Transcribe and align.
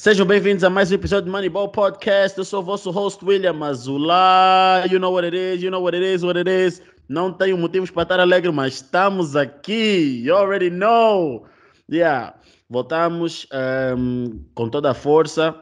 Sejam 0.00 0.24
bem-vindos 0.24 0.64
a 0.64 0.70
mais 0.70 0.90
um 0.90 0.94
episódio 0.94 1.26
do 1.26 1.30
Moneyball 1.30 1.68
Podcast. 1.68 2.38
Eu 2.38 2.44
sou 2.46 2.60
o 2.60 2.62
vosso 2.62 2.90
host, 2.90 3.22
William 3.22 3.62
Azulá. 3.62 4.82
You 4.90 4.98
know 4.98 5.12
what 5.12 5.26
it 5.26 5.36
is, 5.36 5.62
you 5.62 5.70
know 5.70 5.82
what 5.82 5.94
it 5.94 6.02
is, 6.02 6.22
what 6.22 6.40
it 6.40 6.48
is. 6.48 6.80
Não 7.06 7.30
tenho 7.30 7.58
motivos 7.58 7.90
para 7.90 8.04
estar 8.04 8.18
alegre, 8.18 8.50
mas 8.50 8.76
estamos 8.76 9.36
aqui. 9.36 10.22
You 10.24 10.34
already 10.34 10.70
know. 10.70 11.44
Yeah. 11.90 12.34
Voltamos 12.72 13.48
um, 13.98 14.44
com 14.54 14.68
toda 14.68 14.92
a 14.92 14.94
força 14.94 15.56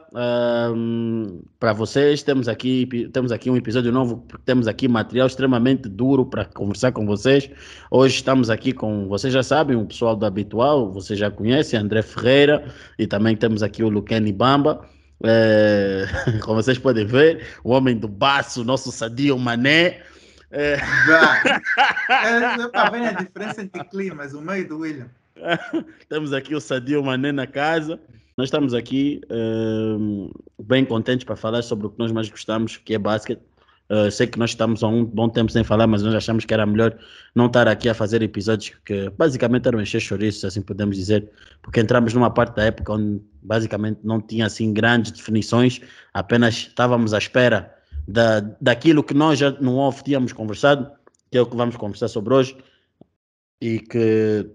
um, 0.75 1.41
para 1.59 1.73
vocês. 1.73 2.21
Temos 2.21 2.47
aqui, 2.47 2.85
temos 3.11 3.31
aqui 3.31 3.49
um 3.49 3.57
episódio 3.57 3.91
novo, 3.91 4.27
temos 4.45 4.67
aqui 4.67 4.87
material 4.87 5.25
extremamente 5.25 5.89
duro 5.89 6.23
para 6.23 6.45
conversar 6.45 6.91
com 6.91 7.07
vocês. 7.07 7.49
Hoje 7.89 8.17
estamos 8.17 8.51
aqui 8.51 8.73
com, 8.73 9.07
vocês 9.07 9.33
já 9.33 9.41
sabem, 9.41 9.75
o 9.75 9.87
pessoal 9.87 10.15
do 10.15 10.23
Habitual, 10.23 10.91
vocês 10.91 11.17
já 11.17 11.31
conhecem, 11.31 11.79
André 11.79 12.03
Ferreira, 12.03 12.71
e 12.99 13.07
também 13.07 13.35
temos 13.35 13.63
aqui 13.63 13.81
o 13.81 13.89
Luqueni 13.89 14.31
Bamba. 14.31 14.85
É, 15.23 16.05
como 16.45 16.61
vocês 16.61 16.77
podem 16.77 17.07
ver, 17.07 17.43
o 17.63 17.71
homem 17.71 17.97
do 17.97 18.07
baço, 18.07 18.63
nosso 18.63 18.91
Sadio 18.91 19.37
Mané. 19.39 20.01
É... 20.51 20.79
é, 22.09 22.67
tá 22.69 22.89
vendo 22.89 23.05
a 23.05 23.11
diferença 23.11 23.61
entre 23.61 23.83
climas, 23.83 24.33
o 24.33 24.41
meio 24.41 24.67
do 24.67 24.79
William. 24.79 25.07
Temos 26.09 26.33
aqui 26.33 26.55
o 26.55 26.61
Sadio 26.61 27.03
Mané 27.03 27.31
na 27.31 27.47
casa. 27.47 27.99
Nós 28.37 28.47
estamos 28.47 28.73
aqui 28.73 29.21
uh, 29.29 30.63
bem 30.63 30.85
contentes 30.85 31.25
para 31.25 31.35
falar 31.35 31.61
sobre 31.61 31.87
o 31.87 31.89
que 31.89 31.99
nós 31.99 32.11
mais 32.11 32.29
gostamos, 32.29 32.77
que 32.77 32.93
é 32.93 32.97
basquete. 32.97 33.41
Uh, 33.89 34.09
sei 34.11 34.27
que 34.27 34.37
nós 34.37 34.51
estamos 34.51 34.83
há 34.83 34.87
um 34.87 35.03
bom 35.03 35.27
tempo 35.27 35.51
sem 35.51 35.63
falar, 35.63 35.87
mas 35.87 36.03
nós 36.03 36.13
achamos 36.13 36.45
que 36.45 36.53
era 36.53 36.63
melhor 36.63 36.95
não 37.33 37.47
estar 37.47 37.67
aqui 37.67 37.89
a 37.89 37.93
fazer 37.93 38.21
episódios 38.21 38.75
que 38.85 39.09
basicamente 39.09 39.67
eram 39.67 39.81
encher 39.81 39.99
chouriços, 39.99 40.45
assim 40.45 40.61
podemos 40.61 40.95
dizer, 40.95 41.27
porque 41.63 41.79
entramos 41.79 42.13
numa 42.13 42.29
parte 42.29 42.55
da 42.55 42.65
época 42.65 42.93
onde 42.93 43.19
basicamente 43.41 43.99
não 44.03 44.21
tinha 44.21 44.45
assim 44.45 44.71
grandes 44.73 45.11
definições, 45.11 45.81
apenas 46.13 46.53
estávamos 46.53 47.15
à 47.15 47.17
espera 47.17 47.75
da, 48.07 48.41
daquilo 48.61 49.03
que 49.03 49.15
nós 49.15 49.39
já 49.39 49.49
no 49.53 49.77
off 49.77 50.03
tínhamos 50.03 50.33
conversado, 50.33 50.91
que 51.31 51.39
é 51.39 51.41
o 51.41 51.47
que 51.47 51.57
vamos 51.57 51.75
conversar 51.75 52.09
sobre 52.09 52.35
hoje, 52.35 52.55
e 53.59 53.79
que 53.79 54.47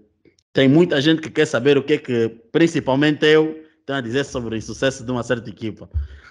tem 0.55 0.69
muita 0.69 1.01
gente 1.01 1.21
que 1.21 1.29
quer 1.29 1.45
saber 1.45 1.77
o 1.77 1.83
que 1.83 1.93
é 1.93 1.97
que, 1.97 2.29
principalmente 2.49 3.25
eu, 3.25 3.61
tenho 3.85 3.99
a 3.99 4.01
dizer 4.01 4.23
sobre 4.23 4.55
o 4.57 4.61
sucesso 4.61 5.05
de 5.05 5.11
uma 5.11 5.21
certa 5.21 5.49
equipa. 5.49 5.89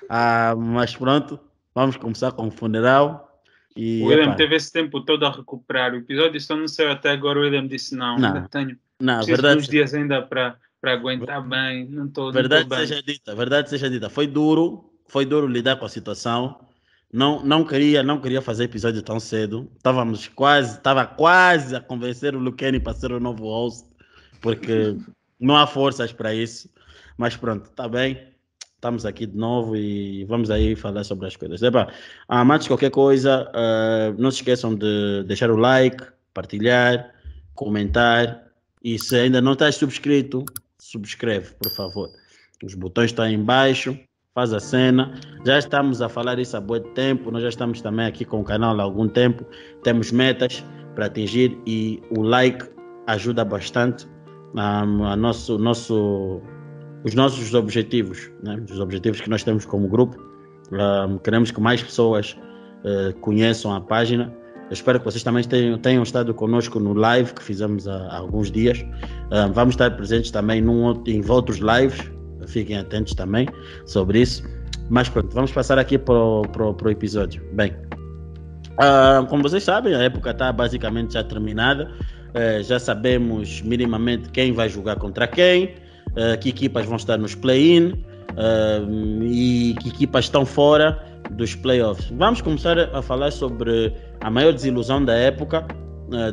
Ah, 0.08 0.54
mas 0.56 0.96
pronto, 0.96 1.38
vamos 1.74 1.98
começar 1.98 2.32
com 2.32 2.48
o 2.48 2.50
funeral. 2.50 3.42
E, 3.76 4.00
o 4.02 4.06
William 4.06 4.34
teve 4.34 4.56
esse 4.56 4.72
tempo 4.72 5.02
todo 5.02 5.26
a 5.26 5.30
recuperar. 5.30 5.92
O 5.92 5.96
episódio 5.96 6.40
só 6.40 6.56
não 6.56 6.66
saiu 6.66 6.90
até 6.90 7.10
agora. 7.10 7.38
O 7.38 7.42
William 7.42 7.66
disse: 7.66 7.94
Não, 7.94 8.16
não 8.16 8.28
ainda 8.28 8.48
tenho. 8.48 8.78
Não, 8.98 9.16
Preciso 9.16 9.36
verdade, 9.36 9.60
uns 9.60 9.68
dias 9.68 9.92
ainda 9.92 10.22
para 10.22 10.56
aguentar 10.84 11.46
bem. 11.46 11.86
Não 11.90 12.06
estou 12.06 12.32
Verdade 12.32 12.66
não 12.66 12.78
seja 12.78 13.02
dita, 13.02 13.34
verdade 13.34 13.68
seja 13.68 13.90
dita. 13.90 14.08
Foi 14.08 14.26
duro, 14.26 14.90
foi 15.06 15.26
duro 15.26 15.46
lidar 15.46 15.76
com 15.76 15.84
a 15.84 15.88
situação. 15.90 16.60
Não, 17.12 17.44
não 17.44 17.62
queria, 17.62 18.02
não 18.02 18.20
queria 18.20 18.40
fazer 18.40 18.64
episódio 18.64 19.02
tão 19.02 19.20
cedo. 19.20 19.70
Estávamos 19.76 20.28
quase, 20.28 20.78
estava 20.78 21.04
quase 21.04 21.76
a 21.76 21.80
convencer 21.80 22.34
o 22.34 22.38
Luqueni 22.38 22.80
para 22.80 22.94
ser 22.94 23.12
o 23.12 23.20
novo 23.20 23.44
host 23.44 23.93
porque 24.44 24.94
não 25.40 25.56
há 25.56 25.66
forças 25.66 26.12
para 26.12 26.34
isso. 26.34 26.68
Mas 27.16 27.34
pronto, 27.34 27.64
está 27.64 27.88
bem. 27.88 28.28
Estamos 28.74 29.06
aqui 29.06 29.24
de 29.24 29.34
novo 29.38 29.74
e 29.74 30.26
vamos 30.26 30.50
aí 30.50 30.76
falar 30.76 31.02
sobre 31.02 31.26
as 31.26 31.34
coisas. 31.34 31.62
Epa, 31.62 31.90
ah, 32.28 32.42
antes 32.42 32.64
de 32.64 32.68
qualquer 32.68 32.90
coisa, 32.90 33.50
uh, 33.50 34.20
não 34.20 34.30
se 34.30 34.38
esqueçam 34.38 34.74
de 34.74 35.24
deixar 35.26 35.50
o 35.50 35.56
like, 35.56 36.04
partilhar, 36.34 37.14
comentar. 37.54 38.44
E 38.82 38.98
se 38.98 39.16
ainda 39.16 39.40
não 39.40 39.54
estás 39.54 39.76
subscrito, 39.76 40.44
subscreve, 40.78 41.54
por 41.54 41.72
favor. 41.72 42.10
Os 42.62 42.74
botões 42.74 43.12
estão 43.12 43.24
aí 43.24 43.32
embaixo, 43.32 43.98
faz 44.34 44.52
a 44.52 44.60
cena. 44.60 45.18
Já 45.46 45.58
estamos 45.58 46.02
a 46.02 46.08
falar 46.10 46.38
isso 46.38 46.54
há 46.54 46.60
muito 46.60 46.90
tempo, 46.90 47.30
nós 47.30 47.42
já 47.42 47.48
estamos 47.48 47.80
também 47.80 48.04
aqui 48.04 48.26
com 48.26 48.42
o 48.42 48.44
canal 48.44 48.78
há 48.78 48.82
algum 48.82 49.08
tempo. 49.08 49.46
Temos 49.82 50.12
metas 50.12 50.62
para 50.94 51.06
atingir 51.06 51.58
e 51.66 52.02
o 52.10 52.20
like 52.20 52.68
ajuda 53.06 53.42
bastante 53.42 54.06
a 54.56 55.16
nosso, 55.16 55.58
nosso, 55.58 56.40
os 57.04 57.14
nossos 57.14 57.54
objetivos, 57.54 58.30
né? 58.42 58.62
os 58.70 58.78
objetivos 58.78 59.20
que 59.20 59.28
nós 59.28 59.42
temos 59.42 59.64
como 59.64 59.88
grupo. 59.88 60.16
Um, 60.72 61.18
queremos 61.18 61.50
que 61.50 61.60
mais 61.60 61.82
pessoas 61.82 62.36
uh, 62.84 63.14
conheçam 63.20 63.74
a 63.74 63.80
página. 63.80 64.32
Eu 64.68 64.72
espero 64.72 64.98
que 64.98 65.04
vocês 65.04 65.22
também 65.22 65.44
tenham, 65.44 65.78
tenham 65.78 66.02
estado 66.02 66.32
conosco 66.32 66.80
no 66.80 66.94
live 66.94 67.34
que 67.34 67.42
fizemos 67.42 67.86
há, 67.86 67.96
há 68.06 68.16
alguns 68.16 68.50
dias. 68.50 68.84
Um, 69.30 69.52
vamos 69.52 69.74
estar 69.74 69.90
presentes 69.90 70.30
também 70.30 70.62
num, 70.62 71.02
em 71.06 71.22
outros 71.28 71.58
lives, 71.58 72.10
fiquem 72.46 72.78
atentos 72.78 73.14
também 73.14 73.46
sobre 73.86 74.20
isso. 74.20 74.42
Mas 74.88 75.08
pronto, 75.08 75.34
vamos 75.34 75.52
passar 75.52 75.78
aqui 75.78 75.98
para 75.98 76.14
o 76.14 76.90
episódio. 76.90 77.42
Bem, 77.52 77.72
uh, 78.72 79.26
como 79.28 79.42
vocês 79.42 79.62
sabem, 79.62 79.94
a 79.94 80.02
época 80.02 80.30
está 80.30 80.52
basicamente 80.52 81.14
já 81.14 81.24
terminada. 81.24 81.90
Uh, 82.34 82.60
já 82.64 82.80
sabemos 82.80 83.62
minimamente 83.62 84.28
quem 84.30 84.52
vai 84.52 84.68
jogar 84.68 84.96
contra 84.96 85.24
quem, 85.24 85.66
uh, 85.66 86.36
que 86.40 86.48
equipas 86.48 86.84
vão 86.84 86.96
estar 86.96 87.16
nos 87.16 87.36
play-in 87.36 87.92
uh, 87.92 89.22
e 89.22 89.76
que 89.80 89.90
equipas 89.90 90.24
estão 90.24 90.44
fora 90.44 91.00
dos 91.30 91.54
playoffs. 91.54 92.10
Vamos 92.16 92.40
começar 92.40 92.76
a 92.76 93.00
falar 93.00 93.30
sobre 93.30 93.94
a 94.20 94.28
maior 94.28 94.52
desilusão 94.52 95.04
da 95.04 95.14
época, 95.14 95.64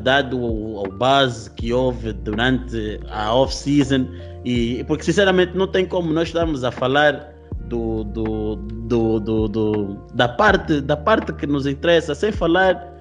dado 0.01 0.39
o, 0.39 0.84
o 0.84 0.89
buzz 0.89 1.47
que 1.50 1.72
houve 1.72 2.13
durante 2.13 3.00
a 3.09 3.33
off-season, 3.33 4.07
e 4.44 4.83
porque 4.85 5.03
sinceramente 5.03 5.56
não 5.56 5.68
tem 5.68 5.85
como 5.85 6.12
nós 6.12 6.28
estarmos 6.29 6.63
a 6.63 6.72
falar 6.72 7.33
do, 7.69 8.03
do, 8.03 8.56
do, 8.57 9.19
do 9.19 10.07
da, 10.13 10.28
parte, 10.28 10.81
da 10.81 10.97
parte 10.97 11.31
que 11.33 11.47
nos 11.47 11.66
interessa, 11.66 12.13
sem 12.13 12.31
falar 12.31 12.91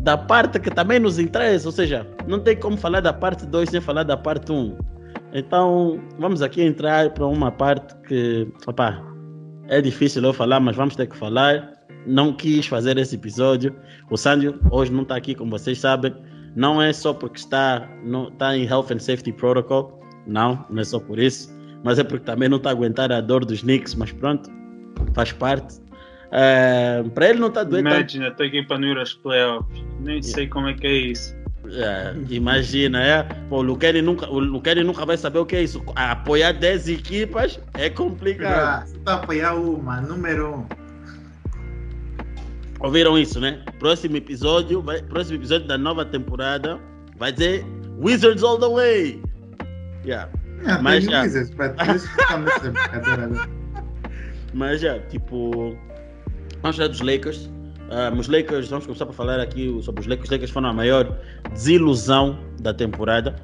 da 0.00 0.16
parte 0.16 0.58
que 0.58 0.70
também 0.70 0.98
nos 0.98 1.18
interessa, 1.18 1.68
ou 1.68 1.72
seja, 1.72 2.06
não 2.26 2.40
tem 2.40 2.56
como 2.56 2.76
falar 2.76 3.00
da 3.00 3.12
parte 3.12 3.46
2 3.46 3.70
sem 3.70 3.80
falar 3.80 4.02
da 4.02 4.16
parte 4.16 4.50
1. 4.50 4.54
Um. 4.54 4.78
Então, 5.32 6.00
vamos 6.18 6.42
aqui 6.42 6.62
entrar 6.62 7.10
para 7.10 7.26
uma 7.26 7.50
parte 7.50 7.94
que, 8.06 8.46
opa, 8.66 9.02
é 9.68 9.80
difícil 9.80 10.22
eu 10.22 10.32
falar, 10.32 10.60
mas 10.60 10.76
vamos 10.76 10.94
ter 10.94 11.08
que 11.08 11.16
falar. 11.16 11.72
Não 12.06 12.32
quis 12.32 12.66
fazer 12.66 12.98
esse 12.98 13.14
episódio. 13.14 13.74
O 14.10 14.16
Sandro 14.16 14.60
hoje 14.70 14.92
não 14.92 15.02
está 15.02 15.16
aqui, 15.16 15.34
como 15.34 15.50
vocês 15.50 15.80
sabem. 15.80 16.14
Não 16.54 16.80
é 16.80 16.92
só 16.92 17.12
porque 17.12 17.38
está, 17.38 17.88
não, 18.04 18.28
está 18.28 18.56
em 18.56 18.64
Health 18.64 18.92
and 18.92 18.98
Safety 18.98 19.32
Protocol. 19.32 20.00
Não, 20.26 20.64
não 20.70 20.80
é 20.80 20.84
só 20.84 21.00
por 21.00 21.18
isso. 21.18 21.52
Mas 21.82 21.98
é 21.98 22.04
porque 22.04 22.24
também 22.24 22.48
não 22.48 22.58
está 22.58 22.70
a 22.70 22.72
aguentar 22.72 23.10
a 23.10 23.20
dor 23.20 23.44
dos 23.44 23.62
Knicks. 23.62 23.94
Mas 23.94 24.12
pronto, 24.12 24.50
faz 25.14 25.32
parte. 25.32 25.80
É, 26.30 27.02
para 27.14 27.30
ele 27.30 27.38
não 27.38 27.48
está 27.48 27.62
doente. 27.62 27.86
Imagina, 27.86 28.28
estou 28.28 28.46
aqui 28.46 28.62
para 28.62 28.78
não 28.78 28.88
ir 28.88 28.98
aos 28.98 29.14
playoffs. 29.14 29.84
Nem 30.00 30.16
yeah. 30.16 30.22
sei 30.22 30.48
como 30.48 30.68
é 30.68 30.74
que 30.74 30.86
é 30.86 30.92
isso. 30.92 31.36
É, 31.66 32.14
imagina, 32.28 33.02
é. 33.02 33.22
Pô, 33.48 33.58
o 33.58 33.62
Luqueni 33.62 34.02
nunca, 34.02 34.28
o 34.30 34.40
nunca 34.40 35.06
vai 35.06 35.16
saber 35.16 35.38
o 35.38 35.46
que 35.46 35.56
é 35.56 35.62
isso. 35.62 35.82
Apoiar 35.94 36.52
10 36.52 36.88
equipas 36.88 37.58
é 37.74 37.88
complicado. 37.88 38.92
Tá 39.04 39.14
apoiar 39.14 39.54
uma, 39.54 40.00
número 40.00 40.50
1. 40.50 40.54
Um. 40.56 40.66
Ouviram 42.80 43.18
isso, 43.18 43.40
né? 43.40 43.62
Próximo 43.78 44.16
episódio, 44.16 44.82
vai, 44.82 45.00
próximo 45.02 45.38
episódio 45.38 45.66
da 45.66 45.78
nova 45.78 46.04
temporada 46.04 46.78
vai 47.16 47.32
dizer 47.32 47.64
Wizards 47.98 48.42
all 48.42 48.58
the 48.58 48.68
way. 48.68 49.22
Yeah. 50.04 50.30
É, 50.66 50.78
Mas 50.78 51.04
já. 51.04 51.22
Wizards, 51.22 51.52
Mas 54.52 54.80
já, 54.80 54.98
tipo 55.00 55.76
Vamos 56.64 56.78
falar 56.78 56.88
dos 56.88 57.02
Lakers. 57.02 57.50
Um, 57.90 58.18
os 58.18 58.26
Lakers, 58.26 58.68
vamos 58.70 58.86
começar 58.86 59.04
por 59.04 59.14
falar 59.14 59.38
aqui 59.38 59.78
sobre 59.82 60.00
os 60.00 60.06
Lakers. 60.06 60.24
Os 60.24 60.30
Lakers 60.30 60.50
foram 60.50 60.70
a 60.70 60.72
maior 60.72 61.14
desilusão 61.52 62.38
da 62.62 62.72
temporada. 62.72 63.36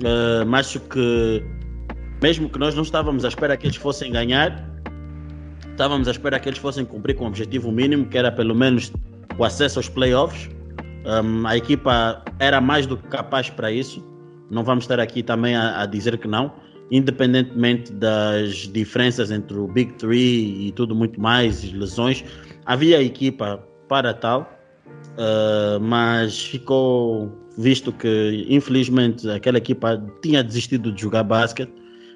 Uh, 0.00 0.54
acho 0.54 0.80
que, 0.80 1.44
mesmo 2.22 2.48
que 2.48 2.58
nós 2.58 2.74
não 2.74 2.82
estávamos 2.82 3.22
à 3.22 3.28
espera 3.28 3.54
que 3.54 3.66
eles 3.66 3.76
fossem 3.76 4.10
ganhar, 4.10 4.66
estávamos 5.72 6.08
à 6.08 6.12
espera 6.12 6.40
que 6.40 6.48
eles 6.48 6.58
fossem 6.58 6.86
cumprir 6.86 7.16
com 7.16 7.24
o 7.24 7.26
objetivo 7.26 7.70
mínimo, 7.70 8.06
que 8.06 8.16
era 8.16 8.32
pelo 8.32 8.54
menos 8.54 8.90
o 9.36 9.44
acesso 9.44 9.78
aos 9.78 9.90
playoffs. 9.90 10.48
Um, 11.04 11.46
a 11.46 11.58
equipa 11.58 12.24
era 12.38 12.62
mais 12.62 12.86
do 12.86 12.96
que 12.96 13.06
capaz 13.08 13.50
para 13.50 13.70
isso. 13.70 14.02
Não 14.50 14.64
vamos 14.64 14.84
estar 14.84 14.98
aqui 14.98 15.22
também 15.22 15.54
a, 15.54 15.82
a 15.82 15.84
dizer 15.84 16.16
que 16.16 16.26
não 16.26 16.50
independentemente 16.90 17.92
das 17.92 18.68
diferenças 18.72 19.30
entre 19.30 19.56
o 19.56 19.66
Big 19.66 19.92
Three 19.94 20.68
e 20.68 20.72
tudo 20.72 20.94
muito 20.94 21.20
mais, 21.20 21.72
lesões, 21.72 22.24
havia 22.66 23.02
equipa 23.02 23.62
para 23.88 24.14
tal, 24.14 24.50
uh, 25.18 25.80
mas 25.80 26.40
ficou 26.40 27.32
visto 27.56 27.92
que 27.92 28.46
infelizmente 28.48 29.28
aquela 29.30 29.58
equipa 29.58 30.02
tinha 30.22 30.42
desistido 30.42 30.90
de 30.90 31.00
jogar 31.00 31.22
basquete, 31.22 31.72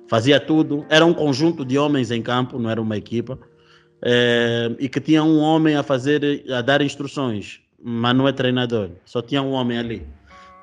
fazia 0.08 0.40
tudo, 0.40 0.84
era 0.88 1.04
um 1.04 1.14
conjunto 1.14 1.64
de 1.64 1.78
homens 1.78 2.10
em 2.10 2.22
campo, 2.22 2.58
não 2.58 2.70
era 2.70 2.80
uma 2.80 2.96
equipa, 2.96 3.34
uh, 3.34 4.76
e 4.78 4.88
que 4.88 5.00
tinha 5.00 5.22
um 5.22 5.38
homem 5.38 5.76
a 5.76 5.82
fazer, 5.82 6.44
a 6.52 6.62
dar 6.62 6.80
instruções, 6.82 7.60
mas 7.82 8.16
não 8.16 8.26
é 8.26 8.32
treinador, 8.32 8.90
só 9.04 9.22
tinha 9.22 9.42
um 9.42 9.52
homem 9.52 9.78
ali. 9.78 10.06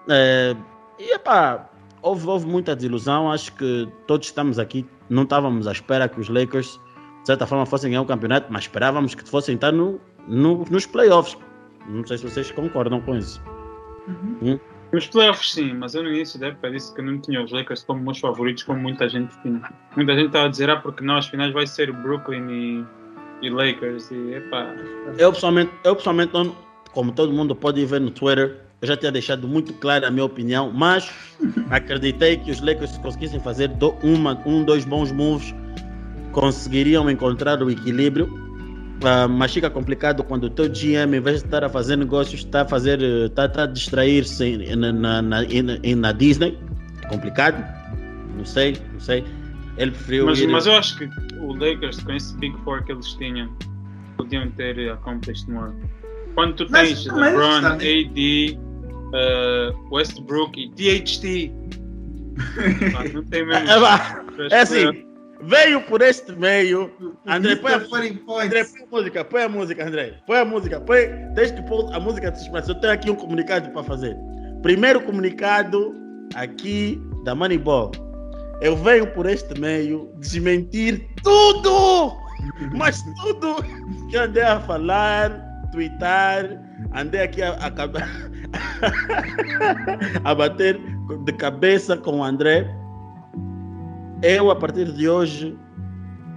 Uh, 0.06 0.60
e 1.00 1.14
epá, 1.14 1.70
houve, 2.02 2.28
houve 2.28 2.48
muita 2.48 2.76
desilusão, 2.76 3.32
acho 3.32 3.54
que 3.54 3.88
todos 4.08 4.28
estamos 4.28 4.60
aqui, 4.60 4.86
não 5.10 5.24
estávamos 5.24 5.68
à 5.68 5.72
espera 5.72 6.10
que 6.10 6.20
os 6.20 6.30
Lakers 6.30 6.80
de 7.25 7.30
certa 7.30 7.48
forma 7.48 7.66
fossem 7.66 7.89
ganhar 7.89 8.04
o 8.04 8.06
campeonato, 8.06 8.54
mas 8.54 8.66
esperávamos 8.66 9.16
que 9.16 9.27
fossem 9.27 9.56
estar 9.56 9.72
no, 9.72 10.00
no, 10.27 10.63
nos 10.69 10.86
playoffs. 10.86 11.36
Não 11.89 12.06
sei 12.06 12.19
se 12.19 12.24
vocês 12.24 12.51
concordam 12.51 13.01
com 13.01 13.18
isso. 13.18 13.42
Uhum. 14.07 14.38
Hum? 14.44 14.60
Nos 14.94 15.07
playoffs 15.07 15.54
sim, 15.54 15.74
mas 15.74 15.95
eu 15.95 16.04
no 16.04 16.10
início 16.10 16.39
da 16.39 16.50
época 16.50 16.69
disse 16.69 16.94
que 16.94 17.01
não 17.01 17.19
tinha 17.19 17.44
os 17.44 17.51
Lakers 17.51 17.83
como 17.83 18.00
meus 18.00 18.19
favoritos, 18.19 18.62
como 18.62 18.80
muita 18.80 19.10
gente 19.10 19.36
tinha. 19.42 19.60
Muita 19.95 20.13
gente 20.13 20.27
estava 20.27 20.45
a 20.45 20.50
dizer, 20.50 20.69
ah, 20.69 20.75
porque 20.75 21.04
não, 21.04 21.18
as 21.18 21.25
finais 21.25 21.51
vai 21.51 21.66
ser 21.66 21.92
Brooklyn 21.92 22.48
e, 22.48 22.86
e 23.42 23.50
Lakers. 23.50 24.12
E, 24.12 24.36
epá. 24.36 24.75
Eu 25.18 25.33
pessoalmente, 25.33 25.72
eu 25.83 25.95
pessoalmente 25.95 26.31
não, 26.31 26.56
como 26.92 27.12
todo 27.12 27.33
mundo 27.33 27.56
pode 27.56 27.83
ver 27.88 28.01
no 28.01 28.12
Twitter, 28.12 28.62
eu 28.83 28.88
já 28.88 28.95
tinha 28.95 29.12
deixado 29.12 29.48
muito 29.48 29.74
clara 29.74 30.10
a 30.10 30.12
minha 30.12 30.25
opinião, 30.25 30.72
mas 30.72 31.12
acreditei 31.72 32.38
que 32.38 32.51
os 32.51 32.62
Lakers 32.62 32.92
se 32.92 33.00
conseguissem 33.00 33.39
fazer 33.39 33.69
do, 33.69 33.95
uma, 34.04 34.39
um, 34.45 34.63
dois 34.63 34.86
bons 34.86 35.12
moves, 35.12 35.56
conseguiriam 36.36 37.10
encontrar 37.10 37.64
o 37.64 37.72
equilíbrio. 37.72 38.26
Uh, 38.26 39.28
mas 39.30 39.54
fica 39.54 39.70
complicado 39.70 40.24
quando 40.24 40.46
o 40.46 40.50
teu 40.50 40.70
GM, 40.70 41.16
em 41.16 41.22
vez 41.22 41.40
de 41.40 41.46
estar 41.46 41.64
a 41.64 41.70
fazer 41.70 41.96
negócios, 41.98 42.42
está 42.42 42.62
a 42.62 42.66
fazer, 42.66 43.02
está, 43.02 43.46
está 43.46 43.64
a 43.64 43.68
distrair-se 43.68 44.58
na, 44.76 44.92
na, 44.92 45.22
na, 45.22 45.42
na, 45.42 46.12
Disney. 46.12 46.58
É 47.04 47.08
complicado. 47.08 47.64
Não 48.38 48.46
sei, 48.46 48.78
não 48.94 49.00
sei. 49.00 49.24
Ele 49.78 49.92
preferiu. 49.92 50.26
Mas, 50.26 50.40
ir... 50.40 50.48
mas 50.48 50.66
eu 50.66 50.74
acho 50.74 50.98
que 50.98 51.10
o 51.40 51.54
Lakers, 51.54 52.04
com 52.04 52.12
esse 52.14 52.36
Big 52.38 52.56
Four 52.64 52.84
que 52.84 52.92
eles 52.92 53.14
tinham, 53.14 53.50
podiam 54.18 54.50
ter 54.52 54.92
accomplished 54.92 55.50
more. 55.50 55.74
Quando 56.34 56.56
tu 56.56 56.66
tens 56.66 57.06
mas, 57.08 57.16
LeBron, 57.16 57.66
AD, 57.66 58.60
uh, 58.60 59.94
Westbrook 59.94 60.60
e 60.60 60.70
THT. 60.72 61.52
não 63.14 63.24
tem 63.24 63.46
mesmo. 63.46 63.70
É, 63.70 64.48
é 64.52 64.62
assim, 64.62 65.06
veio 65.42 65.82
por 65.82 66.02
este 66.02 66.32
meio. 66.34 66.92
André, 67.26 67.56
põe 67.56 67.74
a, 67.74 67.78
André, 67.78 68.64
põe 68.66 68.84
a 68.84 68.88
música, 68.92 69.26
põe 69.26 69.44
a 69.44 69.50
música, 69.50 69.88
André. 69.88 70.14
Põe 70.26 70.38
a 70.40 70.46
música, 70.46 70.82
põe. 70.82 71.08
Desde 71.34 71.56
que 71.56 71.68
pôr 71.68 71.94
a 71.94 72.00
música 72.00 72.32
de 72.32 72.40
expressão, 72.40 72.76
eu 72.76 72.82
tenho 72.82 72.94
aqui 72.94 73.10
um 73.10 73.16
comunicado 73.16 73.70
para 73.72 73.84
fazer. 73.84 74.16
Primeiro 74.62 75.02
comunicado 75.02 75.96
aqui 76.36 77.02
da 77.24 77.36
Moneyball. 77.36 77.92
Eu 78.62 78.76
venho 78.78 79.06
por 79.08 79.26
este 79.26 79.60
meio 79.60 80.10
desmentir 80.18 81.06
tudo, 81.22 82.18
mas 82.74 83.04
tudo 83.22 83.58
que 84.10 84.18
andei 84.18 84.44
a 84.44 84.62
falar 84.62 85.44
twittar, 85.72 86.46
andei 86.94 87.22
aqui 87.22 87.42
a, 87.42 87.52
a, 87.52 87.72
a 90.32 90.36
bater 90.36 90.80
de 91.26 91.34
cabeça 91.34 91.98
com 91.98 92.20
o 92.20 92.24
André. 92.24 92.66
Eu, 94.21 94.50
a 94.50 94.56
partir 94.56 94.91
de 94.91 95.09
hoje, 95.09 95.57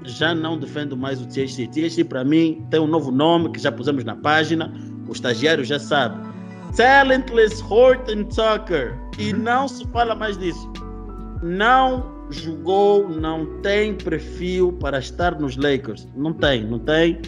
já 0.05 0.35
não 0.35 0.59
defendo 0.59 0.97
mais 0.97 1.21
o 1.21 1.27
THC. 1.27 1.69
THC, 1.69 2.05
para 2.05 2.25
mim, 2.25 2.67
tem 2.71 2.81
um 2.81 2.87
novo 2.87 3.11
nome 3.11 3.51
que 3.51 3.61
já 3.61 3.71
pusemos 3.71 4.05
na 4.05 4.17
página. 4.17 4.73
O 5.09 5.13
estagiário 5.13 5.65
já 5.65 5.79
sabe. 5.79 6.21
Talentless 6.77 7.63
Horton 7.63 8.25
Tucker. 8.25 8.99
E 9.19 9.33
não 9.33 9.69
se 9.69 9.87
fala 9.89 10.15
mais 10.15 10.37
disso. 10.37 10.71
Não 11.43 12.19
jogou, 12.31 13.09
não 13.09 13.47
tem 13.63 13.95
perfil 13.95 14.73
para 14.75 14.99
estar 14.99 15.39
nos 15.39 15.57
Lakers. 15.57 16.07
Não 16.15 16.33
tem, 16.33 16.65
não 16.65 16.79
tem. 16.79 17.19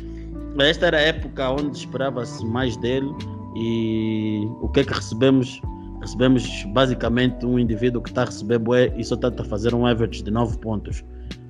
Esta 0.58 0.86
era 0.86 0.98
a 0.98 1.00
época 1.00 1.50
onde 1.50 1.78
esperava-se 1.78 2.44
mais 2.44 2.76
dele 2.78 3.10
e 3.56 4.46
o 4.60 4.68
que 4.68 4.80
é 4.80 4.84
que 4.84 4.92
recebemos? 4.92 5.60
Recebemos 6.00 6.64
basicamente 6.72 7.44
um 7.44 7.58
indivíduo 7.58 8.02
que 8.02 8.08
está 8.08 8.22
a 8.22 8.24
receber 8.26 8.58
bué 8.58 8.92
e 8.96 9.04
só 9.04 9.14
está 9.14 9.28
a 9.28 9.44
fazer 9.44 9.74
um 9.74 9.86
average 9.86 10.22
de 10.22 10.30
9 10.30 10.58
pontos. 10.58 11.04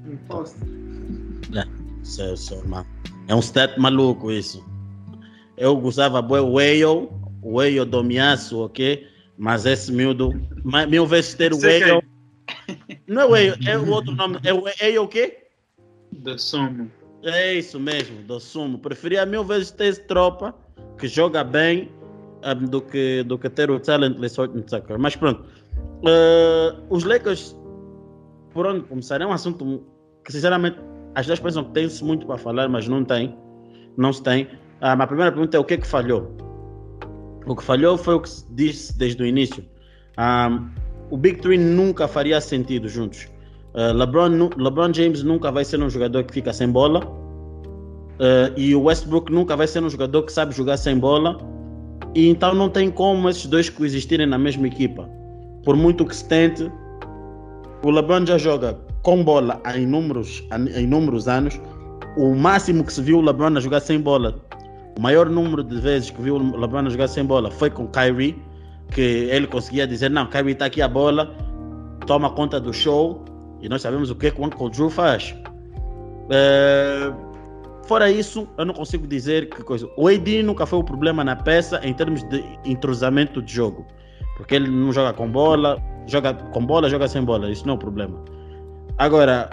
Imposto. 0.07 0.59
É, 1.55 1.65
isso 2.03 2.23
é, 2.23 2.35
isso 2.35 2.55
é, 2.55 2.85
é 3.29 3.35
um 3.35 3.41
stat 3.41 3.79
maluco 3.79 4.31
isso. 4.31 4.65
Eu 5.57 5.77
gostava 5.77 6.21
bué 6.21 6.41
o 6.41 6.55
Whale, 6.55 7.09
o 7.43 7.59
Whale 7.59 7.85
do 7.85 8.03
Miaço, 8.03 8.61
ok? 8.61 9.07
Mas 9.39 9.67
esse 9.67 9.93
miúdo, 9.93 10.33
mil 10.89 11.07
vezes 11.07 11.35
ter 11.35 11.53
o 11.53 11.59
Whale. 11.59 12.03
Não 13.07 13.23
é 13.23 13.25
o 13.25 13.31
Whale, 13.31 13.69
é 13.69 13.79
o 13.79 13.89
outro 13.91 14.15
nome. 14.15 14.39
É 14.43 14.53
o 14.53 14.63
Whale 14.63 14.99
o 14.99 15.09
quê? 15.09 15.47
Da 16.13 16.37
Sumo. 16.37 16.91
É 17.23 17.55
isso 17.55 17.79
mesmo, 17.79 18.23
do 18.23 18.41
sumo. 18.41 18.79
Preferia 18.79 19.27
mil 19.27 19.45
vezes 19.45 19.71
ter 19.71 19.87
esse 19.87 20.03
tropa 20.05 20.55
que 20.99 21.07
joga 21.07 21.45
bem 21.45 21.91
um, 22.45 22.65
do, 22.65 22.81
que, 22.81 23.23
do 23.25 23.39
que 23.39 23.49
ter 23.49 23.71
o 23.71 23.79
Talentless 23.79 24.37
Tucker. 24.37 24.99
Mas 24.99 25.17
pronto. 25.17 25.45
Uh, 26.03 26.83
os 26.89 27.05
Lakers, 27.05 27.57
por 28.53 28.67
onde 28.67 28.81
começar, 28.83 29.21
é 29.21 29.27
um 29.27 29.33
assunto 29.33 29.85
que 30.25 30.33
sinceramente 30.33 30.79
as 31.15 31.27
duas 31.27 31.41
pensam 31.41 31.65
que 31.65 31.73
tem-se 31.73 32.03
muito 32.05 32.27
para 32.27 32.39
falar, 32.39 32.69
mas 32.69 32.87
não 32.89 33.05
tem. 33.05 33.37
Não 33.97 34.13
se 34.13 34.23
tem. 34.23 34.45
Uh, 34.45 35.01
a 35.01 35.07
primeira 35.07 35.33
pergunta 35.33 35.57
é 35.57 35.61
o 35.61 35.65
que 35.65 35.75
é 35.75 35.77
que 35.77 35.87
falhou? 35.87 36.37
O 37.47 37.57
que 37.57 37.65
falhou 37.65 37.97
foi 37.99 38.15
o 38.15 38.21
que 38.21 38.29
se 38.29 38.47
disse 38.53 38.97
desde 38.97 39.23
o 39.23 39.27
início. 39.27 39.65
O 41.11 41.17
Big 41.17 41.41
Three 41.41 41.59
nunca 41.59 42.07
faria 42.07 42.41
sentido 42.41 42.89
juntos. 42.89 43.29
Uh, 43.75 43.93
LeBron, 43.95 44.51
LeBron 44.57 44.93
James 44.93 45.23
nunca 45.23 45.51
vai 45.51 45.65
ser 45.65 45.81
um 45.83 45.89
jogador 45.89 46.25
que 46.25 46.35
fica 46.35 46.53
sem 46.53 46.69
bola. 46.69 47.05
Uh, 48.21 48.53
e 48.57 48.75
o 48.75 48.83
Westbrook 48.83 49.33
nunca 49.33 49.57
vai 49.57 49.67
ser 49.67 49.83
um 49.83 49.89
jogador 49.89 50.23
que 50.25 50.33
sabe 50.33 50.55
jogar 50.55 50.77
sem 50.77 50.99
bola. 50.99 51.39
E 52.15 52.29
então 52.29 52.55
não 52.55 52.69
tem 52.69 52.91
como 52.91 53.29
esses 53.29 53.47
dois 53.47 53.69
coexistirem 53.69 54.27
na 54.27 54.39
mesma 54.39 54.67
equipa. 54.67 55.09
Por 55.65 55.77
muito 55.77 56.05
que 56.05 56.17
se 56.17 56.27
tente, 56.27 56.71
o 57.83 57.91
LeBron 57.91 58.27
já 58.27 58.39
joga 58.39 58.79
com 59.03 59.23
bola 59.23 59.61
há 59.65 59.77
inúmeros, 59.77 60.45
há 60.51 60.81
inúmeros 60.81 61.29
anos. 61.29 61.61
O 62.17 62.35
máximo 62.35 62.85
que 62.85 62.93
se 62.93 63.01
viu 63.01 63.19
o 63.19 63.21
LeBron 63.21 63.57
a 63.57 63.61
jogar 63.61 63.81
sem 63.81 64.01
bola, 64.01 64.41
o 64.99 65.01
maior 65.01 65.29
número 65.29 65.63
de 65.63 65.81
vezes 65.81 66.11
que 66.11 66.21
viu 66.21 66.37
o 66.37 66.57
LeBron 66.57 66.87
a 66.87 66.91
jogar 66.91 67.09
sem 67.09 67.25
bola 67.25 67.51
foi 67.51 67.71
com 67.71 67.87
Kyrie, 67.87 68.37
que 68.91 69.01
ele 69.01 69.47
conseguia 69.47 69.87
dizer: 69.87 70.11
Não, 70.11 70.27
Kyrie 70.27 70.53
está 70.53 70.67
aqui 70.67 70.83
a 70.83 70.89
bola, 70.89 71.35
toma 72.07 72.31
conta 72.31 72.59
do 72.59 72.73
show 72.73 73.25
e 73.61 73.69
nós 73.69 73.83
sabemos 73.83 74.11
o 74.11 74.15
que, 74.15 74.33
o 74.37 74.45
Uncle 74.45 74.71
Drew 74.71 74.91
faz. 74.91 75.35
É, 76.31 77.13
fora 77.91 78.09
isso, 78.09 78.47
eu 78.57 78.65
não 78.65 78.73
consigo 78.73 79.05
dizer 79.05 79.49
que 79.49 79.65
coisa. 79.65 79.91
O 79.97 80.07
AD 80.07 80.45
nunca 80.45 80.65
foi 80.65 80.79
o 80.79 80.85
problema 80.85 81.25
na 81.25 81.35
peça 81.35 81.81
em 81.83 81.93
termos 81.93 82.23
de 82.29 82.41
entrosamento 82.65 83.43
de 83.43 83.53
jogo. 83.53 83.85
Porque 84.37 84.55
ele 84.55 84.71
não 84.71 84.93
joga 84.93 85.13
com 85.13 85.29
bola, 85.29 85.77
joga 86.07 86.33
com 86.33 86.65
bola, 86.65 86.89
joga 86.89 87.09
sem 87.09 87.25
bola. 87.25 87.51
Isso 87.51 87.67
não 87.67 87.73
é 87.73 87.75
o 87.75 87.79
problema. 87.81 88.17
Agora, 88.97 89.51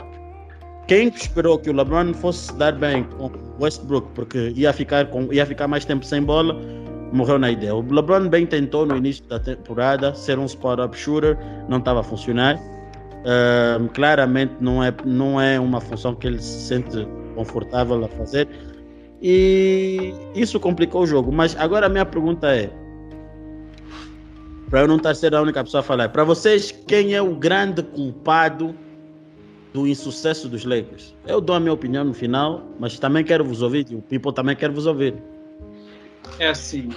quem 0.88 1.08
esperou 1.08 1.58
que 1.58 1.72
o 1.72 1.74
LeBron 1.74 2.14
fosse 2.14 2.56
dar 2.58 2.74
bem 2.74 3.06
com 3.06 3.32
Westbrook, 3.60 4.08
porque 4.14 4.54
ia 4.56 4.72
ficar, 4.72 5.08
com, 5.08 5.34
ia 5.34 5.44
ficar 5.44 5.68
mais 5.68 5.84
tempo 5.84 6.06
sem 6.06 6.22
bola, 6.22 6.56
morreu 7.12 7.40
na 7.40 7.50
ideia. 7.50 7.74
O 7.74 7.82
LeBron 7.92 8.30
bem 8.30 8.46
tentou 8.46 8.86
no 8.86 8.96
início 8.98 9.26
da 9.26 9.40
temporada 9.40 10.14
ser 10.14 10.38
um 10.38 10.46
spot-up 10.46 10.96
shooter, 10.96 11.36
não 11.68 11.80
estava 11.80 12.02
a 12.02 12.04
funcionar. 12.04 12.56
Uh, 12.56 13.90
claramente 13.96 14.54
não 14.62 14.84
é, 14.84 14.94
não 15.04 15.42
é 15.42 15.60
uma 15.60 15.82
função 15.82 16.14
que 16.14 16.28
ele 16.28 16.40
se 16.40 16.68
sente 16.68 17.08
confortável 17.38 18.04
a 18.04 18.08
fazer 18.08 18.48
e 19.22 20.14
isso 20.36 20.60
complicou 20.60 21.04
o 21.04 21.08
jogo. 21.08 21.32
Mas 21.32 21.56
agora 21.56 21.86
a 21.86 21.90
minha 21.90 22.06
pergunta 22.06 22.48
é: 22.54 22.70
para 24.70 24.82
eu 24.82 24.88
não 24.88 24.98
estar 24.98 25.16
sendo 25.16 25.38
a 25.38 25.42
única 25.42 25.64
pessoa 25.64 25.82
a 25.82 25.84
falar, 25.84 26.10
para 26.10 26.24
vocês, 26.24 26.72
quem 26.88 27.14
é 27.14 27.22
o 27.22 27.36
grande 27.36 27.84
culpado 27.84 28.76
do 29.74 29.88
insucesso 29.88 30.50
dos 30.50 30.66
Lakers? 30.66 31.16
Eu 31.26 31.40
dou 31.40 31.56
a 31.56 31.60
minha 31.60 31.74
opinião 31.74 32.04
no 32.04 32.14
final, 32.14 32.64
mas 32.80 32.98
também 33.00 33.24
quero 33.24 33.46
vos 33.46 33.62
ouvir, 33.62 33.86
e 33.90 33.96
o 33.96 34.02
People 34.02 34.34
também 34.34 34.56
quer 34.56 34.72
vos 34.72 34.86
ouvir. 34.86 35.14
É 36.40 36.50
assim, 36.50 36.90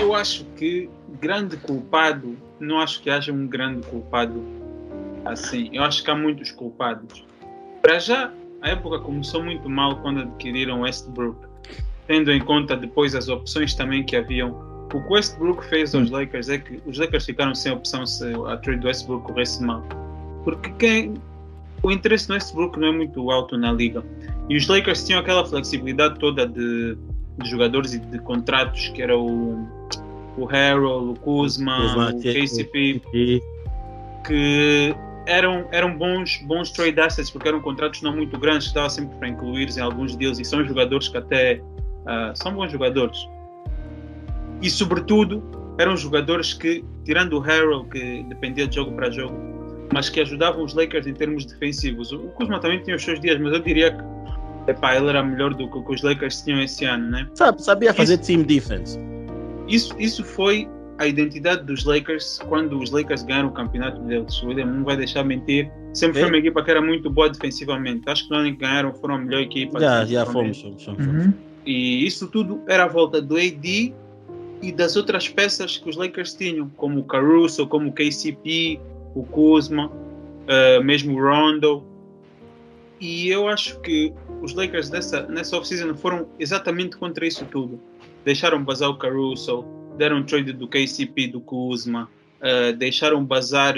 eu 0.00 0.14
acho 0.14 0.44
que 0.56 0.88
grande 1.20 1.56
culpado, 1.56 2.36
não 2.58 2.80
acho 2.80 3.02
que 3.02 3.10
haja 3.10 3.32
um 3.32 3.46
grande 3.46 3.86
culpado 3.86 4.42
Assim, 5.24 5.70
eu 5.72 5.82
acho 5.82 6.04
que 6.04 6.10
há 6.10 6.14
muitos 6.14 6.50
culpados. 6.50 7.24
Para 7.80 7.98
já, 7.98 8.30
a 8.64 8.70
época 8.70 8.98
começou 8.98 9.44
muito 9.44 9.68
mal 9.68 9.96
quando 9.96 10.20
adquiriram 10.20 10.80
Westbrook, 10.80 11.36
tendo 12.06 12.32
em 12.32 12.40
conta 12.40 12.74
depois 12.74 13.14
as 13.14 13.28
opções 13.28 13.74
também 13.74 14.02
que 14.02 14.16
haviam. 14.16 14.58
O 14.92 15.02
que 15.02 15.12
Westbrook 15.12 15.64
fez 15.66 15.94
aos 15.94 16.10
Lakers 16.10 16.48
é 16.48 16.58
que 16.58 16.80
os 16.86 16.98
Lakers 16.98 17.26
ficaram 17.26 17.54
sem 17.54 17.72
opção 17.72 18.06
se 18.06 18.24
a 18.46 18.56
trade 18.56 18.80
do 18.80 18.86
Westbrook 18.86 19.26
corresse 19.26 19.62
mal. 19.62 19.82
Porque 20.44 20.70
quem, 20.78 21.14
o 21.82 21.90
interesse 21.90 22.26
no 22.28 22.36
Westbrook 22.36 22.78
não 22.78 22.88
é 22.88 22.92
muito 22.92 23.30
alto 23.30 23.58
na 23.58 23.70
liga. 23.70 24.02
E 24.48 24.56
os 24.56 24.66
Lakers 24.66 25.04
tinham 25.04 25.20
aquela 25.20 25.44
flexibilidade 25.44 26.18
toda 26.18 26.46
de, 26.46 26.96
de 27.42 27.50
jogadores 27.50 27.92
e 27.92 27.98
de 27.98 28.18
contratos, 28.20 28.88
que 28.88 29.02
era 29.02 29.18
o, 29.18 29.68
o 30.38 30.48
Harold, 30.48 31.10
o 31.10 31.20
Kuzma, 31.20 31.82
Kuzma 31.82 32.10
o 32.14 32.22
KCP, 32.22 33.02
que 34.26 34.96
eram, 35.26 35.68
eram 35.72 35.96
bons, 35.96 36.38
bons 36.46 36.70
trade 36.70 37.00
assets 37.00 37.30
porque 37.30 37.48
eram 37.48 37.60
contratos 37.60 38.02
não 38.02 38.14
muito 38.14 38.38
grandes, 38.38 38.68
que 38.68 38.74
dava 38.74 38.90
sempre 38.90 39.16
para 39.16 39.28
incluir 39.28 39.68
em 39.76 39.80
alguns 39.80 40.16
deles 40.16 40.38
e 40.38 40.44
são 40.44 40.64
jogadores 40.64 41.08
que 41.08 41.16
até 41.16 41.60
uh, 41.60 42.34
são 42.34 42.52
bons 42.52 42.70
jogadores. 42.70 43.18
E 44.62 44.70
sobretudo 44.70 45.42
eram 45.78 45.96
jogadores 45.96 46.54
que, 46.54 46.84
tirando 47.04 47.38
o 47.38 47.42
Harold, 47.42 47.88
que 47.90 48.22
dependia 48.24 48.66
de 48.66 48.76
jogo 48.76 48.92
para 48.92 49.10
jogo, 49.10 49.36
mas 49.92 50.08
que 50.08 50.20
ajudavam 50.20 50.64
os 50.64 50.74
Lakers 50.74 51.06
em 51.06 51.14
termos 51.14 51.44
defensivos. 51.44 52.12
O 52.12 52.28
Kuzma 52.30 52.60
também 52.60 52.82
tinha 52.82 52.96
os 52.96 53.02
seus 53.02 53.20
dias, 53.20 53.40
mas 53.40 53.52
eu 53.52 53.60
diria 53.60 53.92
que 53.92 54.70
epá, 54.70 54.96
ele 54.96 55.08
era 55.08 55.22
melhor 55.22 55.52
do 55.54 55.68
que 55.68 55.82
que 55.82 55.92
os 55.92 56.02
Lakers 56.02 56.42
tinham 56.42 56.62
esse 56.62 56.84
ano, 56.84 57.10
né? 57.10 57.28
Sabe, 57.34 57.62
sabia 57.62 57.92
fazer 57.92 58.18
team 58.18 58.42
defense. 58.42 58.98
Isso, 59.68 59.94
isso 59.98 60.24
foi 60.24 60.68
a 60.98 61.06
identidade 61.06 61.64
dos 61.64 61.84
Lakers 61.84 62.38
quando 62.48 62.78
os 62.78 62.90
Lakers 62.90 63.22
ganharam 63.22 63.48
o 63.48 63.52
campeonato 63.52 64.00
deles. 64.02 64.40
O 64.42 64.46
William 64.48 64.66
não 64.66 64.84
vai 64.84 64.96
deixar 64.96 65.24
mentir. 65.24 65.70
Sempre 65.92 66.20
foi 66.20 66.28
É. 66.28 66.32
uma 66.32 66.38
equipa 66.38 66.62
que 66.62 66.70
era 66.70 66.80
muito 66.80 67.10
boa 67.10 67.28
defensivamente. 67.28 68.08
Acho 68.08 68.24
que 68.28 68.30
não 68.30 68.44
que 68.44 68.52
ganharam 68.52 68.92
foram 68.94 69.16
a 69.16 69.18
melhor 69.18 69.40
equipa. 69.40 69.80
Já, 69.80 70.04
já 70.04 70.26
fomos. 70.26 70.60
fomos, 70.60 70.84
fomos. 70.84 71.06
Uhum. 71.06 71.32
E 71.66 72.06
isso 72.06 72.28
tudo 72.28 72.60
era 72.68 72.84
à 72.84 72.88
volta 72.88 73.20
do 73.20 73.36
AD 73.36 73.94
e 74.62 74.72
das 74.72 74.96
outras 74.96 75.28
peças 75.28 75.76
que 75.78 75.88
os 75.88 75.96
Lakers 75.96 76.34
tinham, 76.34 76.68
como 76.76 77.00
o 77.00 77.04
Caruso, 77.04 77.66
como 77.66 77.88
o 77.88 77.92
KCP, 77.92 78.78
o 79.14 79.24
Kuzma, 79.24 79.90
eh, 80.46 80.80
mesmo 80.80 81.16
o 81.16 81.20
Rondo. 81.22 81.82
E 83.00 83.28
eu 83.28 83.48
acho 83.48 83.80
que 83.80 84.12
os 84.42 84.54
Lakers 84.54 84.88
dessa, 84.88 85.22
nessa 85.26 85.56
off-season 85.56 85.94
foram 85.94 86.26
exatamente 86.38 86.96
contra 86.96 87.26
isso 87.26 87.44
tudo. 87.46 87.80
Deixaram 88.24 88.62
bazar 88.62 88.88
o 88.90 88.96
Caruso, 88.96 89.64
deram 89.96 90.22
trade 90.22 90.52
do 90.52 90.68
KCP, 90.68 91.28
do 91.28 91.40
Kuzma, 91.40 92.08
eh, 92.40 92.72
deixaram 92.72 93.24
bazar. 93.24 93.76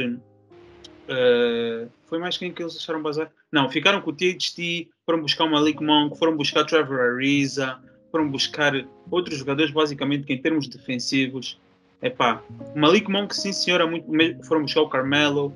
eh, 1.08 1.86
foi 2.06 2.18
mais 2.18 2.36
quem 2.36 2.52
que 2.52 2.62
eles 2.62 2.74
deixaram 2.74 3.02
bazar? 3.02 3.30
Não, 3.52 3.68
ficaram 3.70 4.00
com 4.00 4.10
o 4.10 4.12
THT, 4.12 4.88
foram 5.04 5.20
buscar 5.20 5.44
o 5.44 5.50
Malik 5.50 5.82
Monk, 5.82 6.18
foram 6.18 6.36
buscar 6.36 6.64
Trevor 6.64 7.00
Ariza, 7.00 7.78
foram 8.10 8.28
buscar 8.28 8.72
outros 9.10 9.38
jogadores, 9.38 9.70
basicamente, 9.70 10.24
que 10.24 10.32
em 10.32 10.38
termos 10.38 10.68
defensivos. 10.68 11.58
Epá, 12.02 12.42
Malik 12.74 13.10
Monk, 13.10 13.34
sim 13.34 13.52
senhor, 13.52 13.80
é 13.80 13.86
muito, 13.86 14.44
foram 14.44 14.62
buscar 14.62 14.82
o 14.82 14.88
Carmelo. 14.88 15.54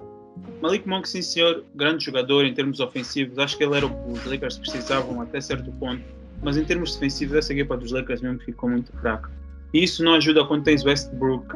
Malik 0.62 0.88
Monk, 0.88 1.08
sim 1.08 1.22
senhor, 1.22 1.64
grande 1.74 2.04
jogador 2.04 2.44
em 2.44 2.54
termos 2.54 2.80
ofensivos. 2.80 3.38
Acho 3.38 3.56
que 3.56 3.64
ele 3.64 3.76
era 3.76 3.86
o 3.86 3.90
que 3.90 4.12
os 4.12 4.24
Lakers 4.24 4.58
precisavam 4.58 5.20
até 5.20 5.40
certo 5.40 5.70
ponto. 5.72 6.02
Mas 6.42 6.56
em 6.56 6.64
termos 6.64 6.94
defensivos, 6.94 7.36
essa 7.36 7.52
equipa 7.52 7.76
dos 7.76 7.92
Lakers 7.92 8.22
mesmo 8.22 8.38
ficou 8.40 8.70
muito 8.70 8.92
fraca. 8.92 9.30
E 9.72 9.84
isso 9.84 10.02
não 10.02 10.14
ajuda 10.14 10.44
quando 10.44 10.64
tens 10.64 10.84
Westbrook, 10.84 11.46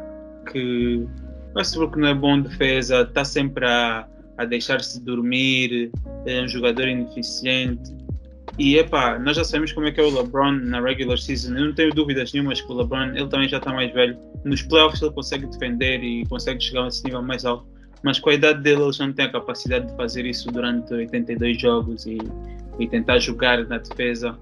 que 0.50 1.06
Westbrook 1.56 1.98
não 1.98 2.08
é 2.08 2.14
bom 2.14 2.40
defesa, 2.40 3.02
está 3.02 3.24
sempre 3.24 3.64
a, 3.66 4.06
a 4.38 4.44
deixar-se 4.44 5.00
dormir, 5.02 5.90
é 6.26 6.42
um 6.42 6.48
jogador 6.48 6.86
ineficiente. 6.88 7.92
E 8.58 8.76
epá, 8.78 9.18
nós 9.18 9.36
já 9.36 9.42
sabemos 9.42 9.72
como 9.72 9.86
é 9.86 9.92
que 9.92 10.00
é 10.00 10.04
o 10.04 10.14
LeBron 10.14 10.52
na 10.52 10.80
regular 10.80 11.18
season. 11.18 11.56
Eu 11.56 11.66
não 11.66 11.74
tenho 11.74 11.90
dúvidas 11.92 12.32
nenhumas 12.32 12.60
que 12.60 12.70
o 12.70 12.74
LeBron, 12.74 13.14
ele 13.14 13.26
também 13.26 13.48
já 13.48 13.58
está 13.58 13.72
mais 13.72 13.92
velho. 13.92 14.16
Nos 14.44 14.62
playoffs 14.62 15.02
ele 15.02 15.10
consegue 15.12 15.46
defender 15.46 16.02
e 16.04 16.24
consegue 16.26 16.62
chegar 16.62 16.84
a 16.84 16.88
esse 16.88 17.04
nível 17.04 17.22
mais 17.22 17.44
alto. 17.44 17.66
Mas 18.04 18.20
com 18.20 18.30
a 18.30 18.34
idade 18.34 18.62
dele, 18.62 18.82
ele 18.82 18.92
já 18.92 19.06
não 19.06 19.14
tem 19.14 19.24
a 19.24 19.32
capacidade 19.32 19.86
de 19.86 19.96
fazer 19.96 20.26
isso 20.26 20.52
durante 20.52 20.92
82 20.92 21.60
jogos 21.60 22.06
e, 22.06 22.18
e 22.78 22.86
tentar 22.86 23.18
jogar 23.18 23.66
na 23.66 23.78
defesa. 23.78 24.38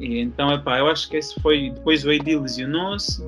E 0.00 0.18
então, 0.20 0.52
epá, 0.52 0.78
eu 0.78 0.88
acho 0.88 1.08
que 1.08 1.16
esse 1.16 1.38
foi. 1.40 1.70
Depois 1.70 2.04
o 2.04 2.10
AD 2.10 2.36
lesionou-se, 2.36 3.22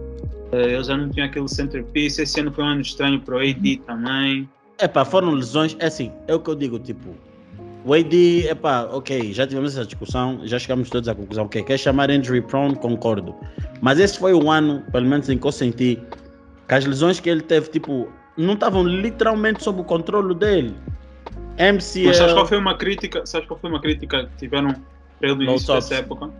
eh, 0.52 0.74
ele 0.74 0.84
já 0.84 0.96
não 0.96 1.08
tinha 1.10 1.26
aquele 1.26 1.48
centerpiece. 1.48 2.22
Esse 2.22 2.40
ano 2.40 2.52
foi 2.52 2.64
um 2.64 2.68
ano 2.68 2.80
estranho 2.80 3.20
para 3.20 3.36
o 3.36 3.38
AD 3.38 3.82
também. 3.86 4.48
Epá, 4.80 5.04
foram 5.04 5.30
lesões, 5.30 5.76
é 5.78 5.86
assim, 5.86 6.10
é 6.26 6.34
o 6.34 6.40
que 6.40 6.50
eu 6.50 6.54
digo, 6.56 6.78
tipo, 6.78 7.14
o 7.84 7.94
AD, 7.94 8.48
epá, 8.48 8.84
ok, 8.92 9.32
já 9.32 9.46
tivemos 9.46 9.76
essa 9.76 9.84
discussão, 9.84 10.40
já 10.44 10.58
chegamos 10.58 10.88
todos 10.88 11.08
à 11.08 11.14
conclusão, 11.14 11.44
ok, 11.44 11.62
quer 11.62 11.78
chamar 11.78 12.10
injury 12.10 12.40
prone, 12.40 12.74
concordo. 12.76 13.34
Mas 13.80 14.00
esse 14.00 14.18
foi 14.18 14.32
o 14.32 14.50
ano, 14.50 14.82
pelo 14.90 15.06
menos 15.06 15.28
em 15.28 15.38
que 15.38 15.46
eu 15.46 15.52
senti, 15.52 15.98
que 16.68 16.74
as 16.74 16.84
lesões 16.84 17.20
que 17.20 17.28
ele 17.28 17.42
teve, 17.42 17.70
tipo, 17.70 18.08
não 18.36 18.54
estavam 18.54 18.86
literalmente 18.86 19.62
sob 19.62 19.80
o 19.80 19.84
controle 19.84 20.34
dele. 20.34 20.74
Mas 21.58 21.84
sabes 21.84 22.18
qual 22.18 22.44
MCL, 22.44 22.46
foi 22.46 22.58
uma 22.58 22.76
crítica? 22.76 23.26
Sabes 23.26 23.46
qual 23.46 23.60
foi 23.60 23.70
uma 23.70 23.80
crítica 23.80 24.24
que 24.24 24.36
tiveram 24.38 24.74
Low 25.20 25.42
início 25.42 25.74
dessa 25.74 25.96
época? 25.96 26.30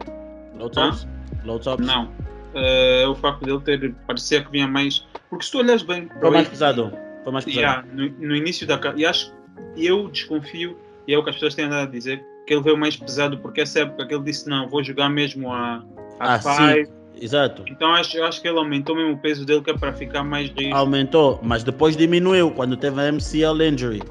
Low 0.63 0.71
tops, 0.71 1.07
low 1.45 1.59
tops, 1.59 1.87
Não. 1.87 2.09
Eh, 2.55 3.07
o 3.07 3.15
facto 3.15 3.45
dele 3.45 3.61
ter 3.61 3.95
parecia 4.07 4.43
que 4.43 4.51
vinha 4.51 4.67
mais. 4.67 5.07
Porque 5.31 5.45
se 5.45 5.53
tu 5.53 5.59
olhas 5.59 5.83
bem 5.83 6.09
foi 6.21 6.31
mais 6.31 6.47
AD, 6.47 6.51
pesado, 6.51 6.93
foi 7.25 7.33
mais 7.33 7.45
pesado. 7.45 7.61
Yeah, 7.61 7.85
no, 7.93 8.29
no 8.29 8.37
início 8.37 8.67
da 8.67 8.79
e 8.97 9.07
acho 9.07 9.33
eu 9.77 10.09
desconfio 10.09 10.77
e 11.07 11.15
é 11.15 11.19
o 11.19 11.25
que 11.25 11.31
as 11.31 11.37
pessoas 11.37 11.55
têm 11.55 11.65
andado 11.65 11.89
a 11.89 11.91
dizer 11.91 12.23
que 12.47 12.53
ele 12.53 12.63
veio 12.63 12.77
mais 12.77 12.97
pesado 12.97 13.39
porque 13.39 13.63
essa 13.63 13.81
época 13.81 14.07
que 14.07 14.15
ele 14.15 14.25
disse 14.25 14.49
não 14.49 14.69
vou 14.69 14.83
jogar 14.83 15.09
mesmo 15.09 15.51
a, 15.51 15.83
a 16.21 16.35
Ah, 16.35 16.39
five 16.39 16.91
Exato, 17.15 17.63
então 17.69 17.93
acho, 17.95 18.17
eu 18.17 18.25
acho 18.25 18.43
que 18.43 18.49
ele 18.49 18.59
aumentou 18.59 18.97
mesmo 18.97 19.13
o 19.13 19.19
peso 19.19 19.45
dele 19.47 19.63
que 19.63 19.71
é 19.71 19.77
para 19.77 19.93
ficar 19.93 20.25
mais 20.25 20.51
rígido 20.51 20.75
aumentou, 20.75 21.39
mas 21.43 21.63
depois 21.63 21.97
diminuiu 21.97 22.51
quando 22.51 22.77
teve 22.77 23.01
a 23.01 23.13
MCL 23.13 23.63
injury. 23.63 24.03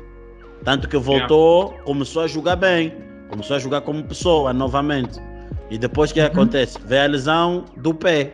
Tanto 0.63 0.87
que 0.87 0.97
voltou, 0.97 1.73
começou 1.83 2.21
a 2.21 2.27
jogar 2.27 2.55
bem, 2.55 2.93
começou 3.27 3.55
a 3.55 3.59
jogar 3.59 3.81
como 3.81 4.03
pessoa 4.03 4.53
novamente. 4.53 5.19
E 5.71 5.77
depois 5.77 6.11
o 6.11 6.13
que 6.13 6.19
Uhum. 6.19 6.25
acontece? 6.27 6.77
Vê 6.85 6.99
a 6.99 7.07
lesão 7.07 7.63
do 7.77 7.93
pé. 7.93 8.33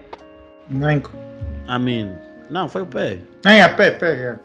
Não, 0.70 0.90
é- 0.90 0.96
I 1.70 1.80
mean, 1.80 2.18
não, 2.50 2.68
foi 2.68 2.82
o 2.82 2.86
pé. 2.88 3.20
nem 3.46 3.62
a 3.62 3.70
pé, 3.70 3.92
pega. 3.92 4.42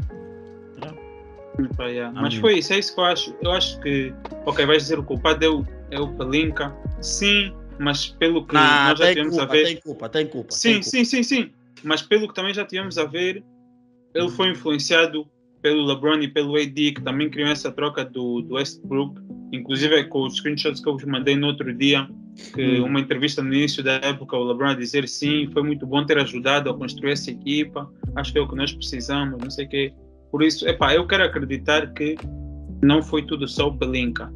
Pá, 1.76 1.86
yeah. 1.86 2.10
mas 2.14 2.28
Amém. 2.32 2.40
foi 2.40 2.58
isso 2.58 2.72
é 2.72 2.78
isso 2.78 2.94
que 2.94 3.00
eu 3.00 3.04
acho 3.04 3.36
eu 3.42 3.52
acho 3.52 3.78
que 3.80 4.12
ok 4.46 4.64
vais 4.64 4.82
dizer 4.84 4.98
o 4.98 5.02
culpado 5.04 5.44
é 5.44 5.48
o, 5.50 5.66
é 5.90 6.00
o 6.00 6.08
Pelinka 6.08 6.74
sim 7.02 7.52
mas 7.78 8.08
pelo 8.08 8.46
que 8.46 8.54
Não, 8.54 8.62
nós 8.88 8.98
já 8.98 9.08
tivemos 9.08 9.36
culpa, 9.36 9.44
a 9.44 9.46
ver 9.54 9.64
tem 9.64 9.76
culpa, 9.76 10.08
tem 10.08 10.26
culpa. 10.26 10.50
Sim, 10.52 10.68
tem 10.68 10.74
culpa. 10.80 10.90
sim, 10.90 11.04
sim, 11.04 11.22
sim. 11.22 11.52
Mas 11.84 12.00
pelo 12.00 12.26
que 12.28 12.34
também 12.34 12.54
já 12.54 12.64
tivemos 12.64 12.96
a 12.96 13.04
ver, 13.04 13.42
ele 14.14 14.28
foi 14.30 14.50
influenciado 14.50 15.26
pelo 15.62 15.86
LeBron 15.86 16.20
e 16.20 16.28
pelo 16.28 16.56
AD, 16.56 16.92
que 16.92 17.02
também 17.02 17.30
criou 17.30 17.48
essa 17.48 17.70
troca 17.70 18.04
do, 18.04 18.42
do 18.42 18.54
Westbrook. 18.54 19.20
Inclusive 19.52 19.94
é 19.94 20.04
com 20.04 20.22
os 20.24 20.36
screenshots 20.36 20.82
que 20.82 20.88
eu 20.88 20.94
vos 20.94 21.04
mandei 21.04 21.36
no 21.36 21.46
outro 21.46 21.72
dia, 21.72 22.08
que 22.54 22.80
Hum. 22.80 22.86
uma 22.86 23.00
entrevista 23.00 23.42
no 23.42 23.52
início 23.54 23.82
da 23.82 23.92
época, 23.94 24.36
o 24.36 24.44
LeBron 24.44 24.70
a 24.70 24.74
dizer 24.74 25.06
sim, 25.06 25.48
foi 25.52 25.62
muito 25.62 25.86
bom 25.86 26.04
ter 26.04 26.18
ajudado 26.18 26.68
a 26.68 26.74
construir 26.74 27.12
essa 27.12 27.30
equipa, 27.30 27.88
acho 28.16 28.32
que 28.32 28.38
é 28.38 28.42
o 28.42 28.48
que 28.48 28.56
nós 28.56 28.72
precisamos, 28.72 29.38
não 29.40 29.50
sei 29.50 29.66
o 29.66 29.68
quê. 29.68 29.92
Por 30.30 30.42
isso, 30.42 30.66
epá, 30.66 30.94
eu 30.94 31.06
quero 31.06 31.24
acreditar 31.24 31.92
que 31.92 32.16
não 32.82 33.02
foi 33.02 33.22
tudo 33.22 33.46
só 33.46 33.68
o 33.68 33.76
Pelinka. 33.76 34.32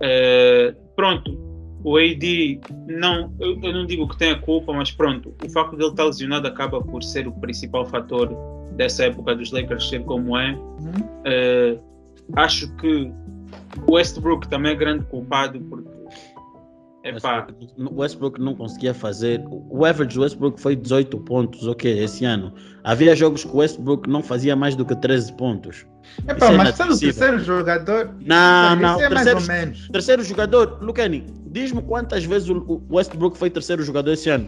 Eh, 0.00 0.74
pronto, 0.94 1.36
o 1.82 1.96
AD 1.96 2.60
não, 2.88 3.34
eu, 3.40 3.58
eu 3.62 3.72
não 3.72 3.86
digo 3.86 4.08
que 4.08 4.18
tenha 4.18 4.38
culpa, 4.38 4.72
mas 4.72 4.90
pronto, 4.90 5.34
o 5.44 5.48
facto 5.50 5.76
dele 5.76 5.90
estar 5.90 6.04
lesionado 6.04 6.46
acaba 6.46 6.80
por 6.80 7.02
ser 7.02 7.26
o 7.26 7.32
principal 7.32 7.86
fator 7.86 8.30
dessa 8.76 9.04
época 9.04 9.34
dos 9.34 9.50
Lakers 9.52 9.88
ser 9.88 10.02
como 10.04 10.36
é. 10.36 10.52
Uhum. 10.52 11.08
Eh, 11.24 11.78
acho 12.36 12.74
que 12.76 13.12
o 13.86 13.92
Westbrook 13.94 14.48
também 14.48 14.72
é 14.72 14.74
grande 14.74 15.04
culpado 15.06 15.60
porque 15.60 15.88
epá, 17.04 17.46
Westbrook, 17.46 17.94
Westbrook 17.94 18.40
não 18.40 18.54
conseguia 18.54 18.94
fazer. 18.94 19.42
O 19.48 19.84
average 19.84 20.14
do 20.16 20.22
Westbrook 20.22 20.60
foi 20.60 20.74
18 20.74 21.18
pontos, 21.20 21.66
ok, 21.66 22.02
esse 22.02 22.24
ano. 22.24 22.52
Havia 22.82 23.14
jogos 23.14 23.44
que 23.44 23.50
o 23.54 23.58
Westbrook 23.58 24.08
não 24.08 24.22
fazia 24.22 24.56
mais 24.56 24.74
do 24.74 24.84
que 24.84 24.94
13 24.96 25.32
pontos. 25.34 25.86
Epá, 26.28 26.46
Isso 26.46 26.54
é 26.54 26.56
mas 26.56 26.74
sendo 26.74 26.94
o 26.94 26.98
terceiro 26.98 27.38
jogador, 27.40 28.06
Não, 28.20 28.72
isso 28.74 28.82
não, 28.82 29.00
é 29.00 29.08
mais 29.08 29.24
terceiro, 29.24 29.40
ou 29.40 29.46
menos. 29.46 29.88
terceiro 29.88 30.22
jogador, 30.24 30.78
Lucani, 30.82 31.24
diz-me 31.50 31.82
quantas 31.82 32.24
vezes 32.24 32.48
o 32.48 32.54
o 32.90 32.96
Westbrook 32.96 33.36
foi 33.38 33.50
terceiro 33.50 33.82
jogador 33.82 34.12
esse 34.12 34.28
ano? 34.30 34.46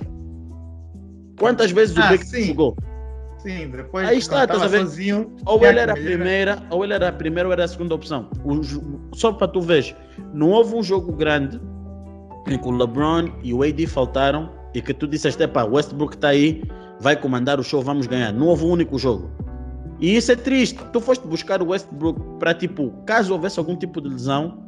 Quantas 1.38 1.70
vezes 1.70 1.96
o 1.96 2.00
Ah, 2.00 2.08
Big 2.12 2.24
sim. 2.26 2.44
jogou? 2.44 2.76
Sim, 3.38 3.68
depois 3.70 4.08
Aí 4.08 4.18
está, 4.18 4.42
estás 4.42 4.58
a 4.58 4.62
tava 4.64 4.68
ver? 4.68 4.78
sozinho. 4.80 5.32
Ou 5.44 5.64
ele 5.64 5.78
era 5.78 5.92
a 5.92 5.96
primeira, 5.96 6.62
ou 6.70 6.82
ele 6.84 6.94
era 6.94 7.08
a 7.08 7.12
primeira 7.12 7.48
ou 7.48 7.52
era 7.52 7.64
a 7.64 7.68
segunda 7.68 7.94
opção. 7.94 8.28
O 8.44 8.60
só 9.14 9.32
para 9.32 9.46
tu 9.48 9.60
ver, 9.60 9.94
não 10.32 10.50
houve 10.50 10.74
um 10.74 10.82
jogo 10.82 11.12
grande 11.12 11.60
em 12.48 12.58
que 12.58 12.68
o 12.68 12.70
LeBron 12.70 13.28
e 13.42 13.52
o 13.52 13.62
AD 13.62 13.86
faltaram 13.86 14.50
e 14.74 14.80
que 14.80 14.92
tu 14.94 15.06
disseste, 15.06 15.42
epá, 15.42 15.64
o 15.64 15.74
Westbrook 15.74 16.14
está 16.14 16.28
aí, 16.28 16.62
vai 17.00 17.16
comandar 17.16 17.58
o 17.60 17.62
show, 17.62 17.82
vamos 17.82 18.06
ganhar. 18.06 18.32
Não 18.32 18.46
houve 18.48 18.64
um 18.64 18.70
único 18.70 18.98
jogo. 18.98 19.30
E 20.00 20.16
isso 20.16 20.30
é 20.32 20.36
triste. 20.36 20.78
Tu 20.92 21.00
foste 21.00 21.26
buscar 21.26 21.62
o 21.62 21.68
Westbrook 21.70 22.20
para, 22.38 22.52
tipo, 22.52 22.90
caso 23.06 23.32
houvesse 23.32 23.58
algum 23.58 23.76
tipo 23.76 24.00
de 24.00 24.08
lesão, 24.08 24.62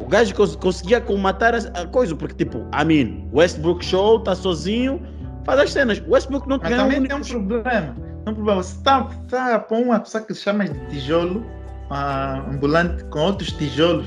o 0.00 0.06
gajo 0.08 0.34
cons- 0.34 0.56
conseguia 0.56 1.00
comatar 1.00 1.54
a, 1.54 1.58
a 1.82 1.86
coisa, 1.86 2.14
porque, 2.16 2.34
tipo, 2.34 2.58
I 2.74 2.84
mean, 2.84 3.28
Westbrook 3.32 3.84
show, 3.84 4.20
tá 4.20 4.34
sozinho, 4.34 5.00
faz 5.46 5.60
as 5.60 5.72
cenas. 5.72 6.02
O 6.06 6.10
Westbrook 6.10 6.46
não 6.48 6.58
Mas 6.58 6.68
ganha 6.68 6.82
um 6.82 6.84
também 6.84 6.98
único 6.98 7.14
tem 7.14 7.24
um 7.36 7.46
problema. 7.46 7.94
Tem 7.94 8.32
um 8.32 8.34
problema. 8.34 8.62
Você 8.62 8.76
está 8.76 9.08
tá 9.28 9.54
a 9.54 9.58
pôr 9.58 9.78
uma 9.78 10.00
pessoa 10.00 10.22
que 10.24 10.34
chama 10.34 10.64
de 10.68 10.78
tijolo 10.88 11.46
ah, 11.90 12.44
ambulante 12.52 13.04
com 13.04 13.20
outros 13.20 13.52
tijolos. 13.52 14.06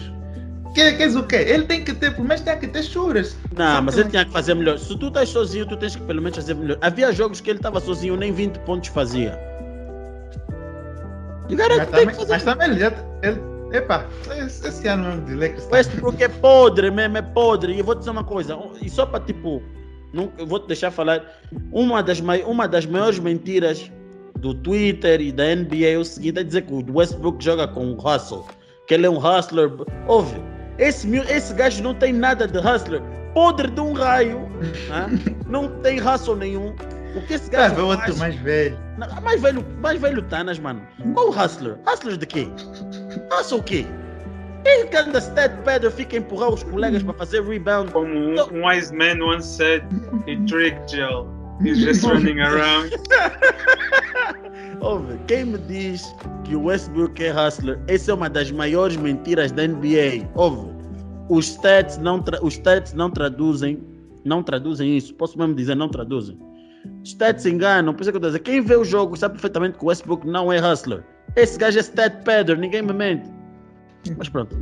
Que, 0.76 0.92
queres 0.94 1.16
o 1.16 1.24
quê? 1.24 1.38
Ele 1.38 1.64
tem 1.66 1.84
que 1.84 1.94
ter, 1.96 2.12
pelo 2.14 2.28
menos 2.28 2.42
tem 2.42 2.60
que 2.60 2.68
ter 2.68 2.84
churas. 2.84 3.36
Não, 3.58 3.76
Só 3.78 3.82
mas 3.82 3.96
que- 3.96 4.02
ele 4.02 4.10
tinha 4.12 4.26
que 4.26 4.32
fazer 4.32 4.54
melhor. 4.54 4.78
Se 4.78 4.96
tu 4.98 5.08
estás 5.08 5.30
sozinho, 5.30 5.66
tu 5.66 5.76
tens 5.78 5.96
que 5.96 6.04
pelo 6.04 6.22
menos 6.22 6.38
fazer 6.38 6.54
melhor. 6.54 6.78
Havia 6.82 7.12
jogos 7.12 7.42
que 7.42 7.50
ele 7.50 7.58
estava 7.58 7.80
sozinho, 7.80 8.16
nem 8.16 8.32
20 8.32 8.60
pontos 8.60 8.90
fazia. 8.90 9.40
E 11.50 11.56
o 11.56 11.58
cara 11.58 11.78
Mas 11.78 11.88
tem 11.88 12.00
também, 12.00 12.08
que 12.08 12.16
fazer. 12.16 12.32
mas 12.32 12.44
também 12.44 12.70
ele 12.70 12.80
já. 12.80 12.94
Ele, 13.24 13.42
epa, 13.76 14.06
esse, 14.46 14.88
ano 14.88 15.04
mesmo 15.06 15.22
de 15.26 15.36
Lakers. 15.36 15.66
O 15.66 15.72
Westbrook 15.74 16.24
é 16.24 16.28
podre 16.28 16.92
mesmo, 16.92 17.18
é 17.18 17.22
podre. 17.24 17.74
E 17.74 17.80
eu 17.80 17.84
vou 17.86 17.96
dizer 17.96 18.12
uma 18.12 18.24
coisa, 18.24 18.56
e 18.80 18.90
só 18.90 19.08
para 19.08 19.22
tipo, 19.24 19.64
não, 20.14 20.32
eu 20.38 20.46
vou 20.48 20.60
te 20.60 20.68
deixar 20.68 20.92
falar, 20.92 21.24
uma 21.72 22.02
das, 22.02 22.20
mai- 22.22 22.44
uma 22.44 22.68
das 22.68 22.86
maiores 22.86 23.20
mentiras 23.20 23.92
do 24.40 24.54
Twitter 24.54 25.20
e 25.22 25.32
da 25.32 25.44
NBA 25.56 25.86
é 25.88 25.98
o 25.98 26.06
seguinte, 26.06 26.40
é 26.40 26.44
dizer 26.44 26.62
que 26.64 26.74
o 26.74 26.84
Westbrook 26.94 27.44
joga 27.44 27.68
com 27.68 27.92
o 27.92 27.96
Russell, 27.96 28.46
que 28.88 28.94
ele 28.94 29.06
é 29.06 29.10
um 29.10 29.18
hustler. 29.18 29.70
Ouve, 30.08 30.36
Esse, 30.78 31.08
esse 31.18 31.54
gajo 31.54 31.84
não 31.84 31.94
tem 31.94 32.14
nada 32.14 32.48
de 32.48 32.58
hustler. 32.58 33.02
Podre 33.34 33.70
de 33.70 33.80
um 33.82 33.94
raio. 33.94 34.50
hã? 34.92 35.08
Não 35.48 35.68
tem 35.82 36.00
hustle 36.02 36.36
nenhum. 36.36 36.74
O 37.16 37.22
que 37.28 37.34
esse 37.34 37.50
Tá, 37.52 37.68
gajo 37.70 37.86
outro 37.86 38.06
faz... 38.06 38.18
mais 38.18 38.36
velho. 38.36 38.78
Mais 39.22 39.42
velho, 39.42 39.66
mais 39.82 40.00
velho 40.00 40.22
Tanas, 40.24 40.58
mano. 40.60 40.82
Qual 41.14 41.28
o 41.28 41.32
hustler? 41.32 41.78
Hustler 41.88 42.18
de 42.18 42.26
quê? 42.26 42.48
Hustle 43.38 43.60
o 43.60 43.64
quê? 43.64 43.86
Ele 44.66 44.90
anda 44.98 45.20
stat 45.20 45.56
padder, 45.64 45.92
fica 45.92 46.18
a 46.18 46.20
empurrar 46.20 46.54
os 46.54 46.64
colegas 46.64 47.04
para 47.04 47.14
fazer 47.14 47.44
rebound. 47.44 47.92
Como 47.92 48.14
um, 48.14 48.36
um 48.54 48.68
wise 48.68 48.94
man 48.94 49.22
once 49.22 49.46
said, 49.46 49.84
he 50.28 50.36
tricked 50.46 50.90
Gel. 50.90 51.28
He's 51.62 51.80
just 51.80 52.04
running 52.08 52.40
around. 52.40 52.92
Ouve, 54.82 55.18
quem 55.28 55.46
me 55.46 55.58
diz 55.58 56.16
que 56.46 56.56
o 56.56 56.64
Westbrook 56.64 57.22
é 57.22 57.32
hustler, 57.32 57.80
essa 57.88 58.12
é 58.12 58.14
uma 58.14 58.30
das 58.30 58.52
maiores 58.52 58.96
mentiras 58.96 59.52
da 59.52 59.68
NBA. 59.68 60.30
Ouve, 60.36 60.70
os 61.30 61.48
stats 61.48 61.98
não, 61.98 62.24
os 62.42 62.54
stats 62.54 62.94
não 62.94 63.10
traduzem, 63.10 63.84
não 64.24 64.42
traduzem 64.42 64.98
isso. 64.98 65.14
Posso 65.16 65.38
mesmo 65.38 65.54
dizer, 65.54 65.76
não 65.76 65.90
traduzem. 65.90 66.38
Os 67.04 67.10
stats 67.10 67.46
enganam, 67.46 67.94
por 67.94 68.02
isso 68.02 68.10
é 68.10 68.14
que 68.14 68.18
eu 68.18 68.20
estou 68.20 68.32
dizer. 68.32 68.40
Quem 68.40 68.62
vê 68.62 68.76
o 68.76 68.86
jogo 68.86 69.18
sabe 69.18 69.34
perfeitamente 69.34 69.78
que 69.78 69.84
o 69.84 69.88
Westbrook 69.90 70.26
não 70.26 70.52
é 70.52 70.60
hustler. 70.60 71.04
Esse 71.36 71.58
gajo 71.58 71.78
é 71.78 71.82
stat 71.82 72.24
padder, 72.24 72.58
ninguém 72.58 72.82
me 72.82 72.94
mente. 72.94 73.30
Mas 74.18 74.30
pronto, 74.30 74.56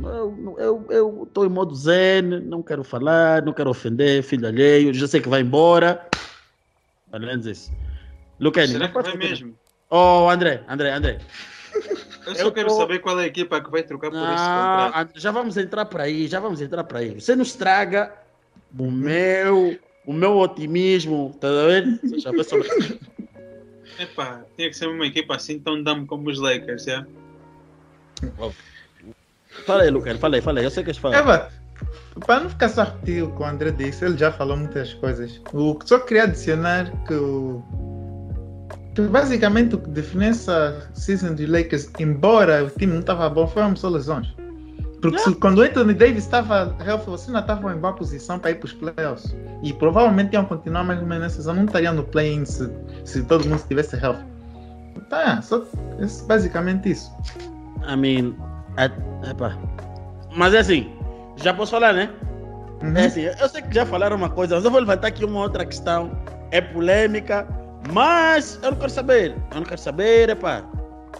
eu 0.58 1.24
estou 1.26 1.46
em 1.46 1.48
modo 1.48 1.74
zen, 1.74 2.22
não 2.22 2.62
quero 2.62 2.82
falar, 2.84 3.42
não 3.42 3.52
quero 3.52 3.70
ofender, 3.70 4.22
filho 4.22 4.46
alheio, 4.46 4.92
já 4.92 5.06
sei 5.06 5.20
que 5.20 5.28
vai 5.28 5.40
embora. 5.40 6.06
Pelo 7.10 7.26
menos 7.26 7.46
isso. 7.46 7.72
Luqueni, 8.38 8.68
Será 8.68 8.88
que 8.88 8.94
vai 9.00 9.16
mesmo? 9.16 9.54
Oh, 9.90 10.28
André, 10.28 10.62
André, 10.68 10.92
André. 10.92 11.18
Eu 12.26 12.34
só 12.34 12.42
Eu 12.42 12.52
quero 12.52 12.68
tô- 12.68 12.76
saber 12.76 12.98
qual 12.98 13.18
é 13.20 13.24
a 13.24 13.26
equipa 13.26 13.60
que 13.62 13.70
vai 13.70 13.82
trocar 13.82 14.10
por 14.10 14.16
esse 14.16 14.44
Ah, 14.44 14.88
contrato. 14.90 14.96
André, 15.08 15.20
já 15.20 15.30
vamos 15.30 15.56
entrar 15.56 15.84
por 15.86 16.00
aí, 16.00 16.26
já 16.26 16.40
vamos 16.40 16.60
entrar 16.60 16.84
por 16.84 16.96
aí. 16.98 17.18
Você 17.20 17.34
não 17.34 17.42
estraga 17.42 18.12
o 18.78 18.90
meu, 18.90 19.78
o 20.04 20.12
meu 20.12 20.36
otimismo, 20.36 21.34
tá 21.40 21.48
vendo? 21.68 21.98
Já. 22.20 22.30
Epá, 23.98 24.44
tinha 24.56 24.68
que 24.68 24.76
ser 24.76 24.86
uma 24.88 25.06
equipa 25.06 25.36
assim 25.36 25.58
tão 25.58 25.82
dumb 25.82 26.06
como 26.06 26.28
os 26.28 26.38
Lakers, 26.38 26.86
é? 26.88 27.04
Fala 29.68 29.82
aí, 29.82 29.90
Lucas, 29.90 30.16
fala 30.18 30.36
aí, 30.36 30.40
fala 30.40 30.58
aí. 30.60 30.64
Eu 30.64 30.70
sei 30.70 30.82
que 30.82 30.88
eles 30.88 30.98
falam. 30.98 31.18
Eva, 31.18 31.48
para 32.24 32.40
não 32.40 32.48
ficar 32.48 32.70
só 32.70 32.80
a 32.80 32.84
repetir 32.84 33.22
o 33.22 33.30
que 33.30 33.42
o 33.42 33.44
André 33.44 33.70
disse, 33.70 34.02
ele 34.02 34.16
já 34.16 34.32
falou 34.32 34.56
muitas 34.56 34.94
coisas. 34.94 35.40
O 35.52 35.74
que 35.74 35.86
só 35.86 35.98
queria 35.98 36.24
adicionar 36.24 36.90
que 37.06 37.12
o. 37.12 37.62
Que 38.94 39.02
basicamente 39.02 39.74
o 39.74 39.78
que 39.78 39.90
define 39.90 40.28
essa 40.28 40.88
season 40.94 41.34
dos 41.34 41.46
Lakers, 41.46 41.90
embora 41.98 42.64
o 42.64 42.70
time 42.70 42.94
não 42.94 43.00
estava 43.00 43.28
bom, 43.28 43.46
foram 43.46 43.76
só 43.76 43.90
lesões. 43.90 44.34
Porque 45.02 45.18
se- 45.18 45.34
quando 45.36 45.58
o 45.58 45.62
Anthony 45.62 45.92
Davis 45.94 46.24
estava 46.24 46.74
healthy, 46.84 47.06
você 47.10 47.30
não 47.30 47.38
estava 47.38 47.72
em 47.72 47.76
boa 47.76 47.92
posição 47.92 48.38
para 48.38 48.50
ir 48.52 48.54
para 48.56 48.66
os 48.66 48.72
playoffs. 48.72 49.36
E 49.62 49.72
provavelmente 49.74 50.32
iam 50.32 50.46
continuar 50.46 50.82
mais 50.82 50.98
ou 51.00 51.06
menos 51.06 51.36
nessa. 51.36 51.52
Não 51.52 51.66
estariam 51.66 51.92
no 51.94 52.02
play-in 52.04 52.44
se, 52.46 52.68
se 53.04 53.22
todo 53.22 53.44
mundo 53.44 53.58
estivesse 53.60 53.94
healthy. 53.96 54.24
Tá, 55.10 55.40
só 55.42 55.58
é 56.00 56.06
basicamente 56.26 56.90
isso. 56.90 57.12
I 57.86 57.94
mean, 57.96 58.34
é, 58.78 59.30
epá. 59.30 59.58
Mas 60.34 60.54
é 60.54 60.58
assim, 60.58 60.92
já 61.36 61.52
posso 61.52 61.72
falar, 61.72 61.92
né? 61.92 62.10
Uhum. 62.82 62.96
É 62.96 63.06
assim, 63.06 63.22
eu 63.22 63.48
sei 63.48 63.62
que 63.62 63.74
já 63.74 63.84
falaram 63.84 64.16
uma 64.16 64.30
coisa, 64.30 64.54
mas 64.54 64.64
eu 64.64 64.70
vou 64.70 64.80
levantar 64.80 65.08
aqui 65.08 65.24
uma 65.24 65.40
outra 65.40 65.66
questão. 65.66 66.12
É 66.50 66.60
polêmica, 66.60 67.46
mas 67.92 68.58
eu 68.62 68.70
não 68.70 68.78
quero 68.78 68.90
saber. 68.90 69.34
Eu 69.50 69.56
não 69.56 69.64
quero 69.64 69.80
saber, 69.80 70.30
epá. 70.30 70.62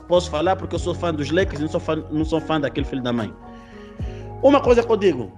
Posso 0.07 0.31
falar 0.31 0.57
porque 0.57 0.75
eu 0.75 0.79
sou 0.79 0.95
fã 0.95 1.13
dos 1.13 1.31
Lakers 1.31 1.59
e 1.59 1.63
não 1.63 1.69
sou 1.69 1.81
fã, 1.81 1.97
não 2.11 2.25
sou 2.25 2.41
fã 2.41 2.61
daquele 2.61 2.87
filho 2.87 3.03
da 3.03 3.13
mãe. 3.13 3.35
Uma 4.43 4.61
coisa 4.61 4.83
que 4.83 4.91
eu 4.91 4.97
digo: 4.97 5.33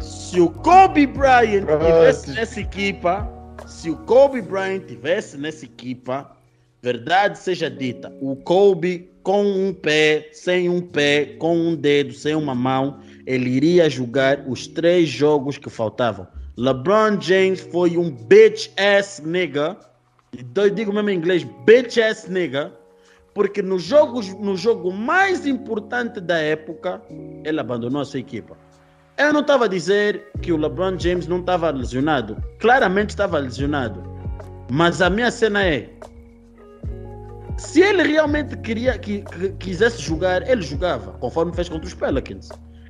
se 0.00 0.40
o 0.40 0.48
Kobe 0.48 1.06
Bryant 1.06 1.66
tivesse 1.66 2.30
nessa 2.30 2.60
equipa, 2.60 3.28
se 3.66 3.90
o 3.90 3.96
Kobe 3.96 4.40
Bryant 4.40 4.82
tivesse 4.86 5.36
nessa 5.36 5.64
equipa, 5.64 6.30
verdade 6.80 7.38
seja 7.38 7.68
dita, 7.68 8.12
o 8.20 8.36
Kobe 8.36 9.09
com 9.22 9.44
um 9.44 9.72
pé, 9.72 10.28
sem 10.32 10.68
um 10.68 10.80
pé, 10.80 11.36
com 11.38 11.56
um 11.56 11.74
dedo, 11.74 12.12
sem 12.12 12.34
uma 12.34 12.54
mão, 12.54 13.00
ele 13.26 13.50
iria 13.50 13.88
jogar 13.90 14.44
os 14.46 14.66
três 14.66 15.08
jogos 15.08 15.58
que 15.58 15.68
faltavam. 15.68 16.26
LeBron 16.56 17.20
James 17.20 17.60
foi 17.60 17.96
um 17.96 18.10
bitch 18.10 18.68
ass 18.78 19.20
nigga. 19.24 19.76
Eu 20.54 20.70
digo 20.70 20.92
mesmo 20.92 21.10
em 21.10 21.16
inglês, 21.16 21.46
bitch 21.64 21.98
ass 21.98 22.28
nigga. 22.28 22.72
Porque 23.34 23.62
no, 23.62 23.78
jogos, 23.78 24.34
no 24.34 24.56
jogo 24.56 24.92
mais 24.92 25.46
importante 25.46 26.20
da 26.20 26.38
época, 26.38 27.00
ele 27.44 27.60
abandonou 27.60 28.02
a 28.02 28.04
sua 28.04 28.20
equipa. 28.20 28.56
Eu 29.16 29.32
não 29.32 29.40
estava 29.40 29.66
a 29.66 29.68
dizer 29.68 30.26
que 30.42 30.52
o 30.52 30.56
LeBron 30.56 30.98
James 30.98 31.26
não 31.26 31.40
estava 31.40 31.70
lesionado. 31.70 32.36
Claramente 32.58 33.10
estava 33.10 33.38
lesionado. 33.38 34.02
Mas 34.70 35.00
a 35.00 35.10
minha 35.10 35.30
cena 35.30 35.64
é: 35.64 35.90
se 37.60 37.80
ele 37.82 38.02
realmente 38.02 38.56
queria 38.56 38.96
que, 38.98 39.22
que- 39.22 39.50
quisesse 39.58 40.00
jogar, 40.02 40.48
ele 40.48 40.62
jogava, 40.62 41.12
conforme 41.12 41.52
fez 41.54 41.68
contra 41.68 41.86
os 41.86 41.94
Pelicans. 41.94 42.48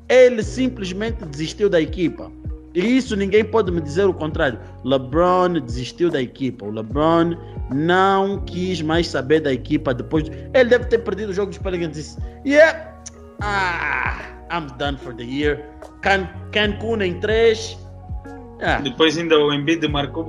Ele 0.08 0.42
simplesmente 0.42 1.24
desistiu 1.24 1.68
da 1.68 1.80
equipa. 1.80 2.30
E 2.74 2.80
isso 2.96 3.16
ninguém 3.16 3.44
pode 3.44 3.70
me 3.72 3.80
dizer 3.80 4.04
o 4.06 4.14
contrário. 4.14 4.58
LeBron 4.84 5.54
desistiu 5.60 6.08
da 6.08 6.22
equipa. 6.22 6.64
O 6.66 6.70
LeBron 6.70 7.34
não 7.74 8.38
quis 8.44 8.80
mais 8.80 9.08
saber 9.08 9.40
da 9.40 9.52
equipa 9.52 9.92
depois. 9.92 10.24
de- 10.24 10.30
Ele 10.54 10.70
deve 10.70 10.84
ter 10.86 10.98
perdido 10.98 11.30
o 11.30 11.32
jogo 11.32 11.50
dos 11.50 11.58
Pelicans 11.58 11.88
e 11.88 12.00
disse: 12.00 12.18
Yeah, 12.46 12.92
ah, 13.42 14.22
I'm 14.52 14.66
done 14.78 14.98
for 14.98 15.14
the 15.14 15.24
year. 15.24 15.64
Can, 16.02 16.28
Cancun 16.52 17.02
em 17.02 17.18
3. 17.20 17.76
Ah, 18.62 18.78
Depois 18.80 19.16
ainda 19.18 19.36
o 19.38 19.52
Embiid 19.52 19.86
marcou 19.88 20.24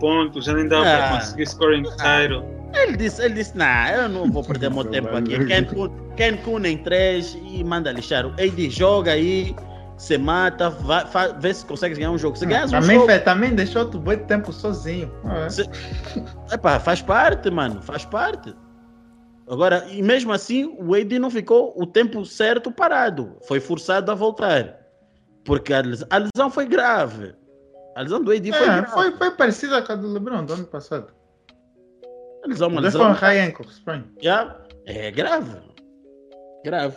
pontos, 0.00 0.44
já 0.44 0.54
nem 0.54 0.66
dava 0.66 0.82
para 0.84 1.06
Ah. 1.06 1.18
conseguir 1.20 1.46
scoring 1.46 1.82
title. 1.82 2.42
Ele 2.82 2.96
disse, 2.96 3.22
ele 3.22 3.34
disse, 3.34 3.56
nah, 3.56 3.92
eu 3.92 4.08
não 4.08 4.30
vou 4.30 4.42
perder 4.44 4.70
meu 4.70 4.84
tempo 4.90 5.08
aqui. 5.16 5.36
Cancun, 5.46 5.88
Cancun 6.16 6.64
em 6.66 6.78
3 6.78 7.38
e 7.50 7.64
manda 7.64 7.90
lixar. 7.92 8.26
O 8.26 8.30
AD 8.32 8.70
joga 8.70 9.12
aí, 9.12 9.54
se 9.96 10.16
mata, 10.18 10.70
vai, 10.70 11.04
vê 11.38 11.52
se 11.54 11.64
consegue 11.64 11.94
ganhar 11.94 12.10
um 12.10 12.18
jogo. 12.18 12.36
Se 12.36 12.46
ganhar 12.46 12.66
um 12.66 12.70
também, 12.70 12.98
jogo, 12.98 13.18
também 13.24 13.54
deixou 13.54 13.84
bom 13.86 14.16
tempo 14.16 14.52
sozinho. 14.52 15.10
Ah, 15.24 15.48
Se- 15.48 15.68
epá, 16.52 16.78
faz 16.78 17.00
parte, 17.02 17.50
mano, 17.50 17.80
faz 17.82 18.04
parte. 18.04 18.54
Agora, 19.48 19.86
e 19.90 20.02
mesmo 20.02 20.32
assim, 20.32 20.76
o 20.80 20.94
AD 20.94 21.18
não 21.20 21.30
ficou 21.30 21.72
o 21.80 21.86
tempo 21.86 22.24
certo 22.24 22.70
parado. 22.72 23.36
Foi 23.46 23.60
forçado 23.60 24.10
a 24.10 24.14
voltar. 24.14 24.76
Porque 25.44 25.72
a 25.72 25.80
lesão, 25.80 26.08
a 26.10 26.18
lesão 26.18 26.50
foi 26.50 26.66
grave. 26.66 27.32
A 27.94 28.00
lesão 28.02 28.20
do 28.22 28.32
AD 28.32 28.50
foi 28.50 28.60
É, 28.62 28.64
grave. 28.64 28.86
foi, 28.88 29.12
foi 29.12 29.30
parecida 29.30 29.80
com 29.82 29.92
a 29.92 29.94
do 29.94 30.12
LeBron 30.12 30.44
do 30.44 30.52
ano 30.54 30.64
passado. 30.64 31.12
A 32.46 32.48
lesão, 32.48 32.68
uma 32.68 32.80
um 32.80 32.84
lesão. 32.84 33.12
high 33.12 33.40
ankle 33.40 33.66
sprain. 33.70 34.04
Já 34.22 34.56
é 34.86 35.10
grave. 35.10 35.50
Grave. 36.64 36.96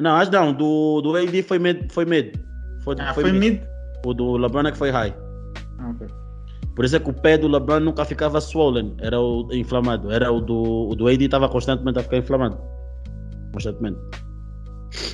Não, 0.00 0.12
acho 0.16 0.30
não. 0.32 0.52
Do, 0.52 1.00
do 1.00 1.16
AD 1.16 1.42
foi 1.42 1.58
mid. 1.58 1.90
Foi 1.92 2.04
mid. 2.04 2.34
Foi, 2.82 2.96
Ah, 2.98 3.14
foi 3.14 3.22
foi 3.24 3.32
mid. 3.32 3.52
mid. 3.54 3.62
O 4.04 4.12
do 4.12 4.36
LeBron 4.36 4.66
é 4.66 4.72
que 4.72 4.78
foi 4.78 4.90
high. 4.90 5.14
Ah, 5.78 5.90
ok. 5.90 6.06
Por 6.74 6.84
isso 6.84 6.96
é 6.96 6.98
que 6.98 7.08
o 7.08 7.12
pé 7.14 7.38
do 7.38 7.46
LeBron 7.46 7.78
nunca 7.80 8.04
ficava 8.04 8.40
swollen. 8.40 8.96
Era 9.00 9.20
o 9.20 9.48
inflamado. 9.52 10.10
Era 10.10 10.32
o 10.32 10.40
do, 10.40 10.88
o 10.90 10.94
do 10.96 11.06
AD 11.06 11.24
estava 11.24 11.48
constantemente 11.48 11.98
a 12.00 12.02
ficar 12.02 12.16
inflamado. 12.16 12.58
Constantemente. 13.52 13.98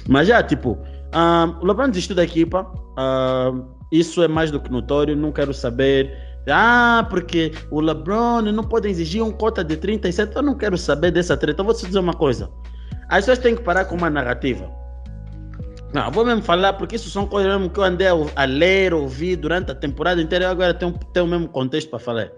Mas 0.09 0.27
já, 0.29 0.42
tipo, 0.42 0.79
ah, 1.12 1.55
o 1.61 1.66
LeBron 1.66 1.88
desistiu 1.90 2.16
da 2.16 2.25
equipa. 2.25 2.66
ah, 2.96 3.53
isso 3.92 4.23
é 4.23 4.29
mais 4.29 4.51
do 4.51 4.61
que 4.61 4.70
notório. 4.70 5.14
Não 5.16 5.33
quero 5.33 5.53
saber. 5.53 6.16
Ah, 6.48 7.07
porque 7.11 7.53
o 7.70 7.81
LeBron 7.81 8.42
não 8.42 8.64
pode 8.64 8.88
exigir 8.88 9.22
um 9.22 9.31
cota 9.31 9.62
de 9.62 9.76
37. 9.76 10.35
Eu 10.35 10.42
não 10.42 10.57
quero 10.57 10.76
saber 10.79 11.11
dessa 11.11 11.37
treta. 11.37 11.61
Eu 11.61 11.64
vou 11.66 11.74
te 11.74 11.87
dizer 11.87 11.98
uma 11.98 12.14
coisa. 12.14 12.50
As 13.09 13.20
pessoas 13.20 13.38
têm 13.38 13.57
que 13.57 13.62
parar 13.62 13.85
com 13.85 13.96
uma 13.96 14.09
narrativa. 14.09 14.70
Não, 15.92 16.07
eu 16.07 16.12
vou 16.12 16.24
mesmo 16.24 16.42
falar 16.42 16.74
porque 16.74 16.96
isso 16.96 17.11
são 17.11 17.26
coisas 17.26 17.53
mesmo 17.53 17.68
que 17.68 17.79
eu 17.79 17.85
andei 17.85 18.07
a, 18.07 18.44
ler, 18.44 18.94
ouvir 18.94 19.37
durante 19.37 19.72
a 19.72 19.74
temporada 19.74 20.22
inteira 20.22 20.44
e 20.44 20.48
agora 20.48 20.72
tenho, 20.72 20.92
tenho 21.12 21.26
o 21.26 21.29
mesmo 21.29 21.48
contexto 21.48 21.90
para 21.90 21.98
falar. 21.98 22.31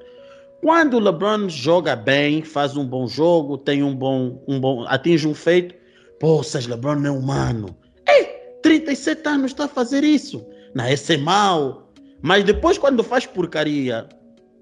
Quando 0.62 0.94
o 0.94 1.00
LeBron 1.00 1.48
joga 1.48 1.94
bem, 1.94 2.42
faz 2.42 2.76
um 2.76 2.86
bom 2.86 3.06
jogo, 3.06 3.58
tem 3.58 3.82
um 3.82 3.94
bom, 3.94 4.42
um 4.48 4.58
bom, 4.58 4.86
atinge 4.88 5.28
um 5.28 5.34
feito, 5.34 5.74
poças, 6.18 6.66
LeBron 6.66 6.94
não 6.94 7.14
é 7.14 7.18
humano. 7.18 7.76
Ei, 8.08 8.24
37 8.62 9.28
anos 9.28 9.50
está 9.50 9.64
a 9.64 9.68
fazer 9.68 10.02
isso. 10.02 10.46
Não, 10.74 10.88
esse 10.88 11.14
é 11.14 11.16
mau. 11.18 11.91
Mas 12.22 12.44
depois 12.44 12.78
quando 12.78 13.02
faz 13.02 13.26
porcaria, 13.26 14.08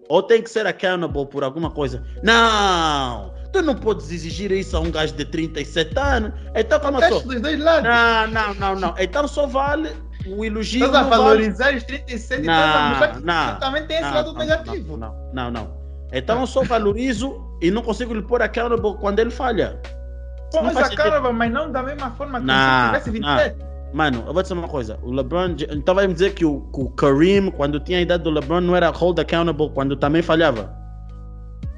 ou 0.08 0.22
tem 0.22 0.42
que 0.42 0.50
ser 0.50 0.66
accountable 0.66 1.26
por 1.26 1.44
alguma 1.44 1.70
coisa. 1.70 2.02
Não! 2.22 3.32
Tu 3.52 3.62
não 3.62 3.74
podes 3.74 4.10
exigir 4.10 4.50
isso 4.52 4.76
a 4.76 4.80
um 4.80 4.90
gajo 4.90 5.12
de 5.14 5.24
37 5.24 5.98
anos. 5.98 6.32
Então, 6.54 6.78
calma 6.80 7.00
só. 7.08 7.20
Dos 7.20 7.40
dois 7.40 7.58
lados. 7.58 7.84
Não, 7.84 8.26
não, 8.28 8.54
não, 8.54 8.74
não. 8.76 8.94
Então 8.98 9.26
só 9.28 9.46
vale 9.46 9.90
o 10.26 10.44
elogio. 10.44 10.84
Estás 10.84 10.94
a 10.94 11.02
não 11.02 11.10
vale- 11.10 11.22
valorizar 11.22 11.74
os 11.74 11.82
37 11.82 12.38
e 12.38 12.40
estás 12.42 12.46
a 12.46 13.20
Não, 13.20 13.20
não. 13.20 13.58
também 13.58 13.86
tem 13.86 13.96
esse 13.96 14.06
Não, 14.06 14.14
lado 14.14 14.32
não, 14.32 14.38
negativo. 14.40 14.96
Não, 14.96 15.14
não, 15.32 15.50
não. 15.50 15.80
Então 16.12 16.40
eu 16.40 16.46
só 16.46 16.62
valorizo 16.62 17.40
e 17.60 17.70
não 17.70 17.82
consigo 17.82 18.14
lhe 18.14 18.22
pôr 18.22 18.40
accountable 18.42 18.94
quando 19.00 19.18
ele 19.18 19.30
falha. 19.30 19.80
Pô, 20.52 20.58
não 20.62 20.72
mas 20.72 20.78
a 20.78 20.96
cara, 20.96 21.32
mas 21.32 21.52
não 21.52 21.70
da 21.70 21.82
mesma 21.82 22.10
forma 22.12 22.40
que 22.40 22.46
Não, 22.46 22.94
se 23.00 23.04
tivesse 23.04 23.20
não. 23.20 23.69
27. 23.92 23.96
Mano, 23.96 24.24
eu 24.26 24.32
vou 24.32 24.42
dizer 24.42 24.54
uma 24.54 24.68
coisa. 24.68 24.98
O 25.02 25.10
LeBron. 25.12 25.56
Então 25.70 25.94
vai 25.94 26.06
me 26.06 26.12
dizer 26.14 26.34
que 26.34 26.44
o, 26.44 26.68
o 26.72 26.90
Kareem, 26.90 27.50
quando 27.50 27.78
tinha 27.80 27.98
a 27.98 28.00
idade 28.02 28.22
do 28.24 28.30
LeBron, 28.30 28.60
não 28.60 28.76
era 28.76 28.88
hold 28.90 29.18
accountable 29.18 29.70
quando 29.70 29.96
também 29.96 30.22
falhava. 30.22 30.78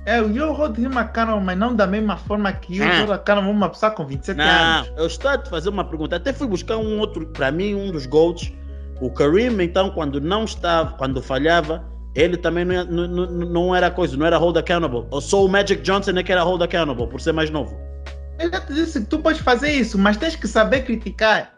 É, 0.04 0.20
o 0.20 0.36
eu 0.36 0.52
hold 0.52 0.76
him 0.78 0.86
accountable, 0.96 1.44
mas 1.44 1.56
não 1.56 1.74
da 1.76 1.86
mesma 1.86 2.16
forma 2.16 2.52
que 2.52 2.78
eu 2.78 2.84
Ah. 2.84 2.98
hold 2.98 3.10
accountable 3.12 3.50
uma 3.50 3.68
pessoa 3.68 3.92
com 3.92 4.04
27 4.04 4.36
Não, 4.36 4.44
anos. 4.44 4.92
eu 4.96 5.06
estou 5.06 5.30
a 5.30 5.38
te 5.38 5.48
fazer 5.48 5.68
uma 5.68 5.84
pergunta. 5.84 6.16
Até 6.16 6.32
fui 6.32 6.46
buscar 6.48 6.76
um 6.76 6.98
outro, 6.98 7.26
para 7.26 7.50
mim, 7.52 7.74
um 7.74 7.90
dos 7.92 8.06
GOATs. 8.06 8.52
O 9.00 9.10
Kareem, 9.10 9.60
então, 9.62 9.90
quando 9.90 10.20
não 10.20 10.44
estava, 10.44 10.92
quando 10.94 11.20
falhava, 11.22 11.84
ele 12.14 12.36
também 12.36 12.64
não, 12.64 12.84
não, 12.84 13.26
não 13.26 13.74
era 13.74 13.90
coisa, 13.90 14.16
não 14.16 14.26
era 14.26 14.36
hold 14.38 14.56
accountable. 14.56 15.06
Ou 15.10 15.20
só 15.20 15.44
o 15.44 15.48
Magic 15.48 15.82
Johnson 15.82 16.10
é 16.12 16.22
que 16.22 16.30
era 16.32 16.42
hold 16.42 16.62
accountable, 16.62 17.06
por 17.08 17.20
ser 17.20 17.32
mais 17.32 17.48
novo. 17.50 17.76
Eu 18.38 18.50
já 18.50 18.60
te 18.60 18.72
disse 18.74 19.00
que 19.00 19.06
tu 19.06 19.18
podes 19.20 19.40
fazer 19.40 19.70
isso, 19.70 19.96
mas 19.98 20.16
tens 20.16 20.34
que 20.36 20.48
saber 20.48 20.82
criticar. 20.82 21.52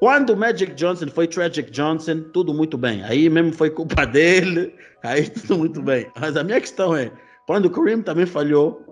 Quando 0.00 0.30
o 0.30 0.36
Magic 0.36 0.72
Johnson 0.74 1.08
foi 1.08 1.28
Tragic 1.28 1.70
Johnson, 1.70 2.22
tudo 2.32 2.54
muito 2.54 2.78
bem. 2.78 3.04
Aí 3.04 3.28
mesmo 3.28 3.52
foi 3.52 3.68
culpa 3.68 4.04
dele, 4.08 4.74
aí 5.02 5.28
tudo 5.28 5.58
muito 5.58 5.82
bem. 5.82 6.10
Mas 6.18 6.38
a 6.38 6.42
minha 6.42 6.58
questão 6.58 6.96
é, 6.96 7.12
quando 7.46 7.66
o 7.66 7.70
Kareem 7.70 8.02
também 8.02 8.24
falhou, 8.24 8.82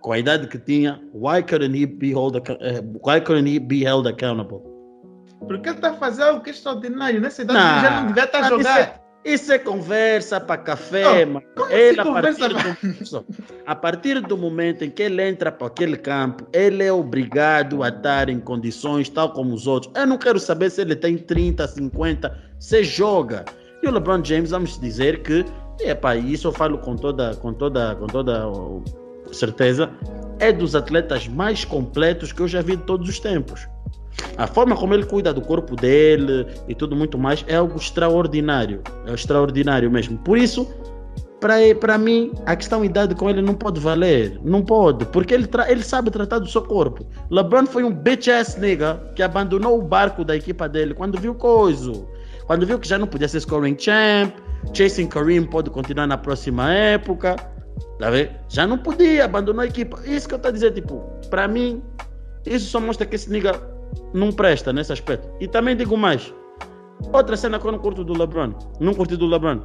com 0.00 0.12
a 0.12 0.18
idade 0.18 0.46
que 0.46 0.58
tinha, 0.58 1.02
why 1.12 1.42
couldn't 1.42 1.76
he 1.76 1.84
be, 1.84 2.12
hold, 2.12 2.36
eh, 2.36 2.80
why 3.04 3.20
couldn't 3.20 3.52
he 3.52 3.58
be 3.58 3.84
held 3.84 4.08
accountable? 4.08 4.62
Porque 5.40 5.68
ele 5.68 5.76
está 5.76 5.94
fazer 5.94 6.22
algo 6.22 6.40
que 6.40 6.50
é 6.50 6.52
extraordinário. 6.52 7.20
Nessa 7.20 7.42
idade 7.42 7.58
Não, 7.58 7.72
ele 7.72 7.80
já 7.80 8.00
não 8.00 8.06
devia 8.06 8.24
estar 8.24 8.38
a 8.38 8.40
mas 8.42 8.50
jogar. 8.50 9.07
Isso 9.28 9.52
é 9.52 9.58
conversa 9.58 10.40
para 10.40 10.56
café, 10.56 11.26
Não, 11.26 11.34
mano. 11.34 11.46
como 11.54 11.70
Ele, 11.70 12.00
assim 12.00 12.08
a, 12.08 12.22
partir 12.22 12.48
do, 12.48 13.26
a 13.66 13.74
partir 13.74 14.20
do 14.22 14.38
momento 14.38 14.84
em 14.84 14.90
que 14.90 15.02
ele 15.02 15.22
entra 15.22 15.52
para 15.52 15.66
aquele 15.66 15.98
campo, 15.98 16.46
ele 16.50 16.82
é 16.82 16.90
obrigado 16.90 17.82
a 17.82 17.88
estar 17.88 18.30
em 18.30 18.40
condições 18.40 19.10
tal 19.10 19.30
como 19.32 19.52
os 19.52 19.66
outros. 19.66 19.92
Eu 19.94 20.06
não 20.06 20.16
quero 20.16 20.40
saber 20.40 20.70
se 20.70 20.80
ele 20.80 20.96
tem 20.96 21.18
30, 21.18 21.68
50, 21.68 22.38
se 22.58 22.82
joga. 22.82 23.44
E 23.82 23.86
o 23.86 23.90
LeBron 23.90 24.24
James, 24.24 24.50
vamos 24.50 24.80
dizer 24.80 25.22
que, 25.22 25.44
epá, 25.80 26.16
e 26.16 26.32
isso 26.32 26.48
eu 26.48 26.52
falo 26.52 26.78
com 26.78 26.96
toda, 26.96 27.34
com 27.36 27.52
toda, 27.52 27.96
com 27.96 28.06
toda 28.06 28.46
certeza, 29.30 29.90
é 30.38 30.50
dos 30.50 30.74
atletas 30.74 31.28
mais 31.28 31.66
completos 31.66 32.32
que 32.32 32.40
eu 32.40 32.48
já 32.48 32.62
vi 32.62 32.76
de 32.76 32.84
todos 32.84 33.08
os 33.08 33.20
tempos. 33.20 33.68
A 34.36 34.46
forma 34.46 34.76
como 34.76 34.94
ele 34.94 35.04
cuida 35.04 35.32
do 35.32 35.40
corpo 35.40 35.74
dele 35.74 36.46
e 36.68 36.74
tudo 36.74 36.94
muito 36.94 37.18
mais 37.18 37.44
é 37.48 37.56
algo 37.56 37.76
extraordinário. 37.76 38.82
É 39.06 39.12
extraordinário 39.12 39.90
mesmo. 39.90 40.16
Por 40.18 40.38
isso, 40.38 40.68
para 41.40 41.98
mim, 41.98 42.32
a 42.46 42.56
questão 42.56 42.84
idade 42.84 43.14
com 43.14 43.28
ele 43.28 43.42
não 43.42 43.54
pode 43.54 43.80
valer. 43.80 44.38
Não 44.42 44.62
pode. 44.62 45.04
Porque 45.06 45.34
ele, 45.34 45.48
ele 45.68 45.82
sabe 45.82 46.10
tratar 46.10 46.38
do 46.38 46.46
seu 46.46 46.62
corpo. 46.62 47.06
LeBron 47.30 47.66
foi 47.66 47.84
um 47.84 47.92
bitch 47.92 48.28
ass 48.28 48.56
nigga 48.56 49.00
que 49.14 49.22
abandonou 49.22 49.78
o 49.78 49.82
barco 49.82 50.24
da 50.24 50.36
equipa 50.36 50.68
dele 50.68 50.94
quando 50.94 51.18
viu 51.20 51.34
coisa. 51.34 51.92
Quando 52.46 52.66
viu 52.66 52.78
que 52.78 52.88
já 52.88 52.98
não 52.98 53.06
podia 53.06 53.28
ser 53.28 53.40
scoring 53.40 53.76
champ. 53.78 54.34
Chasing 54.72 55.06
Kareem 55.06 55.44
pode 55.44 55.70
continuar 55.70 56.06
na 56.06 56.16
próxima 56.16 56.72
época. 56.72 57.36
Tá 57.98 58.10
vendo? 58.10 58.30
Já 58.48 58.66
não 58.66 58.78
podia, 58.78 59.24
abandonou 59.24 59.62
a 59.62 59.66
equipa. 59.66 60.00
Isso 60.04 60.28
que 60.28 60.34
eu 60.34 60.36
estou 60.36 60.52
dizer, 60.52 60.72
tipo, 60.72 61.00
para 61.30 61.46
mim, 61.46 61.82
isso 62.46 62.70
só 62.70 62.80
mostra 62.80 63.06
que 63.06 63.14
esse 63.14 63.30
nigga 63.30 63.77
não 64.12 64.32
presta 64.32 64.72
nesse 64.72 64.92
aspecto. 64.92 65.28
E 65.40 65.48
também 65.48 65.76
digo 65.76 65.96
mais. 65.96 66.32
Outra 67.12 67.36
cena 67.36 67.58
que 67.58 67.66
eu 67.66 67.72
não 67.72 67.78
curto 67.78 68.04
do 68.04 68.12
LeBron. 68.12 68.52
Não 68.80 68.94
curti 68.94 69.16
do 69.16 69.26
LeBron. 69.26 69.60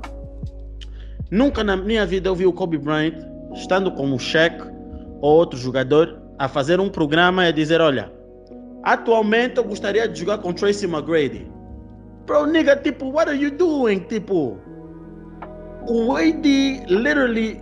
Nunca 1.32 1.64
na 1.64 1.76
minha 1.76 2.06
vida 2.06 2.30
eu 2.30 2.36
vi 2.36 2.46
o 2.46 2.54
Kobe 2.54 2.78
Bryant 2.78 3.16
estando 3.54 3.92
como 3.92 4.20
Shaq 4.20 4.64
ou 5.22 5.38
outro 5.38 5.58
jogador 5.58 6.22
a 6.38 6.48
fazer 6.48 6.80
um 6.80 6.90
programa 6.90 7.46
e 7.46 7.48
a 7.48 7.52
dizer, 7.52 7.82
olha, 7.82 8.12
atualmente 8.84 9.58
eu 9.58 9.64
gostaria 9.64 10.08
de 10.08 10.20
jogar 10.20 10.40
com 10.40 10.54
Tracy 10.54 10.86
McGrady. 10.86 11.52
Bro, 12.26 12.48
nigga, 12.48 12.76
tipo, 12.76 13.12
what 13.12 13.30
are 13.30 13.38
you 13.38 13.52
doing? 13.52 14.00
Tipo, 14.00 14.58
o 15.88 16.16
AD 16.16 16.86
literally 16.88 17.62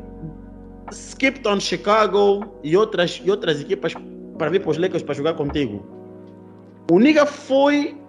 skipped 0.92 1.48
on 1.48 1.60
Chicago 1.60 2.46
e 2.64 2.76
outras, 2.76 3.22
e 3.24 3.32
outras 3.32 3.62
equipas 3.62 3.94
para 4.38 4.50
vir 4.50 4.62
para 4.62 4.72
os 4.72 4.78
Lakers 4.78 5.04
para 5.04 5.16
jogar 5.16 5.34
contigo. 5.34 5.84
O 6.90 7.00
nigga 7.00 7.26
foi 7.26 8.02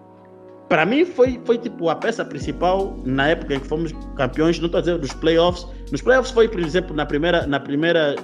para 0.72 0.86
mim 0.86 1.04
foi, 1.04 1.38
foi 1.44 1.58
tipo 1.58 1.90
a 1.90 1.94
peça 1.94 2.24
principal 2.24 2.96
na 3.04 3.28
época 3.28 3.54
em 3.54 3.60
que 3.60 3.66
fomos 3.66 3.92
campeões, 4.16 4.58
não 4.58 4.64
estou 4.64 4.80
dizer 4.80 4.96
dos 4.96 5.12
playoffs. 5.12 5.66
Nos 5.90 6.00
playoffs 6.00 6.32
foi, 6.32 6.48
por 6.48 6.60
exemplo, 6.60 6.96
na 6.96 7.04
primeira. 7.04 7.46
Na 7.46 7.60
primeira 7.60 8.16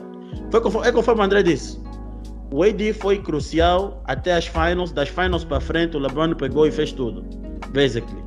foi 0.50 0.58
conforme, 0.62 0.88
é 0.88 0.92
conforme 0.92 1.20
o 1.20 1.24
André 1.24 1.42
disse. 1.42 1.78
O 2.50 2.62
AD 2.62 2.94
foi 2.94 3.18
crucial 3.18 4.02
até 4.06 4.32
as 4.32 4.46
finals. 4.46 4.92
Das 4.92 5.11
finals 5.11 5.44
para 5.44 5.61
frente, 5.61 5.94
o 5.98 6.00
LeBron 6.00 6.34
pegou 6.37 6.66
e 6.66 6.70
fez 6.70 6.90
tudo. 6.90 7.22
Basically. 7.74 8.24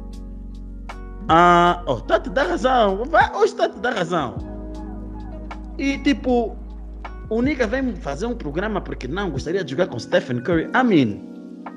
Ah, 1.28 1.82
oh, 1.88 1.96
tá 1.96 2.20
te 2.20 2.30
dá 2.30 2.44
razão. 2.44 3.04
Vai, 3.06 3.36
hoje 3.36 3.56
tá 3.56 3.70
te 3.70 3.80
dá 3.80 3.90
razão. 3.90 4.36
E 5.80 5.98
tipo, 5.98 6.56
o 7.28 7.42
Nigga 7.42 7.66
vem 7.66 7.96
fazer 7.96 8.28
um 8.28 8.36
programa 8.36 8.80
porque 8.80 9.08
não 9.08 9.32
gostaria 9.32 9.64
de 9.64 9.72
jogar 9.72 9.88
com 9.88 9.98
Stephen 9.98 10.42
Curry. 10.42 10.70
I 10.76 10.84
mean, 10.84 11.31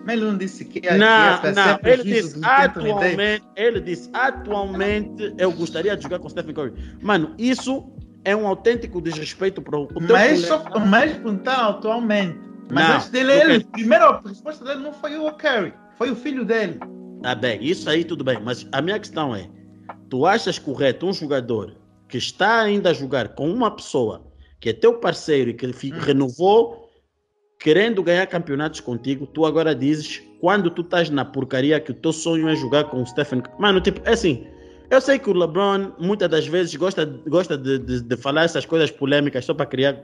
Mas 0.04 0.16
ele 0.16 0.24
não 0.24 0.36
disse 0.36 0.64
que 0.64 0.84
ia, 0.84 0.98
não, 0.98 1.40
que 1.40 1.46
ia 1.46 1.52
não, 1.52 1.78
ele 1.84 2.02
disse 2.04 2.40
atualmente, 2.42 3.44
ele 3.56 3.80
disse 3.80 4.10
atualmente 4.12 5.34
eu 5.38 5.52
gostaria 5.52 5.96
de 5.96 6.02
jogar 6.02 6.18
com 6.18 6.28
Stephen 6.28 6.54
Curry. 6.54 6.72
Mano, 7.02 7.34
isso 7.38 7.84
é 8.24 8.34
um 8.34 8.46
autêntico 8.46 9.00
desrespeito 9.00 9.62
para 9.62 9.78
o 9.78 9.86
teu 9.86 10.00
Mas 10.00 10.44
colega. 10.46 10.70
só 10.72 10.80
mais 10.80 11.12
perguntaram 11.12 11.70
atualmente. 11.70 12.38
Mas 12.70 12.88
Não, 12.88 12.94
antes 12.96 13.10
dele, 13.10 13.32
ele, 13.32 13.64
primeiro 13.64 14.04
a 14.04 14.22
resposta 14.26 14.64
dele 14.64 14.80
não 14.80 14.92
foi 14.92 15.16
o 15.16 15.30
Curry, 15.32 15.74
foi 15.96 16.10
o 16.10 16.16
filho 16.16 16.44
dele. 16.44 16.78
Tá 17.22 17.34
bem, 17.34 17.62
isso 17.62 17.88
aí 17.88 18.04
tudo 18.04 18.24
bem, 18.24 18.38
mas 18.42 18.66
a 18.72 18.80
minha 18.80 18.98
questão 18.98 19.34
é: 19.34 19.48
tu 20.08 20.26
achas 20.26 20.58
correto 20.58 21.06
um 21.06 21.12
jogador 21.12 21.76
que 22.08 22.18
está 22.18 22.60
ainda 22.60 22.90
a 22.90 22.94
jogar 22.94 23.28
com 23.34 23.50
uma 23.50 23.70
pessoa 23.70 24.26
que 24.60 24.70
é 24.70 24.72
teu 24.72 24.98
parceiro 24.98 25.50
e 25.50 25.54
que 25.54 25.66
Hum. 25.66 25.98
renovou 25.98 26.83
querendo 27.64 28.02
ganhar 28.02 28.26
campeonatos 28.26 28.78
contigo, 28.80 29.26
tu 29.26 29.46
agora 29.46 29.74
dizes 29.74 30.22
quando 30.38 30.70
tu 30.70 30.82
estás 30.82 31.08
na 31.08 31.24
porcaria 31.24 31.80
que 31.80 31.92
o 31.92 31.94
teu 31.94 32.12
sonho 32.12 32.46
é 32.46 32.54
jogar 32.54 32.84
com 32.84 33.00
o 33.02 33.06
Stephen. 33.06 33.42
Mano, 33.58 33.80
tipo, 33.80 34.02
é 34.04 34.12
assim. 34.12 34.46
Eu 34.90 35.00
sei 35.00 35.18
que 35.18 35.30
o 35.30 35.32
LeBron 35.32 35.92
muitas 35.98 36.28
das 36.28 36.46
vezes 36.46 36.76
gosta, 36.76 37.06
gosta 37.26 37.56
de, 37.56 37.78
de- 37.78 38.02
de 38.02 38.16
falar 38.18 38.44
essas 38.44 38.66
coisas 38.66 38.90
polêmicas 38.90 39.46
só 39.46 39.54
para 39.54 39.64
criar 39.64 39.96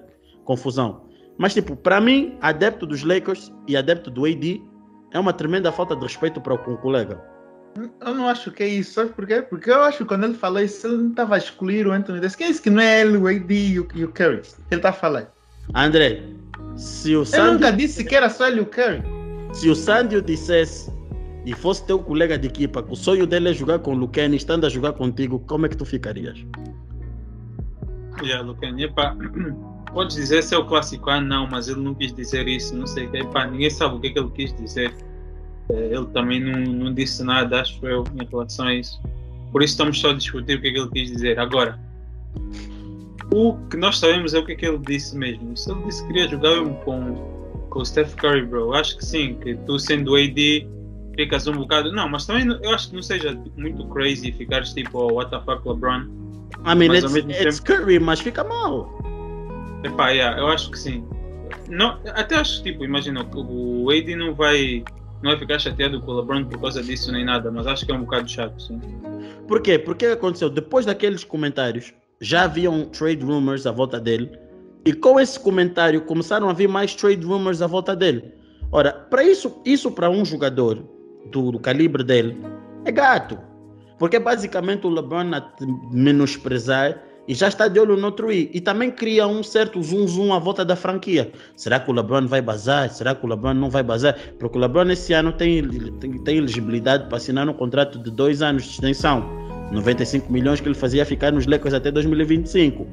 confusão. 0.47 1.05
Mas, 1.37 1.53
tipo, 1.53 1.77
para 1.77 2.01
mim, 2.01 2.39
adepto 2.41 2.87
dos 2.87 3.05
Lakers 3.05 3.53
e 3.69 3.77
adepto 3.77 4.11
do 4.11 4.25
AD 4.25 4.63
é 5.13 5.19
uma 5.21 5.35
tremenda 5.35 5.71
falta 5.71 5.95
de 5.95 6.03
respeito 6.03 6.41
para 6.41 6.55
o 6.55 6.79
colega. 6.79 7.23
Eu 8.01 8.15
não 8.15 8.27
acho 8.27 8.51
que 8.51 8.63
é 8.63 8.69
isso, 8.69 8.95
sabe 8.95 9.11
por 9.11 9.27
quê? 9.27 9.43
Porque 9.43 9.71
eu 9.71 9.83
acho 9.83 9.99
que 9.99 10.05
quando 10.07 10.25
ele 10.25 10.35
falou 10.35 10.61
isso, 10.61 10.87
ele 10.87 10.97
não 10.97 11.11
estava 11.11 11.35
a 11.35 11.39
excluir 11.39 11.87
o 11.87 11.93
Anthony 11.93 12.21
Davis. 12.21 12.37
Quem 12.37 12.49
disse 12.49 12.63
que 12.63 12.71
não 12.71 12.81
é 12.83 13.03
ele, 13.03 13.19
o 13.19 13.29
AD 13.29 13.55
e 13.55 13.79
o, 13.79 13.87
e 13.95 14.03
o 14.05 14.09
Curry? 14.09 14.41
Ele 14.71 14.79
está 14.79 14.89
a 14.89 14.93
falar. 14.95 15.31
André, 15.75 16.23
se 16.77 17.15
o 17.17 17.25
Sandy, 17.25 17.53
nunca 17.55 17.71
disse 17.73 18.05
que 18.05 18.15
era 18.15 18.29
só 18.29 18.49
ele 18.49 18.61
o 18.61 18.67
Curry. 18.67 19.03
se 19.53 19.69
o 19.69 19.75
Sandy 19.75 20.21
dissesse 20.23 20.91
e 21.47 21.55
fosse 21.55 21.85
teu 21.87 21.99
colega 21.99 22.39
de 22.39 22.49
equipa, 22.49 22.83
que 22.83 22.93
o 22.93 22.97
sonho 22.97 23.27
dele 23.27 23.51
é 23.51 23.53
jogar 23.55 23.79
com 23.79 23.93
o 23.93 23.97
Luquene, 23.97 24.37
estando 24.37 24.67
a 24.67 24.69
jogar 24.69 24.93
contigo, 24.93 25.39
como 25.47 25.67
é 25.67 25.69
que 25.69 25.77
tu 25.77 25.85
ficarias? 25.85 26.39
Yeah, 28.23 28.47
Lucan, 28.47 28.79
epá, 28.79 29.17
podes 29.95 30.17
dizer 30.17 30.43
se 30.43 30.55
é 30.55 30.59
o 30.59 30.67
clássico, 30.67 31.09
ah 31.09 31.21
não, 31.21 31.49
mas 31.49 31.69
ele 31.69 31.81
não 31.81 31.95
quis 31.95 32.13
dizer 32.13 32.47
isso, 32.47 32.77
não 32.77 32.87
sei 32.87 33.07
o 33.07 33.11
que, 33.11 33.19
epá, 33.19 33.47
ninguém 33.47 33.71
sabe 33.71 33.97
o 33.97 34.01
que 34.01 34.09
é 34.09 34.11
que 34.11 34.19
ele 34.19 34.31
quis 34.31 34.53
dizer. 34.55 34.93
Eh, 35.71 35.91
Ele 35.95 36.07
também 36.07 36.41
não, 36.41 36.61
não 36.61 36.93
disse 36.93 37.23
nada, 37.23 37.61
acho 37.61 37.85
eu, 37.87 38.05
em 38.21 38.27
relação 38.29 38.67
a 38.67 38.75
isso. 38.75 39.01
Por 39.53 39.63
isso 39.63 39.73
estamos 39.75 39.99
só 40.01 40.11
a 40.11 40.15
discutir 40.15 40.59
o 40.59 40.61
que 40.61 40.69
é 40.69 40.73
que 40.73 40.79
ele 40.79 40.91
quis 40.91 41.11
dizer. 41.11 41.39
Agora, 41.39 41.79
o 43.33 43.57
que 43.69 43.77
nós 43.77 43.99
sabemos 43.99 44.35
é 44.35 44.39
o 44.39 44.45
que 44.45 44.53
é 44.53 44.55
que 44.57 44.67
ele 44.67 44.79
disse 44.79 45.17
mesmo. 45.17 45.57
Se 45.57 45.71
ele 45.71 45.83
disse 45.85 46.03
que 46.03 46.09
queria 46.09 46.29
jogar 46.29 46.51
mesmo 46.57 46.75
com, 46.85 47.15
com 47.71 47.81
o 47.81 47.85
Steph 47.85 48.15
Curry, 48.17 48.45
bro, 48.45 48.73
acho 48.75 48.97
que 48.97 49.05
sim, 49.05 49.35
que 49.35 49.55
tu 49.67 49.79
sendo 49.79 50.17
AD 50.17 50.69
ficas 51.17 51.47
um 51.47 51.53
bocado. 51.53 51.93
Não, 51.93 52.09
mas 52.09 52.27
também 52.27 52.47
eu 52.63 52.71
acho 52.71 52.91
que 52.91 52.95
não 52.97 53.03
seja 53.03 53.39
muito 53.57 53.87
crazy 53.89 54.33
ficares 54.33 54.73
tipo, 54.73 54.99
oh, 54.99 55.15
what 55.15 55.31
the 55.31 55.41
fuck, 55.41 55.67
LeBron. 55.69 56.07
I 56.67 56.75
mean, 56.75 56.89
Mas 56.89 57.05
it's, 57.15 57.41
it's 57.41 57.61
Curry, 57.61 57.99
mas 57.99 58.21
fica 58.21 58.45
mal. 58.45 58.91
Epá, 59.85 60.11
yeah, 60.11 60.39
eu 60.39 60.49
acho 60.49 60.71
que 60.71 60.79
sim. 60.79 61.05
Não, 61.69 61.99
até 62.15 62.37
acho 62.37 62.63
que, 62.63 62.73
tipo, 62.73 62.85
imagina, 62.85 63.23
o 63.23 63.85
o 63.85 63.91
AD 63.91 64.15
não 64.17 64.35
vai, 64.35 64.85
não 65.23 65.31
vai 65.31 65.39
ficar 65.39 65.59
chateado 65.59 66.01
com 66.01 66.11
o 66.11 66.21
LeBron 66.21 66.45
por 66.45 66.61
causa 66.61 66.83
disso 66.83 67.11
nem 67.13 67.25
nada, 67.25 67.51
mas 67.51 67.67
acho 67.67 67.87
que 67.87 67.93
é 67.93 67.95
um 67.95 68.01
bocado 68.01 68.29
chato, 68.29 68.61
sim. 68.61 68.81
Por 69.47 69.63
quê? 69.63 69.79
Porque 69.79 70.07
aconteceu? 70.07 70.51
Depois 70.51 70.85
daqueles 70.85 71.25
comentários, 71.25 71.93
já 72.21 72.45
haviam 72.45 72.85
trade 72.87 73.25
rumors 73.25 73.67
à 73.67 73.73
volta 73.73 73.99
dele. 73.99 74.31
E 74.85 74.93
com 74.93 75.19
esse 75.19 75.39
comentário 75.39 76.03
começaram 76.03 76.49
a 76.49 76.53
vir 76.53 76.69
mais 76.69 76.95
trade 76.95 77.25
rumors 77.25 77.63
à 77.63 77.67
volta 77.67 77.97
dele. 77.97 78.35
Ora, 78.73 78.93
para 78.93 79.25
isso, 79.25 79.61
isso 79.65 79.91
para 79.91 80.11
um 80.11 80.25
jogador 80.25 80.83
do, 81.31 81.53
do 81.53 81.59
calibre 81.59 82.05
dele 82.05 82.41
é 82.85 82.93
gato. 82.93 83.39
Porque 83.99 84.19
basicamente 84.19 84.87
o 84.87 84.91
LeBron 84.91 85.35
a 85.35 85.53
menosprezar 85.93 87.03
e 87.29 87.35
já 87.35 87.49
está 87.49 87.69
de 87.69 87.79
olho 87.79 87.97
no 87.97 88.07
outro 88.07 88.33
I. 88.33 88.51
E 88.55 88.61
também 88.61 88.91
cria 88.91 89.27
um 89.27 89.43
certo 89.43 89.83
zoom 89.83 90.07
zoom 90.07 90.33
à 90.33 90.39
volta 90.39 90.65
da 90.65 90.75
franquia. 90.75 91.31
Será 91.55 91.79
que 91.79 91.91
o 91.91 91.95
LeBron 91.95 92.27
vai 92.27 92.41
bazar? 92.41 92.91
Será 92.91 93.15
que 93.15 93.25
o 93.25 93.29
LeBron 93.29 93.55
não 93.55 93.69
vai 93.69 93.83
bazar? 93.83 94.19
Porque 94.39 94.57
o 94.57 94.61
LeBron 94.61 94.91
esse 94.91 95.13
ano 95.13 95.33
tem, 95.33 95.69
tem, 96.01 96.13
tem 96.25 96.39
elegibilidade 96.39 97.09
para 97.09 97.19
assinar 97.19 97.49
um 97.49 97.53
contrato 97.53 97.99
de 97.99 98.11
dois 98.11 98.41
anos 98.41 98.65
de 98.65 98.71
extensão. 98.71 99.40
95 99.71 100.33
milhões 100.33 100.61
que 100.61 100.69
ele 100.69 100.75
fazia 100.75 101.05
ficar 101.07 101.33
nos 101.33 101.47
Lakers 101.47 101.75
até 101.75 101.91
2025. 101.91 102.87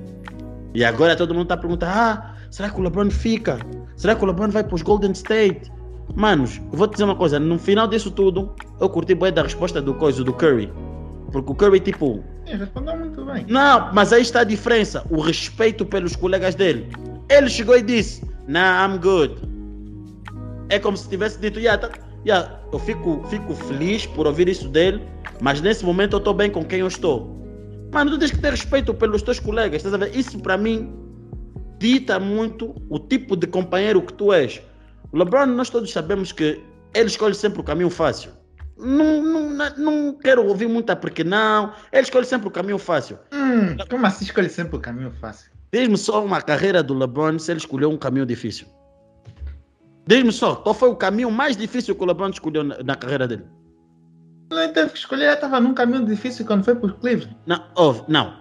E 0.73 0.85
agora 0.85 1.15
todo 1.15 1.33
mundo 1.33 1.43
está 1.43 1.55
a 1.55 1.57
perguntar: 1.57 1.87
ah, 1.89 2.35
será 2.51 2.69
que 2.69 2.79
o 2.79 2.83
LeBron 2.83 3.09
fica? 3.09 3.59
Será 3.95 4.15
que 4.15 4.23
o 4.23 4.27
LeBron 4.27 4.49
vai 4.49 4.63
para 4.63 4.75
os 4.75 4.81
Golden 4.81 5.11
State? 5.11 5.71
Manos, 6.15 6.61
vou 6.71 6.87
te 6.87 6.93
dizer 6.93 7.03
uma 7.03 7.15
coisa: 7.15 7.39
no 7.39 7.57
final 7.57 7.87
disso 7.87 8.11
tudo, 8.11 8.53
eu 8.79 8.89
curti 8.89 9.15
bem 9.15 9.31
da 9.33 9.43
resposta 9.43 9.81
do 9.81 9.93
coisa 9.93 10.23
do 10.23 10.33
Curry. 10.33 10.71
Porque 11.31 11.51
o 11.51 11.55
Curry, 11.55 11.79
tipo. 11.79 12.23
Sim, 12.45 12.57
respondeu 12.57 12.95
muito 12.95 13.25
bem. 13.25 13.45
Não, 13.49 13.91
mas 13.93 14.13
aí 14.13 14.21
está 14.21 14.41
a 14.41 14.43
diferença: 14.43 15.03
o 15.09 15.19
respeito 15.19 15.85
pelos 15.85 16.15
colegas 16.15 16.55
dele. 16.55 16.89
Ele 17.29 17.49
chegou 17.49 17.77
e 17.77 17.81
disse: 17.81 18.23
Nah, 18.47 18.85
I'm 18.85 18.99
good. 18.99 19.35
É 20.69 20.79
como 20.79 20.95
se 20.95 21.09
tivesse 21.09 21.39
dito: 21.39 21.59
Yeah, 21.59 21.87
tá, 21.87 21.97
yeah, 22.25 22.56
eu 22.71 22.79
fico, 22.79 23.23
fico 23.29 23.53
feliz 23.53 24.05
por 24.05 24.27
ouvir 24.27 24.49
isso 24.49 24.67
dele, 24.69 25.01
mas 25.41 25.61
nesse 25.61 25.85
momento 25.85 26.13
eu 26.13 26.19
estou 26.19 26.33
bem 26.33 26.49
com 26.49 26.63
quem 26.63 26.79
eu 26.79 26.87
estou. 26.87 27.35
Mano, 27.93 28.11
tu 28.11 28.19
tens 28.19 28.31
que 28.31 28.39
ter 28.39 28.51
respeito 28.51 28.93
pelos 28.93 29.21
teus 29.21 29.39
colegas, 29.39 29.77
estás 29.77 29.93
a 29.93 29.97
ver? 29.97 30.15
Isso 30.15 30.39
para 30.39 30.57
mim 30.57 30.93
dita 31.79 32.19
muito 32.19 32.75
o 32.89 32.99
tipo 32.99 33.35
de 33.35 33.47
companheiro 33.47 34.01
que 34.01 34.13
tu 34.13 34.33
és. 34.33 34.61
O 35.11 35.17
LeBron, 35.17 35.45
nós 35.45 35.69
todos 35.69 35.91
sabemos 35.91 36.31
que 36.31 36.61
ele 36.93 37.07
escolhe 37.07 37.33
sempre 37.33 37.61
o 37.61 37.63
caminho 37.63 37.89
fácil. 37.89 38.31
Não, 38.77 39.23
não, 39.23 39.75
não 39.77 40.13
quero 40.13 40.45
ouvir 40.45 40.67
muita 40.67 40.95
porque 40.95 41.23
não. 41.23 41.73
Ele 41.91 42.03
escolhe 42.03 42.25
sempre 42.25 42.47
o 42.47 42.51
caminho 42.51 42.77
fácil. 42.77 43.17
Hum, 43.33 43.75
como 43.89 44.05
assim 44.05 44.25
escolhe 44.25 44.49
sempre 44.49 44.75
o 44.75 44.79
caminho 44.79 45.11
fácil? 45.19 45.51
Diz-me 45.73 45.97
só 45.97 46.23
uma 46.23 46.41
carreira 46.41 46.83
do 46.83 46.93
LeBron 46.93 47.39
se 47.39 47.51
ele 47.51 47.59
escolheu 47.59 47.89
um 47.89 47.97
caminho 47.97 48.25
difícil. 48.25 48.67
Diz-me 50.07 50.31
só, 50.31 50.55
qual 50.55 50.73
foi 50.73 50.89
o 50.89 50.95
caminho 50.95 51.29
mais 51.29 51.57
difícil 51.57 51.93
que 51.93 52.01
o 52.01 52.05
LeBron 52.05 52.29
escolheu 52.29 52.63
na, 52.63 52.81
na 52.81 52.95
carreira 52.95 53.27
dele? 53.27 53.45
Ele 54.49 54.69
teve 54.69 54.91
que 54.91 54.97
escolher, 54.97 55.33
estava 55.33 55.59
num 55.59 55.73
caminho 55.73 56.05
difícil 56.05 56.45
quando 56.45 56.63
foi 56.63 56.75
para 56.75 56.87
os 56.87 56.93
Cleveland. 56.99 57.37
Não, 57.45 57.61
oh, 57.75 57.95
não, 58.07 58.33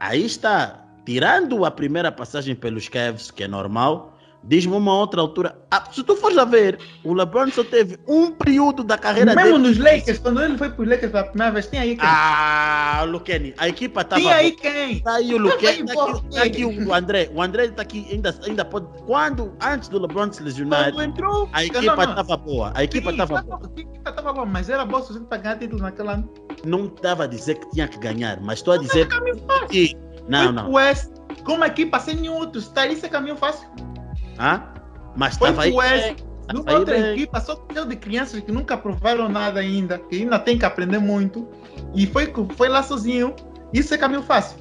aí 0.00 0.24
está. 0.24 0.80
Tirando 1.06 1.64
a 1.64 1.70
primeira 1.70 2.12
passagem 2.12 2.54
pelos 2.54 2.88
Cavs, 2.88 3.30
que 3.30 3.44
é 3.44 3.48
normal, 3.48 4.11
Diz-me 4.44 4.74
uma 4.74 4.92
outra 4.92 5.20
altura. 5.20 5.56
Ah, 5.70 5.84
se 5.92 6.02
tu 6.02 6.16
fores 6.16 6.36
a 6.36 6.44
ver, 6.44 6.76
o 7.04 7.14
LeBron 7.14 7.48
só 7.52 7.62
teve 7.62 7.96
um 8.08 8.32
período 8.32 8.82
da 8.82 8.98
carreira 8.98 9.34
Mesmo 9.36 9.52
dele. 9.58 9.68
nos 9.68 9.78
Lakers, 9.78 10.18
quando 10.18 10.42
ele 10.42 10.58
foi 10.58 10.68
para 10.68 10.82
os 10.82 10.88
Lakers 10.88 11.12
pela 11.12 11.24
primeira 11.24 11.52
vez, 11.52 11.66
tinha 11.68 11.82
aí 11.82 11.96
quem? 11.96 12.04
Ah, 12.08 13.04
Luqueni, 13.06 13.54
a 13.56 13.68
equipa 13.68 14.00
estava. 14.00 14.20
tinha 14.20 14.34
aí 14.34 14.50
quem? 14.52 14.98
Tá 15.00 15.14
aí 15.14 15.32
o 15.32 15.38
Luqueni, 15.38 15.84
Não 15.84 15.86
tá 15.86 15.94
vai 15.94 16.10
aqui, 16.12 16.30
tá 16.34 16.42
aqui 16.42 16.64
o 16.64 16.92
André. 16.94 17.30
O 17.32 17.40
André 17.40 17.64
está 17.66 17.82
aqui, 17.82 18.06
ainda, 18.10 18.34
ainda 18.44 18.64
pode. 18.64 18.86
Quando, 19.06 19.52
antes 19.62 19.88
do 19.88 20.00
LeBron 20.00 20.32
se 20.32 20.42
lesionar, 20.42 20.92
Quando 20.92 21.04
entrou, 21.04 21.48
a 21.52 21.64
equipa 21.64 22.02
estava 22.04 22.36
boa. 22.36 22.72
A 22.74 22.82
equipa 22.84 23.10
estava 23.12 23.34
tava- 23.34 23.42
boa. 23.46 23.60
a 23.76 23.80
equipa 23.80 24.10
estava 24.10 24.32
boa, 24.32 24.46
mas 24.46 24.68
era 24.68 24.84
boa 24.84 24.98
o 24.98 25.02
suficiente 25.02 25.28
para 25.28 25.38
ganhar 25.38 25.58
título 25.58 25.82
naquele 25.82 26.08
ano. 26.08 26.28
Não 26.64 26.86
estava 26.86 27.24
a 27.24 27.26
dizer 27.28 27.60
que 27.60 27.70
tinha 27.70 27.86
que 27.86 27.98
ganhar, 27.98 28.40
mas 28.40 28.58
estou 28.58 28.74
a 28.74 28.76
Não 28.76 28.82
dizer 28.84 29.06
que. 29.70 29.96
Não, 30.28 30.50
não. 30.52 30.72
West, 30.72 31.10
com 31.44 31.54
uma 31.54 31.66
equipa 31.68 31.98
sem 32.00 32.16
nenhum 32.16 32.34
outro 32.34 32.60
star, 32.60 32.90
isso 32.90 33.06
é 33.06 33.08
caminho 33.08 33.36
fácil. 33.36 33.68
Hã? 34.38 34.62
Mas 35.16 35.36
Foi 35.36 35.50
estava 35.50 35.66
aí. 35.66 35.72
West, 35.72 36.16
bem, 36.16 36.16
numa 36.54 36.78
outra 36.78 36.98
bem. 36.98 37.12
equipa, 37.12 37.40
só 37.40 37.64
cheio 37.72 37.86
de 37.86 37.96
crianças 37.96 38.40
que 38.40 38.52
nunca 38.52 38.76
provaram 38.76 39.28
nada 39.28 39.60
ainda, 39.60 39.98
que 39.98 40.22
ainda 40.22 40.38
tem 40.38 40.58
que 40.58 40.64
aprender 40.64 40.98
muito, 40.98 41.48
e 41.94 42.06
foi, 42.06 42.32
foi 42.56 42.68
lá 42.68 42.82
sozinho. 42.82 43.34
Isso 43.72 43.94
é 43.94 43.98
caminho 43.98 44.22
fácil. 44.22 44.58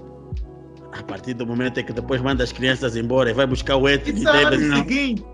A 0.91 1.03
partir 1.03 1.33
do 1.33 1.45
momento 1.45 1.79
em 1.79 1.85
que 1.85 1.93
depois 1.93 2.21
manda 2.21 2.43
as 2.43 2.51
crianças 2.51 2.95
embora 2.95 3.29
e 3.29 3.33
vai 3.33 3.47
buscar 3.47 3.77
o 3.77 3.87
Anthony 3.87 4.19
Isso 4.19 4.29
é 4.29 4.75
seguinte. 4.75 5.25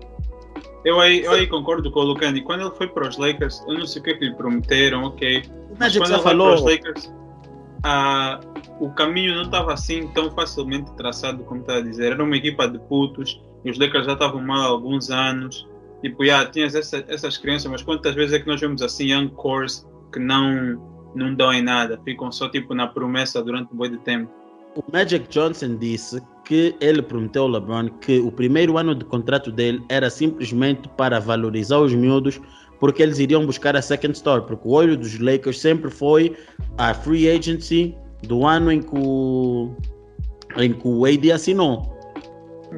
Eu 0.84 1.00
aí, 1.00 1.20
eu 1.24 1.32
aí 1.32 1.46
concordo 1.46 1.90
com 1.90 2.00
o 2.00 2.02
Lucani. 2.04 2.40
Quando 2.40 2.60
ele 2.62 2.70
foi 2.70 2.86
para 2.86 3.08
os 3.08 3.18
Lakers, 3.18 3.62
eu 3.66 3.74
não 3.74 3.86
sei 3.86 4.00
o 4.00 4.04
que, 4.04 4.10
é 4.10 4.14
que 4.14 4.24
lhe 4.26 4.34
prometeram, 4.34 5.04
ok. 5.04 5.42
Mas 5.70 5.78
Magic 5.78 5.98
quando 5.98 6.14
ele 6.14 6.22
vai 6.22 6.34
para 6.34 6.54
os 6.54 6.60
falou. 6.60 6.70
Lakers, 6.70 7.12
ah, 7.82 8.40
o 8.80 8.90
caminho 8.90 9.34
não 9.34 9.42
estava 9.42 9.72
assim 9.72 10.08
tão 10.08 10.30
facilmente 10.30 10.90
traçado 10.92 11.44
como 11.44 11.60
está 11.60 11.76
a 11.76 11.80
dizer. 11.80 12.12
Era 12.12 12.22
uma 12.22 12.36
equipa 12.36 12.68
de 12.68 12.78
putos 12.80 13.40
os 13.64 13.78
Lakers 13.78 14.06
já 14.06 14.12
estavam 14.12 14.40
mal 14.42 14.60
há 14.60 14.66
alguns 14.66 15.10
anos. 15.10 15.68
Tipo, 16.02 16.24
yeah, 16.24 16.48
tinhas 16.50 16.74
essa, 16.74 17.04
essas 17.08 17.36
crianças, 17.36 17.70
mas 17.70 17.82
quantas 17.82 18.14
vezes 18.14 18.32
é 18.32 18.38
que 18.38 18.46
nós 18.46 18.60
vemos 18.60 18.82
assim 18.82 19.12
young 19.12 19.28
cores 19.30 19.86
que 20.12 20.20
não, 20.20 20.80
não 21.14 21.34
dão 21.34 21.52
em 21.52 21.62
nada, 21.62 22.00
ficam 22.04 22.30
só 22.30 22.48
tipo 22.48 22.72
na 22.72 22.86
promessa 22.86 23.42
durante 23.42 23.74
um 23.74 23.90
de 23.90 23.98
tempo. 23.98 24.30
O 24.76 24.92
Magic 24.92 25.28
Johnson 25.28 25.76
disse 25.76 26.22
que 26.44 26.76
ele 26.80 27.02
prometeu 27.02 27.42
ao 27.42 27.48
LeBron 27.48 27.88
que 28.00 28.20
o 28.20 28.30
primeiro 28.30 28.78
ano 28.78 28.94
de 28.94 29.04
contrato 29.04 29.50
dele 29.50 29.82
era 29.88 30.08
simplesmente 30.08 30.88
para 30.90 31.18
valorizar 31.18 31.78
os 31.78 31.92
miúdos, 31.92 32.40
porque 32.80 33.02
eles 33.02 33.18
iriam 33.18 33.44
buscar 33.44 33.76
a 33.76 33.82
second 33.82 34.14
store, 34.14 34.42
porque 34.46 34.66
o 34.66 34.72
olho 34.72 34.96
dos 34.96 35.18
Lakers 35.18 35.60
sempre 35.60 35.90
foi 35.90 36.36
a 36.76 36.94
free 36.94 37.28
agency 37.28 37.94
do 38.26 38.46
ano 38.46 38.70
em 38.72 38.80
que 38.82 38.96
o, 38.96 39.74
em 40.56 40.72
que 40.72 40.86
o 40.88 41.04
AD 41.04 41.32
assinou. 41.32 41.96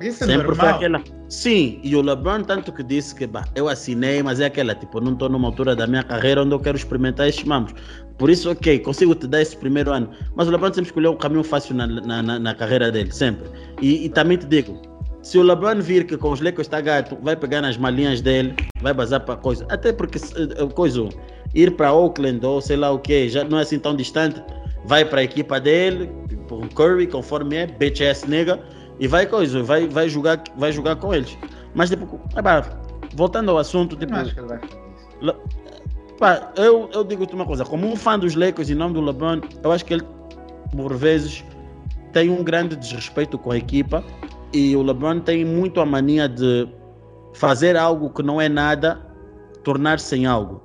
Isso 0.00 0.22
é 0.24 0.26
Sempre 0.28 0.54
foi 0.54 0.68
aquela. 0.68 1.02
Sim, 1.28 1.80
e 1.84 1.94
o 1.94 2.00
LeBron 2.02 2.42
tanto 2.42 2.72
que 2.72 2.82
disse 2.82 3.14
que 3.14 3.26
bah, 3.26 3.44
eu 3.54 3.68
assinei, 3.68 4.22
mas 4.22 4.40
é 4.40 4.46
aquela, 4.46 4.74
tipo, 4.74 5.00
não 5.00 5.12
estou 5.12 5.28
numa 5.28 5.46
altura 5.48 5.76
da 5.76 5.86
minha 5.86 6.02
carreira 6.02 6.42
onde 6.42 6.52
eu 6.52 6.58
quero 6.60 6.76
experimentar 6.76 7.28
estes 7.28 7.44
mamos. 7.44 7.72
Por 8.18 8.28
isso, 8.30 8.50
ok, 8.50 8.78
consigo 8.80 9.14
te 9.14 9.26
dar 9.26 9.40
esse 9.40 9.56
primeiro 9.56 9.92
ano. 9.92 10.10
Mas 10.34 10.48
o 10.48 10.50
LeBron 10.50 10.68
sempre 10.68 10.88
escolheu 10.90 11.12
um 11.12 11.16
caminho 11.16 11.42
fácil 11.44 11.74
na, 11.74 11.86
na, 11.86 12.22
na- 12.22 12.38
na 12.38 12.54
carreira 12.54 12.90
dele, 12.90 13.12
sempre. 13.12 13.48
E, 13.80 14.04
e 14.04 14.08
também 14.08 14.36
te 14.38 14.46
digo, 14.46 14.80
se 15.22 15.38
o 15.38 15.42
LeBron 15.42 15.80
vir 15.80 16.06
que 16.06 16.16
com 16.16 16.30
os 16.32 16.40
Lakers 16.40 16.66
está 16.66 16.80
gato, 16.80 17.16
vai 17.22 17.36
pegar 17.36 17.60
nas 17.60 17.76
malinhas 17.76 18.20
dele, 18.20 18.54
vai 18.80 18.94
bazar 18.94 19.20
para 19.20 19.36
coisa. 19.36 19.66
Até 19.68 19.92
porque 19.92 20.18
se- 20.18 20.34
eh, 20.34 20.66
coisa, 20.74 21.08
ir 21.54 21.76
para 21.76 21.92
Oakland 21.92 22.44
ou 22.44 22.60
sei 22.60 22.76
lá 22.76 22.90
o 22.90 22.98
que, 22.98 23.28
já 23.28 23.44
não 23.44 23.58
é 23.58 23.62
assim 23.62 23.78
tão 23.78 23.94
distante. 23.94 24.42
Vai 24.84 25.04
para 25.04 25.20
a 25.20 25.24
equipa 25.24 25.60
dele, 25.60 26.10
um 26.50 26.66
Curry, 26.68 27.06
conforme 27.06 27.56
é, 27.56 28.10
ass 28.10 28.24
nigga, 28.24 28.58
e 28.98 29.06
vai 29.06 29.26
coisa, 29.26 29.62
vai, 29.62 29.86
vai, 29.86 30.08
jogar, 30.08 30.42
vai 30.56 30.72
jogar 30.72 30.96
com 30.96 31.12
eles. 31.12 31.36
Mas 31.74 31.90
tipo, 31.90 32.18
epá, 32.36 32.80
voltando 33.14 33.50
ao 33.50 33.58
assunto, 33.58 33.94
tipo, 33.96 34.12
não 34.12 34.20
acho 34.20 34.32
que 34.32 34.40
ele 34.40 34.48
vai. 34.48 34.60
Pá, 36.18 36.52
eu, 36.56 36.88
eu 36.92 37.04
digo-te 37.04 37.34
uma 37.34 37.46
coisa, 37.46 37.64
como 37.64 37.86
um 37.86 37.96
fã 37.96 38.18
dos 38.18 38.34
Lakers 38.34 38.68
em 38.70 38.74
nome 38.74 38.94
do 38.94 39.00
LeBron, 39.00 39.40
eu 39.62 39.72
acho 39.72 39.84
que 39.84 39.94
ele, 39.94 40.04
por 40.76 40.94
vezes, 40.94 41.44
tem 42.12 42.30
um 42.30 42.42
grande 42.42 42.76
desrespeito 42.76 43.38
com 43.38 43.50
a 43.50 43.56
equipa 43.56 44.04
e 44.52 44.74
o 44.76 44.82
LeBron 44.82 45.20
tem 45.20 45.44
muito 45.44 45.80
a 45.80 45.86
mania 45.86 46.28
de 46.28 46.68
fazer 47.34 47.76
algo 47.76 48.10
que 48.10 48.22
não 48.22 48.40
é 48.40 48.48
nada, 48.48 49.00
tornar-se 49.62 50.16
em 50.16 50.26
algo. 50.26 50.62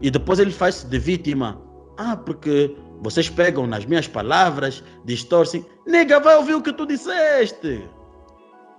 E 0.00 0.10
depois 0.10 0.38
ele 0.38 0.50
faz-se 0.52 0.86
de 0.86 0.98
vítima. 0.98 1.60
Ah, 1.96 2.16
porque 2.16 2.76
vocês 3.00 3.28
pegam 3.28 3.66
nas 3.66 3.84
minhas 3.84 4.06
palavras, 4.06 4.82
distorcem. 5.04 5.64
Nega, 5.86 6.20
vai 6.20 6.36
ouvir 6.36 6.54
o 6.54 6.62
que 6.62 6.72
tu 6.72 6.86
disseste. 6.86 7.88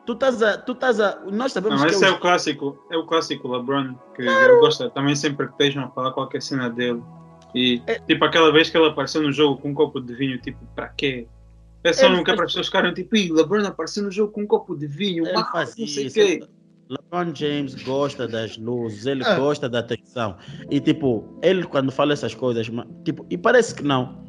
Tu 0.06 0.14
estás 0.14 0.42
a. 0.42 0.58
Tu 0.58 0.72
estás 0.72 1.00
a 1.00 1.20
nós 1.32 1.52
sabemos 1.52 1.80
Não, 1.82 1.88
que 1.88 1.94
esse 1.94 2.04
é 2.04 2.08
é 2.08 2.12
o- 2.12 2.16
o 2.16 2.20
clássico, 2.20 2.78
é 2.90 2.98
o 2.98 3.06
clássico 3.06 3.48
LeBron, 3.48 3.94
que 4.16 4.22
ele 4.24 4.60
gosta 4.60 4.90
também 4.90 5.16
sempre 5.16 5.46
que 5.48 5.52
estejam 5.52 5.84
a 5.86 5.90
falar 5.90 6.12
qualquer 6.14 6.42
cena 6.42 6.70
dele. 6.70 7.04
E 7.54 7.82
É- 7.86 8.00
tipo 8.00 8.24
aquela 8.26 8.52
vez 8.52 8.70
que 8.70 8.78
ele 8.78 8.88
apareceu 8.88 9.22
no 9.22 9.32
jogo 9.32 9.62
com 9.62 9.70
um 9.70 9.74
copo 9.74 10.00
de 10.00 10.14
vinho, 10.16 10.40
tipo, 10.40 10.60
para 10.76 10.88
quê? 10.90 11.28
É 11.84 11.94
só 11.94 12.08
faz- 12.10 12.24
para 12.24 12.34
as 12.34 12.40
pessoas 12.52 12.66
ficarem 12.68 12.94
tipo, 12.94 13.16
"Ih, 13.16 13.32
LeBron 13.32 13.66
apareceu 13.66 14.04
no 14.04 14.12
jogo 14.12 14.32
com 14.34 14.42
um 14.42 14.48
copo 14.48 14.76
de 14.76 14.86
vinho, 14.88 15.26
Ele 15.26 15.36
uau, 15.36 15.52
faz 15.52 15.76
não 15.78 15.88
sei 15.88 16.08
o 16.08 16.12
quê. 16.12 16.44
LeBron 16.90 17.34
James 17.36 17.76
gosta 17.84 18.28
das 18.28 18.58
luzes, 18.58 19.06
ele 19.06 19.24
Ah. 19.24 19.36
gosta 19.40 19.70
da 19.70 19.80
atenção. 19.80 20.36
E 20.70 20.80
tipo, 20.80 21.24
ele 21.42 21.64
quando 21.64 21.92
fala 21.92 22.14
essas 22.14 22.34
coisas, 22.36 22.70
tipo, 23.06 23.26
e 23.30 23.38
parece 23.38 23.76
que 23.76 23.84
não. 23.84 24.28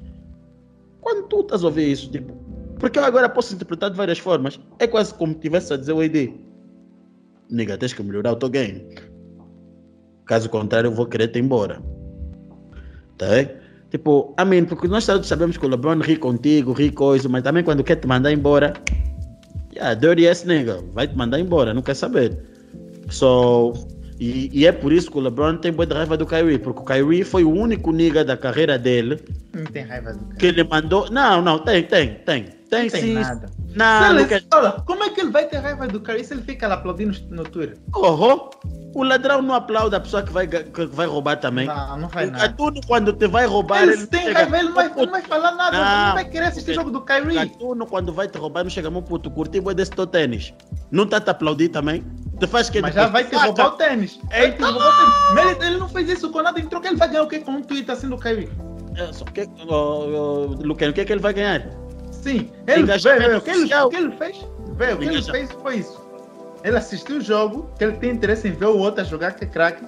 Quando 1.00 1.26
tu 1.28 1.40
estás 1.40 1.64
a 1.64 1.66
ouvir 1.66 1.90
isso, 1.90 2.10
tipo, 2.10 2.32
porque 2.78 2.98
eu 2.98 3.04
agora 3.04 3.28
posso 3.28 3.54
interpretar 3.54 3.90
de 3.90 3.96
várias 3.96 4.18
formas. 4.18 4.60
É 4.78 4.86
quase 4.86 5.12
como 5.14 5.34
tivesse 5.34 5.72
a 5.72 5.76
dizer 5.76 5.92
o 5.92 6.00
AD. 6.00 6.34
Nigga, 7.50 7.76
tens 7.78 7.92
que 7.92 8.02
melhorar 8.02 8.32
o 8.32 8.36
teu 8.36 8.48
game. 8.48 8.94
Caso 10.24 10.48
contrário, 10.48 10.88
eu 10.88 10.92
vou 10.94 11.06
querer 11.06 11.28
te 11.28 11.38
embora. 11.40 11.82
Tá? 13.18 13.26
Tipo, 13.90 14.32
amém, 14.36 14.64
porque 14.64 14.86
nós 14.86 15.04
todos 15.04 15.26
sabemos 15.26 15.56
que 15.56 15.66
o 15.66 15.68
LeBron 15.68 15.98
ri 15.98 16.16
contigo, 16.16 16.72
ri 16.72 16.90
coisa, 16.90 17.28
mas 17.28 17.42
também 17.42 17.64
quando 17.64 17.82
quer 17.82 17.96
te 17.96 18.06
mandar 18.06 18.32
embora, 18.32 18.72
Yeah, 19.74 19.94
dirty 19.94 20.26
ass 20.26 20.44
nigga. 20.44 20.82
Vai 20.92 21.06
te 21.06 21.16
mandar 21.16 21.38
embora, 21.38 21.72
não 21.72 21.82
quer 21.82 21.94
saber. 21.94 22.36
So, 23.08 23.72
e, 24.18 24.50
e 24.52 24.66
é 24.66 24.72
por 24.72 24.92
isso 24.92 25.10
que 25.10 25.18
o 25.18 25.20
LeBron 25.20 25.56
tem 25.56 25.72
boa 25.72 25.88
raiva 25.88 26.16
do 26.16 26.26
Kyrie, 26.26 26.58
porque 26.58 26.80
o 26.80 26.84
Kyrie 26.84 27.24
foi 27.24 27.44
o 27.44 27.50
único 27.50 27.92
nigga 27.92 28.24
da 28.24 28.36
carreira 28.36 28.78
dele 28.78 29.18
Não 29.54 29.64
tem 29.64 29.84
raiva 29.84 30.12
do 30.12 30.34
que 30.36 30.46
ele 30.46 30.64
mandou. 30.64 31.10
Não, 31.10 31.40
não, 31.40 31.58
tem, 31.58 31.82
tem, 31.84 32.14
tem. 32.26 32.59
Tem, 32.70 32.84
Não 32.84 32.90
tem 32.90 33.14
nada. 33.14 33.50
Não, 33.74 34.18
ele- 34.20 34.46
olha, 34.54 34.72
como 34.86 35.02
é 35.04 35.10
que 35.10 35.20
ele 35.20 35.30
vai 35.30 35.46
ter 35.46 35.58
raiva 35.58 35.86
do 35.88 36.00
cara 36.00 36.22
se 36.22 36.32
ele 36.32 36.42
fica 36.42 36.68
lá 36.68 36.74
aplaudindo 36.74 37.16
no 37.30 37.42
Twitter? 37.42 37.76
Oh, 37.94 38.50
O 38.94 39.02
ladrão 39.04 39.42
não 39.42 39.54
aplaude 39.54 39.94
a 39.94 40.00
pessoa 40.00 40.22
que 40.22 40.32
vai, 40.32 40.46
que 40.46 40.86
vai 40.86 41.06
roubar 41.06 41.36
também. 41.38 41.66
Não, 41.66 41.96
não 41.98 42.08
vai 42.08 42.26
nada. 42.26 42.48
Gatuno, 42.48 42.80
quando 42.86 43.12
te 43.12 43.26
vai 43.28 43.46
roubar, 43.46 43.82
Ele 43.82 43.92
ele 43.92 44.06
tem 44.06 44.22
chega, 44.24 44.34
raiva, 44.40 44.58
ele 44.58 44.68
não 44.68 44.74
vai, 44.74 44.86
"Ô, 44.88 44.90
ele 44.90 45.06
não 45.06 45.12
vai 45.12 45.22
falar 45.22 45.52
nada, 45.52 45.76
ele 45.76 45.84
Não, 45.84 46.06
não 46.06 46.14
vai 46.14 46.24
querer 46.28 46.46
assistir 46.46 46.70
o 46.72 46.74
jogo 46.74 46.90
do 46.90 47.00
Kyrie. 47.02 47.34
Gatuno, 47.34 47.86
quando 47.86 48.12
vai 48.12 48.26
te 48.28 48.38
roubar, 48.38 48.64
não 48.64 48.70
chega, 48.70 48.90
meu 48.90 49.02
puto, 49.02 49.30
curti 49.30 49.60
bué 49.60 49.74
desse 49.74 49.92
teu 49.92 50.06
tênis. 50.06 50.52
Não 50.90 51.04
está 51.04 51.18
a 51.18 51.20
te 51.20 51.30
aplaudir 51.30 51.68
também? 51.68 52.04
Te 52.38 52.46
faz 52.46 52.68
que 52.70 52.80
Mas 52.80 52.94
já 52.94 53.06
vai 53.06 53.24
te 53.24 53.34
roubar 53.36 53.66
o 53.68 53.70
tênis. 53.72 54.18
Tênis. 54.28 54.58
Mas 55.34 55.50
ele, 55.56 55.66
ele 55.66 55.76
não 55.78 55.88
fez 55.88 56.08
isso 56.08 56.30
com 56.30 56.42
nada 56.42 56.58
em 56.58 56.66
troca, 56.66 56.88
ele 56.88 56.96
vai 56.96 57.08
ganhar 57.08 57.22
o 57.22 57.28
quê 57.28 57.38
com 57.40 57.52
um 57.52 57.62
tweet 57.62 57.88
assim 57.90 58.08
do 58.08 58.16
Kyrie? 58.18 58.48
É, 58.96 59.12
só 59.12 59.24
que, 59.24 59.48
oh, 59.68 59.72
oh, 59.72 60.46
Luqueno, 60.66 60.90
o 60.90 60.94
que 60.94 61.00
é 61.00 61.04
que 61.04 61.12
ele 61.12 61.20
vai 61.20 61.32
ganhar? 61.32 61.62
Sim, 62.22 62.50
ele, 62.66 62.82
Engajamento 62.82 63.28
vê, 63.28 63.36
o, 63.36 63.40
que 63.40 63.50
ele, 63.50 63.74
o 63.74 63.88
que 63.88 63.96
ele 63.96 64.12
fez, 64.12 64.36
vê, 64.76 64.92
o 64.92 64.98
que 64.98 65.04
ele 65.04 65.22
fez 65.22 65.50
foi 65.52 65.76
isso. 65.78 66.00
Ele 66.62 66.76
assistiu 66.76 67.16
o 67.16 67.20
jogo, 67.20 67.70
que 67.78 67.84
ele 67.84 67.94
tem 67.94 68.10
interesse 68.10 68.46
em 68.48 68.52
ver 68.52 68.66
o 68.66 68.76
outro 68.76 69.00
a 69.00 69.04
jogar, 69.04 69.32
que 69.32 69.44
é 69.44 69.46
craque, 69.46 69.82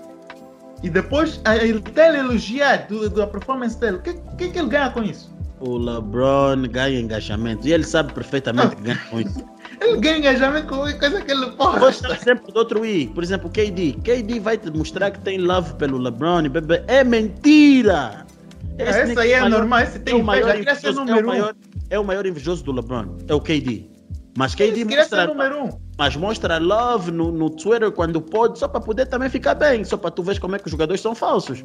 e 0.82 0.90
depois 0.90 1.40
ele 1.60 1.80
tem 1.80 2.16
elogiar 2.16 2.86
do, 2.88 3.08
da 3.08 3.26
performance 3.26 3.78
dele. 3.78 3.98
O 3.98 4.02
que, 4.02 4.14
que, 4.36 4.50
que 4.50 4.58
ele 4.58 4.68
ganha 4.68 4.90
com 4.90 5.02
isso? 5.02 5.32
O 5.60 5.78
LeBron 5.78 6.62
ganha 6.68 6.98
engajamento 6.98 7.68
e 7.68 7.72
ele 7.72 7.84
sabe 7.84 8.12
perfeitamente 8.12 8.74
que 8.74 8.82
ganha 8.82 9.00
com 9.10 9.20
isso. 9.20 9.44
Ele 9.80 9.96
ganha 9.96 10.18
engajamento 10.18 10.68
com 10.68 10.76
qualquer 10.76 10.98
coisa 10.98 11.20
que 11.22 11.32
ele 11.32 11.46
Vou 11.46 11.56
dar 11.56 11.76
um 11.76 11.80
posta. 11.80 12.14
exemplo 12.14 12.52
do 12.52 12.56
outro 12.56 12.86
I, 12.86 13.08
por 13.08 13.24
exemplo, 13.24 13.48
o 13.48 13.50
KD. 13.50 13.94
KD 14.04 14.38
vai 14.38 14.56
te 14.56 14.70
mostrar 14.70 15.10
que 15.10 15.18
tem 15.18 15.38
love 15.38 15.74
pelo 15.74 15.98
LeBron, 15.98 16.48
bebê. 16.48 16.84
É 16.86 17.02
mentira! 17.02 18.24
Esse 18.88 19.00
Esse 19.12 19.18
aí 19.20 19.32
é 19.32 19.40
maior- 19.40 19.50
normal, 19.50 19.80
esse 19.80 19.96
é 19.96 20.00
tem 20.00 20.14
o 20.14 20.24
maior 20.24 20.56
invejoso, 20.58 21.00
é 21.00 21.14
o 21.14 21.26
maior, 21.26 21.54
é 21.90 21.98
o 21.98 22.04
maior 22.04 22.26
invejoso 22.26 22.64
do 22.64 22.72
LeBron, 22.72 23.16
é 23.28 23.34
o 23.34 23.40
KD. 23.40 23.90
Mas 24.36 24.54
KD 24.54 24.84
mostra, 24.86 25.26
número 25.26 25.64
um. 25.64 25.68
mas 25.98 26.16
mostra 26.16 26.56
love 26.58 27.10
no, 27.10 27.30
no 27.30 27.50
Twitter 27.50 27.90
quando 27.92 28.20
pode, 28.20 28.58
só 28.58 28.66
para 28.66 28.80
poder 28.80 29.06
também 29.06 29.28
ficar 29.28 29.54
bem, 29.54 29.84
só 29.84 29.96
para 29.96 30.10
tu 30.10 30.22
ver 30.22 30.40
como 30.40 30.56
é 30.56 30.58
que 30.58 30.66
os 30.66 30.70
jogadores 30.72 31.00
são 31.02 31.14
falsos. 31.14 31.62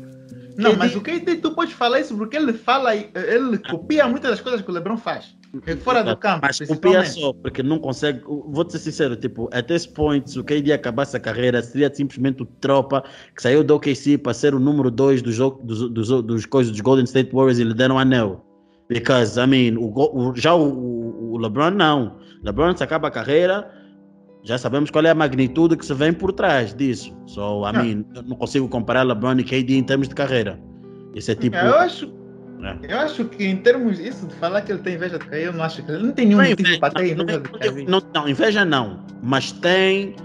Não, 0.57 0.75
mas 0.75 0.95
o 0.95 1.01
KD 1.01 1.35
tu 1.37 1.51
pode 1.51 1.73
falar 1.73 1.99
isso 1.99 2.15
porque 2.17 2.35
ele 2.35 2.51
fala, 2.53 2.95
ele 2.95 3.57
copia 3.69 4.07
muitas 4.07 4.31
das 4.31 4.41
coisas 4.41 4.61
que 4.61 4.69
o 4.69 4.73
LeBron 4.73 4.97
faz. 4.97 5.35
É 5.65 5.75
Fora 5.77 6.03
do 6.03 6.15
campo, 6.17 6.41
Mas 6.45 6.59
copia 6.59 7.05
só, 7.05 7.31
porque 7.33 7.63
não 7.63 7.79
consegue. 7.79 8.21
Vou 8.25 8.69
ser 8.69 8.79
sincero, 8.79 9.15
tipo, 9.15 9.49
até 9.53 9.75
esse 9.75 9.87
point, 9.87 10.29
se 10.29 10.37
o 10.39 10.43
KD 10.43 10.73
acabasse 10.73 11.15
a 11.15 11.19
carreira, 11.19 11.61
seria 11.61 11.93
simplesmente 11.93 12.43
o 12.43 12.45
tropa 12.45 13.03
que 13.35 13.41
saiu 13.41 13.63
do 13.63 13.75
OKC 13.75 14.17
para 14.17 14.33
ser 14.33 14.53
o 14.53 14.59
número 14.59 14.91
2 14.91 15.21
dos, 15.21 15.37
dos, 15.37 15.89
dos, 15.89 16.09
dos 16.23 16.45
coisas 16.45 16.71
dos 16.71 16.81
Golden 16.81 17.05
State 17.05 17.31
Warriors 17.33 17.59
e 17.59 17.63
lhe 17.63 17.73
deram 17.73 17.95
um 17.95 17.99
anel. 17.99 18.43
Because, 18.89 19.39
I 19.39 19.47
mean, 19.47 19.77
o, 19.77 19.91
o- 20.29 20.35
já 20.35 20.53
o, 20.53 20.61
o- 20.67 21.31
o 21.33 21.37
LeBron 21.37 21.71
não. 21.71 22.17
LeBron 22.43 22.75
se 22.75 22.83
acaba 22.83 23.07
a 23.07 23.11
carreira, 23.11 23.69
já 24.47 24.57
sabemos 24.57 24.89
qual 24.89 25.05
é 25.05 25.09
a 25.09 25.15
magnitude 25.15 25.75
que 25.75 25.85
se 25.85 25.93
vem 25.93 26.13
por 26.13 26.31
trás 26.31 26.73
disso. 26.73 27.13
So, 27.25 27.63
I 27.67 27.73
Não. 27.73 27.83
mean, 27.83 28.05
eu 28.15 28.23
não 28.23 28.35
consigo 28.37 28.67
comparar 28.69 29.03
LeBron 29.03 29.33
e 29.39 29.43
KD 29.43 29.75
em 29.77 29.83
termos 29.83 30.07
de 30.07 30.15
carreira. 30.15 30.59
Isso 31.13 31.29
é 31.31 31.35
tipo. 31.35 31.55
Eu 31.57 31.75
acho, 31.75 32.13
É. 32.63 32.93
eu 32.93 32.97
acho 32.99 33.25
que 33.25 33.43
em 33.45 33.57
termos 33.57 33.97
disso 33.97 34.25
de 34.27 34.33
falar 34.35 34.61
que 34.61 34.71
ele 34.71 34.79
tem 34.81 34.95
inveja 34.95 35.19
de 35.19 35.25
Kyrie, 35.25 35.43
eu 35.45 35.53
não 35.53 35.63
acho 35.63 35.83
que 35.83 35.91
ele 35.91 36.03
não 36.03 36.11
tem 36.13 36.25
nenhum 36.27 36.41
Não 36.41 36.49
motivo 36.49 36.79
para 36.79 36.93
ter 36.93 37.15
não, 37.15 37.23
inveja 37.23 37.39
de 37.41 37.49
Kyrie. 37.49 37.85
não, 37.87 38.01
não, 38.13 38.29
inveja 38.29 38.63
não, 38.65 38.99
mas 39.21 39.51
tem, 39.51 40.15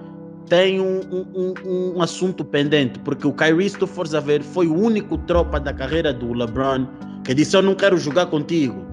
tem 0.48 0.80
um, 0.80 1.00
um- 1.10 1.54
um- 1.66 1.94
um 1.96 2.02
assunto 2.02 2.44
pendente, 2.44 2.98
porque 3.00 3.26
o 3.26 3.32
Kyrie, 3.32 3.68
se 3.70 3.76
tu 3.78 3.86
fores 3.86 4.14
a 4.14 4.20
ver, 4.20 4.42
foi 4.42 4.66
o 4.68 4.74
único 4.78 5.18
tropa 5.18 5.58
da 5.58 5.72
carreira 5.72 6.12
do 6.12 6.32
LeBron 6.32 6.86
que 7.24 7.34
disse: 7.34 7.56
Eu 7.56 7.62
não 7.62 7.74
quero 7.74 7.96
jogar 7.98 8.26
contigo. 8.26 8.84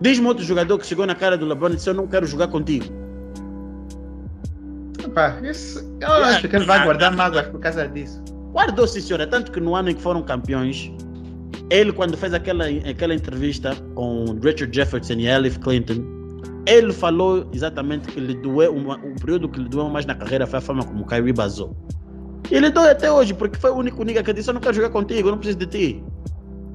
Diz-me 0.00 0.26
outro 0.26 0.44
jogador 0.44 0.78
que 0.78 0.86
chegou 0.86 1.06
na 1.06 1.14
cara 1.14 1.36
do 1.36 1.44
LeBron 1.46 1.68
e 1.70 1.76
disse: 1.76 1.90
Eu 1.90 1.94
não 1.94 2.06
quero 2.06 2.26
jogar 2.26 2.48
contigo. 2.48 2.84
Pá, 5.14 5.38
isso, 5.42 5.78
eu 6.00 6.12
acho 6.12 6.48
que 6.48 6.56
ele 6.56 6.64
vai 6.64 6.84
guardar 6.84 7.14
mágoas 7.14 7.46
por 7.48 7.60
causa 7.60 7.88
disso. 7.88 8.22
Guardou, 8.52 8.86
sim, 8.86 9.00
senhora. 9.00 9.26
Tanto 9.26 9.52
que 9.52 9.60
no 9.60 9.74
ano 9.74 9.90
em 9.90 9.94
que 9.94 10.02
foram 10.02 10.22
campeões, 10.22 10.90
ele, 11.70 11.92
quando 11.92 12.16
fez 12.16 12.32
aquela, 12.32 12.64
aquela 12.88 13.14
entrevista 13.14 13.76
com 13.94 14.24
Richard 14.42 14.74
Jefferson 14.74 15.14
e 15.14 15.26
Elif 15.26 15.58
Clinton, 15.58 16.04
ele 16.66 16.92
falou 16.92 17.48
exatamente 17.52 18.08
que 18.08 18.18
lhe 18.18 18.34
doeu, 18.34 18.74
uma, 18.74 18.96
o 18.96 19.14
período 19.20 19.48
que 19.48 19.60
lhe 19.60 19.68
doeu 19.68 19.88
mais 19.88 20.04
na 20.04 20.14
carreira 20.14 20.46
foi 20.46 20.58
a 20.58 20.62
forma 20.62 20.84
como 20.84 21.02
o 21.02 21.06
Kyrie 21.06 21.32
basou. 21.32 21.76
E 22.50 22.54
ele 22.54 22.70
dói 22.70 22.90
até 22.90 23.10
hoje, 23.10 23.34
porque 23.34 23.58
foi 23.58 23.70
o 23.70 23.76
único 23.76 24.02
nigga 24.04 24.22
que 24.22 24.32
disse: 24.32 24.50
Eu 24.50 24.54
não 24.54 24.60
quero 24.60 24.74
jogar 24.74 24.90
contigo, 24.90 25.28
eu 25.28 25.32
não 25.32 25.38
preciso 25.38 25.58
de 25.58 25.66
ti. 25.66 26.04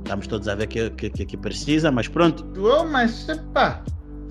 Estamos 0.04 0.28
todos 0.28 0.48
a 0.48 0.56
ver 0.56 0.68
que, 0.68 0.90
que, 0.92 1.10
que, 1.10 1.26
que 1.26 1.38
precisa, 1.38 1.92
mas 1.92 2.08
pronto. 2.08 2.44
Doou, 2.44 2.86
mas 2.86 3.28
pá, 3.54 3.82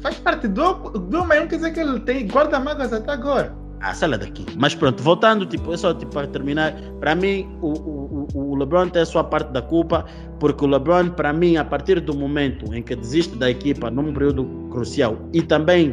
faz 0.01 0.17
parte 0.17 0.49
do, 0.49 0.75
do 0.91 1.25
mas 1.25 1.41
não 1.41 1.47
quer 1.47 1.57
dizer 1.57 1.73
que 1.73 1.81
ele 1.81 2.01
tem, 2.01 2.27
guarda 2.27 2.61
mágoas 2.61 2.93
até 2.93 3.13
agora. 3.13 3.55
Ah, 3.81 3.95
sai 3.95 4.11
lá 4.11 4.17
daqui. 4.19 4.45
Mas 4.59 4.75
pronto, 4.75 5.03
voltando, 5.03 5.47
tipo, 5.47 5.73
é 5.73 5.77
só 5.77 5.95
tipo, 5.95 6.13
para 6.13 6.27
terminar. 6.27 6.75
Para 7.01 7.15
mim, 7.15 7.49
o, 7.63 7.69
o, 7.73 8.27
o- 8.35 8.51
o 8.53 8.57
LeBron 8.57 8.89
tem 8.91 9.01
a 9.03 9.07
sua 9.07 9.25
parte 9.25 9.51
da 9.53 9.63
culpa, 9.63 10.05
porque 10.39 10.65
o 10.65 10.69
LeBron, 10.69 11.09
para 11.11 11.33
mim, 11.33 11.57
a 11.57 11.65
partir 11.65 11.99
do 12.01 12.15
momento 12.15 12.75
em 12.75 12.83
que 12.83 12.95
desiste 12.95 13.37
da 13.37 13.51
equipa 13.51 13.91
num 13.91 14.13
período 14.13 14.45
crucial 14.71 15.17
e 15.33 15.41
também, 15.41 15.93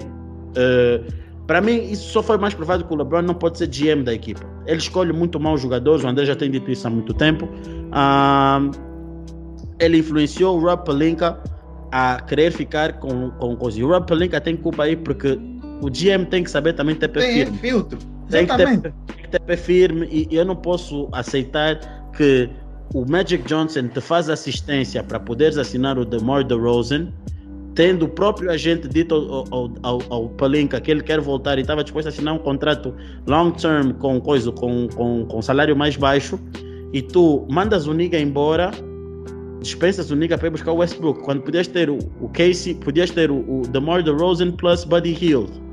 eh, 0.55 1.01
para 1.47 1.61
mim, 1.61 1.77
isso 1.89 2.09
só 2.11 2.21
foi 2.21 2.37
mais 2.37 2.53
provado 2.53 2.83
que 2.83 2.93
o 2.93 2.97
LeBron 2.97 3.21
não 3.21 3.33
pode 3.33 3.57
ser 3.57 3.67
GM 3.67 4.03
da 4.03 4.13
equipa. 4.13 4.41
Ele 4.65 4.77
escolhe 4.79 5.13
muito 5.13 5.39
mal 5.39 5.53
os 5.53 5.61
jogadores, 5.61 6.03
o 6.03 6.07
André 6.09 6.25
já 6.25 6.35
tem 6.35 6.51
dito 6.51 6.69
isso 6.69 6.85
há 6.85 6.89
muito 6.89 7.13
tempo. 7.13 7.47
Ah, 7.93 8.59
ele 9.79 9.97
influenciou 9.99 10.57
o 10.57 10.59
Rob 10.61 10.83
Pelinka 10.83 11.39
a 11.91 12.19
querer 12.21 12.51
ficar 12.51 12.99
com, 12.99 13.29
com 13.31 13.55
coisa. 13.55 13.79
E 13.79 13.83
o 13.83 13.87
Rob 13.87 14.05
Pelinka 14.05 14.41
tem 14.41 14.57
culpa 14.57 14.83
aí 14.83 14.95
porque 14.95 15.39
o 15.81 15.89
GM 15.89 16.25
tem 16.29 16.43
que 16.43 16.51
saber 16.51 16.73
também 16.73 16.95
ter 16.95 17.07
pé 17.09 17.19
Tem 17.19 17.33
firme. 17.33 17.57
filtro. 17.59 17.99
tem 18.29 18.45
que, 18.45 18.57
ter, 18.57 18.65
tem 18.81 18.91
que 19.23 19.29
ter 19.29 19.39
pé 19.41 19.57
firme 19.57 20.07
e 20.11 20.35
eu 20.35 20.45
não 20.45 20.55
posso 20.55 21.07
aceitar 21.11 21.79
que 22.15 22.49
o 22.93 23.05
Magic 23.09 23.43
Johnson 23.47 23.87
te 23.89 24.01
faz 24.01 24.29
assistência 24.29 25.03
para 25.03 25.19
poderes 25.19 25.57
assinar 25.57 25.97
o 25.97 26.05
DeMar 26.05 26.43
DeRozan, 26.43 27.09
tendo 27.75 28.05
o 28.05 28.09
próprio 28.09 28.49
agente 28.49 28.87
dito 28.87 29.13
ao, 29.13 29.45
ao, 29.51 29.71
ao, 29.83 30.01
ao 30.09 30.29
Palinka 30.29 30.79
que 30.81 30.89
ele 30.89 31.03
quer 31.03 31.19
voltar 31.19 31.57
e 31.57 31.61
estava 31.61 31.83
disposto 31.83 32.07
a 32.07 32.09
assinar 32.09 32.33
um 32.33 32.39
contrato 32.39 32.93
long 33.27 33.51
term 33.51 33.91
com 33.93 34.19
coisa 34.19 34.51
com, 34.51 34.87
com, 34.95 35.25
com 35.25 35.41
salário 35.41 35.75
mais 35.75 35.95
baixo 35.95 36.39
e 36.93 37.01
tu 37.01 37.45
mandas 37.51 37.85
o 37.85 37.93
Niga 37.93 38.17
embora 38.17 38.71
dispensas 39.61 40.09
o 40.09 40.15
Niga 40.15 40.37
para 40.37 40.47
ir 40.47 40.51
buscar 40.51 40.71
o 40.71 40.77
Westbrook. 40.77 41.21
Quando 41.21 41.41
podias 41.41 41.67
ter 41.67 41.89
o, 41.89 41.97
o 42.21 42.29
Casey 42.29 42.73
podias 42.73 43.11
ter 43.11 43.29
o, 43.29 43.37
o 43.37 43.61
DeMar 43.67 44.01
DeRozan 44.01 44.51
plus 44.51 44.83
Buddy 44.83 45.13
Hield 45.13 45.66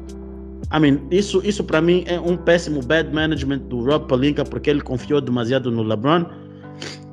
I 0.72 0.80
mean, 0.80 1.00
isso, 1.10 1.40
isso 1.44 1.62
para 1.62 1.80
mim 1.80 2.04
é 2.06 2.18
um 2.18 2.36
péssimo 2.36 2.80
bad 2.82 3.12
management 3.12 3.58
do 3.68 3.80
Rob 3.84 4.08
Palinka 4.08 4.44
porque 4.44 4.70
ele 4.70 4.80
confiou 4.80 5.20
demasiado 5.20 5.70
no 5.70 5.82
LeBron 5.82 6.26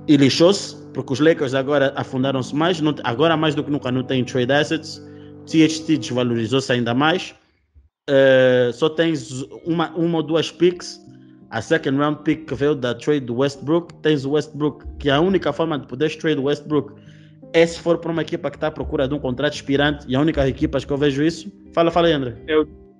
e 0.07 0.17
lixou-se 0.17 0.75
porque 0.93 1.13
os 1.13 1.19
Lakers 1.19 1.53
agora 1.53 1.93
afundaram-se 1.95 2.53
mais, 2.55 2.81
não- 2.81 2.95
agora 3.03 3.37
mais 3.37 3.55
do 3.55 3.63
que 3.63 3.71
nunca 3.71 3.91
não 3.91 4.03
têm 4.03 4.23
trade 4.25 4.51
assets. 4.51 5.01
THT 5.45 5.97
desvalorizou-se 5.97 6.71
ainda 6.71 6.93
mais. 6.93 7.33
Eh, 8.09 8.71
só 8.73 8.89
tens 8.89 9.45
uma, 9.65 9.89
uma 9.91 10.17
ou 10.17 10.23
duas 10.23 10.51
picks. 10.51 10.99
A 11.49 11.61
second 11.61 11.97
round 11.97 12.23
pick 12.23 12.45
que 12.45 12.55
veio 12.55 12.75
da 12.75 12.93
trade 12.93 13.21
do 13.21 13.37
Westbrook. 13.37 13.93
Tens 14.01 14.25
o 14.25 14.31
Westbrook, 14.31 14.85
que 14.99 15.09
a 15.09 15.19
única 15.19 15.51
forma 15.53 15.77
de 15.77 15.87
poderes 15.87 16.15
trade 16.15 16.39
o 16.39 16.43
Westbrook 16.43 16.93
é 17.53 17.65
se 17.65 17.79
for 17.79 17.97
para 17.97 18.11
uma 18.11 18.21
equipa 18.21 18.49
que 18.49 18.57
está 18.57 18.67
à 18.67 18.71
procura 18.71 19.07
de 19.07 19.13
um 19.13 19.19
contrato 19.19 19.53
expirante. 19.53 20.05
E 20.07 20.15
a 20.15 20.19
única 20.21 20.47
equipa 20.47 20.79
que 20.79 20.91
eu 20.91 20.97
vejo 20.97 21.23
isso. 21.23 21.51
Fala, 21.73 21.91
fala 21.91 22.07
André. 22.09 22.35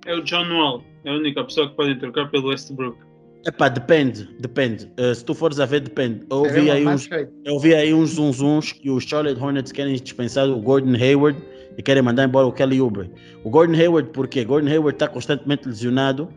É 0.06 0.16
o 0.16 0.24
John 0.24 0.48
Wall, 0.50 0.84
é 1.06 1.12
a 1.12 1.14
única 1.14 1.44
pessoa 1.44 1.70
que 1.70 1.76
podem 1.76 1.98
trocar 1.98 2.30
pelo 2.30 2.50
Westbrook. 2.50 2.98
Epá, 3.46 3.70
depende, 3.70 4.30
depende. 4.40 4.92
Eh, 4.98 5.14
se 5.16 5.26
tu 5.26 5.34
fores 5.34 5.60
a 5.60 5.66
ver, 5.66 5.82
depende. 5.82 6.26
Eu 6.30 6.38
ouvi 6.38 6.70
aí 6.70 6.88
uns, 6.88 7.10
eu 7.44 7.60
vi 7.60 7.74
aí 7.74 7.94
uns 7.94 8.12
zunzuns 8.12 8.72
que 8.72 8.90
os 8.90 9.04
Charlotte 9.04 9.42
Hornets 9.42 9.72
querem 9.72 9.96
dispensar 9.96 10.48
o 10.48 10.62
Gordon 10.62 10.94
Hayward 10.96 11.42
e 11.76 11.82
querem 11.82 12.04
mandar 12.04 12.26
embora 12.26 12.46
o 12.46 12.52
Kelly 12.52 12.80
Oubre. 12.80 13.10
O 13.44 13.50
Gordon 13.50 13.74
Hayward, 13.74 14.12
por 14.12 14.28
quê? 14.28 14.44
Gordon 14.44 14.70
Hayward 14.70 14.96
está 14.96 15.08
constantemente 15.08 15.68
lesionado 15.68 16.30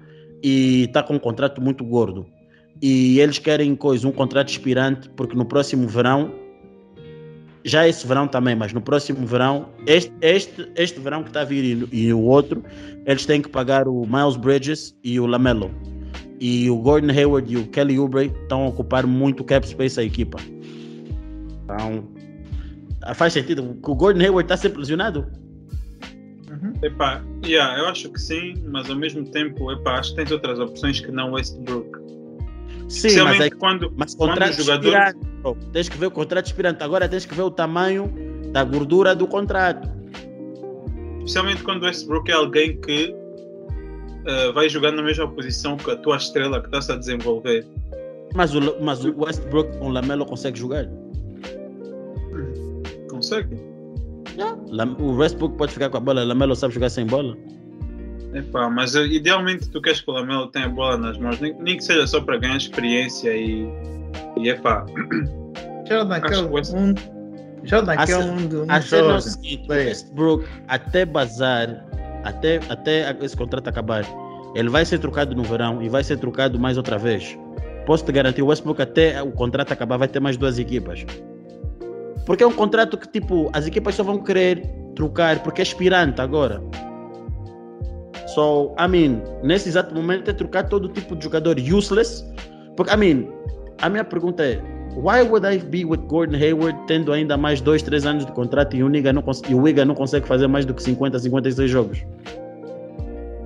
e 0.42 0.84
está 0.84 1.02
com 1.02 1.14
um 1.14 1.18
contrato 1.18 1.60
muito 1.60 1.84
gordo. 1.84 2.26
E 2.80 3.20
eles 3.20 3.38
querem 3.38 3.76
coisa, 3.76 4.08
um 4.08 4.12
contrato 4.12 4.48
expirante, 4.48 5.08
porque 5.10 5.36
no 5.36 5.44
próximo 5.44 5.86
verão, 5.86 6.32
já 7.64 7.88
esse 7.88 8.06
verão 8.06 8.28
também, 8.28 8.54
mas 8.54 8.72
no 8.72 8.80
próximo 8.80 9.26
verão, 9.26 9.68
este, 9.86 10.12
este, 10.20 10.68
este 10.76 11.00
verão 11.00 11.22
que 11.22 11.30
está 11.30 11.40
a 11.40 11.44
vir 11.44 11.64
e, 11.64 12.06
e 12.06 12.12
o 12.12 12.20
outro, 12.20 12.62
eles 13.06 13.24
têm 13.24 13.40
que 13.40 13.48
pagar 13.48 13.88
o 13.88 14.04
Miles 14.06 14.36
Bridges 14.36 14.94
e 15.02 15.18
o 15.18 15.26
Lamelo. 15.26 15.70
E 16.40 16.68
o 16.68 16.76
Gordon 16.76 17.10
Hayward 17.10 17.52
e 17.52 17.56
o 17.56 17.66
Kelly 17.68 17.98
Oubre 17.98 18.26
estão 18.42 18.64
a 18.64 18.68
ocupar 18.68 19.06
muito 19.06 19.42
cap 19.42 19.66
space 19.66 19.98
a 19.98 20.02
equipa. 20.02 20.38
Então, 21.64 22.06
ah, 23.02 23.14
faz 23.14 23.32
sentido. 23.32 23.78
que 23.82 23.90
O 23.90 23.94
Gordon 23.94 24.20
Hayward 24.20 24.44
está 24.44 24.56
sempre 24.56 24.78
lesionado. 24.78 25.26
Uhum. 26.50 26.72
Epá, 26.82 27.24
yeah, 27.44 27.78
eu 27.78 27.86
acho 27.86 28.10
que 28.10 28.20
sim, 28.20 28.54
mas 28.66 28.90
ao 28.90 28.96
mesmo 28.96 29.24
tempo, 29.30 29.72
epá, 29.72 29.98
acho 29.98 30.10
que 30.10 30.16
tens 30.16 30.32
outras 30.32 30.58
opções 30.58 31.00
que 31.00 31.10
não 31.10 31.32
Westbrook. 31.32 32.03
Sim, 32.88 33.22
mas, 33.22 33.40
aí, 33.40 33.50
quando, 33.50 33.92
mas 33.96 34.14
quando 34.14 34.30
contrato 34.30 34.50
o 34.58 34.62
jogador. 34.62 34.86
expirante. 34.88 35.18
bro. 35.42 35.56
Tens 35.72 35.88
que 35.88 35.96
ver 35.96 36.06
o 36.06 36.10
contrato 36.10 36.46
expirante. 36.46 36.82
Agora 36.82 37.08
tens 37.08 37.24
que 37.26 37.34
ver 37.34 37.42
o 37.42 37.50
tamanho 37.50 38.12
da 38.52 38.62
gordura 38.64 39.14
do 39.14 39.26
contrato. 39.26 39.88
Especialmente 41.18 41.62
quando 41.62 41.82
o 41.82 41.86
Westbrook 41.86 42.30
é 42.30 42.34
alguém 42.34 42.78
que 42.80 43.14
eh, 44.26 44.52
vai 44.52 44.68
jogar 44.68 44.92
na 44.92 45.02
mesma 45.02 45.26
posição 45.28 45.76
que 45.76 45.90
a 45.90 45.96
tua 45.96 46.16
estrela 46.16 46.60
que 46.60 46.66
está-se 46.66 46.92
a 46.92 46.96
desenvolver. 46.96 47.66
Mas 48.34 48.54
o, 48.54 48.60
mas 48.82 49.04
o 49.04 49.14
Westbrook 49.18 49.78
com 49.78 49.86
o 49.86 49.90
Lamelo 49.90 50.26
consegue 50.26 50.58
jogar. 50.58 50.86
Consegue? 53.08 53.56
Lam- 54.68 54.96
O 54.98 55.16
Westbrook 55.16 55.56
pode 55.56 55.72
ficar 55.72 55.88
com 55.88 55.96
a 55.96 56.00
bola, 56.00 56.22
o 56.22 56.26
Lamelo 56.26 56.54
sabe 56.56 56.74
jogar 56.74 56.90
sem 56.90 57.06
bola. 57.06 57.36
Epá, 58.34 58.68
mas 58.68 58.96
eh, 58.96 59.06
idealmente 59.06 59.68
tu 59.70 59.80
queres 59.80 60.00
que 60.00 60.10
o 60.10 60.14
Lamelo 60.14 60.48
tenha 60.48 60.66
a 60.66 60.68
bola 60.68 60.96
nas 60.98 61.16
mãos, 61.18 61.38
nem, 61.40 61.54
nem 61.60 61.76
que 61.76 61.84
seja 61.84 62.04
só 62.06 62.20
para 62.20 62.36
ganhar 62.36 62.56
experiência 62.56 63.30
e. 63.30 63.66
E 64.36 64.48
epá, 64.48 64.84
Jordan, 65.88 66.16
é 66.16 66.38
o 66.38 66.52
West- 66.52 66.74
um. 66.74 66.94
Jordan, 67.64 67.96
que 67.96 68.12
é 68.12 68.14
A 68.14 68.18
um, 68.18 68.64
um 68.64 68.66
A 68.68 68.80
cena 68.82 69.12
é 69.12 69.16
o 69.16 69.20
seguinte. 69.20 69.68
Westbrook 69.68 70.44
até 70.68 71.04
bazar, 71.04 71.84
até, 72.24 72.60
até 72.68 73.16
esse 73.22 73.36
contrato 73.36 73.68
acabar, 73.68 74.04
ele 74.54 74.68
vai 74.68 74.84
ser 74.84 74.98
trocado 74.98 75.34
no 75.34 75.42
verão 75.44 75.80
e 75.80 75.88
vai 75.88 76.02
ser 76.02 76.18
trocado 76.18 76.58
mais 76.58 76.76
outra 76.76 76.98
vez. 76.98 77.38
Posso 77.86 78.04
te 78.04 78.12
garantir, 78.12 78.42
o 78.42 78.46
Westbrook 78.46 78.82
até 78.82 79.22
o 79.22 79.30
contrato 79.30 79.72
acabar 79.72 79.96
vai 79.96 80.08
ter 80.08 80.18
mais 80.20 80.36
duas 80.36 80.58
equipas. 80.58 81.06
Porque 82.26 82.42
é 82.42 82.46
um 82.46 82.52
contrato 82.52 82.96
que 82.96 83.06
tipo, 83.08 83.50
as 83.52 83.66
equipas 83.66 83.94
só 83.94 84.02
vão 84.02 84.18
querer 84.18 84.66
trocar 84.96 85.38
porque 85.42 85.60
é 85.60 85.62
aspirante 85.62 86.20
agora. 86.20 86.60
So, 88.26 88.74
I 88.78 88.88
mean, 88.88 89.20
nesse 89.42 89.68
exato 89.68 89.94
momento 89.94 90.30
é 90.30 90.32
trocar 90.32 90.68
todo 90.68 90.88
tipo 90.88 91.14
de 91.16 91.24
jogador 91.24 91.56
useless. 91.58 92.24
Porque, 92.76 92.92
I 92.92 92.96
mean, 92.96 93.28
a 93.82 93.88
minha 93.88 94.04
pergunta 94.04 94.42
é: 94.44 94.60
why 94.96 95.22
would 95.22 95.46
I 95.46 95.58
be 95.58 95.84
with 95.84 95.98
Gordon 96.08 96.36
Hayward 96.36 96.76
tendo 96.86 97.12
ainda 97.12 97.36
mais 97.36 97.60
2, 97.60 97.82
3 97.82 98.06
anos 98.06 98.26
de 98.26 98.32
contrato 98.32 98.74
e 98.76 98.82
o, 98.82 98.88
Niga 98.88 99.12
não 99.12 99.22
cons- 99.22 99.42
não 99.86 99.94
consegue 99.94 100.26
fazer 100.26 100.46
mais 100.46 100.64
do 100.64 100.72
que 100.74 100.82
50, 100.82 101.18
56 101.18 101.70
jogos? 101.70 102.04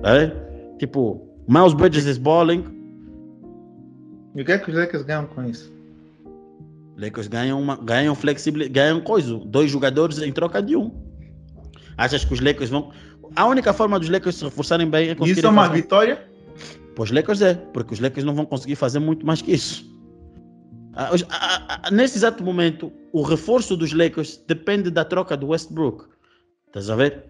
É? 0.03 0.31
Tipo, 0.77 1.21
Miles 1.47 1.73
Bridges 1.73 2.05
is 2.05 2.17
balling, 2.17 2.63
E 4.35 4.41
o 4.41 4.45
que 4.45 4.51
é 4.51 4.57
que 4.57 4.69
os 4.69 4.75
Lakers 4.77 5.03
ganham 5.03 5.25
com 5.25 5.43
isso? 5.43 5.71
Lakers 6.97 7.27
ganham, 7.27 7.59
uma, 7.61 7.75
ganham 7.77 8.13
flexibilidade, 8.13 8.73
ganham 8.73 9.01
coisa, 9.01 9.35
dois 9.45 9.71
jogadores 9.71 10.21
em 10.21 10.31
troca 10.31 10.61
de 10.61 10.75
um. 10.75 10.91
Achas 11.97 12.23
que 12.23 12.33
os 12.33 12.39
Lakers 12.39 12.69
vão. 12.69 12.91
A 13.35 13.45
única 13.45 13.73
forma 13.73 13.99
dos 13.99 14.09
Lakers 14.09 14.35
se 14.35 14.43
reforçarem 14.43 14.87
bem 14.89 15.09
é 15.09 15.15
E 15.25 15.29
isso 15.31 15.45
é 15.45 15.49
uma 15.49 15.63
fazer- 15.67 15.75
vitória? 15.81 16.29
Os 16.97 17.11
Lakers 17.11 17.41
é, 17.41 17.53
porque 17.53 17.93
os 17.93 17.99
Lakers 18.01 18.25
não 18.25 18.35
vão 18.35 18.45
conseguir 18.45 18.75
fazer 18.75 18.99
muito 18.99 19.25
mais 19.25 19.41
que 19.41 19.53
isso. 19.53 19.85
Ah, 20.93 21.11
os- 21.13 21.23
ah, 21.29 21.79
ah, 21.83 21.91
nesse 21.91 22.17
exato 22.17 22.43
momento, 22.43 22.91
o 23.13 23.21
reforço 23.21 23.77
dos 23.77 23.93
Lakers 23.93 24.43
depende 24.45 24.91
da 24.91 25.05
troca 25.05 25.37
do 25.37 25.47
Westbrook. 25.47 26.05
Estás 26.67 26.89
a 26.89 26.95
ver? 26.97 27.23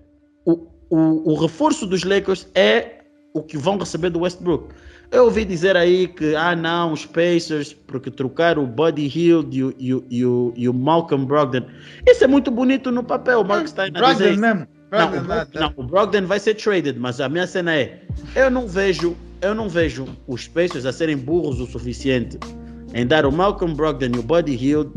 O, 0.43 0.67
o, 0.89 1.33
o 1.33 1.35
reforço 1.35 1.85
dos 1.85 2.03
Lakers 2.03 2.47
é 2.55 3.01
o 3.31 3.43
que 3.43 3.57
vão 3.57 3.77
receber 3.77 4.09
do 4.09 4.21
Westbrook. 4.21 4.73
Eu 5.11 5.25
ouvi 5.25 5.45
dizer 5.45 5.75
aí 5.77 6.07
que, 6.07 6.35
ah 6.35 6.55
não, 6.55 6.91
os 6.93 7.05
Pacers, 7.05 7.71
porque 7.73 8.09
trocaram 8.09 8.63
o 8.63 8.67
Buddy 8.67 9.05
Hield 9.07 9.55
e 9.57 9.63
o, 9.63 9.75
e 9.77 9.93
o, 9.93 10.05
e 10.09 10.25
o, 10.25 10.53
e 10.55 10.69
o 10.69 10.73
Malcolm 10.73 11.25
Brogdon. 11.27 11.65
Isso 12.07 12.23
é 12.23 12.27
muito 12.27 12.49
bonito 12.49 12.91
no 12.91 13.03
papel, 13.03 13.41
o 13.41 13.45
Mark 13.45 13.67
Stein 13.67 13.91
a 13.93 14.13
dizer 14.13 14.35
Brogdon 14.35 14.41
mesmo. 14.41 14.67
Não, 14.91 15.09
Brogdon 15.09 15.25
o, 15.25 15.27
nada. 15.27 15.45
Brog- 15.45 15.61
não, 15.61 15.83
o 15.83 15.87
Brogdon 15.87 16.25
vai 16.25 16.39
ser 16.39 16.55
traded, 16.55 16.97
mas 16.99 17.21
a 17.21 17.29
minha 17.29 17.45
cena 17.45 17.75
é, 17.75 18.01
eu 18.35 18.49
não 18.49 18.67
vejo, 18.67 19.15
eu 19.41 19.53
não 19.53 19.69
vejo 19.69 20.05
os 20.27 20.47
Pacers 20.47 20.85
a 20.85 20.91
serem 20.91 21.17
burros 21.17 21.59
o 21.59 21.65
suficiente 21.67 22.39
em 22.93 23.05
dar 23.05 23.25
o 23.25 23.31
Malcolm 23.31 23.75
Brogdon 23.75 24.15
e 24.15 24.19
o 24.19 24.23
Buddy 24.23 24.55
Hield 24.55 24.91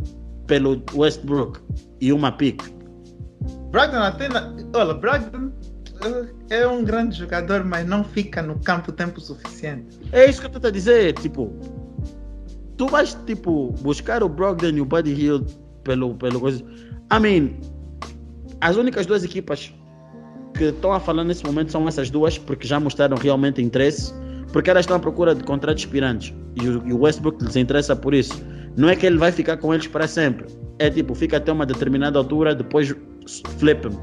pelo 0.46 0.82
Westbrook 0.94 1.60
e 2.00 2.12
uma 2.12 2.32
pick. 2.32 2.62
Brogdon 3.70 3.98
até. 3.98 4.28
Na... 4.28 4.54
Olha, 4.74 4.94
Brogdon 4.94 5.52
eh, 6.04 6.60
é 6.62 6.66
um 6.66 6.82
grande 6.84 7.18
jogador, 7.18 7.64
mas 7.64 7.86
não 7.86 8.02
fica 8.02 8.42
no 8.42 8.58
campo 8.60 8.92
tempo 8.92 9.20
suficiente. 9.20 9.98
É 10.12 10.28
isso 10.28 10.40
que 10.40 10.46
eu 10.46 10.52
estou 10.52 10.68
a 10.68 10.72
dizer, 10.72 11.12
tipo, 11.14 11.52
tu 12.78 12.86
vais 12.86 13.14
tipo 13.26 13.72
buscar 13.82 14.22
o 14.22 14.28
Brogdon 14.28 14.70
e 14.70 14.80
o 14.80 14.84
Buddy 14.86 15.12
Hield 15.12 15.54
pelo 15.84 16.14
pelo 16.14 16.40
coisa. 16.40 16.64
I 17.12 17.20
mean, 17.20 17.60
as 18.62 18.76
únicas 18.76 19.04
duas 19.06 19.22
equipas 19.22 19.72
que 20.54 20.64
estão 20.64 20.92
a 20.92 21.00
falar 21.00 21.24
nesse 21.24 21.44
momento 21.44 21.72
são 21.72 21.86
essas 21.88 22.10
duas, 22.10 22.38
porque 22.38 22.66
já 22.66 22.78
mostraram 22.78 23.16
realmente 23.16 23.60
interesse, 23.62 24.12
porque 24.52 24.70
elas 24.70 24.82
estão 24.82 24.96
à 24.96 25.00
procura 25.00 25.34
de 25.34 25.42
contratos 25.44 25.82
expirantes 25.84 26.34
e 26.56 26.68
o, 26.68 26.88
e 26.88 26.92
o 26.92 27.00
Westbrook 27.00 27.42
lhes 27.42 27.56
interessa 27.56 27.96
por 27.96 28.14
isso. 28.14 28.42
Não 28.76 28.88
é 28.88 28.96
que 28.96 29.06
ele 29.06 29.18
vai 29.18 29.32
ficar 29.32 29.56
com 29.56 29.72
eles 29.74 29.86
para 29.86 30.06
sempre, 30.06 30.46
é 30.78 30.90
tipo, 30.90 31.14
fica 31.14 31.36
até 31.36 31.52
uma 31.52 31.66
determinada 31.66 32.18
altura, 32.18 32.54
depois 32.54 32.94
flip 33.58 33.86
him. 33.86 33.96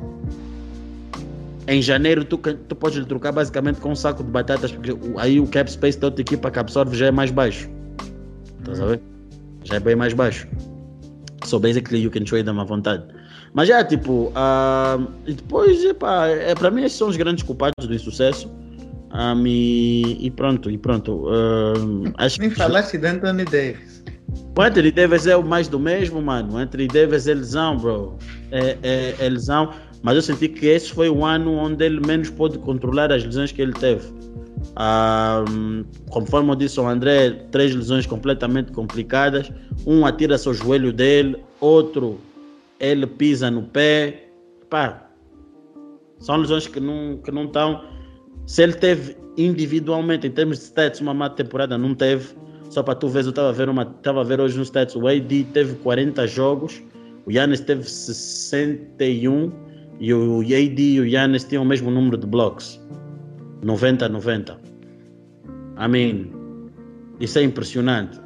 Em 1.67 1.81
janeiro, 1.81 2.25
tu, 2.25 2.37
tu 2.37 2.75
podes 2.75 2.97
lhe 2.97 3.05
trocar 3.05 3.31
basicamente 3.31 3.79
com 3.79 3.91
um 3.91 3.95
saco 3.95 4.23
de 4.23 4.31
batatas, 4.31 4.71
porque 4.71 4.91
aí 5.17 5.39
o 5.39 5.47
cap 5.47 5.71
space 5.71 5.99
da 5.99 6.07
outra 6.07 6.21
equipa 6.21 6.49
que 6.49 6.57
absorve 6.57 6.97
já 6.97 7.07
é 7.07 7.11
mais 7.11 7.29
baixo. 7.29 7.69
Estás 8.59 8.81
a 8.81 8.85
ver? 8.87 9.01
Já 9.65 9.75
é 9.75 9.79
bem 9.79 9.95
mais 9.95 10.13
baixo. 10.13 10.47
So 11.45 11.59
basically 11.59 12.01
you 12.01 12.09
can 12.09 12.23
trade 12.23 12.45
them 12.45 12.59
à 12.59 12.63
vontade. 12.63 13.03
Mas 13.53 13.67
já, 13.67 13.83
tipo, 13.83 14.31
ah, 14.35 14.99
e 15.25 15.33
depois, 15.33 15.83
epá, 15.83 16.27
é, 16.27 16.53
para 16.53 16.69
mim 16.69 16.83
esses 16.83 16.97
são 16.97 17.07
os 17.07 17.17
grandes 17.17 17.43
culpados 17.43 17.87
do 17.87 17.93
insucesso. 17.93 18.49
Ah, 19.11 19.33
e, 19.45 20.17
e 20.25 20.31
pronto, 20.31 20.69
e 20.69 20.77
pronto. 20.77 21.25
ah, 21.29 22.25
acho 22.25 22.39
Nem 22.39 22.49
que 22.49 22.55
falaste 22.55 22.97
de 22.97 23.07
Anthony 23.07 23.45
Davis. 23.45 24.03
o 24.57 24.61
Anthony 24.61 24.91
Davis 24.91 25.25
é 25.25 25.35
o 25.35 25.43
mais 25.43 25.67
do 25.67 25.79
mesmo, 25.79 26.21
mano. 26.21 26.53
O 26.53 26.57
Anthony 26.57 26.87
Davis 26.87 27.27
é 27.27 27.33
lesão, 27.33 27.77
bro. 27.77 28.17
É, 28.51 28.77
é, 28.83 29.15
é 29.19 29.29
lesão. 29.29 29.71
Mas 30.01 30.15
eu 30.15 30.21
senti 30.21 30.47
que 30.47 30.65
esse 30.67 30.93
foi 30.93 31.09
o 31.09 31.25
ano 31.25 31.53
onde 31.55 31.83
ele 31.83 31.99
menos 32.05 32.29
pôde 32.29 32.57
controlar 32.59 33.11
as 33.11 33.23
lesões 33.23 33.51
que 33.51 33.61
ele 33.61 33.73
teve. 33.73 34.07
Ah, 34.75 35.43
conforme 36.09 36.51
eu 36.51 36.55
disse 36.55 36.79
ao 36.79 36.87
André, 36.87 37.31
três 37.51 37.73
lesões 37.73 38.05
completamente 38.05 38.71
complicadas. 38.71 39.51
Um 39.85 40.05
atira-se 40.05 40.47
ao 40.47 40.53
joelho 40.53 40.93
dele, 40.93 41.37
outro 41.59 42.19
ele 42.79 43.05
pisa 43.07 43.49
no 43.51 43.63
pé. 43.63 44.29
Pá, 44.69 45.09
são 46.19 46.37
lesões 46.37 46.67
que 46.67 46.79
não 46.79 47.17
que 47.17 47.31
não 47.31 47.45
estão. 47.45 47.83
Se 48.45 48.63
ele 48.63 48.73
teve 48.73 49.15
individualmente, 49.37 50.27
em 50.27 50.31
termos 50.31 50.57
de 50.57 50.65
stats, 50.65 50.99
uma 51.01 51.13
má 51.13 51.29
temporada, 51.29 51.77
não 51.77 51.93
teve. 51.95 52.35
Só 52.69 52.83
para 52.83 52.95
tu 52.95 53.07
ver, 53.07 53.23
eu 53.23 53.29
estava 53.29 53.49
a 53.49 53.51
ver 53.51 53.67
uma, 53.69 53.83
estava 53.83 54.21
a 54.21 54.23
ver 54.23 54.39
hoje 54.39 54.57
nos 54.57 54.67
stats, 54.67 54.95
o 54.95 55.07
AD 55.07 55.45
teve 55.53 55.75
40 55.77 56.27
jogos, 56.27 56.81
o 57.25 57.31
Yannis 57.31 57.61
teve 57.61 57.83
61 57.83 59.51
e 59.99 60.13
o 60.13 60.41
AD 60.41 60.79
e 60.79 60.99
o 60.99 61.05
Yannis 61.05 61.43
tinham 61.45 61.63
o 61.63 61.65
mesmo 61.65 61.89
número 61.89 62.17
de 62.17 62.27
blocos. 62.27 62.79
90 63.63 64.05
a 64.05 64.09
90. 64.09 64.59
I 65.77 65.87
mean, 65.87 66.27
isso 67.19 67.39
é 67.39 67.43
impressionante. 67.43 68.19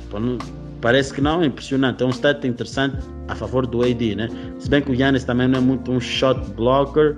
Tipo, 0.00 0.18
não- 0.18 0.38
Parece 0.84 1.14
que 1.14 1.22
não, 1.22 1.42
é 1.42 1.46
impressionante. 1.46 2.02
É 2.02 2.06
um 2.06 2.10
stat 2.10 2.46
interessante 2.46 2.98
a 3.28 3.34
favor 3.34 3.66
do 3.66 3.82
AD, 3.82 4.16
né? 4.16 4.28
Se 4.58 4.68
bem 4.68 4.82
que 4.82 4.90
o 4.90 4.94
Yannis 4.94 5.24
também 5.24 5.48
não 5.48 5.56
é 5.56 5.62
muito 5.62 5.90
um 5.90 5.98
shot 5.98 6.38
blocker, 6.50 7.16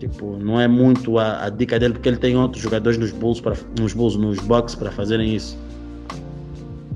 tipo, 0.00 0.36
não 0.38 0.60
é 0.60 0.66
muito 0.66 1.16
a, 1.16 1.44
a 1.44 1.48
dica 1.48 1.78
dele, 1.78 1.92
porque 1.92 2.08
ele 2.08 2.16
tem 2.16 2.36
outros 2.36 2.60
jogadores 2.60 2.98
nos 2.98 3.12
Bulls, 3.12 3.40
para, 3.40 3.54
nos 3.78 3.92
Bulls, 3.92 4.16
nos 4.16 4.40
Bucks 4.40 4.74
para 4.74 4.90
fazerem 4.90 5.32
isso. 5.32 5.56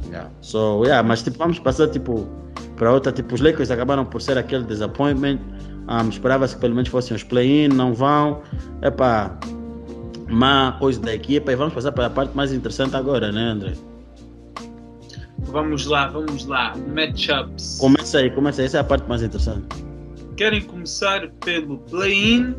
Yeah. 0.09 0.28
So, 0.41 0.82
yeah, 0.82 1.07
mas 1.07 1.22
tipo, 1.22 1.39
vamos 1.39 1.61
passar 1.61 1.87
tipo 1.87 2.26
para 2.74 2.93
outra, 2.93 3.12
tipo, 3.12 3.37
os 3.37 3.41
Lakers 3.41 3.70
acabaram 3.70 4.05
por 4.05 4.20
ser 4.20 4.37
aquele 4.37 4.64
disappointment. 4.64 5.39
Um, 5.89 6.09
Esperava-se 6.09 6.57
que 6.57 6.62
pelo 6.62 6.74
menos 6.74 6.89
fossem 6.89 7.16
os 7.16 7.22
play-in, 7.22 7.68
não 7.68 7.95
vão. 7.95 8.43
Epá, 8.82 9.39
má 10.28 10.72
coisa 10.80 11.01
da 11.01 11.14
equipa. 11.14 11.53
E 11.53 11.55
vamos 11.55 11.74
passar 11.74 11.93
para 11.93 12.07
a 12.07 12.11
parte 12.11 12.37
mais 12.37 12.53
interessante 12.53 12.97
agora, 12.97 13.30
né, 13.30 13.41
André? 13.41 13.74
Vamos 15.41 15.87
lá, 15.87 16.09
vamos 16.09 16.47
lá. 16.47 16.74
Matchups. 16.95 17.78
Começa 17.80 18.18
aí, 18.18 18.30
começa 18.30 18.62
aí. 18.62 18.66
Essa 18.66 18.78
é 18.78 18.80
a 18.80 18.84
parte 18.84 19.09
mais 19.09 19.22
interessante. 19.22 19.66
Querem 20.37 20.62
começar 20.62 21.28
pelo 21.45 21.78
play-in 21.78 22.55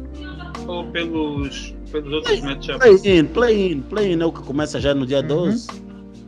ou 0.67 0.85
pelos, 0.87 1.75
pelos 1.91 2.13
outros 2.13 2.41
matchups? 2.41 2.77
Play-in, 2.77 3.25
play-in, 3.25 3.81
play-in 3.81 4.21
é 4.21 4.25
o 4.25 4.31
que 4.31 4.41
começa 4.41 4.79
já 4.79 4.93
no 4.93 5.05
dia 5.05 5.21
12. 5.21 5.67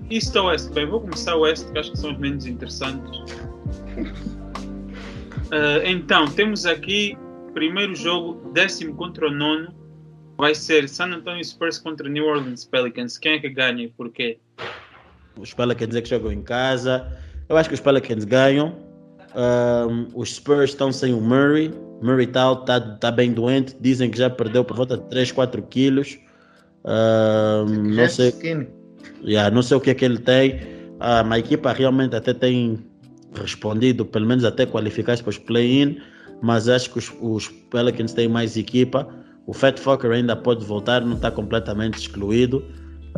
East 0.09 0.35
ou 0.35 0.47
West? 0.47 0.71
Bem, 0.71 0.87
vou 0.87 1.01
começar 1.01 1.35
o 1.35 1.41
West, 1.41 1.71
que 1.71 1.77
acho 1.77 1.91
que 1.91 1.99
são 1.99 2.11
os 2.11 2.17
menos 2.17 2.45
interessantes. 2.45 3.21
Ah, 5.51 5.81
então, 5.85 6.25
temos 6.25 6.65
aqui 6.65 7.17
primeiro 7.53 7.95
jogo, 7.95 8.51
décimo 8.51 8.95
contra 8.95 9.27
o 9.27 9.31
nono. 9.31 9.73
Vai 10.37 10.55
ser 10.55 10.87
San 10.87 11.07
Antonio 11.07 11.43
Spurs 11.43 11.77
contra 11.77 12.07
New 12.07 12.25
Orleans 12.25 12.63
Pelicans. 12.63 13.17
Quem 13.17 13.33
é 13.33 13.39
que 13.39 13.49
ganha 13.49 13.83
e 13.83 13.89
porquê? 13.89 14.39
Os 15.37 15.53
Pelicans 15.53 15.95
é 15.95 16.01
que 16.01 16.09
jogam 16.09 16.31
em 16.31 16.41
casa. 16.41 17.07
Eu 17.47 17.57
acho 17.57 17.69
que 17.69 17.75
os 17.75 17.81
Pelicans 17.81 18.25
ganham. 18.25 18.75
Um, 19.35 20.07
os 20.13 20.35
Spurs 20.35 20.71
estão 20.71 20.91
sem 20.91 21.13
o 21.13 21.21
Murray. 21.21 21.71
Murray 22.01 22.25
está 22.25 22.55
tá, 22.55 22.79
tá 22.79 23.11
bem 23.11 23.31
doente. 23.31 23.75
Dizem 23.79 24.09
que 24.09 24.17
já 24.17 24.29
perdeu 24.29 24.63
por 24.63 24.75
volta 24.75 24.97
de 24.97 25.09
3, 25.09 25.31
4 25.31 25.61
quilos. 25.63 26.17
Um, 26.85 27.95
não, 27.95 28.09
sei, 28.09 28.29
Skinny. 28.29 28.67
yeah, 29.23 29.53
não 29.53 29.61
sei 29.61 29.77
o 29.77 29.81
que 29.81 29.89
é 29.89 29.93
que 29.93 30.05
ele 30.05 30.19
tem. 30.19 30.59
Um, 30.99 31.31
a 31.31 31.39
equipa 31.39 31.71
realmente 31.71 32.15
até 32.15 32.33
tem 32.33 32.79
respondido, 33.33 34.05
pelo 34.05 34.25
menos 34.25 34.43
até 34.43 34.65
qualificar-se 34.65 35.23
para 35.23 35.29
os 35.29 35.37
play-in. 35.37 35.97
Mas 36.41 36.69
acho 36.69 36.91
que 36.91 36.99
os, 36.99 37.11
os 37.21 37.47
Pelicans 37.69 38.13
têm 38.13 38.27
mais 38.27 38.55
equipa. 38.55 39.07
O 39.45 39.53
Fat 39.53 39.77
Fucker 39.79 40.11
ainda 40.11 40.35
pode 40.35 40.63
voltar, 40.63 41.01
não 41.01 41.15
está 41.15 41.31
completamente 41.31 41.97
excluído. 41.97 42.63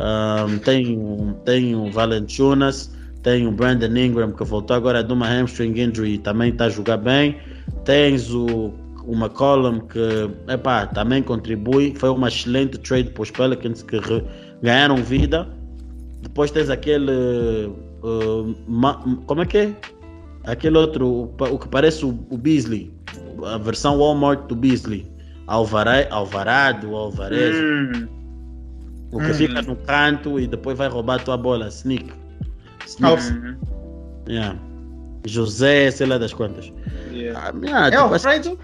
Um, 0.02 0.58
tem, 0.60 0.98
tem 1.46 1.76
o 1.76 1.92
Valentunas, 1.92 2.92
tem 3.22 3.46
o 3.46 3.52
Brandon 3.52 3.96
Ingram 3.96 4.32
que 4.32 4.44
voltou 4.44 4.76
agora 4.76 5.04
de 5.04 5.14
uma 5.14 5.28
hamstring 5.28 5.80
injury 5.80 6.14
e 6.16 6.18
também 6.18 6.50
está 6.50 6.66
a 6.66 6.70
jogar 6.70 6.98
bem. 6.98 7.38
Tens 7.86 8.34
o, 8.34 8.74
o 9.06 9.14
McCollum 9.14 9.80
que 9.82 10.30
epá, 10.52 10.88
também 10.88 11.22
contribui. 11.22 11.94
Foi 11.96 12.10
uma 12.10 12.30
excelente 12.30 12.80
trade 12.80 13.12
para 13.12 13.22
os 13.24 13.30
Pelicans 13.32 13.84
que 13.84 13.98
re- 14.00 14.24
ganharam 14.64 14.96
vida. 14.98 15.48
Depois 16.24 16.50
tens 16.52 16.70
aquele. 16.70 17.12
uh, 18.04 18.56
ma- 18.68 19.04
como 19.28 19.42
é 19.42 19.46
que 19.46 19.58
é? 19.58 19.76
Aquele 20.46 20.78
outro, 20.78 21.08
o 21.08 21.36
o 21.52 21.60
que 21.60 21.68
parece 21.68 22.04
o, 22.04 22.10
o 22.32 22.38
Beasley, 22.38 22.92
a 23.46 23.58
versão 23.60 24.00
Walmart 24.00 24.48
do 24.48 24.56
Beasley. 24.56 25.06
Alvara, 25.48 26.08
Alvarado, 26.10 26.96
Alvarez, 26.96 27.56
Hum, 27.58 28.08
o 29.12 29.20
que 29.20 29.26
Hum. 29.32 29.34
fica 29.34 29.62
no 29.62 29.76
canto 29.76 30.40
e 30.40 30.48
depois 30.48 30.78
vai 30.78 30.88
roubar 30.88 31.20
a 31.20 31.24
tua 31.24 31.38
bola. 31.38 31.68
Sneak. 31.68 32.12
Sneak. 32.86 33.04
Alf. 33.06 33.32
hum, 33.32 33.56
Yeah. 34.30 34.58
José, 35.28 35.92
sei 35.92 36.08
lá 36.08 36.18
das 36.18 36.34
quantas. 36.34 36.72
yeah. 37.12 37.52
Ah, 37.74 37.88
É 37.88 37.92
tipo, 37.92 38.04
o 38.04 38.14
Alfredo? 38.14 38.60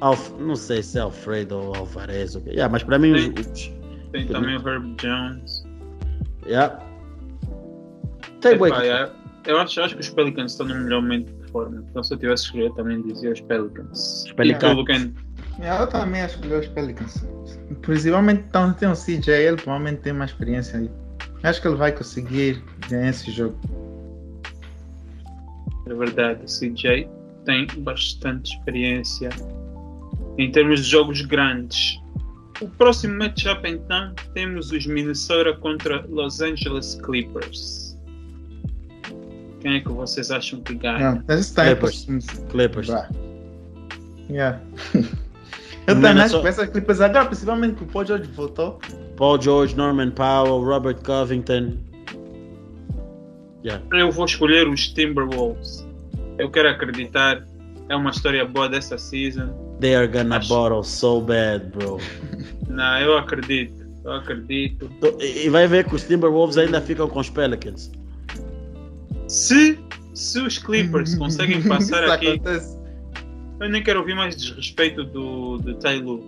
Alf, 0.00 0.30
não 0.38 0.56
sei 0.56 0.82
se 0.82 0.98
é 0.98 1.00
Alfredo 1.02 1.56
ou 1.56 1.74
Alvarez. 1.76 2.34
ok. 2.36 2.52
Yeah, 2.52 2.70
mas 2.70 2.82
para 2.82 2.98
mim, 2.98 3.12
os, 3.12 3.22
Sim. 3.22 3.32
os, 3.38 3.72
Tem 4.12 4.26
também 4.26 4.56
o 4.56 4.68
Herb 4.68 4.94
Jones. 5.00 5.64
yeah. 6.46 6.78
Tem 8.40 8.58
yeah, 8.58 9.10
Eu 9.46 9.58
acho, 9.58 9.80
acho 9.80 9.94
que 9.94 10.00
os 10.00 10.10
Pelicans 10.10 10.52
estão 10.52 10.66
no 10.66 10.74
melhor 10.74 11.00
momento 11.02 11.32
de 11.32 11.50
forma. 11.50 11.82
Então, 11.90 12.02
se 12.02 12.12
eu 12.12 12.18
tivesse 12.18 12.44
escolhido, 12.44 12.74
também 12.74 13.00
dizia 13.02 13.32
os 13.32 13.40
Pelicans. 13.42 14.24
Os 14.26 14.32
Pelicans. 14.32 14.74
E 15.58 15.62
Yeah, 15.62 15.82
eu 15.82 15.86
também 15.86 16.22
acho 16.22 16.38
que 16.38 16.52
os 16.52 16.66
Pelicans. 16.68 17.24
Principalmente 17.82 18.44
então, 18.48 18.72
tem 18.72 18.88
o 18.88 18.94
CJ, 18.94 19.32
ele 19.32 19.56
provavelmente 19.56 20.00
tem 20.00 20.12
mais 20.12 20.30
experiência 20.30 20.78
aí. 20.78 20.90
Acho 21.42 21.60
que 21.60 21.68
ele 21.68 21.76
vai 21.76 21.92
conseguir 21.92 22.62
ganhar 22.88 23.10
esse 23.10 23.30
jogo. 23.30 23.56
é 25.86 25.94
verdade, 25.94 26.40
o 26.44 26.46
CJ 26.46 27.08
tem 27.44 27.66
bastante 27.78 28.56
experiência 28.56 29.28
em 30.38 30.50
termos 30.50 30.84
de 30.84 30.90
jogos 30.90 31.20
grandes. 31.22 32.00
O 32.60 32.68
próximo 32.68 33.18
matchup, 33.18 33.68
então, 33.68 34.14
temos 34.32 34.70
os 34.70 34.86
Minnesota 34.86 35.52
contra 35.54 36.04
Los 36.08 36.40
Angeles 36.40 36.98
Clippers. 37.04 37.96
Quem 39.60 39.76
é 39.76 39.80
que 39.80 39.88
vocês 39.88 40.30
acham 40.30 40.60
que 40.60 40.74
ganha? 40.74 41.12
Não, 41.12 41.22
time 41.22 41.42
Clippers. 41.54 42.06
Clippers. 42.50 42.88
Yeah. 44.28 44.60
eu 45.86 46.00
também 46.00 46.28
que 46.28 46.48
essa 46.48 46.66
Clippers 46.66 47.00
agora, 47.00 47.26
principalmente 47.26 47.74
que 47.76 47.84
o 47.84 47.86
Paul 47.86 48.04
George 48.06 48.30
voltou. 48.32 48.78
Paul 49.16 49.40
George, 49.40 49.76
Norman 49.76 50.10
Powell, 50.10 50.60
Robert 50.62 50.96
Covington. 51.04 51.74
Yeah. 53.64 53.82
Eu 53.92 54.10
vou 54.10 54.24
escolher 54.24 54.68
os 54.68 54.88
Timberwolves. 54.88 55.86
Eu 56.38 56.50
quero 56.50 56.68
acreditar. 56.68 57.42
É 57.88 57.96
uma 57.96 58.10
história 58.10 58.44
boa 58.44 58.68
dessa 58.68 58.96
season. 58.98 59.48
They 59.80 59.94
are 59.94 60.06
gonna 60.08 60.36
Acho- 60.38 60.48
bottle 60.48 60.82
so 60.82 61.20
bad, 61.20 61.66
bro. 61.66 61.98
Não, 62.68 62.98
eu 63.00 63.16
acredito. 63.18 63.84
Eu 64.04 64.12
acredito. 64.12 64.90
E 65.20 65.48
vai 65.48 65.66
ver 65.66 65.84
que 65.86 65.94
os 65.94 66.02
Timberwolves 66.04 66.56
ainda 66.58 66.80
ficam 66.80 67.08
com 67.08 67.20
os 67.20 67.30
Pelicans. 67.30 67.90
Se, 69.28 69.78
se 70.14 70.40
os 70.40 70.58
Clippers 70.58 71.14
conseguem 71.14 71.62
passar 71.68 72.04
aqui, 72.10 72.28
acontece. 72.28 72.78
Eu 73.64 73.70
nem 73.70 73.82
quero 73.82 74.00
ouvir 74.00 74.14
mais 74.14 74.36
desrespeito 74.36 75.04
do, 75.04 75.58
do 75.58 75.74
Taylor. 75.76 76.20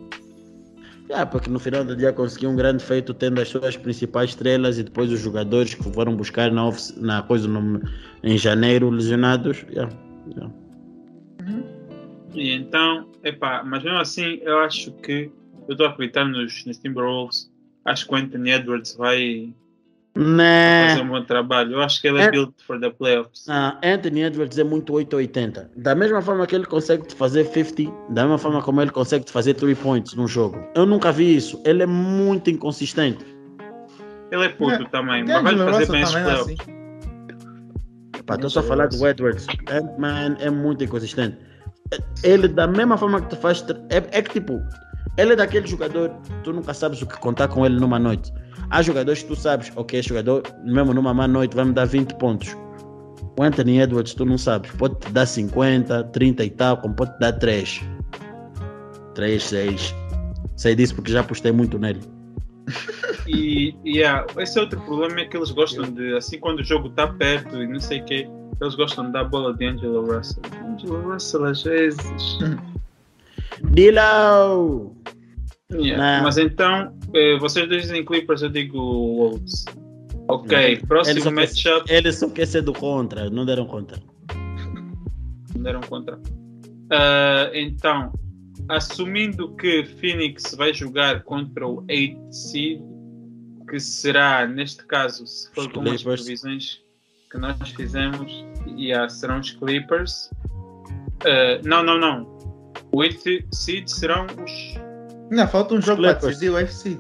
Yeah, 1.09 1.25
porque 1.25 1.49
no 1.49 1.61
final 1.61 1.85
do 1.85 1.95
dia 1.95 2.13
conseguiu 2.13 2.51
um 2.51 2.57
grande 2.57 2.83
feito 2.83 3.15
tendo 3.15 3.41
as 3.41 3.49
suas 3.49 3.77
principais 3.77 4.31
estrelas 4.31 4.77
e 4.79 4.83
depois 4.83 5.11
os 5.13 5.21
jogadores 5.21 5.73
que 5.73 5.83
foram 5.93 6.17
buscar 6.17 6.51
na, 6.51 6.69
na 6.97 7.23
coisa 7.23 7.47
no- 7.47 7.81
em 8.25 8.37
janeiro 8.37 8.91
lesionados. 8.91 9.65
Yeah, 9.71 9.93
yeah. 10.35 10.53
E 12.35 12.51
então, 12.51 13.09
epá, 13.23 13.63
mas 13.63 13.85
mesmo 13.85 13.99
assim, 13.99 14.41
eu 14.43 14.59
acho 14.59 14.91
que 14.95 15.31
eu 15.69 15.73
estou 15.73 15.87
a 15.87 15.91
acreditar 15.91 16.25
nos, 16.25 16.65
nos 16.67 16.79
Timberwolves. 16.79 17.51
Acho 17.85 18.07
que 18.07 18.13
o 18.13 18.17
Anthony 18.17 18.51
Edwards 18.51 18.97
vai 18.97 19.55
fazer 20.17 20.97
Nah. 20.99 21.03
um 21.03 21.09
bom 21.09 21.23
trabalho. 21.25 21.73
Eu 21.75 21.81
acho 21.83 22.01
que 22.01 22.09
ele 22.09 22.19
é, 22.21 22.25
É. 22.25 22.31
built 22.31 22.53
for 22.67 22.79
the 22.81 22.91
playoffs. 22.91 23.49
Ah, 23.49 23.79
Anthony 23.85 24.23
Edwards 24.23 24.59
é 24.59 24.65
muito 24.65 24.93
880. 24.93 25.71
Da 25.77 25.95
mesma 25.95 26.21
forma 26.23 26.47
que 26.47 26.55
ele 26.55 26.67
consegue 26.67 27.07
te 27.07 27.15
fazer 27.15 27.45
50, 27.47 27.93
da 28.11 28.23
mesma 28.23 28.39
forma 28.39 28.63
como 28.63 28.81
ele 28.83 28.91
consegue 28.91 29.25
te 29.25 29.33
fazer 29.33 29.55
3 29.55 29.79
points 29.79 30.15
num 30.15 30.27
jogo. 30.29 30.59
Eu 30.75 30.87
nunca 30.87 31.13
vi 31.13 31.37
isso. 31.37 31.61
Ele 31.65 31.83
é 31.83 31.87
muito 31.87 32.51
inconsistente. 32.51 33.25
Ele 34.31 34.45
é 34.45 34.49
puto 34.49 34.83
É, 34.83 34.89
também, 34.89 35.25
mas 35.25 35.43
vai 35.57 35.73
fazer 35.73 35.93
bem 35.93 36.03
esses 36.03 36.15
é 36.15 36.23
playoffs. 36.23 36.57
assim. 36.61 36.77
Pá, 38.27 38.35
estou 38.35 38.51
só 38.51 38.59
a 38.61 38.63
falar 38.65 38.89
do 38.89 39.07
Edwards. 39.07 39.47
Ant-Man 39.71 40.37
é 40.41 40.51
muito 40.51 40.83
inconsistente. 40.83 41.37
Ele, 42.25 42.49
da 42.49 42.67
mesma 42.67 42.97
forma 42.97 43.21
que 43.21 43.29
tu 43.31 43.37
faz. 43.37 43.65
É, 43.89 44.19
é 44.19 44.23
que 44.23 44.31
tipo, 44.33 44.61
ele 45.17 45.33
é 45.33 45.37
daquele 45.37 45.67
jogador, 45.67 46.11
tu 46.43 46.53
nunca 46.53 46.75
sabes 46.75 47.01
o 47.03 47.07
que 47.07 47.19
contar 47.19 47.49
com 47.49 47.65
ele 47.65 47.79
numa 47.81 47.99
noite. 47.99 48.33
Há 48.71 48.83
jogadores 48.83 49.23
que 49.23 49.29
tu 49.29 49.37
sabes, 49.37 49.73
ok, 49.77 49.99
esse 49.99 50.09
jogador, 50.09 50.43
mesmo 50.65 50.93
numa 50.93 51.15
má 51.15 51.27
noite, 51.29 51.55
vai 51.55 51.65
me 51.65 51.73
dar 51.73 51.87
20 51.87 52.15
pontos. 52.17 52.57
O 53.39 53.43
Anthony 53.43 53.81
Edwards, 53.81 54.15
tu 54.15 54.25
não 54.25 54.39
sabes, 54.39 54.71
pode 54.73 54.99
te 54.99 55.13
dar 55.13 55.27
50, 55.27 56.05
30 56.05 56.45
e 56.45 56.51
tal, 56.51 56.79
como 56.79 56.95
pode 56.95 57.13
te 57.15 57.21
dar 57.21 57.33
3. 57.33 57.83
3, 59.15 59.43
6. 59.43 59.95
Sei 60.57 60.75
disso 60.75 60.95
porque 60.95 61.13
já 61.13 61.23
postei 61.23 61.53
muito 61.53 61.79
nele. 61.79 62.01
E, 63.29 63.75
e 63.85 63.99
yeah, 63.99 64.25
esse 64.39 64.57
é 64.57 64.63
outro 64.63 64.81
problema 64.83 65.19
é 65.19 65.25
que 65.25 65.37
eles 65.37 65.51
gostam 65.51 65.91
de, 65.91 66.17
assim, 66.17 66.39
quando 66.39 66.61
o 66.61 66.65
jogo 66.65 66.87
está 66.87 67.09
perto 67.09 67.61
e 67.61 67.67
não 67.67 67.81
sei 67.81 68.01
o 68.01 68.05
quê, 68.05 68.29
eles 68.61 68.77
gostam 68.77 69.07
de 69.07 69.13
dar 69.13 69.23
a 69.23 69.25
bola 69.25 69.53
de 69.53 69.67
Angelo 69.67 70.07
Russell. 70.07 70.43
Angelo 70.65 71.13
Russell, 71.13 71.45
às 71.45 71.63
vezes. 71.65 72.39
Dilo! 73.63 74.97
Yeah. 75.73 76.19
Não. 76.19 76.25
Mas 76.25 76.39
então, 76.39 76.97
eh, 77.15 77.39
vocês 77.39 77.69
dois 77.69 77.83
dizem 77.83 78.05
Clippers, 78.05 78.43
eu 78.43 78.49
digo 78.49 78.79
Wolves. 78.79 79.65
Ok, 80.29 80.59
Eles 80.59 80.85
próximo 80.85 81.23
quer, 81.23 81.31
matchup. 81.31 81.93
eles 81.93 82.17
só 82.17 82.29
querem 82.29 82.47
ser 82.47 82.63
do 82.63 82.73
contra, 82.73 83.31
não 83.31 83.47
deram 83.47 83.67
conta. 83.67 84.01
Não 85.55 85.63
deram 85.63 85.81
contra. 85.83 86.21
Ah, 86.91 87.51
então, 87.55 88.13
assumindo 88.69 89.55
que 89.55 89.85
Phoenix 89.85 90.55
vai 90.57 90.75
jogar 90.75 91.23
contra 91.23 91.67
o 91.67 91.85
8 91.89 92.33
seed, 92.33 92.81
que 93.69 93.79
será, 93.79 94.47
neste 94.47 94.85
caso, 94.87 95.27
se 95.27 95.53
for 95.53 95.71
com 95.73 95.83
as 95.83 96.03
previsões 96.03 96.81
que 97.31 97.39
nós 97.39 97.57
fizemos, 97.71 98.45
yeah, 98.77 99.09
serão 99.09 99.39
os 99.41 99.53
Clippers. 99.53 100.31
Ah, 101.25 101.61
não, 101.65 101.85
não, 101.85 101.99
não. 101.99 102.36
O 102.97 103.01
8 103.01 103.45
seed 103.53 103.89
serão 103.89 104.25
os. 104.25 104.75
Não, 105.31 105.47
falta 105.47 105.75
um 105.75 105.83
jogo 105.83 106.01
para 106.01 106.15
decidir 106.15 106.49
o 106.49 106.55
UFC. 106.55 106.99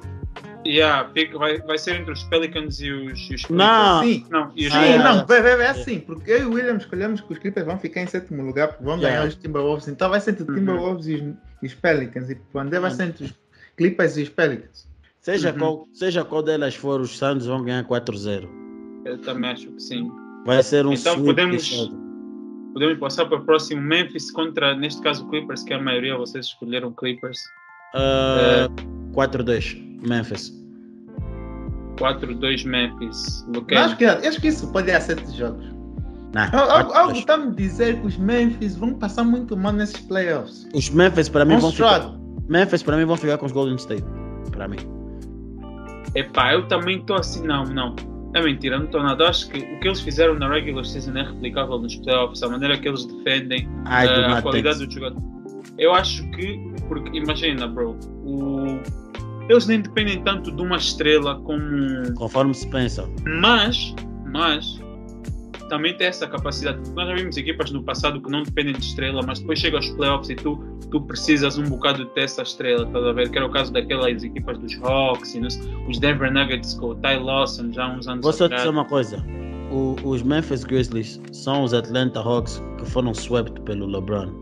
Yeah, 0.66 1.08
fica- 1.14 1.38
vai, 1.38 1.58
vai 1.60 1.78
ser 1.78 2.00
entre 2.00 2.12
os 2.12 2.22
Pelicans 2.24 2.80
e 2.80 2.90
os, 2.90 3.18
e 3.30 3.34
os 3.36 3.44
Clippers. 3.46 3.50
Não! 3.50 4.02
Sim, 4.02 4.26
Não, 4.28 4.52
e 4.54 4.66
os 4.66 4.72
Sim, 4.74 4.78
Ah, 4.78 4.84
é. 4.86 4.98
não, 4.98 5.24
vai, 5.26 5.40
vai, 5.40 5.56
vai 5.56 5.66
assim, 5.68 6.00
porque 6.00 6.30
eu 6.32 6.38
e 6.40 6.44
o 6.44 6.52
William 6.52 6.76
escolhemos 6.76 7.22
que 7.22 7.32
os 7.32 7.38
Clippers 7.38 7.64
vão 7.64 7.78
ficar 7.78 8.02
em 8.02 8.06
sétimo 8.06 8.42
lugar, 8.44 8.68
porque 8.68 8.84
vão 8.84 8.96
Yeah. 8.98 9.16
ganhar 9.16 9.28
os 9.28 9.36
Timberwolves, 9.36 9.88
então 9.88 10.10
vai 10.10 10.20
ser 10.20 10.32
entre 10.32 10.42
os 10.42 10.48
Uhum. 10.50 10.54
Timberwolves 10.56 11.06
e 11.06 11.14
os, 11.14 11.22
e 11.62 11.66
os 11.66 11.74
Pelicans, 11.74 12.28
e 12.30 12.38
o 12.52 12.58
André 12.58 12.78
vai 12.80 12.90
ser 12.90 13.04
entre 13.04 13.24
os 13.24 13.34
Clippers 13.76 14.16
e 14.18 14.22
os 14.24 14.28
Pelicans. 14.28 14.86
Seja, 15.20 15.52
Uhum. 15.52 15.58
qual, 15.58 15.88
seja 15.94 16.24
qual 16.24 16.42
delas 16.42 16.74
for, 16.74 17.00
os 17.00 17.16
Santos 17.16 17.46
vão 17.46 17.62
ganhar 17.64 17.84
4-0. 17.84 18.46
Eu 19.06 19.18
também 19.22 19.50
acho 19.50 19.68
que 19.68 19.80
sim. 19.80 20.10
Vai 20.44 20.62
ser 20.62 20.84
um 20.84 20.92
Então 20.92 21.14
sweep 21.14 21.26
podemos-. 21.26 21.90
Podemos 22.76 22.98
passar 22.98 23.24
para 23.24 23.38
o 23.38 23.40
próximo 23.42 23.80
Memphis 23.80 24.30
contra, 24.30 24.74
neste 24.76 25.00
caso, 25.00 25.26
Clippers, 25.30 25.62
que 25.62 25.72
a 25.72 25.80
maioria 25.80 26.14
vocês 26.14 26.44
escolheram 26.44 26.92
Clippers. 26.92 27.38
Ah, 27.94 28.68
4-2, 29.14 30.06
Memphis. 30.06 30.52
4-2 31.96 32.66
Memphis. 32.66 33.46
Luque. 33.48 33.74
acho, 33.74 33.96
que, 33.96 34.04
acho 34.04 34.38
que 34.42 34.48
isso 34.48 34.70
pode 34.72 34.90
ir 34.90 34.94
a 34.94 35.00
sete 35.00 35.26
jogos. 35.34 35.64
Não, 36.34 36.42
Al- 36.52 36.92
Algo 36.94 37.12
4-2. 37.14 37.16
está 37.16 37.38
me 37.38 37.54
dizer 37.54 37.98
que 37.98 38.08
os 38.08 38.18
Memphis 38.18 38.76
vão 38.76 38.92
passar 38.92 39.24
muito 39.24 39.56
mal 39.56 39.72
nesses 39.72 39.98
playoffs. 40.02 40.68
Os 40.74 40.90
Memphis 40.90 41.30
para 41.30 41.46
mim 41.46 41.56
vão 41.56 41.72
ficar. 41.72 42.12
Memphis 42.46 42.82
para 42.82 42.98
mim 42.98 43.06
vão 43.06 43.16
ficar 43.16 43.38
com 43.38 43.46
os 43.46 43.52
Golden 43.52 43.76
State. 43.76 44.04
Para 44.52 44.68
mim. 44.68 44.76
Epá, 46.14 46.52
eu 46.52 46.68
também 46.68 46.98
estou 46.98 47.16
assim, 47.16 47.42
não, 47.46 47.64
não. 47.64 47.96
É 48.36 48.42
mentira, 48.42 48.76
não 48.78 48.84
estou 48.84 49.02
nada. 49.02 49.28
Acho 49.28 49.48
que 49.48 49.58
o 49.58 49.80
que 49.80 49.88
eles 49.88 50.00
fizeram 50.00 50.34
na 50.34 50.46
regular 50.52 50.84
season 50.84 51.16
é 51.16 51.22
replicável 51.22 51.78
nos 51.78 51.96
playoffs, 51.96 52.42
a 52.42 52.48
maneira 52.50 52.76
que 52.76 52.86
eles 52.86 53.06
defendem, 53.06 53.66
eh, 53.86 54.26
a 54.38 54.42
qualidade 54.42 54.78
think. 54.78 54.88
do 54.88 54.94
jogador. 54.94 55.22
Eu 55.78 55.94
acho 55.94 56.22
que, 56.32 56.58
porque 56.86 57.16
imagina, 57.16 57.66
bro, 57.66 57.96
o- 58.24 58.78
eles 59.48 59.66
nem 59.66 59.80
dependem 59.80 60.22
tanto 60.22 60.50
de 60.54 60.60
uma 60.62 60.76
estrela 60.76 61.36
como 61.40 62.12
Conforme 62.14 62.52
se 62.52 62.68
pensa. 62.68 63.08
Mas, 63.40 63.94
mas, 64.26 64.78
também 65.68 65.96
tem 65.96 66.06
essa 66.08 66.26
capacidade. 66.26 66.78
Nós 66.94 67.08
já 67.08 67.14
vimos 67.14 67.36
equipas 67.36 67.70
no 67.70 67.82
passado 67.82 68.20
que 68.20 68.30
não 68.30 68.42
dependem 68.42 68.74
de 68.74 68.84
estrela, 68.84 69.22
mas 69.26 69.40
depois 69.40 69.58
chega 69.58 69.76
aos 69.76 69.88
playoffs 69.90 70.30
e 70.30 70.34
tu, 70.36 70.56
tu 70.90 71.00
precisas 71.02 71.58
um 71.58 71.64
bocado 71.64 72.04
de 72.04 72.10
ter 72.12 72.22
essa 72.22 72.42
estrela, 72.42 72.86
estás 72.86 73.04
a 73.04 73.12
ver? 73.12 73.30
Que 73.30 73.38
era 73.38 73.46
o 73.46 73.50
caso 73.50 73.72
daquelas 73.72 74.22
equipas 74.22 74.58
dos 74.58 74.80
Hawks 74.82 75.34
e 75.34 75.40
nos, 75.40 75.56
os 75.88 75.98
Denver 75.98 76.32
Nuggets 76.32 76.74
com 76.74 76.88
o 76.90 76.94
Ty 76.96 77.16
Lawson 77.20 77.72
já 77.72 77.84
há 77.84 77.88
uns 77.92 78.06
anos 78.08 78.22
Vou 78.22 78.32
só 78.32 78.44
atrás. 78.44 78.62
dizer 78.62 78.70
uma 78.72 78.84
coisa. 78.84 79.24
O- 79.70 79.96
os 80.04 80.22
Memphis 80.22 80.64
Grizzlies 80.64 81.20
são 81.32 81.64
os 81.64 81.74
Atlanta 81.74 82.20
Hawks 82.20 82.62
que 82.78 82.86
foram 82.86 83.12
swept 83.12 83.60
pelo 83.62 83.86
LeBron. 83.86 84.32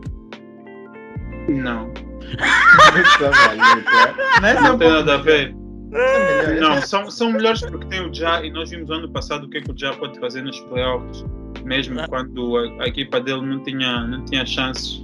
Não, 1.48 1.90
não 4.62 4.78
tem 4.78 4.88
nada 4.90 5.14
a 5.14 5.16
ver. 5.18 5.54
Essa 5.98 6.48
melhor. 6.50 6.70
Não, 6.74 6.82
são, 6.82 7.10
são 7.10 7.32
melhores 7.32 7.60
porque 7.62 7.86
tem 7.86 8.00
o 8.06 8.12
Ja 8.14 8.42
e 8.44 8.50
nós 8.50 8.70
vimos 8.70 8.90
ano 8.90 9.08
passado 9.10 9.44
o 9.46 9.48
que 9.50 9.58
é 9.58 9.60
que 9.60 9.70
o 9.70 9.74
Ja 9.78 9.92
pode 9.94 10.18
fazer 10.18 10.42
nos 10.42 10.58
playoffs, 10.60 11.24
mesmo 11.64 12.00
Ah. 12.00 12.08
quando 12.08 12.56
a, 12.56 12.84
a 12.84 12.86
equipa 12.88 13.20
dele 13.20 13.42
não 13.42 13.62
tinha, 13.62 14.06
não 14.06 14.24
tinha 14.24 14.44
chances 14.44 15.02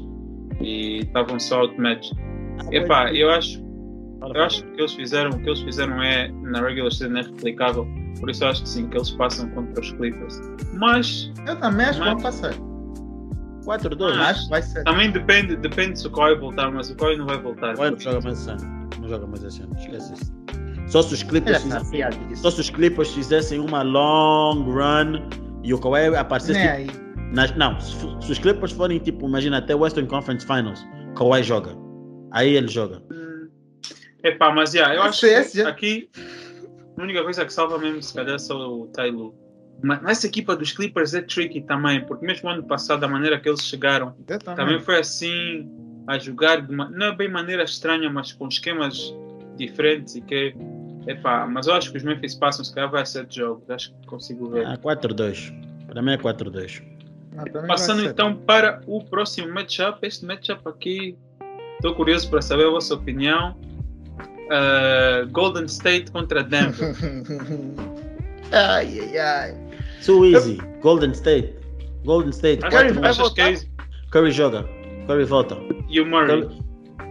e 0.60 0.98
estavam 1.00 1.38
só 1.38 1.60
outmatched. 1.60 2.14
Epá, 2.72 3.12
eu 3.12 3.30
acho, 3.30 3.62
eu 4.34 4.42
acho 4.42 4.62
que 4.64 4.70
o 4.70 4.74
que 4.74 4.80
eles 4.82 4.92
fizeram, 4.94 5.30
o 5.30 5.38
que 5.42 5.48
eles 5.48 5.60
fizeram 5.60 6.02
é 6.02 6.28
na 6.42 6.60
regular 6.60 6.90
season 6.92 7.16
é 7.16 7.22
replicável, 7.22 7.86
por 8.18 8.28
isso 8.28 8.44
eu 8.44 8.48
acho 8.48 8.62
que 8.62 8.68
sim, 8.68 8.86
que 8.88 8.96
eles 8.98 9.10
passam 9.12 9.48
contra 9.50 9.80
os 9.80 9.92
Clippers. 9.92 10.38
Mas 10.74 11.32
Eu 11.46 11.56
também 11.56 11.86
acho 11.86 11.98
que 12.00 12.04
vão 12.08 12.18
passar. 12.18 12.52
4-2. 13.64 14.12
Ah, 14.16 14.30
Acho 14.30 14.44
que 14.44 14.50
vai 14.50 14.62
ser. 14.62 14.84
também 14.84 15.10
depende, 15.10 15.54
depende 15.56 15.98
se 15.98 16.06
o 16.06 16.10
Kawhi 16.10 16.34
voltar, 16.36 16.70
mas 16.70 16.90
o 16.90 16.96
Kawhi 16.96 17.16
não 17.16 17.26
vai 17.26 17.38
voltar. 17.38 17.74
Kawhi 17.76 17.90
não 17.90 17.98
joga 18.00 18.20
mais 18.22 18.38
esse 18.40 18.50
ano. 18.50 18.88
Não 19.00 19.08
joga 19.08 19.26
mais 19.26 19.44
esse 19.44 19.62
ano. 19.62 19.76
Esquece 19.78 20.14
isso. 20.14 20.32
Só 20.90 21.02
se 21.02 21.14
os 21.14 21.22
Clippers, 21.22 21.62
só 22.34 22.50
se 22.50 22.60
os 22.60 22.68
Clippers 22.70 23.14
fizessem 23.14 23.60
uma 23.60 23.82
long 23.82 24.62
run 24.64 25.28
e 25.62 25.72
o 25.72 25.78
Kawhi 25.78 26.14
aparecesse. 26.16 26.84
Tipo, 26.86 27.00
nas- 27.32 27.54
não, 27.56 27.78
se, 27.80 27.94
se 28.20 28.32
os 28.32 28.38
Clippers 28.38 28.72
forem 28.72 28.98
tipo, 28.98 29.26
imagina 29.28 29.58
até 29.58 29.74
Western 29.74 30.08
Conference 30.08 30.44
Finals, 30.44 30.84
Kawhi 31.16 31.42
joga. 31.44 31.76
Aí 32.32 32.56
ele 32.56 32.68
joga. 32.68 33.02
Epá, 34.22 34.52
mas 34.52 34.74
yeah, 34.74 34.94
eu 34.94 35.02
acho 35.02 35.24
esse 35.26 35.62
que 35.62 35.68
aqui 35.68 36.10
a 36.98 37.02
única 37.02 37.22
coisa 37.22 37.44
que 37.46 37.52
salva 37.52 37.78
mesmo 37.78 38.02
se 38.02 38.12
calhar 38.12 38.34
é 38.34 38.38
só 38.38 38.56
o 38.70 38.86
Ty 38.88 39.10
Lue. 39.10 39.32
Mas 39.82 40.04
essa 40.04 40.26
equipa 40.26 40.54
dos 40.56 40.72
Clippers 40.72 41.14
é 41.14 41.22
tricky 41.22 41.62
também, 41.62 42.04
porque 42.04 42.26
mesmo 42.26 42.48
ano 42.50 42.62
passado, 42.64 43.02
a 43.04 43.08
maneira 43.08 43.40
que 43.40 43.48
eles 43.48 43.64
chegaram, 43.64 44.14
também 44.26 44.38
também. 44.56 44.80
foi 44.80 44.98
assim, 44.98 45.66
a 46.06 46.18
jogar 46.18 46.60
de 46.60 46.74
uma, 46.74 46.90
não 46.90 47.06
é 47.06 47.16
bem 47.16 47.30
maneira 47.30 47.62
estranha, 47.62 48.10
mas 48.10 48.32
com 48.32 48.46
esquemas 48.48 49.14
diferentes 49.56 50.16
e 50.16 50.20
que 50.20 50.54
epá, 51.06 51.46
mas 51.46 51.66
eu 51.66 51.74
acho 51.74 51.90
que 51.90 51.98
os 51.98 52.02
Memphis 52.02 52.34
passam, 52.34 52.64
se 52.64 52.74
calhar 52.74 52.90
vai 52.90 53.02
a 53.02 53.04
sete 53.04 53.36
jogos, 53.36 53.68
acho 53.70 53.92
que 53.92 54.06
consigo 54.06 54.50
ver. 54.50 54.66
Ah, 54.66 54.76
4-2. 54.78 55.52
Para 55.86 56.02
mim 56.02 56.12
é 56.12 56.18
4-2. 56.18 56.82
Não, 57.32 57.44
também 57.44 57.60
vai 57.60 57.66
Passando 57.68 58.04
então 58.04 58.36
para 58.36 58.80
o 58.86 59.02
próximo 59.04 59.52
matchup, 59.52 60.06
este 60.06 60.24
matchup 60.24 60.60
aqui, 60.68 61.16
estou 61.74 61.94
curioso 61.94 62.28
para 62.28 62.42
saber 62.42 62.66
a 62.66 62.70
vossa 62.70 62.94
opinião. 62.94 63.56
Uh, 64.50 65.30
Golden 65.30 65.66
State 65.66 66.10
contra 66.10 66.42
Denver. 66.42 66.92
ai, 68.50 69.00
ai, 69.00 69.18
ai. 69.18 69.56
Too 70.04 70.26
easy. 70.26 70.58
Golden 70.82 71.12
State. 71.12 71.54
Golden 72.04 72.30
State. 72.30 72.60
Curry 72.68 72.92
vai 72.92 73.10
achas 73.10 73.32
que 73.32 73.40
é? 73.40 73.54
Curry 74.10 74.32
joga. 74.32 74.64
Curry 75.06 75.24
volta. 75.24 75.56
E 75.88 76.00
o 76.00 76.06
Murray? 76.06 76.42
Curry- 76.42 76.69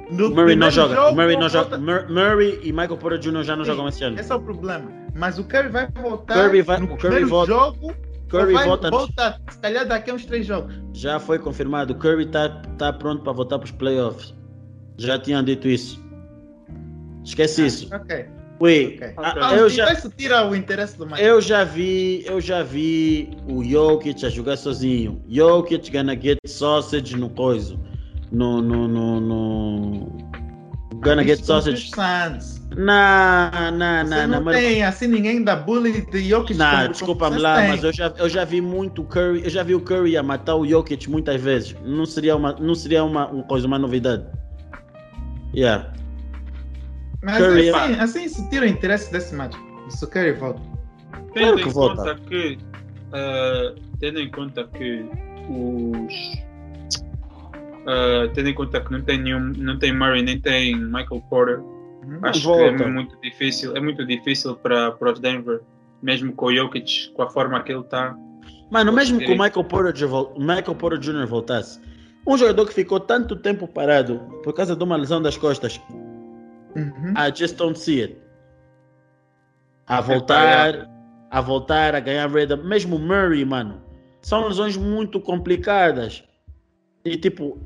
No 0.09 0.29
Murray 0.31 0.55
não 0.55 0.71
joga. 0.71 0.95
jogo, 0.95 1.15
Murray 1.15 1.37
não 1.37 1.49
joga. 1.49 1.77
Mur- 1.77 2.07
Murray 2.09 2.59
e 2.63 2.71
Michael 2.71 2.97
Porter 2.97 3.19
Jr. 3.19 3.43
já 3.43 3.55
não 3.55 3.63
Sim, 3.63 3.71
jogam 3.71 3.87
esse 3.87 4.03
ano. 4.03 4.19
Esse 4.19 4.31
é 4.31 4.35
o 4.35 4.39
problema. 4.41 4.91
Mas 5.15 5.37
o 5.37 5.43
Curry 5.43 5.69
vai 5.69 5.87
voltar 6.01 6.33
Curry 6.33 6.61
vai- 6.61 6.79
no 6.79 6.87
Curry 6.87 6.97
primeiro 6.99 7.27
volta- 7.27 7.51
jogo. 7.51 7.93
Curry 8.29 8.53
vai 8.53 8.65
volta. 8.67 8.89
voltar, 8.91 9.41
se 9.49 9.57
calhar 9.59 9.87
daqui 9.87 10.11
a 10.11 10.13
uns 10.13 10.25
três 10.25 10.45
jogos. 10.45 10.73
Já 10.93 11.19
foi 11.19 11.37
confirmado. 11.39 11.93
Curry 11.95 12.25
está 12.25 12.49
tá 12.77 12.93
pronto 12.93 13.23
para 13.23 13.33
voltar 13.33 13.57
para 13.59 13.65
os 13.65 13.71
playoffs. 13.71 14.35
Já 14.97 15.17
tinham 15.19 15.43
dito 15.43 15.67
isso. 15.67 16.03
Esquece 17.23 17.65
isso. 17.65 17.89
Ok. 17.93 18.25
Ui, 18.59 18.95
ok. 18.97 19.13
ah, 19.17 19.33
Então, 19.35 19.55
eu, 19.55 19.69
já, 19.69 19.93
isso 19.93 20.09
tira 20.15 20.45
o 20.47 20.53
interesse 20.55 20.97
do 20.97 21.07
match. 21.07 21.21
eu 21.21 21.39
já 21.39 21.63
vi, 21.63 22.23
eu 22.25 22.41
já 22.41 22.61
vi 22.61 23.29
o 23.47 23.63
Jokic 23.63 24.25
a 24.25 24.29
jogar 24.29 24.57
sozinho. 24.57 25.21
Jokic 25.29 25.89
gonna 25.91 26.13
get 26.19 26.37
sausage 26.45 27.15
no 27.15 27.29
coisa. 27.29 27.77
No, 28.31 28.61
no, 28.61 28.87
no, 28.87 29.19
no... 29.19 30.29
Gonna 31.01 31.23
get 31.23 31.43
sausage. 31.43 31.91
Não, 32.75 33.49
não, 33.71 34.05
Você 34.07 34.27
não, 34.27 34.43
mas- 34.43 34.55
tem 34.57 34.83
assim 34.83 35.07
ninguém 35.07 35.43
da 35.43 35.55
bully 35.55 36.01
de 36.11 36.29
Jokic 36.29 36.57
Não, 36.57 36.69
como- 36.71 36.89
desculpa-me 36.89 37.37
lá, 37.39 37.55
vocês 37.55 37.69
mas 37.69 37.83
eu 37.83 37.93
já, 37.93 38.13
eu 38.17 38.29
já 38.29 38.45
vi 38.45 38.61
muito 38.61 39.03
Curry, 39.03 39.43
eu 39.43 39.49
já 39.49 39.63
vi 39.63 39.73
o 39.73 39.81
Curry 39.81 40.15
a 40.17 40.21
matar 40.23 40.55
o 40.55 40.67
Jokic 40.67 41.09
muitas 41.09 41.41
vezes. 41.41 41.75
Não 41.83 42.05
seria 42.05 42.35
uma, 42.35 42.53
não 42.53 42.75
seria 42.75 43.03
uma, 43.03 43.27
uma 43.27 43.43
coisa, 43.43 43.65
uma 43.65 43.79
novidade. 43.79 44.23
Yeah. 45.55 45.91
Mas 47.23 47.37
Curry- 47.37 47.69
assim, 47.69 47.93
assim 47.99 48.23
isso 48.25 48.49
tira 48.49 48.65
o 48.65 48.69
interesse 48.69 49.11
desse 49.11 49.33
match. 49.33 49.55
Se 49.89 50.05
o 50.05 50.07
Curry 50.07 50.33
volta. 50.33 50.61
Tendo 51.33 51.33
Claro 51.33 51.55
que 51.57 51.63
em 51.63 51.71
volta. 51.71 51.95
conta 51.95 52.15
que 52.29 52.57
uh, 53.13 53.79
tendo 53.99 54.19
em 54.19 54.29
conta 54.29 54.63
que 54.77 55.05
os 55.49 56.48
uh, 57.89 58.29
tendo 58.33 58.49
em 58.49 58.53
conta 58.53 58.79
que 58.81 58.91
não 58.91 59.01
tem 59.01 59.17
nenhum, 59.17 59.51
não 59.57 59.79
tem 59.79 59.91
Murray 59.91 60.21
nem 60.21 60.39
tem 60.39 60.75
Michael 60.75 61.23
Porter, 61.29 61.59
Uhum. 61.59 62.19
acho 62.23 62.43
volta. 62.43 62.77
que 62.77 62.83
é 62.83 62.87
muito 62.87 63.17
difícil, 63.21 63.75
é 63.75 63.79
muito 63.79 64.05
difícil 64.05 64.55
para 64.55 64.91
para 64.93 65.11
os 65.11 65.19
Denver, 65.19 65.61
mesmo 66.01 66.31
com 66.33 66.45
o 66.45 66.55
Jokic, 66.55 67.11
com 67.13 67.21
a 67.23 67.29
forma 67.29 67.61
que 67.61 67.71
ele 67.71 67.81
está. 67.81 68.15
Mano, 68.71 68.93
mesmo 68.93 69.19
que 69.19 69.25
o. 69.25 69.31
Michael 69.31 69.63
Porter, 69.65 69.93
Michael 70.37 70.75
Porter 70.75 70.99
Jr. 70.99 71.27
voltasse, 71.27 71.79
um 72.25 72.37
jogador 72.37 72.65
que 72.67 72.73
ficou 72.73 72.99
tanto 72.99 73.35
tempo 73.35 73.67
parado 73.67 74.19
por 74.43 74.53
causa 74.53 74.75
de 74.75 74.83
uma 74.83 74.95
lesão 74.95 75.21
das 75.21 75.37
costas, 75.37 75.79
Uhum. 76.75 77.13
I 77.17 77.35
just 77.35 77.57
don't 77.57 77.77
see 77.77 78.01
it. 78.03 78.17
A 79.87 80.01
voltar, 80.01 80.87
a 81.31 81.41
voltar 81.41 81.95
a 81.95 81.99
ganhar 81.99 82.29
rhythm, 82.29 82.63
mesmo 82.63 82.95
o 82.95 82.99
Murray, 82.99 83.43
mano, 83.43 83.81
são 84.21 84.47
lesões 84.47 84.77
muito 84.77 85.19
complicadas. 85.19 86.23
E 87.03 87.17
tipo, 87.17 87.57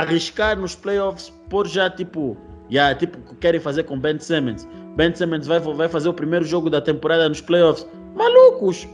arriscar 0.00 0.58
nos 0.58 0.74
playoffs 0.74 1.30
por 1.48 1.66
já 1.66 1.88
tipo, 1.90 2.36
já 2.68 2.94
tipo, 2.94 3.18
que 3.18 3.34
querem 3.36 3.60
fazer 3.60 3.84
com 3.84 3.98
Ben 3.98 4.18
Simmons. 4.18 4.66
Ben 4.96 5.14
Simmons 5.14 5.46
vai, 5.46 5.60
vai 5.60 5.88
fazer 5.88 6.08
o 6.08 6.14
primeiro 6.14 6.44
jogo 6.44 6.68
da 6.70 6.80
temporada 6.80 7.28
nos 7.28 7.40
playoffs. 7.40 7.86
Malucos! 8.14 8.86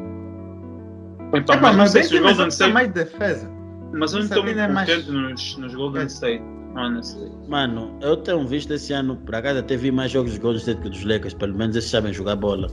Então, 1.34 1.55
Epá, 1.57 1.73
mas 1.73 1.75
não 1.75 1.78
mas 1.80 1.91
sei 1.91 2.01
bem 2.03 2.09
que 2.09 2.19
Golden 2.19 2.38
mais, 2.38 2.53
State, 2.53 2.73
mais 2.73 2.91
defesa. 2.93 3.51
mas 3.93 4.13
eu 4.13 4.19
não 4.19 4.25
estou 4.28 4.43
muito 4.43 4.59
é 4.59 4.67
mais- 4.69 4.89
contente 4.89 5.11
nos, 5.11 5.57
nos 5.57 5.75
Golden 5.75 6.03
É. 6.03 6.05
State, 6.05 6.43
honestly. 6.75 7.30
Mano, 7.49 7.91
eu 8.01 8.15
tenho 8.15 8.47
visto 8.47 8.71
esse 8.73 8.93
ano, 8.93 9.17
por 9.17 9.36
acaso 9.36 9.59
até 9.59 9.75
vi 9.75 9.91
mais 9.91 10.09
jogos 10.11 10.32
dos 10.32 10.39
Golden 10.39 10.59
State 10.59 10.82
que 10.82 10.89
dos 10.89 11.03
Lakers, 11.03 11.34
pelo 11.34 11.53
menos 11.53 11.75
eles 11.75 11.89
sabem 11.89 12.13
jogar 12.13 12.38
bola. 12.38 12.69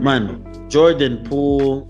Mano, 0.00 0.40
Jordan 0.70 1.16
Poole, 1.28 1.84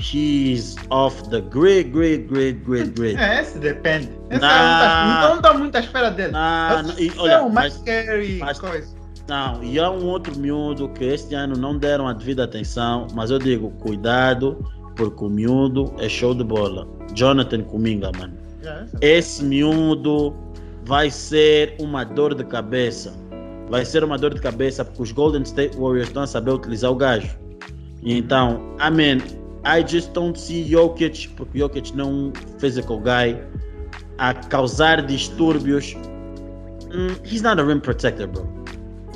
he's 0.00 0.76
off 0.90 1.22
the 1.30 1.40
grid, 1.42 1.90
grid, 1.92 2.26
grid, 2.28 2.64
grid, 2.64 2.90
grid. 2.94 3.16
É, 3.18 3.40
esse 3.42 3.58
depende. 3.58 4.08
Esse 4.30 4.40
Nah. 4.40 4.48
é 4.48 5.20
das- 5.20 5.30
não 5.34 5.40
dá 5.42 5.54
muita 5.54 5.78
espera 5.80 6.10
dele. 6.10 6.32
Não, 6.32 6.82
não, 6.82 6.98
e 6.98 7.06
Esse 7.06 7.18
é 7.18 7.20
olha, 7.22 7.42
o 7.42 7.50
mas, 7.52 7.74
Max 7.74 7.84
Carey 7.84 8.38
mas- 8.38 8.58
coisa. 8.58 8.94
não, 9.28 9.62
e 9.62 9.78
há 9.78 9.90
um 9.90 10.06
outro 10.06 10.36
miúdo 10.38 10.88
que 10.90 11.04
este 11.04 11.34
ano 11.34 11.56
não 11.56 11.76
deram 11.78 12.08
a 12.08 12.12
devida 12.12 12.44
atenção, 12.44 13.06
mas 13.14 13.30
eu 13.30 13.38
digo, 13.38 13.70
cuidado, 13.80 14.64
porque 14.96 15.24
o 15.24 15.28
miúdo 15.28 15.92
é 15.98 16.08
show 16.08 16.34
de 16.34 16.44
bola. 16.44 16.86
Jonathan 17.14 17.62
Kuminga, 17.62 18.10
mano. 18.18 18.34
É, 18.64 18.84
esse- 18.84 19.40
Esse 19.40 19.44
miúdo 19.44 20.34
vai 20.84 21.10
ser 21.10 21.74
uma 21.80 22.04
dor 22.04 22.34
de 22.34 22.44
cabeça. 22.44 23.12
Vai 23.68 23.84
ser 23.84 24.02
uma 24.02 24.18
dor 24.18 24.34
de 24.34 24.40
cabeça 24.40 24.84
porque 24.84 25.02
os 25.02 25.12
Golden 25.12 25.42
State 25.42 25.76
Warriors 25.76 26.08
estão 26.08 26.22
a 26.24 26.26
saber 26.26 26.50
utilizar 26.50 26.90
o 26.90 26.94
gajo. 26.96 27.30
E 28.02 28.16
então, 28.18 28.60
I 28.84 28.90
mean, 28.90 29.18
I 29.64 29.82
just 29.86 30.12
don't 30.12 30.38
see 30.38 30.64
Jokic, 30.64 31.28
porque 31.36 31.58
Jokic 31.58 31.94
não 31.96 32.04
é 32.04 32.08
um 32.08 32.32
physical 32.58 32.98
guy, 32.98 33.38
a 34.18 34.32
causar 34.34 35.02
distúrbios. 35.02 35.94
Hum, 36.92 37.08
he's 37.24 37.42
not 37.42 37.60
a 37.60 37.64
rim 37.64 37.78
protector, 37.80 38.26
bro. 38.26 38.48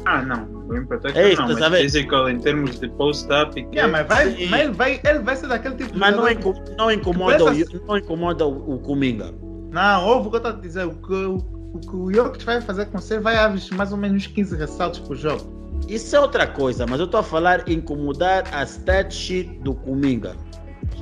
Ah, 0.06 0.20
não, 0.22 0.44
Rim 0.68 0.84
Protector 0.84 1.16
É 1.22 1.30
isso, 1.32 1.40
não, 1.40 1.48
a 1.56 1.58
mas 1.58 1.70
ver? 1.70 1.80
physical 1.80 2.28
em 2.28 2.38
termos 2.38 2.78
de 2.78 2.88
post-up 2.90 3.58
e 3.58 3.64
que 3.64 3.76
Yeah, 3.78 3.90
mas 3.90 4.06
vai, 4.06 4.30
Sim. 4.36 4.46
mas 4.48 4.60
ele, 4.60 4.72
vai, 4.72 5.00
ele 5.02 5.18
vai 5.20 5.36
ser 5.36 5.46
daquele 5.48 5.76
tipo 5.76 5.92
de 5.94 5.98
Mas 5.98 6.14
não, 6.14 6.28
inco- 6.30 6.54
não 6.76 6.92
incomoda, 6.92 7.38
Pensa- 7.52 7.76
o, 7.78 7.86
não 7.86 7.96
incomoda 7.96 8.46
o, 8.46 8.74
o 8.74 8.78
Kuminga. 8.80 9.32
Não, 9.70 10.06
ouve 10.06 10.28
o 10.28 10.30
que 10.30 10.36
eu 10.36 10.38
estou 10.38 10.52
a 10.52 10.60
dizer. 10.60 10.86
O 10.86 10.94
que 10.94 11.12
o, 11.14 11.36
o 11.72 11.78
que 11.80 11.96
o 11.96 12.12
Jokic 12.12 12.44
vai 12.44 12.60
fazer 12.60 12.84
com 12.86 12.98
você 13.00 13.18
vai 13.18 13.36
average 13.38 13.72
mais 13.72 13.92
ou 13.92 13.98
menos 13.98 14.26
15 14.26 14.54
ressaltos 14.56 15.00
por 15.00 15.16
jogo. 15.16 15.42
Isso 15.88 16.14
é 16.16 16.20
outra 16.20 16.46
coisa, 16.46 16.86
mas 16.86 16.98
eu 16.98 17.06
estou 17.06 17.20
a 17.20 17.22
falar 17.22 17.68
incomodar 17.68 18.44
a 18.52 18.62
stat 18.64 19.14
sheet 19.14 19.58
do 19.60 19.74
Kuminga. 19.74 20.34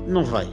Não 0.06 0.24
vai. 0.24 0.48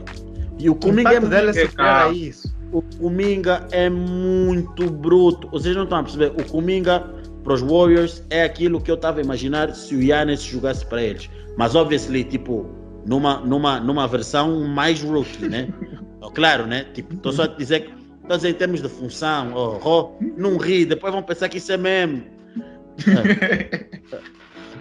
E 0.58 0.68
o 0.68 0.74
Kuminga 0.74 1.14
é, 1.14 1.20
dele 1.20 1.50
é 1.50 2.12
isso. 2.12 2.54
o 2.72 2.82
Kuminga 2.82 3.66
é 3.72 3.88
muito 3.88 4.88
bruto. 4.90 5.48
Vocês 5.48 5.74
não 5.74 5.84
estão 5.84 5.98
a 5.98 6.02
perceber. 6.02 6.32
O 6.40 6.44
Kuminga 6.50 7.00
para 7.42 7.54
os 7.54 7.60
Warriors 7.60 8.22
é 8.30 8.44
aquilo 8.44 8.80
que 8.80 8.90
eu 8.90 8.94
estava 8.94 9.20
a 9.20 9.22
imaginar 9.22 9.74
se 9.74 9.94
o 9.94 10.02
Yannis 10.02 10.42
jogasse 10.42 10.84
para 10.86 11.02
eles. 11.02 11.28
Mas 11.56 11.74
obviously, 11.74 12.22
tipo, 12.24 12.66
numa, 13.06 13.40
numa, 13.40 13.80
numa 13.80 14.06
versão 14.06 14.64
mais 14.66 15.02
rookie, 15.02 15.48
né? 15.48 15.68
claro, 16.34 16.66
né? 16.66 16.84
Tipo, 16.94 17.14
estou 17.14 17.32
só 17.32 17.44
a 17.44 17.46
dizer 17.46 17.80
que 17.80 18.00
Estás 18.30 18.44
em 18.44 18.54
termos 18.54 18.80
de 18.80 18.88
função, 18.88 19.52
oh, 19.56 19.80
oh, 19.84 20.24
não 20.36 20.56
ri, 20.56 20.84
depois 20.84 21.12
vão 21.12 21.20
pensar 21.20 21.48
que 21.48 21.58
isso 21.58 21.72
é 21.72 21.76
mesmo. 21.76 22.22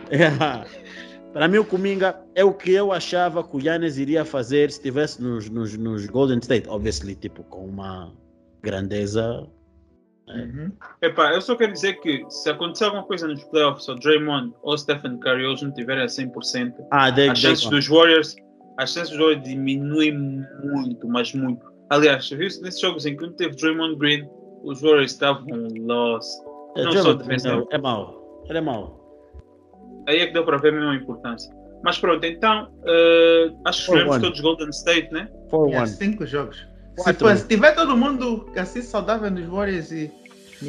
É. 0.10 0.80
Para 1.34 1.48
mim, 1.48 1.60
o 1.60 1.66
Kuminga 1.66 2.20
é 2.34 2.44
o 2.44 2.54
que 2.54 2.72
eu 2.72 2.92
achava 2.92 3.44
que 3.44 3.56
o 3.56 3.62
Yannis 3.62 3.98
iria 3.98 4.26
fazer 4.26 4.72
se 4.72 4.78
estivesse 4.78 5.22
nos, 5.22 5.48
nos, 5.50 5.78
nos, 5.78 6.06
Golden 6.08 6.40
State. 6.40 6.68
Obviously, 6.68 7.16
tipo, 7.16 7.44
com 7.44 7.66
uma 7.66 8.12
grandeza. 8.64 9.48
Né? 10.28 10.44
Uhum. 10.44 10.72
Epá, 11.02 11.34
eu 11.34 11.42
só 11.42 11.56
quero 11.56 11.74
dizer 11.74 12.00
que 12.02 12.26
se 12.30 12.50
acontecer 12.50 12.86
alguma 12.86 13.04
coisa 13.04 13.28
nos 13.28 13.44
playoffs, 13.46 13.88
ou 13.88 13.96
Draymond 14.00 14.54
ou 14.64 14.76
Stephen 14.78 15.18
Curry 15.20 15.46
hoje 15.46 15.66
não 15.66 15.74
tiverem 15.74 16.04
a 16.04 16.08
100%, 16.08 16.74
ah, 16.92 17.12
they, 17.12 17.30
as 17.30 17.38
chances 17.38 17.70
dos 17.70 17.88
Warriors, 17.88 18.36
as 18.80 18.94
chances 18.94 19.12
dos 19.12 19.20
Warriors 19.20 19.44
diminuem 19.44 20.18
muito, 20.64 21.08
mas 21.08 21.32
muito. 21.34 21.64
Aliás, 21.92 22.28
viu-se 22.30 22.62
nesses 22.62 22.82
jogos 22.82 23.06
em 23.06 23.16
que 23.16 23.24
não 23.24 23.34
teve 23.34 23.56
Draymond 23.56 23.98
Green, 23.98 24.28
os 24.64 24.82
Warriors 24.82 25.12
estavam 25.12 25.68
lost. 25.80 26.28
É, 26.78 26.84
não. 26.84 27.68
É 27.72 27.78
mau. 27.78 28.44
Ele 28.48 28.58
é 28.58 28.62
mau. 28.62 29.00
Aí 30.08 30.20
é 30.20 30.28
que 30.28 30.34
deu 30.34 30.44
para 30.44 30.58
ver 30.58 30.70
a 30.70 30.76
mesma 30.78 30.96
importância. 30.96 31.54
Mas 31.84 31.98
pronto, 31.98 32.26
então, 32.26 32.70
uh, 32.82 33.62
acho 33.66 33.80
que 33.80 33.84
escolhemos 33.84 34.20
todos 34.20 34.40
Golden 34.42 34.70
State, 34.70 35.12
né? 35.14 35.30
For 35.50 35.70
yeah, 35.70 35.88
cinco 35.88 36.26
jogos. 36.26 36.68
Se, 36.98 37.38
se, 37.38 37.48
tiver 37.48 37.74
todo 37.74 37.96
mundo 37.96 38.50
assim 38.58 38.82
saudável 38.82 39.32
nos 39.32 39.46
Warriors 39.46 39.92
e. 39.92 40.12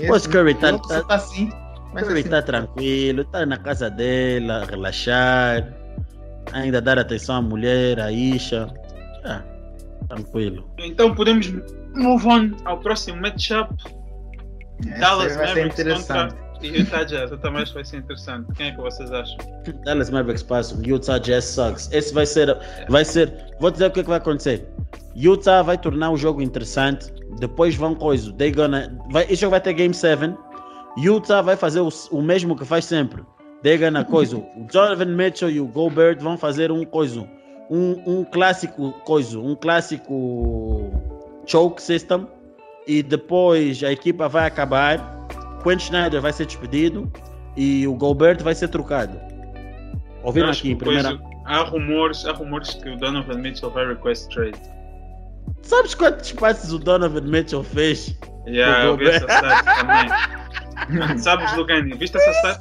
Pois 0.06 0.26
Curry 0.26 0.54
tá, 0.54 0.78
tá, 0.78 1.02
tá 1.02 1.14
assim. 1.16 1.50
Curry 1.96 2.20
assim. 2.20 2.30
tá 2.30 2.42
tranquilo, 2.42 3.24
tá 3.24 3.44
na 3.44 3.56
casa 3.56 3.90
dela, 3.90 4.64
relaxar, 4.66 5.74
ainda 6.52 6.80
dar 6.80 6.98
atenção 6.98 7.36
à 7.36 7.42
mulher, 7.42 7.98
à 7.98 8.12
Isha. 8.12 8.72
Ah. 9.24 9.42
Tranquilo. 10.08 10.68
Então 10.78 11.14
podemos 11.14 11.52
move 11.94 12.26
on 12.26 12.50
ao 12.64 12.78
próximo 12.78 13.20
matchup. 13.20 13.74
Dallas 14.98 15.36
Mavericks 15.36 15.82
contra 15.82 16.28
Utah 16.62 17.04
Jazz. 17.04 17.30
também 17.40 17.62
acho 17.62 17.72
que 17.72 17.78
vai 17.78 17.84
ser 17.84 17.96
interessante. 17.98 18.52
Quem 18.54 18.68
é 18.68 18.70
que 18.72 18.80
vocês 18.80 19.10
acham? 19.10 19.36
Dallas 19.84 20.10
Mavericks 20.10 20.42
passam. 20.42 20.80
Utah 20.82 21.18
Jazz 21.18 21.44
sucks. 21.44 21.90
Esse 21.92 22.12
vai 22.12 22.26
ser, 22.26 22.56
vai 22.88 23.04
ser. 23.04 23.32
Vou 23.58 23.70
dizer 23.70 23.86
o 23.86 23.90
que, 23.90 24.00
é 24.00 24.02
que 24.02 24.08
vai 24.08 24.18
acontecer. 24.18 24.66
Utah 25.16 25.62
vai 25.62 25.78
tornar 25.78 26.10
o 26.10 26.16
jogo 26.16 26.42
interessante. 26.42 27.12
Depois 27.38 27.74
vão 27.74 27.94
coisa. 27.94 28.32
They 28.34 28.52
gonna, 28.52 28.96
vai, 29.10 29.24
esse 29.24 29.36
jogo 29.36 29.52
vai 29.52 29.60
ter 29.60 29.72
Game 29.72 29.94
7. 29.94 30.34
Utah 30.98 31.42
vai 31.42 31.56
fazer 31.56 31.80
o, 31.80 31.88
o 32.10 32.20
mesmo 32.20 32.56
que 32.56 32.64
faz 32.64 32.84
sempre. 32.84 33.22
They 33.62 33.78
gonna 33.78 34.04
coisa. 34.04 34.36
O 34.56 34.66
Jonathan 34.70 35.06
Mitchell 35.06 35.50
e 35.50 35.60
o 35.60 35.66
Gobert 35.66 36.18
vão 36.20 36.36
fazer 36.36 36.70
um 36.70 36.84
coisa 36.84 37.26
um, 37.70 38.02
um 38.04 38.24
clássico 38.24 38.92
coisa, 39.04 39.38
um 39.38 39.54
clássico 39.54 40.90
choke 41.46 41.80
system 41.80 42.26
e 42.86 43.02
depois 43.02 43.82
a 43.82 43.92
equipa 43.92 44.28
vai 44.28 44.46
acabar, 44.46 44.98
Quentin 45.62 45.86
Schneider 45.86 46.20
vai 46.20 46.32
ser 46.32 46.46
despedido 46.46 47.10
e 47.56 47.86
o 47.86 47.94
Gobert 47.94 48.42
vai 48.42 48.54
ser 48.54 48.68
trocado. 48.68 49.20
Ouviram 50.22 50.50
aqui 50.50 50.70
em 50.70 50.76
primeira. 50.76 51.18
há 51.46 51.62
rumores, 51.62 52.26
há 52.26 52.32
rumores 52.32 52.74
que 52.74 52.88
o 52.88 52.96
Donovan 52.96 53.38
Mitchell 53.38 53.70
vai 53.70 53.86
request 53.86 54.28
trade. 54.34 54.58
Sabes 55.62 55.94
quantos 55.94 56.32
passes 56.32 56.72
o 56.72 56.78
Donovan 56.78 57.22
Mitchell 57.22 57.62
fez? 57.62 58.16
Yeah, 58.46 58.86
eu 58.86 58.96
vi 58.96 59.08
essa 59.08 59.26
stat 59.26 59.64
também. 59.64 61.18
Sabes, 61.18 61.54
Lugani, 61.56 61.94
viste 61.96 62.16
essa 62.16 62.30
stat? 62.30 62.60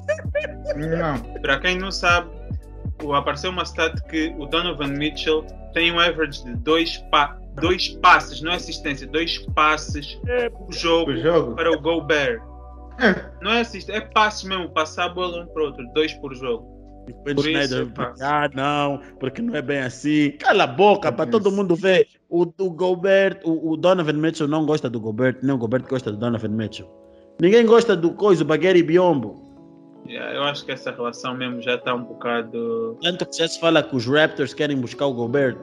Não. 0.76 1.42
Para 1.42 1.60
quem 1.60 1.78
não 1.78 1.92
sabe, 1.92 2.30
apareceu 3.16 3.52
uma 3.52 3.64
stat 3.64 4.02
que 4.10 4.34
o 4.38 4.46
Donovan 4.46 4.88
Mitchell 4.88 5.46
tem 5.74 5.92
um 5.92 6.00
average 6.00 6.44
de 6.44 6.56
dois, 6.56 6.98
pa 7.10 7.39
dois 7.60 7.90
passes, 7.90 8.42
não 8.42 8.52
é 8.52 8.56
assistência, 8.56 9.08
dois 9.08 9.38
passes 9.54 10.20
é, 10.28 10.50
por 10.50 10.74
jogo, 10.74 11.16
jogo, 11.18 11.56
para 11.56 11.72
o 11.72 11.80
Gobert. 11.80 12.42
É. 13.00 13.32
Não 13.42 13.52
é 13.52 13.62
assistência, 13.62 13.98
é 13.98 14.02
passes 14.02 14.44
mesmo, 14.44 14.70
passar 14.70 15.06
a 15.06 15.10
bola 15.10 15.44
um 15.44 15.48
para 15.48 15.64
o 15.64 15.66
outro, 15.68 15.86
dois 15.94 16.14
por 16.14 16.34
jogo. 16.36 16.80
Por 17.24 17.48
isso, 17.48 17.92
ah, 18.22 18.50
não, 18.54 19.02
porque 19.20 19.42
não 19.42 19.56
é 19.56 19.62
bem 19.62 19.80
assim. 19.80 20.32
Cala 20.32 20.66
a 20.66 20.68
boca 20.68 21.12
para 21.12 21.30
todo 21.30 21.52
mundo 21.52 21.76
ver. 21.76 22.08
O, 22.30 22.42
o 22.42 22.70
Gobert, 22.70 23.40
o, 23.44 23.72
o, 23.72 23.78
Donovan 23.78 24.14
Mitchell 24.14 24.48
não 24.48 24.64
gosta 24.66 24.88
do 24.90 25.00
Gobert, 25.00 25.38
nem 25.42 25.56
o 25.56 25.58
Gobert 25.58 25.88
gosta 25.90 26.12
do 26.12 26.18
Donovan 26.18 26.50
Mitchell. 26.50 26.88
Ninguém 27.42 27.66
gosta 27.66 27.96
do 27.96 28.12
coisa, 28.12 28.44
o 28.44 28.46
Bagueri 28.46 28.84
Biombo. 28.84 29.50
Yeah, 30.08 30.36
eu 30.36 30.44
acho 30.44 30.66
que 30.66 30.72
essa 30.72 30.92
relação 30.92 31.36
mesmo 31.36 31.62
já 31.62 31.76
está 31.76 31.94
um 31.94 32.04
bocado. 32.04 32.98
Tanto 33.02 33.26
que 33.26 33.38
já 33.38 33.48
se 33.48 33.60
fala 33.60 33.82
que 33.82 33.96
os 33.96 34.06
Raptors 34.06 34.54
querem 34.54 34.78
buscar 34.78 35.08
o 35.08 35.14
Gobert. 35.14 35.58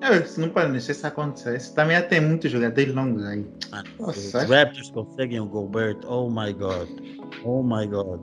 É, 0.00 0.18
isso 0.18 0.40
não 0.40 0.48
pode 0.50 0.72
deixar 0.72 0.92
isso 0.92 1.06
acontecer. 1.06 1.56
Isso 1.56 1.74
também 1.74 2.00
tem 2.02 2.20
muitos 2.20 2.50
jogadores 2.50 2.94
longos 2.94 3.24
aí. 3.24 3.46
Ah, 3.72 3.82
Nossa, 3.98 4.38
os 4.38 4.50
Raptors 4.50 4.90
conseguem 4.90 5.40
o 5.40 5.46
Gobert. 5.46 5.98
Oh 6.06 6.28
my 6.28 6.52
god. 6.52 6.88
Oh 7.44 7.62
my 7.62 7.86
god. 7.86 8.20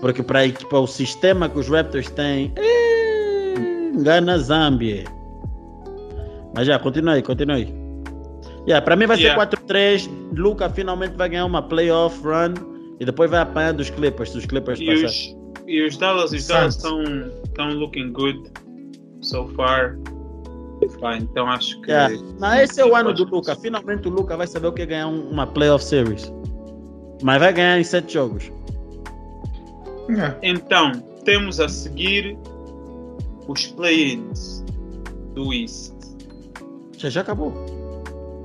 Porque 0.00 0.22
para 0.22 0.78
o 0.78 0.86
sistema 0.86 1.48
que 1.48 1.58
os 1.58 1.68
Raptors 1.68 2.10
têm, 2.10 2.52
engana 3.94 4.38
Zambia. 4.38 5.04
Mas 6.54 6.66
já, 6.66 6.78
continue 6.78 7.14
aí, 7.14 7.22
continue. 7.22 7.74
Yeah, 8.66 8.84
para 8.84 8.96
mim 8.96 9.06
vai 9.06 9.18
yeah. 9.18 9.48
ser 9.48 9.56
4-3. 9.56 10.10
Luca 10.36 10.68
finalmente 10.68 11.16
vai 11.16 11.28
ganhar 11.28 11.46
uma 11.46 11.62
playoff 11.62 12.20
run. 12.22 12.54
E 13.00 13.04
depois 13.04 13.30
vai 13.30 13.40
apanhar 13.40 13.72
dos 13.72 13.90
Clippers, 13.90 14.30
se 14.30 14.38
os 14.38 14.46
Clippers 14.46 14.80
e 14.80 14.90
Os, 14.90 15.36
e 15.68 15.86
os 15.86 15.96
Dallas, 15.96 16.32
os 16.32 16.46
Dallas 16.48 16.74
estão, 16.74 17.00
estão 17.44 17.70
looking 17.74 18.12
good 18.12 18.50
so 19.20 19.46
far. 19.54 19.96
Então 21.16 21.46
acho 21.48 21.80
que. 21.80 21.90
Yeah. 21.90 22.16
Não, 22.38 22.54
esse 22.54 22.80
é 22.80 22.86
o 22.86 22.94
ano 22.94 23.12
do 23.12 23.24
Luca. 23.24 23.54
Finalmente 23.56 24.08
o 24.08 24.10
Luca 24.10 24.36
vai 24.36 24.46
saber 24.46 24.68
o 24.68 24.72
que 24.72 24.82
é 24.82 24.86
ganhar 24.86 25.08
uma 25.08 25.46
playoff 25.46 25.84
series. 25.84 26.32
Mas 27.22 27.38
vai 27.40 27.52
ganhar 27.52 27.78
em 27.78 27.84
sete 27.84 28.14
jogos. 28.14 28.50
Yeah. 30.08 30.36
Então, 30.42 30.92
temos 31.24 31.60
a 31.60 31.68
seguir 31.68 32.36
os 33.46 33.66
play-ins 33.66 34.64
do 35.34 35.52
East. 35.52 35.94
Já, 36.96 37.10
já 37.10 37.20
acabou. 37.20 37.52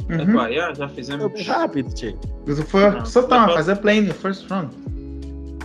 Uhum. 0.10 0.48
Yeah, 0.48 0.74
já 0.74 0.90
fizemos. 0.90 1.32
Foi 1.32 1.42
rápido, 1.44 1.94
tchê. 1.94 2.16
Foi, 2.68 3.06
só 3.06 3.22
estão 3.22 3.46
a 3.46 3.50
fazer 3.50 3.76
play 3.78 4.02
no 4.02 4.14
first 4.14 4.50
round. 4.50 4.76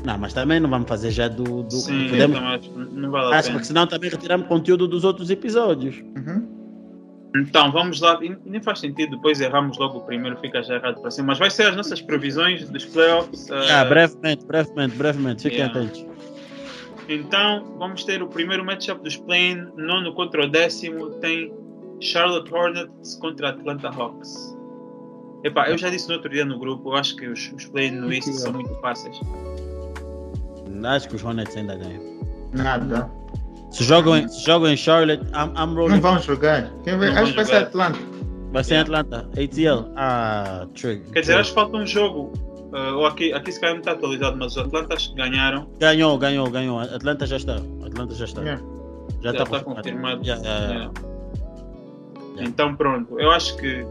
Não, 0.04 0.16
mas 0.16 0.32
também 0.32 0.60
não 0.60 0.70
vamos 0.70 0.88
fazer 0.88 1.10
já 1.10 1.28
do. 1.28 1.64
do 1.64 1.72
Sim, 1.72 2.08
podemos... 2.08 2.38
acho, 2.38 2.70
não 2.70 3.10
vale 3.10 3.34
a 3.34 3.38
acho 3.38 3.48
pena. 3.48 3.54
porque 3.54 3.66
senão 3.66 3.86
também 3.86 4.10
retiramos 4.10 4.46
conteúdo 4.46 4.86
dos 4.86 5.04
outros 5.04 5.28
episódios. 5.30 5.96
Uhum. 6.16 6.57
Então, 7.36 7.70
vamos 7.70 8.00
lá. 8.00 8.18
E 8.22 8.36
nem 8.44 8.60
faz 8.62 8.80
sentido, 8.80 9.16
depois 9.16 9.40
erramos 9.40 9.76
logo 9.78 9.98
o 9.98 10.00
primeiro, 10.02 10.36
fica 10.38 10.62
já 10.62 10.76
errado 10.76 11.00
para 11.00 11.10
cima. 11.10 11.28
Mas 11.28 11.38
vai 11.38 11.50
ser 11.50 11.68
as 11.68 11.76
nossas 11.76 12.00
previsões 12.00 12.68
dos 12.68 12.84
playoffs. 12.86 13.48
Uh... 13.50 13.54
Ah, 13.70 13.84
brevemente, 13.84 14.46
brevemente, 14.46 14.96
brevemente. 14.96 15.42
Fiquem 15.42 15.58
yeah. 15.58 15.78
atentos. 15.78 16.06
Então, 17.08 17.64
vamos 17.78 18.04
ter 18.04 18.22
o 18.22 18.28
primeiro 18.28 18.64
matchup 18.64 19.02
dos 19.02 19.16
play 19.16 19.54
nono 19.76 20.12
contra 20.14 20.44
o 20.44 20.48
décimo. 20.48 21.10
Tem 21.20 21.52
Charlotte 22.00 22.52
Hornets 22.52 23.16
contra 23.16 23.50
Atlanta 23.50 23.88
Hawks. 23.88 24.56
Epá, 25.44 25.70
eu 25.70 25.78
já 25.78 25.88
disse 25.88 26.08
no 26.08 26.14
outro 26.14 26.30
dia 26.30 26.44
no 26.44 26.58
grupo, 26.58 26.90
eu 26.90 26.96
acho 26.96 27.14
que 27.16 27.26
os, 27.26 27.52
os 27.52 27.66
play 27.66 27.90
no 27.90 28.12
East 28.12 28.28
são 28.32 28.52
muito 28.52 28.74
fáceis. 28.80 29.18
Acho 30.84 31.08
que 31.08 31.16
os 31.16 31.24
Hornets 31.24 31.56
ainda 31.56 31.76
ganham. 31.76 32.02
Nada. 32.52 33.10
Se 33.70 33.84
jogam, 33.84 34.16
em, 34.16 34.28
se 34.28 34.44
jogam 34.44 34.70
em 34.70 34.76
Charlotte, 34.76 35.22
I'm, 35.28 35.52
I'm 35.56 35.74
rolling. 35.74 35.94
Não 35.94 36.00
vão 36.00 36.18
jogar. 36.20 36.70
Quem 36.84 36.98
vai, 36.98 37.08
acho 37.08 37.30
que 37.30 37.36
vai 37.36 37.44
ser 37.44 37.56
Atlanta. 37.56 37.98
Vai 38.52 38.64
ser 38.64 38.74
yeah. 38.74 39.00
Atlanta. 39.00 39.28
ATL. 39.32 39.92
Ah, 39.96 40.66
Trig. 40.74 41.02
Quer 41.12 41.20
dizer, 41.20 41.36
acho 41.36 41.50
que 41.50 41.54
falta 41.54 41.76
um 41.76 41.86
jogo. 41.86 42.32
Uh, 42.72 42.96
ou 42.96 43.06
aqui, 43.06 43.32
aqui 43.32 43.50
se 43.50 43.60
calhar 43.60 43.74
não 43.74 43.80
está 43.80 43.92
atualizado, 43.92 44.36
mas 44.38 44.52
os 44.52 44.58
Atlantas 44.58 45.12
ganharam. 45.16 45.68
Ganhou, 45.78 46.18
ganhou, 46.18 46.50
ganhou. 46.50 46.80
Atlanta 46.80 47.26
já 47.26 47.36
está. 47.36 47.56
Atlanta 47.84 48.14
já 48.14 48.24
está. 48.24 48.42
Yeah. 48.42 48.62
Já, 49.22 49.32
já, 49.32 49.42
está, 49.42 49.60
confirmado. 49.60 50.22
Yeah, 50.24 50.42
yeah, 50.44 50.90
então 52.38 52.74
pronto, 52.76 53.18
eu 53.18 53.30
acho 53.30 53.56
que 53.56 53.84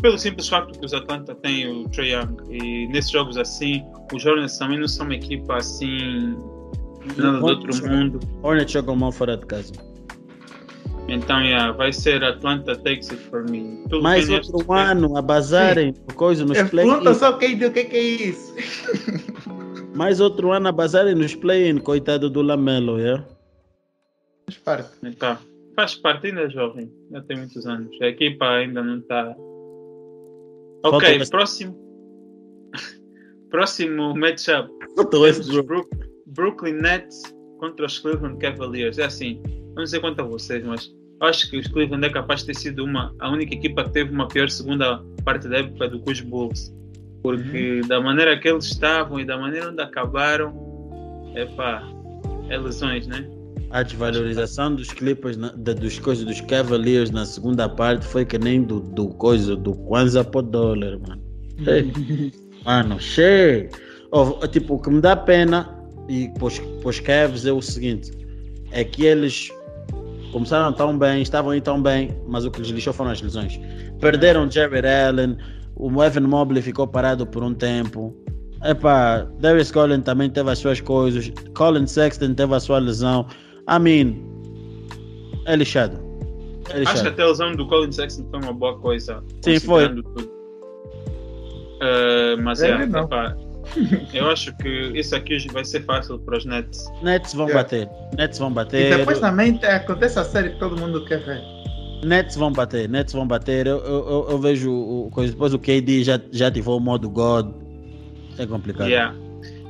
pelo 0.00 0.18
simples 0.18 0.48
facto 0.48 0.78
que 0.78 0.84
os 0.84 0.92
Atlanta 0.92 1.34
têm 1.36 1.68
o 1.68 1.88
Trae 1.88 2.12
Young 2.12 2.36
e 2.50 2.88
nesses 2.88 3.10
jogos 3.10 3.36
assim, 3.36 3.84
os 4.12 4.24
Hornets 4.24 4.58
também 4.58 4.80
não 4.80 4.88
são 4.88 5.06
uma 5.06 5.14
equipa 5.14 5.56
assim 5.56 6.36
nada 7.16 7.38
do 7.38 7.44
outro 7.44 7.88
mundo. 7.88 8.20
Hornets 8.42 8.72
jogam 8.72 8.96
mal 8.96 9.12
fora 9.12 9.36
de 9.36 9.46
casa. 9.46 9.72
Então, 11.08 11.42
yeah, 11.42 11.72
vai 11.72 11.92
ser 11.92 12.22
Atlanta 12.22 12.76
takes 12.76 13.10
it 13.10 13.20
for 13.28 13.44
me. 13.48 13.82
Tudo 13.88 14.02
Mais 14.02 14.28
outro 14.28 14.72
ano 14.72 15.16
a 15.16 15.22
bazarem 15.22 15.92
por 15.92 16.14
coisa 16.14 16.44
nos 16.44 16.62
play 16.70 16.86
Pergunta 16.86 17.14
só 17.14 17.32
quem 17.34 17.54
o 17.64 17.72
que, 17.72 17.84
que 17.84 17.96
é 17.96 18.00
isso. 18.00 18.54
Mais 19.94 20.20
outro 20.20 20.52
ano 20.52 20.68
a 20.68 20.72
bazarem 20.72 21.14
nos 21.14 21.34
play-in, 21.34 21.78
coitado 21.78 22.30
do 22.30 22.40
Lamelo, 22.40 22.98
yeah? 22.98 23.26
Faz 24.46 24.58
parte. 24.58 24.90
Então. 25.02 25.38
Faz 25.74 25.94
parte, 25.94 26.28
ainda 26.28 26.42
é 26.42 26.50
jovem, 26.50 26.90
já 27.10 27.20
tem 27.22 27.36
muitos 27.36 27.66
anos. 27.66 27.90
A 28.00 28.06
equipa 28.06 28.46
ainda 28.46 28.82
não 28.82 28.98
está. 28.98 29.34
Ok, 30.84 31.18
Falta 31.18 31.30
próximo. 31.30 31.78
próximo 33.50 34.14
matchup. 34.14 34.70
Brook... 35.66 35.88
Brooklyn 36.34 36.74
Nets 36.74 37.22
contra 37.58 37.86
os 37.86 37.98
Cleveland 37.98 38.38
Cavaliers. 38.38 38.98
É 38.98 39.04
assim, 39.04 39.40
não 39.76 39.86
sei 39.86 40.00
quanto 40.00 40.20
a 40.20 40.24
vocês, 40.24 40.64
mas 40.64 40.92
acho 41.20 41.50
que 41.50 41.58
os 41.58 41.66
Cleveland 41.68 42.06
é 42.06 42.10
capaz 42.10 42.40
de 42.40 42.46
ter 42.46 42.56
sido 42.56 42.84
uma, 42.84 43.14
a 43.20 43.30
única 43.30 43.54
equipa 43.54 43.84
que 43.84 43.90
teve 43.90 44.12
uma 44.12 44.28
pior 44.28 44.48
segunda 44.48 45.02
parte 45.24 45.48
da 45.48 45.58
época 45.58 45.88
do 45.88 46.00
que 46.02 46.12
os 46.12 46.20
Bulls. 46.20 46.74
Porque 47.22 47.80
uhum. 47.80 47.88
da 47.88 48.00
maneira 48.00 48.38
que 48.38 48.48
eles 48.48 48.64
estavam 48.64 49.20
e 49.20 49.24
da 49.24 49.38
maneira 49.38 49.70
onde 49.70 49.80
acabaram, 49.80 50.52
epá, 51.36 51.88
é 52.48 52.58
lesões, 52.58 53.06
né? 53.06 53.28
A 53.70 53.82
desvalorização 53.82 54.74
dos 54.74 54.92
Clippers, 54.92 55.36
na, 55.36 55.48
dos 55.50 55.98
coisas 55.98 56.24
dos 56.24 56.40
Cavaliers 56.42 57.10
na 57.10 57.24
segunda 57.24 57.68
parte 57.68 58.04
foi 58.04 58.24
que 58.24 58.36
nem 58.38 58.62
do, 58.62 58.80
do 58.80 59.08
coisa 59.10 59.56
do 59.56 59.74
Kwanzaa 59.74 60.24
por 60.24 60.42
dólar, 60.42 60.98
mano. 60.98 61.22
mano, 62.66 63.00
cheio. 63.00 63.70
Oh, 64.10 64.46
tipo, 64.46 64.74
o 64.74 64.78
que 64.78 64.90
me 64.90 65.00
dá 65.00 65.16
pena 65.16 65.81
e 66.12 66.28
para 66.28 66.46
os 66.88 67.00
Cavs 67.00 67.44
é 67.46 67.52
o 67.52 67.62
seguinte: 67.62 68.12
é 68.70 68.84
que 68.84 69.06
eles 69.06 69.48
começaram 70.30 70.70
tão 70.72 70.96
bem, 70.98 71.22
estavam 71.22 71.52
aí 71.52 71.60
tão 71.60 71.82
bem, 71.82 72.14
mas 72.28 72.44
o 72.44 72.50
que 72.50 72.60
lhes 72.60 72.68
lixou 72.68 72.92
foram 72.92 73.12
as 73.12 73.22
lesões. 73.22 73.58
Perderam 73.98 74.50
Jared 74.50 74.86
Allen, 74.86 75.38
o 75.76 76.04
Evan 76.04 76.28
Mobley 76.28 76.60
ficou 76.60 76.86
parado 76.86 77.26
por 77.26 77.42
um 77.42 77.54
tempo. 77.54 78.14
Epá, 78.62 79.26
Darius 79.40 79.72
Collins 79.72 80.04
também 80.04 80.28
teve 80.28 80.50
as 80.50 80.58
suas 80.58 80.82
coisas. 80.82 81.32
Colin 81.54 81.86
Sexton 81.86 82.34
teve 82.34 82.54
a 82.54 82.60
sua 82.60 82.78
lesão. 82.78 83.26
I 83.68 83.78
mean, 83.80 84.14
é 85.46 85.56
lixado. 85.56 85.98
É 86.70 86.78
lixado. 86.78 86.98
Acho 86.98 87.04
que 87.04 87.08
até 87.08 87.22
a 87.22 87.28
lesão 87.28 87.56
do 87.56 87.66
Colin 87.66 87.90
Sexton 87.90 88.26
foi 88.30 88.40
uma 88.40 88.52
boa 88.52 88.78
coisa. 88.78 89.24
Sim, 89.40 89.58
foi. 89.58 89.86
Uh, 89.86 90.02
mas 92.42 92.60
é, 92.62 92.70
é 92.70 92.82
epá, 92.84 93.34
eu 94.12 94.30
acho 94.30 94.54
que 94.56 94.68
isso 94.94 95.14
aqui 95.14 95.34
hoje 95.34 95.48
vai 95.48 95.64
ser 95.64 95.84
fácil 95.84 96.18
para 96.18 96.38
os 96.38 96.44
Nets. 96.44 96.86
Nets 97.02 97.34
vão 97.34 97.52
bater. 97.52 97.88
Nets 98.16 98.38
vão 98.38 98.52
bater. 98.52 98.92
E 98.92 98.96
depois 98.96 99.20
também 99.20 99.58
acontece 99.62 100.18
a 100.18 100.24
série 100.24 100.50
que 100.50 100.58
todo 100.58 100.78
mundo 100.78 101.04
quer 101.04 101.24
ver. 101.24 101.40
Nets 102.04 102.36
vão 102.36 102.52
bater, 102.52 102.88
Nets 102.88 103.12
vão 103.12 103.26
bater. 103.26 103.66
Eu, 103.66 103.78
eu, 103.78 104.26
eu 104.30 104.38
vejo 104.38 104.72
o, 104.72 105.10
depois 105.16 105.54
o 105.54 105.58
KD 105.58 106.04
já, 106.04 106.20
já 106.30 106.48
ativou 106.48 106.76
o 106.76 106.80
modo 106.80 107.08
God. 107.08 107.52
É 108.38 108.46
complicado. 108.46 108.88
Yeah. 108.88 109.14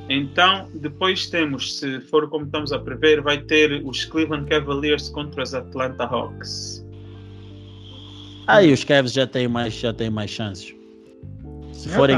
Então, 0.09 0.67
depois 0.75 1.27
temos, 1.27 1.79
se 1.79 2.01
for 2.01 2.29
como 2.29 2.45
estamos 2.45 2.71
a 2.73 2.79
prever, 2.79 3.21
vai 3.21 3.37
ter 3.37 3.81
os 3.85 4.03
Cleveland 4.03 4.49
Cavaliers 4.49 5.09
contra 5.09 5.43
os 5.43 5.53
Atlanta 5.53 6.03
Hawks. 6.03 6.85
Aí 8.47 8.73
os 8.73 8.83
Cavs 8.83 9.13
já 9.13 9.25
têm 9.25 9.47
mais, 9.47 9.73
já 9.73 9.93
têm 9.93 10.09
mais 10.09 10.29
chances. 10.29 10.75
Se 11.71 11.89
forem, 11.89 12.17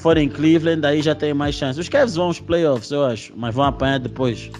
se 0.00 0.02
forem 0.02 0.30
Cleveland, 0.30 0.86
aí 0.86 1.02
já 1.02 1.14
tem 1.14 1.34
mais 1.34 1.54
chances. 1.54 1.78
Os 1.78 1.88
Cavs 1.88 2.14
vão 2.14 2.26
aos 2.26 2.40
playoffs, 2.40 2.90
eu 2.90 3.04
acho, 3.04 3.34
mas 3.36 3.54
vão 3.54 3.64
apanhar 3.64 3.98
depois. 3.98 4.50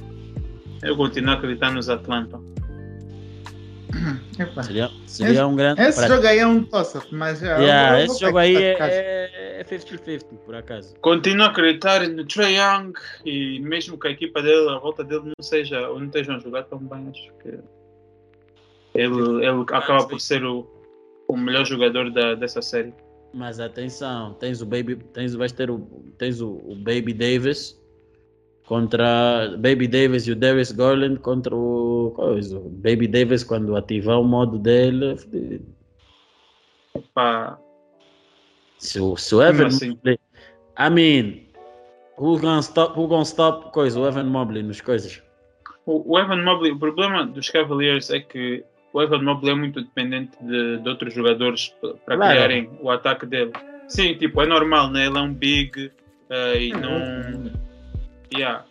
Eu 0.83 0.95
continuo 0.97 1.31
a 1.31 1.35
acreditar 1.35 1.73
nos 1.73 1.89
Atlanta. 1.89 2.39
Seria, 4.63 4.89
seria 5.07 5.33
esse, 5.33 5.43
um 5.43 5.57
grande. 5.57 5.83
Esse 5.83 6.07
jogo 6.07 6.27
aí 6.27 6.39
é 6.39 6.47
um 6.47 6.63
toss-up, 6.63 7.07
mas 7.13 7.41
já. 7.41 7.59
Yeah, 7.59 8.05
esse 8.05 8.21
jogo 8.21 8.39
aí 8.39 8.57
é 8.57 9.65
50-50, 9.69 10.09
é 10.09 10.37
por 10.47 10.55
acaso. 10.55 10.95
Continuo 11.01 11.45
a 11.45 11.49
acreditar 11.49 12.09
no 12.09 12.25
Trae 12.25 12.57
Young 12.57 12.93
e 13.25 13.59
mesmo 13.61 13.99
que 13.99 14.09
a 14.09 14.11
equipa 14.13 14.41
dele, 14.41 14.71
a 14.71 14.79
volta 14.79 15.03
dele 15.03 15.25
não 15.25 15.45
seja 15.45 15.89
ou 15.89 15.99
não 15.99 16.07
estejam 16.07 16.37
a 16.37 16.39
jogar 16.39 16.63
tão 16.65 16.79
bem, 16.79 17.09
acho 17.11 17.33
que 17.43 17.59
ele, 18.95 19.45
ele 19.45 19.63
acaba 19.73 20.07
por 20.07 20.21
ser 20.21 20.45
o, 20.45 20.67
o 21.29 21.37
melhor 21.37 21.67
jogador 21.67 22.11
da, 22.11 22.35
dessa 22.35 22.63
série. 22.63 22.95
Mas 23.33 23.61
atenção, 23.61 24.35
tens 24.35 24.61
o 24.61 24.67
Baby, 24.67 24.97
tens, 24.97 25.35
vais 25.35 25.53
ter 25.53 25.71
o, 25.71 25.79
tens 26.19 26.41
o, 26.41 26.57
o 26.65 26.75
Baby 26.75 27.15
Davis 27.15 27.81
contra 28.67 29.57
Baby 29.59 29.87
Davis 29.87 30.27
e 30.27 30.33
o 30.33 30.37
Darius 30.37 30.73
Garland 30.73 31.19
contra 31.21 31.55
o, 31.55 32.13
coisa, 32.15 32.59
o 32.59 32.69
Baby 32.69 33.07
Davis 33.07 33.45
quando 33.45 33.77
ativar 33.77 34.21
o 34.21 34.25
modo 34.25 34.59
dele. 34.59 35.17
Opa. 36.95 37.59
Se 38.79 39.01
o, 39.01 39.17
se 39.17 39.35
o 39.35 39.43
Evan 39.43 39.67
assim? 39.67 39.91
Mobley, 39.91 40.19
I 40.79 40.91
mean, 40.91 41.43
who 42.17 42.39
gonna 42.39 42.61
stop, 42.61 42.99
who 42.99 43.07
gonna 43.07 43.25
stop 43.25 43.73
coisa, 43.73 43.99
o 43.99 44.07
Evan 44.07 44.25
Mobley 44.25 44.63
nos 44.63 44.81
coisas? 44.81 45.23
O, 45.87 46.15
o 46.15 46.19
Evan 46.19 46.43
Mobley, 46.43 46.73
o 46.73 46.79
problema 46.79 47.27
dos 47.27 47.51
Cavaliers 47.51 48.11
é 48.11 48.21
que 48.21 48.65
o 48.93 49.03
Evan 49.03 49.23
Mobley 49.23 49.53
é 49.53 49.57
muito 49.57 49.81
dependente 49.81 50.33
de, 50.43 50.79
de 50.79 50.89
outros 50.89 51.15
jogadores 51.15 51.75
para 52.05 52.17
claro. 52.17 52.33
criarem 52.33 52.71
o 52.81 52.91
ataque 52.91 53.27
dele. 53.27 53.53
Sim, 53.89 54.15
tipo, 54.15 54.41
é 54.43 54.47
normal, 54.47 54.91
né? 54.91 55.07
Ele 55.07 55.19
é 55.19 55.21
um 55.21 55.33
big 55.33 55.87
uh, 55.87 56.57
e 56.57 56.73
não 56.73 57.51
Yeah. 58.37 58.65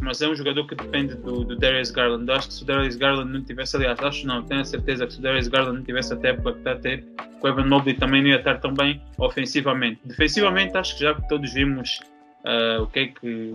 Mas 0.00 0.20
é 0.20 0.28
um 0.28 0.34
jogador 0.34 0.66
que 0.66 0.74
depende 0.74 1.14
do, 1.14 1.44
do 1.44 1.56
Darius 1.56 1.90
Garland. 1.90 2.30
Acho 2.30 2.48
que 2.48 2.54
se 2.54 2.62
o 2.62 2.66
Darius 2.66 2.96
Garland 2.96 3.32
não 3.32 3.42
tivesse, 3.44 3.76
aliás, 3.76 3.98
acho 4.00 4.26
não, 4.26 4.42
tenho 4.42 4.60
a 4.60 4.64
certeza 4.64 5.06
que 5.06 5.12
se 5.12 5.20
o 5.20 5.22
Darius 5.22 5.46
Garland 5.46 5.78
não 5.78 5.84
tivesse 5.84 6.12
até 6.12 6.30
época 6.30 6.52
que 6.52 6.58
está 6.58 6.72
a 6.72 6.76
ter, 6.76 7.04
o 7.40 7.48
Evan 7.48 7.66
Mobley 7.66 7.94
também 7.94 8.20
não 8.20 8.30
ia 8.30 8.36
estar 8.36 8.58
tão 8.58 8.74
bem 8.74 9.00
ofensivamente. 9.18 10.00
Defensivamente, 10.04 10.76
acho 10.76 10.96
que 10.96 11.04
já 11.04 11.14
todos 11.14 11.52
vimos 11.54 12.00
uh, 12.44 12.82
o 12.82 12.86
que 12.88 12.98
é 12.98 13.06
que. 13.06 13.54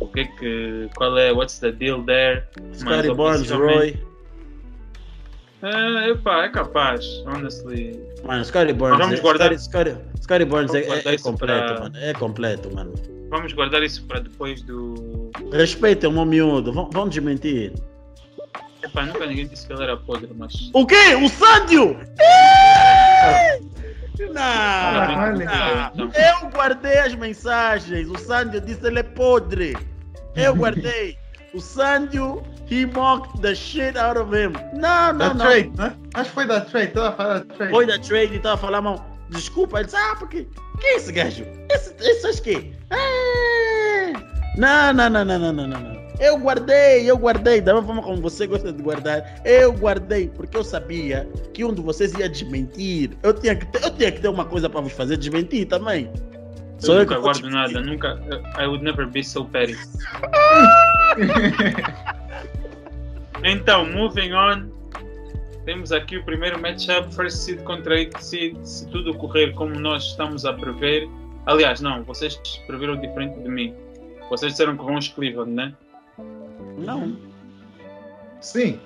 O 0.00 0.08
que 0.08 0.20
é 0.20 0.24
que. 0.24 0.90
Qual 0.96 1.16
é. 1.16 1.32
What's 1.32 1.60
the 1.60 1.70
deal 1.70 2.02
there? 2.02 2.42
Scotty 2.72 3.14
Barnes, 3.14 3.50
Roy. 3.50 4.09
Uh, 5.62 6.10
epá, 6.10 6.44
é 6.44 6.48
capaz, 6.48 7.04
honestly. 7.26 8.00
Mano, 8.24 8.44
Scotty 8.44 8.72
Barnes. 8.72 8.98
Vamos 8.98 9.18
é, 9.18 9.22
guardar... 9.22 9.58
Scotty 9.58 10.44
Barnes 10.46 10.74
é, 10.74 10.80
é, 10.80 11.14
é 11.14 11.18
completo, 11.18 11.74
pra... 11.74 11.80
mano. 11.80 11.96
É 11.98 12.12
completo, 12.14 12.74
mano. 12.74 12.94
Vamos 13.30 13.52
guardar 13.52 13.82
isso 13.82 14.04
para 14.06 14.20
depois 14.20 14.60
do. 14.62 15.30
Respeita 15.52 16.08
o 16.08 16.12
meu 16.12 16.24
miúdo, 16.24 16.72
vamos 16.72 17.10
desmentir. 17.10 17.72
Epá, 18.82 19.06
nunca 19.06 19.24
ninguém 19.26 19.46
disse 19.46 19.66
que 19.66 19.72
ele 19.72 19.84
era 19.84 19.96
podre, 19.96 20.30
mas. 20.36 20.70
O 20.72 20.84
quê? 20.84 21.14
O 21.14 21.28
Sandio? 21.28 21.96
Não, 24.32 25.36
não, 25.94 26.12
Eu 26.12 26.50
guardei 26.50 26.98
as 26.98 27.14
mensagens. 27.14 28.08
O 28.08 28.18
Sandio 28.18 28.60
disse 28.60 28.80
que 28.80 28.86
ele 28.86 28.98
é 28.98 29.02
podre. 29.04 29.76
Eu 30.34 30.54
guardei. 30.54 31.16
O 31.54 31.60
Sandio, 31.60 32.42
he 32.70 32.86
mocked 32.86 33.42
the 33.42 33.54
shit 33.54 33.96
out 33.96 34.16
of 34.16 34.32
him. 34.32 34.52
Não, 34.72 35.12
não, 35.12 35.18
da 35.18 35.34
não. 35.34 35.44
Trade, 35.44 35.70
né? 35.76 35.96
Acho 36.14 36.28
que 36.30 36.34
foi 36.34 36.46
da 36.46 36.60
trade. 36.60 36.92
Tava 36.92 37.16
falando 37.16 37.46
da 37.46 37.54
trade. 37.54 37.72
Foi 37.72 37.86
da 37.86 37.98
trade 37.98 38.34
e 38.34 38.38
tava 38.38 38.56
falando, 38.56 38.84
mal. 38.84 39.10
Desculpa, 39.30 39.78
ele 39.78 39.86
disse, 39.86 39.96
ah, 39.96 40.16
porque. 40.18 40.46
Quem 40.80 40.90
é 40.90 40.96
esse 40.96 41.12
gajo? 41.12 41.44
Esse, 41.70 41.94
esse 42.00 42.26
acho 42.26 42.42
que. 42.42 42.72
É... 42.90 44.12
Não, 44.56 44.92
não, 44.92 45.10
não, 45.10 45.24
não, 45.24 45.38
não, 45.38 45.52
não, 45.52 45.66
não. 45.66 46.00
Eu 46.18 46.36
guardei, 46.38 47.10
eu 47.10 47.16
guardei, 47.16 47.60
da 47.62 47.72
mesma 47.72 47.86
forma 47.86 48.02
como 48.02 48.20
você 48.20 48.46
gosta 48.46 48.70
de 48.70 48.82
guardar, 48.82 49.40
eu 49.42 49.72
guardei, 49.72 50.28
porque 50.28 50.54
eu 50.54 50.62
sabia 50.62 51.26
que 51.54 51.64
um 51.64 51.72
de 51.72 51.80
vocês 51.80 52.12
ia 52.12 52.28
desmentir. 52.28 53.16
Eu 53.22 53.32
tinha 53.32 53.56
que 53.56 53.64
ter, 53.66 53.82
eu 53.82 53.90
tinha 53.90 54.12
que 54.12 54.20
ter 54.20 54.28
uma 54.28 54.44
coisa 54.44 54.68
para 54.68 54.82
vos 54.82 54.92
fazer 54.92 55.16
desmentir 55.16 55.66
também. 55.66 56.12
Eu 56.82 56.98
nunca 56.98 57.14
eu 57.14 57.22
guardo 57.22 57.48
nada, 57.48 57.80
nunca. 57.80 58.20
I 58.58 58.66
would 58.66 58.84
never 58.84 59.06
be 59.06 59.24
so 59.24 59.46
petty. 59.46 59.78
então, 63.44 63.90
moving 63.90 64.32
on. 64.32 64.70
Temos 65.64 65.92
aqui 65.92 66.16
o 66.16 66.24
primeiro 66.24 66.60
matchup, 66.60 67.14
first 67.14 67.36
seed 67.38 67.62
contra 67.62 67.98
eighth 67.98 68.20
seed, 68.20 68.56
se 68.64 68.88
tudo 68.88 69.14
correr 69.14 69.52
como 69.54 69.78
nós 69.78 70.04
estamos 70.04 70.44
a 70.44 70.52
prever. 70.52 71.08
Aliás, 71.46 71.80
não, 71.80 72.02
vocês 72.04 72.36
previram 72.66 73.00
diferente 73.00 73.38
de 73.40 73.48
mim. 73.48 73.74
Vocês 74.28 74.52
disseram 74.52 74.76
que 74.76 74.84
vão 74.84 74.96
os 74.96 75.08
Cleveland, 75.08 75.52
né? 75.52 75.74
Não. 76.78 77.16
Sim. 78.40 78.80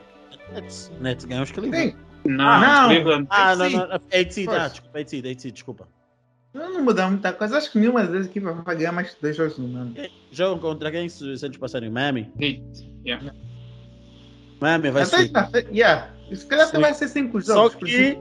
Nets, 0.52 0.92
Nets 1.00 1.24
ganham 1.24 1.44
os 1.44 1.52
Cleveland. 1.52 1.92
Sim. 1.92 1.96
Não, 2.26 2.48
ah, 2.48 2.60
não. 2.60 2.88
Cleveland. 2.88 3.26
Ah, 3.30 3.56
não, 3.56 3.70
não. 3.70 4.00
8 4.12 4.34
seed, 4.34 4.48
ah, 4.48 4.68
desculpa, 4.68 4.98
8 4.98 5.10
seed, 5.10 5.26
8 5.26 5.42
seed, 5.42 5.54
desculpa. 5.54 5.88
Não, 6.52 6.72
não 6.72 6.84
muda 6.84 7.08
muita 7.08 7.32
coisa. 7.32 7.58
Acho 7.58 7.70
que 7.70 7.78
nenhuma 7.78 8.04
das 8.04 8.26
equipes 8.26 8.54
vai 8.64 8.76
ganhar 8.76 8.92
mais 8.92 9.16
dois 9.20 9.36
jogos 9.36 9.58
no 9.58 9.76
ano. 9.76 9.94
Jogam 10.30 10.58
contra 10.58 10.90
quem 10.90 11.08
se 11.08 11.24
eles 11.24 11.56
passarem? 11.56 11.90
Miami? 11.90 12.30
Heat, 12.40 12.90
yeah. 13.04 13.34
Miami 14.60 14.90
vai 14.90 15.04
ser. 15.04 15.30
Yeah. 15.72 16.10
Se 16.32 16.46
calhar 16.46 16.68
até 16.68 16.78
vai 16.78 16.94
ser 16.94 17.08
cinco 17.08 17.40
jogos. 17.40 17.72
Só 17.72 17.78
que 17.78 18.18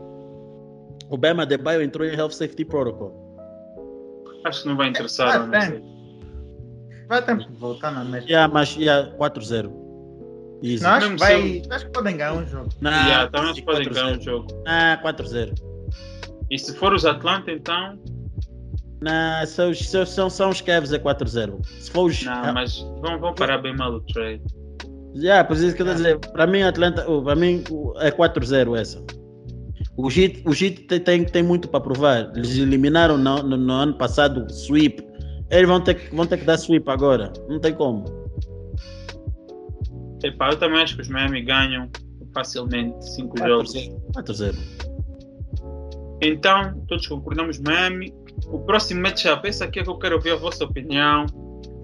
o 1.10 1.18
Bema 1.18 1.46
Debaio 1.46 1.82
entrou 1.82 2.06
em 2.08 2.14
Health 2.16 2.32
Safety 2.32 2.66
Protocol. 2.66 3.24
Acho 4.46 4.64
que 4.64 4.68
não 4.68 4.76
vai 4.76 4.90
interessar. 4.90 5.36
É, 5.36 5.48
vai, 5.48 5.70
não 5.70 7.08
vai 7.08 7.22
ter 7.22 7.38
que 7.38 7.52
voltar 7.54 7.92
na 7.92 8.04
meta. 8.04 8.26
Yeah, 8.26 8.52
mas 8.54 8.76
yeah, 8.76 9.10
4-0. 9.18 9.72
Não, 10.82 10.90
acho, 10.90 11.10
que 11.10 11.16
vai, 11.18 11.62
acho 11.70 11.86
que 11.86 11.92
podem 11.92 12.16
ganhar 12.18 12.34
um 12.34 12.48
jogo. 12.48 12.70
Não, 12.80 12.92
yeah, 12.92 13.30
também 13.30 13.52
acho 13.52 13.60
que 13.60 13.66
podem 13.66 13.90
ganhar 13.90 14.18
um 14.18 14.22
jogo. 14.22 14.48
Ah, 14.66 15.00
4-0. 15.04 15.54
E 16.50 16.58
se 16.58 16.74
for 16.76 16.94
os 16.94 17.06
Atlanta, 17.06 17.52
então. 17.52 18.00
Não, 19.02 19.46
são, 19.46 19.74
são, 20.06 20.30
são 20.30 20.50
os 20.50 20.62
Cavs 20.62 20.94
a 20.94 21.00
4-0. 21.00 21.66
Se 21.66 21.92
for 21.92 22.06
os. 22.06 22.24
Não, 22.24 22.54
mas 22.54 22.80
vão, 23.02 23.20
vão 23.20 23.36
parar 23.36 23.58
bem 23.58 23.76
mal 23.76 23.92
o 23.92 24.02
trade. 24.02 24.42
Yeah, 25.16 25.44
por 25.48 25.56
isso 25.56 25.76
que 25.76 25.82
eu 25.82 25.88
estou 25.88 25.92
a 25.92 25.94
dizer, 25.94 26.20
para 26.32 26.48
mim, 26.48 26.64
Atlanta, 26.64 27.04
para 27.04 27.36
mim 27.36 27.64
é 27.98 28.12
4-0 28.12 28.80
essa. 28.80 29.04
O 29.96 30.10
Heat, 30.10 30.44
o 30.46 30.52
Heat 30.52 30.88
tem, 30.88 31.00
tem, 31.00 31.24
tem 31.24 31.44
muito 31.44 31.68
para 31.68 31.82
provar. 31.82 32.32
Eles 32.36 32.58
eliminaram 32.58 33.18
no, 33.18 33.44
no, 33.44 33.58
no, 33.58 33.74
ano 33.74 33.94
passado 33.96 34.46
o 34.46 34.50
sweep. 34.52 35.06
Eles 35.52 35.68
vão 35.68 35.82
ter, 35.82 36.10
vão 36.12 36.26
ter 36.26 36.38
que 36.38 36.46
dar 36.46 36.58
sweep 36.58 36.90
agora. 36.90 37.32
Não 37.48 37.60
tem 37.60 37.74
como. 37.74 38.06
Epá, 40.24 40.50
eu 40.50 40.58
também 40.58 40.82
acho 40.82 40.96
que 40.96 41.02
os 41.04 41.10
Miami 41.10 41.44
ganham 41.44 41.90
facilmente 42.34 43.08
5 43.14 43.38
jogos. 43.38 43.74
4-0. 44.16 44.56
Então, 46.24 46.84
todos 46.88 47.06
concordamos 47.06 47.60
Miami. 47.60 48.12
O 48.48 48.60
próximo 48.60 49.02
matchup, 49.02 49.48
esse 49.48 49.64
aqui 49.64 49.80
é 49.80 49.84
que 49.84 49.90
eu 49.90 49.98
quero 50.00 50.16
ouvir 50.16 50.32
a 50.32 50.36
vossa 50.38 50.64
opinião. 50.64 51.26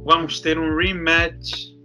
Vamos 0.03 0.39
ter 0.39 0.57
um 0.57 0.75
rematch 0.77 1.78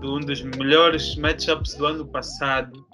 de 0.00 0.06
um 0.06 0.20
dos 0.20 0.42
melhores 0.42 1.16
matchups 1.16 1.74
do 1.74 1.86
ano 1.86 2.06
passado. 2.06 2.84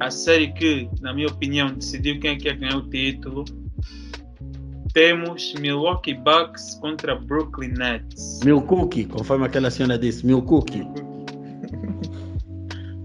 A 0.00 0.10
série 0.10 0.52
que, 0.52 0.88
na 1.00 1.12
minha 1.14 1.28
opinião, 1.28 1.72
decidiu 1.72 2.18
quem 2.18 2.32
é 2.32 2.36
que 2.36 2.48
ia 2.48 2.54
ganhar 2.54 2.76
o 2.76 2.88
título. 2.90 3.44
Temos 4.92 5.54
Milwaukee 5.54 6.14
Bucks 6.14 6.74
contra 6.80 7.14
Brooklyn 7.14 7.72
Nets. 7.78 8.40
Mil 8.44 8.60
cookie, 8.62 9.04
conforme 9.06 9.46
aquela 9.46 9.70
senhora 9.70 9.98
disse, 9.98 10.26
mil 10.26 10.42
cookie. 10.42 10.82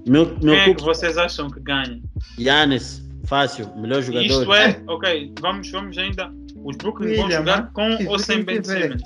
Mil, 0.08 0.36
Quem 0.40 0.56
é 0.56 0.74
que 0.74 0.84
vocês 0.84 1.18
acham 1.18 1.50
que 1.50 1.60
ganha? 1.60 2.02
Yannis, 2.40 3.06
fácil, 3.26 3.70
melhor 3.76 4.02
jogador. 4.02 4.26
Isto 4.26 4.54
é, 4.54 4.82
ok, 4.88 5.34
vamos, 5.42 5.70
vamos 5.70 5.98
ainda. 5.98 6.32
Os 6.64 6.78
Brooklyn 6.78 7.16
vão 7.18 7.30
jogar 7.30 7.72
mano, 7.76 7.98
com 7.98 8.08
ou 8.10 8.18
sem 8.18 8.42
Ben. 8.44 8.64
Simmons. 8.64 9.04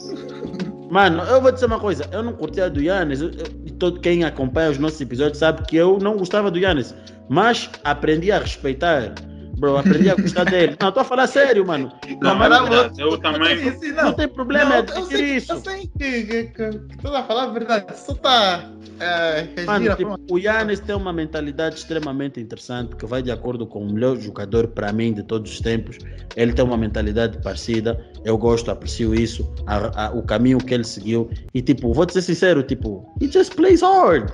Mano, 0.91 1.23
eu 1.23 1.41
vou 1.41 1.51
dizer 1.51 1.65
uma 1.65 1.79
coisa, 1.79 2.07
eu 2.11 2.21
não 2.21 2.33
curtia 2.33 2.69
do 2.69 2.81
Yannis, 2.81 3.19
eu- 3.21 3.29
eu- 3.31 3.60
todo 3.81 3.99
quem 3.99 4.23
acompanha 4.23 4.69
os 4.69 4.77
nossos 4.77 5.01
episódios 5.01 5.39
sabe 5.39 5.65
que 5.65 5.75
eu 5.75 5.97
não 5.97 6.15
gostava 6.15 6.51
do 6.51 6.59
Yannis, 6.59 6.93
mas 7.27 7.67
aprendi 7.83 8.31
a 8.31 8.37
respeitar, 8.37 9.15
bro, 9.61 9.77
aprendi 9.77 10.09
a 10.09 10.15
gostar 10.15 10.43
dele. 10.45 10.75
Não, 10.81 10.89
estou 10.89 11.01
a 11.01 11.05
falar 11.05 11.27
sério, 11.27 11.65
mano. 11.65 11.91
Não, 12.19 12.35
mas 12.35 12.51
é 12.51 12.69
não, 12.69 12.91
eu 12.97 13.17
também. 13.19 13.71
Sim, 13.79 13.91
não 13.91 14.13
tem 14.13 14.27
problema 14.27 14.69
Não, 14.69 14.75
é 14.77 14.85
eu 14.97 15.05
sei, 15.05 15.35
isso. 15.37 15.53
Eu 15.53 15.61
sei 15.61 15.89
que, 15.97 16.23
que, 16.23 16.43
que, 16.45 16.69
que 16.79 16.97
toda 16.97 17.19
a 17.19 17.23
falar 17.23 17.43
a 17.43 17.47
verdade, 17.47 17.97
só 17.97 18.13
está 18.13 18.65
uh, 18.67 19.65
Mano, 19.65 19.95
tipo, 19.95 20.15
o 20.29 20.37
Yannis 20.39 20.79
tem 20.79 20.95
uma 20.95 21.13
mentalidade 21.13 21.75
extremamente 21.75 22.39
interessante 22.39 22.95
que 22.95 23.05
vai 23.05 23.21
de 23.21 23.31
acordo 23.31 23.67
com 23.67 23.83
o 23.85 23.93
melhor 23.93 24.17
jogador 24.19 24.67
para 24.67 24.91
mim 24.91 25.13
de 25.13 25.21
todos 25.23 25.51
os 25.53 25.61
tempos. 25.61 25.97
Ele 26.35 26.53
tem 26.53 26.65
uma 26.65 26.77
mentalidade 26.77 27.37
parecida. 27.43 28.03
Eu 28.25 28.37
gosto, 28.37 28.71
aprecio 28.71 29.13
isso, 29.13 29.47
a- 29.67 30.07
a- 30.07 30.11
o 30.11 30.23
caminho 30.23 30.57
que 30.57 30.73
ele 30.73 30.83
seguiu. 30.83 31.29
E 31.53 31.61
tipo, 31.61 31.93
vou 31.93 32.05
te 32.05 32.13
ser 32.13 32.23
sincero, 32.23 32.63
tipo, 32.63 33.07
he 33.21 33.27
just 33.31 33.53
plays 33.55 33.81
hard. 33.81 34.31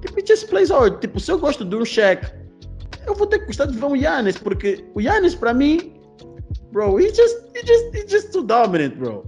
Tipo, 0.00 0.18
he 0.20 0.24
just 0.26 0.48
plays 0.48 0.70
hard. 0.70 0.98
Tipo, 1.00 1.20
se 1.20 1.30
eu 1.30 1.38
gosto 1.38 1.64
de 1.64 1.76
um 1.76 1.84
Shaq, 1.84 2.43
eu 3.06 3.14
vou 3.14 3.26
ter 3.26 3.38
que 3.40 3.46
gostar 3.46 3.66
de 3.66 3.76
ver 3.78 3.84
um 3.84 3.96
Yannis, 3.96 4.38
porque 4.38 4.84
o 4.94 5.00
Yannis 5.00 5.34
para 5.34 5.52
mim, 5.54 5.94
bro, 6.72 6.98
he 6.98 7.08
just, 7.12 7.36
he 7.54 7.66
just, 7.66 7.94
he 7.94 8.06
just 8.08 8.32
too 8.32 8.42
dominant, 8.44 8.96
bro. 8.96 9.24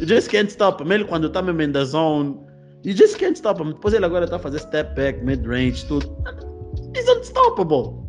You 0.00 0.06
just 0.06 0.30
can't 0.30 0.50
stop 0.50 0.82
him. 0.82 0.92
Ele 0.92 1.04
quando 1.04 1.30
tá 1.30 1.40
mesmo 1.40 1.62
in 1.62 1.72
the 1.72 1.84
zone, 1.84 2.38
you 2.84 2.94
just 2.94 3.18
can't 3.18 3.36
stop 3.36 3.62
him. 3.62 3.72
Depois 3.72 3.94
ele 3.94 4.04
agora 4.04 4.26
tá 4.28 4.36
a 4.36 4.38
fazer 4.38 4.58
step 4.58 4.94
back, 4.94 5.24
mid 5.24 5.44
range, 5.46 5.86
tudo. 5.86 6.06
He's 6.94 7.08
unstoppable. 7.08 8.04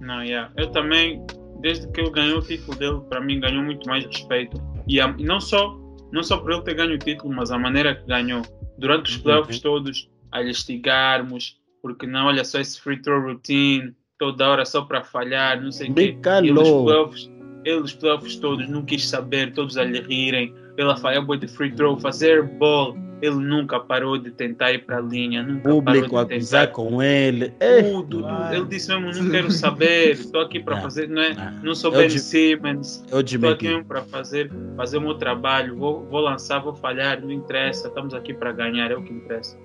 Não, 0.00 0.22
yeah. 0.22 0.50
Eu 0.56 0.70
também, 0.70 1.24
desde 1.60 1.86
que 1.88 2.00
ele 2.00 2.10
ganhou 2.10 2.38
o 2.38 2.42
título 2.42 2.76
dele, 2.78 3.00
para 3.08 3.20
mim 3.20 3.40
ganhou 3.40 3.62
muito 3.62 3.88
mais 3.88 4.04
respeito. 4.06 4.60
E, 4.86 5.00
a- 5.00 5.14
não 5.18 5.40
só 5.40 5.78
não 6.12 6.22
só 6.22 6.38
por 6.38 6.52
ele 6.52 6.62
ter 6.62 6.74
ganho 6.74 6.94
o 6.94 6.98
título, 6.98 7.34
mas 7.34 7.50
a 7.50 7.58
maneira 7.58 7.94
que 7.94 8.06
ganhou. 8.06 8.42
Durante 8.78 9.10
os 9.10 9.16
playoffs 9.18 9.58
todos, 9.60 10.08
a 10.30 10.40
lhe 10.40 10.50
estigarmos, 10.50 11.58
porque 11.82 12.06
não, 12.06 12.26
olha 12.26 12.44
só 12.44 12.60
esse 12.60 12.80
free 12.80 13.00
throw 13.02 13.20
routine, 13.20 13.94
toda 14.18 14.48
hora 14.48 14.64
só 14.64 14.82
para 14.82 15.02
falhar, 15.02 15.60
não 15.62 15.72
sei 15.72 15.90
o 15.90 15.94
quê. 15.94 16.16
Ele, 16.42 16.52
os 16.52 16.70
playoffs, 16.70 17.32
ele, 17.64 17.80
os 17.80 17.94
playoffs 17.94 18.36
todos, 18.36 18.68
não 18.68 18.82
quis 18.84 19.08
saber, 19.08 19.52
todos 19.52 19.76
a 19.76 19.84
lhe 19.84 20.00
rirem, 20.00 20.54
ele 20.76 20.90
a 20.90 20.96
falhar 20.96 21.24
boa 21.24 21.38
de 21.38 21.48
free 21.48 21.72
throw, 21.72 21.98
fazer 21.98 22.42
ball. 22.42 22.96
Ele 23.22 23.36
nunca 23.36 23.80
parou 23.80 24.18
de 24.18 24.30
tentar 24.30 24.72
ir 24.72 24.84
para 24.84 24.98
a 24.98 25.00
linha, 25.00 25.42
nunca 25.42 25.70
Público 25.70 26.10
parou 26.10 26.28
de 26.28 26.38
tentar 26.38 26.66
com 26.66 27.02
ele. 27.02 27.50
É. 27.60 27.82
tudo. 27.82 28.26
Ele 28.52 28.66
disse 28.66 28.94
mesmo, 28.94 29.24
não 29.24 29.30
quero 29.30 29.50
saber, 29.50 30.10
estou 30.10 30.42
aqui 30.42 30.60
para 30.60 30.76
fazer, 30.82 31.08
não 31.08 31.22
é? 31.22 31.32
ah. 31.38 31.58
Não 31.62 31.74
sou 31.74 31.90
Ben 31.90 32.10
Simmons, 32.10 33.02
estou 33.10 33.50
aqui 33.50 33.68
mesmo 33.68 33.86
para 33.86 34.02
fazer, 34.02 34.52
fazer 34.76 34.98
o 34.98 35.00
meu 35.00 35.14
trabalho, 35.14 35.78
vou, 35.78 36.04
vou 36.04 36.20
lançar, 36.20 36.58
vou 36.58 36.74
falhar, 36.74 37.18
não 37.18 37.32
interessa, 37.32 37.88
estamos 37.88 38.12
aqui 38.12 38.34
para 38.34 38.52
ganhar, 38.52 38.90
é 38.90 38.94
o 38.94 39.02
que 39.02 39.14
interessa. 39.14 39.58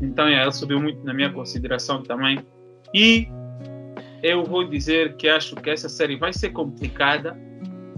Então, 0.00 0.28
é, 0.28 0.40
ele 0.40 0.52
subiu 0.52 0.80
muito 0.80 1.04
na 1.04 1.12
minha 1.12 1.30
consideração 1.30 2.04
também. 2.04 2.38
E 2.94 3.28
eu 4.22 4.44
vou 4.44 4.64
dizer 4.68 5.16
que 5.16 5.28
acho 5.28 5.56
que 5.56 5.70
essa 5.70 5.88
série 5.88 6.16
vai 6.16 6.32
ser 6.32 6.50
complicada, 6.50 7.36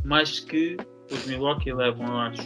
mas 0.04 0.40
que 0.40 0.76
os 1.10 1.26
Milwaukee 1.26 1.72
levam, 1.72 2.06
eu 2.06 2.16
acho. 2.18 2.42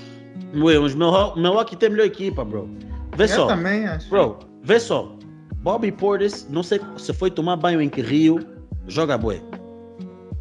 Ué, 0.57 0.79
Os 0.79 0.95
Milwaukee 0.95 1.77
tem 1.77 1.91
melhor 1.91 2.07
equipa, 2.07 2.45
bro. 2.45 2.69
Vê 3.17 3.25
Eu 3.25 3.29
só. 3.29 3.47
também 3.49 3.87
acho. 3.87 4.09
Bro, 4.09 4.39
vê 4.63 4.81
só. 4.81 5.15
Bobby 5.57 5.91
Portis, 5.93 6.47
não 6.49 6.63
sei 6.63 6.81
se 6.97 7.13
foi 7.13 7.31
tomar 7.31 7.57
banho 7.57 7.83
em 7.83 7.89
que 7.89 8.01
Rio, 8.01 8.39
joga 8.87 9.19
bué. 9.19 9.41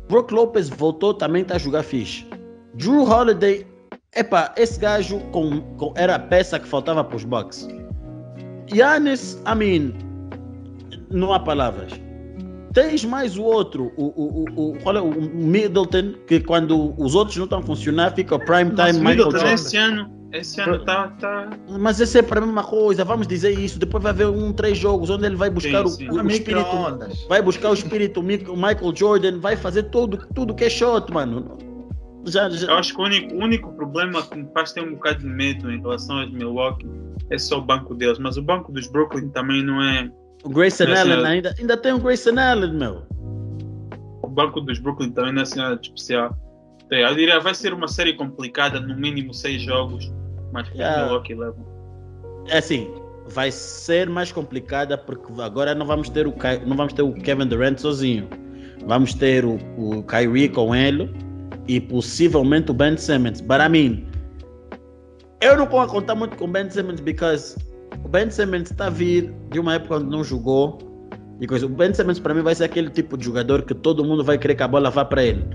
Brook 0.07 0.33
Lopez 0.33 0.69
voltou, 0.69 1.13
também 1.13 1.43
tá 1.43 1.55
a 1.55 1.57
jogar 1.57 1.83
fixe. 1.83 2.25
Drew 2.75 3.03
Holiday, 3.03 3.65
epa, 4.15 4.53
esse 4.55 4.79
gajo 4.79 5.19
com, 5.31 5.59
com- 5.77 5.93
era 5.97 6.15
a 6.15 6.19
peça 6.19 6.57
que 6.59 6.67
faltava 6.67 7.03
para 7.03 7.17
os 7.17 7.25
Bucks. 7.25 7.67
Giannis, 8.67 9.41
I 9.51 9.55
mean, 9.55 9.93
não 11.09 11.33
há 11.33 11.39
palavras. 11.39 11.91
Tens 12.73 13.03
mais 13.03 13.37
o 13.37 13.43
outro, 13.43 13.91
o, 13.97 14.05
o, 14.05 14.45
o, 14.55 14.69
o, 14.69 14.79
qual 14.79 14.95
é, 14.95 15.01
o 15.01 15.11
Middleton, 15.11 16.13
que 16.27 16.39
quando 16.39 16.93
os 17.01 17.15
outros 17.15 17.35
não 17.37 17.45
estão 17.45 17.59
a 17.59 17.63
funcionar, 17.63 18.13
fica 18.13 18.35
o 18.35 18.39
prime 18.39 18.69
time 18.69 18.75
Nossa, 18.75 18.93
Michael 18.93 19.15
Middleton, 19.15 19.31
Jordan. 19.31 19.53
Esse 19.53 19.77
ano, 19.77 20.17
esse 20.33 20.61
ano 20.61 20.85
tá, 20.85 21.07
tá, 21.19 21.49
Mas 21.79 21.99
é 22.01 22.05
sempre 22.05 22.37
a 22.37 22.41
mesma 22.41 22.63
coisa, 22.63 23.03
vamos 23.03 23.25
dizer 23.25 23.57
isso. 23.57 23.79
Depois 23.79 24.03
vai 24.03 24.11
haver 24.11 24.27
um, 24.27 24.53
três 24.53 24.77
jogos 24.77 25.09
onde 25.09 25.25
ele 25.25 25.35
vai 25.35 25.49
buscar 25.49 25.87
Sim, 25.87 25.95
sim. 25.95 26.09
o, 26.09 26.15
o, 26.15 26.23
o 26.23 26.27
espírito. 26.27 26.67
Vai 27.27 27.41
buscar 27.41 27.71
o 27.71 27.73
espírito 27.73 28.21
Michael 28.21 28.93
Jordan, 28.95 29.39
vai 29.39 29.55
fazer 29.55 29.83
tudo, 29.83 30.17
tudo 30.35 30.53
que 30.53 30.65
é 30.65 30.69
shot, 30.69 31.11
mano. 31.11 31.57
Já, 32.25 32.47
Eu 32.47 32.51
já, 32.51 32.73
acho 32.75 32.93
que 32.93 33.01
o 33.01 33.05
único, 33.05 33.35
o 33.35 33.37
único 33.39 33.73
problema 33.73 34.21
que 34.21 34.37
me 34.37 34.47
faz 34.53 34.73
ter 34.73 34.83
um 34.83 34.95
bocado 34.95 35.19
de 35.19 35.25
medo 35.25 35.71
em 35.71 35.79
relação 35.79 36.19
aos 36.19 36.31
Milwaukee 36.31 36.85
é 37.29 37.37
só 37.37 37.57
o 37.57 37.61
banco 37.61 37.95
deles, 37.95 38.19
mas 38.19 38.37
o 38.37 38.41
banco 38.41 38.71
dos 38.71 38.87
Brooklyn 38.87 39.29
também 39.29 39.63
não 39.63 39.81
é. 39.81 40.11
O 40.43 40.49
Grayson 40.49 40.83
Esse 40.85 40.93
Allen 41.01 41.23
é- 41.23 41.27
ainda, 41.27 41.55
ainda 41.59 41.77
tem 41.77 41.93
o 41.93 41.99
Grayson 41.99 42.37
Allen, 42.39 42.73
meu. 42.73 43.03
O 44.23 44.27
banco 44.27 44.61
dos 44.61 44.79
Brooklyn 44.79 45.11
também 45.11 45.31
não 45.33 45.39
é 45.39 45.43
assim 45.43 45.57
nada 45.59 45.75
de 45.77 45.87
especial. 45.87 46.37
Então, 46.85 46.97
Eu 46.97 47.15
diria 47.15 47.39
vai 47.39 47.53
ser 47.53 47.73
uma 47.73 47.87
série 47.87 48.13
complicada, 48.13 48.79
no 48.79 48.95
mínimo 48.95 49.33
seis 49.33 49.61
jogos, 49.61 50.11
mas 50.53 50.67
Yeah. 50.69 51.03
Milwaukee 51.05 51.35
levam. 51.35 51.65
É 52.47 52.59
assim, 52.59 52.89
vai 53.27 53.51
ser 53.51 54.09
mais 54.09 54.31
complicada 54.31 54.97
porque 54.97 55.41
agora 55.41 55.75
não 55.75 55.85
vamos 55.85 56.07
ter 56.09 56.25
o, 56.27 56.31
Ky- 56.31 56.65
não 56.65 56.77
vamos 56.77 56.93
ter 56.93 57.01
o 57.01 57.13
Kevin 57.13 57.47
Durant 57.47 57.77
sozinho. 57.79 58.29
Vamos 58.85 59.13
ter 59.13 59.43
o, 59.43 59.57
o 59.77 60.03
Kyrie 60.03 60.47
com 60.47 60.73
ele 60.73 61.13
e 61.67 61.81
possivelmente 61.81 62.71
o 62.71 62.73
Ben 62.73 62.95
Simmons. 62.95 63.41
But 63.41 63.57
I 63.59 63.67
mean, 63.69 64.05
eu 65.41 65.57
não 65.57 65.65
vou 65.67 65.85
contar 65.87 66.15
muito 66.15 66.37
com 66.37 66.45
o 66.45 66.47
Ben 66.47 66.69
Simmons 66.69 67.01
because 67.01 67.57
o 68.03 68.07
Ben 68.07 68.29
Simmons 68.29 68.71
está 68.71 68.87
a 68.87 68.89
vir 68.89 69.33
de 69.51 69.59
uma 69.59 69.75
época 69.75 69.95
onde 69.97 70.05
não 70.09 70.23
jogou. 70.23 70.77
E 71.39 71.45
coisa. 71.45 71.65
O 71.65 71.69
Ben 71.69 71.93
Simmons 71.93 72.19
para 72.19 72.33
mim 72.33 72.41
vai 72.41 72.55
ser 72.55 72.63
aquele 72.63 72.89
tipo 72.89 73.17
de 73.17 73.25
jogador 73.25 73.61
que 73.63 73.75
todo 73.75 74.03
mundo 74.03 74.23
vai 74.23 74.37
querer 74.37 74.55
que 74.55 74.63
a 74.63 74.67
bola 74.67 74.89
vá 74.89 75.05
para 75.05 75.23
ele. 75.23 75.45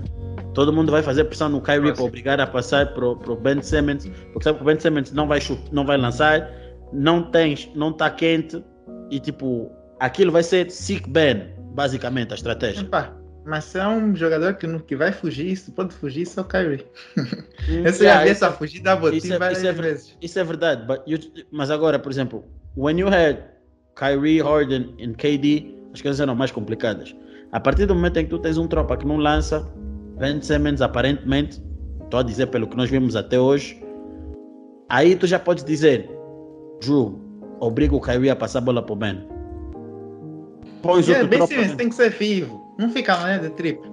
Todo 0.53 0.71
mundo 0.71 0.91
vai 0.91 1.01
fazer 1.01 1.25
pressão 1.25 1.49
no 1.49 1.59
Kyrie 1.59 1.91
para 1.93 2.03
obrigar 2.03 2.39
a 2.39 2.45
passar 2.47 2.93
para 2.93 3.05
o 3.05 3.35
Ben 3.35 3.61
Simmons, 3.61 4.05
porque 4.31 4.43
sabe 4.43 4.57
que 4.59 4.63
o 4.63 4.65
Ben 4.65 4.79
Simmons 4.79 5.11
não 5.11 5.27
vai, 5.27 5.41
chu- 5.41 5.59
não 5.71 5.83
vai 5.85 5.97
lançar, 5.97 6.47
não 6.93 7.23
tem, 7.23 7.55
não 7.75 7.89
está 7.89 8.09
quente 8.09 8.63
e 9.09 9.19
tipo, 9.19 9.71
aquilo 9.99 10.31
vai 10.31 10.43
ser 10.43 10.69
sick 10.69 11.09
Ben, 11.09 11.49
basicamente 11.73 12.33
a 12.33 12.35
estratégia. 12.35 12.81
Epá, 12.81 13.11
mas 13.45 13.65
se 13.65 13.77
é 13.79 13.87
um 13.87 14.15
jogador 14.15 14.53
que, 14.55 14.65
não, 14.67 14.79
que 14.79 14.95
vai 14.95 15.11
fugir, 15.11 15.47
isso 15.51 15.71
pode 15.71 15.93
fugir 15.93 16.25
só 16.25 16.41
o 16.41 16.45
Kyrie. 16.45 16.85
Hum, 17.17 17.23
yeah, 17.67 17.91
já 17.97 18.23
vi 18.23 18.31
isso- 18.31 18.45
essa 18.45 18.51
fugir 18.51 18.81
da 18.81 18.95
botinha 18.95 19.17
isso 19.17 19.33
é- 19.33 19.37
várias 19.39 19.57
isso 19.59 19.67
é 19.67 19.71
vezes. 19.73 20.17
Isso 20.21 20.39
é 20.39 20.43
verdade, 20.43 21.01
you- 21.07 21.19
mas 21.51 21.69
agora, 21.71 21.99
por 21.99 22.11
exemplo, 22.11 22.43
when 22.77 22.99
you 22.99 23.07
had 23.07 23.37
Kyrie, 23.95 24.41
Harden 24.41 24.93
e 24.97 25.07
KD, 25.13 25.75
as 25.93 26.01
coisas 26.01 26.19
eram 26.19 26.35
mais 26.35 26.51
complicadas. 26.51 27.15
A 27.51 27.59
partir 27.59 27.85
do 27.85 27.93
momento 27.93 28.17
em 28.17 28.23
que 28.23 28.29
tu 28.31 28.39
tens 28.39 28.57
um 28.57 28.67
tropa 28.67 28.97
que 28.97 29.05
não 29.05 29.17
lança, 29.17 29.67
Ben 30.19 30.41
Simmons 30.41 30.81
aparentemente, 30.81 31.61
estou 32.03 32.19
a 32.19 32.23
dizer 32.23 32.47
pelo 32.47 32.65
que 32.67 32.75
nós 32.75 32.89
vimos 32.89 33.15
até 33.15 33.39
hoje, 33.39 33.79
aí 34.89 35.15
tu 35.15 35.27
já 35.27 35.37
podes 35.37 35.63
dizer, 35.63 36.09
Drew, 36.81 37.19
obriga 37.59 37.95
o 37.95 38.01
Kyrie 38.01 38.29
a 38.31 38.35
passar 38.35 38.59
a 38.59 38.61
bola 38.61 38.81
para 38.81 38.93
o 38.93 38.95
Ben. 38.95 39.27
Pões 40.81 41.07
Yeah, 41.07 41.23
outro 41.23 41.27
Ben 41.29 41.39
tropa. 41.39 41.53
Simmons 41.53 41.77
tem 41.77 41.89
que 41.89 41.95
ser 41.95 42.09
vivo. 42.11 42.62
Não 42.77 42.89
fica 42.89 43.15
na 43.17 43.25
linha 43.37 43.49
de 43.49 43.55
triplo. 43.55 43.91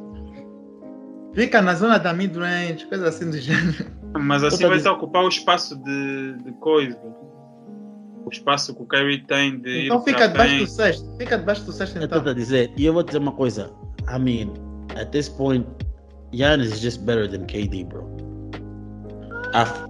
Fica 1.34 1.62
na 1.62 1.74
zona 1.74 1.98
da 1.98 2.12
mid-range, 2.12 2.86
coisa 2.86 3.08
assim 3.08 3.30
do 3.30 3.36
gênero. 3.38 3.86
Mas 4.18 4.42
assim 4.42 4.66
vai 4.66 4.84
ocupar 4.88 5.22
o 5.24 5.28
espaço 5.28 5.76
de, 5.76 6.34
de 6.44 6.52
coisa. 6.54 6.98
O 8.26 8.28
espaço 8.30 8.74
que 8.74 8.82
o 8.82 8.86
Kyrie 8.86 9.24
tem 9.26 9.60
de 9.60 9.86
Então 9.86 10.00
ir 10.00 10.04
fica 10.04 10.26
debaixo 10.28 10.54
bem. 10.54 10.64
do 10.64 10.70
sexto. 10.70 11.16
Fica 11.16 11.38
debaixo 11.38 11.64
do 11.64 11.72
sexto 11.72 11.96
Eu 11.96 12.04
então. 12.04 12.18
estou 12.18 12.32
a 12.32 12.34
dizer, 12.34 12.72
e 12.76 12.84
eu 12.84 12.92
vou 12.92 13.02
dizer 13.02 13.18
uma 13.18 13.32
coisa. 13.32 13.70
I 14.12 14.18
mean, 14.18 14.52
at 15.00 15.10
this 15.10 15.28
point, 15.28 15.66
Giannis 16.32 16.72
is 16.72 16.80
just 16.80 17.00
better 17.02 17.28
than 17.30 17.44
KD, 17.46 17.84
bro. 17.84 18.04
A- 19.54 19.88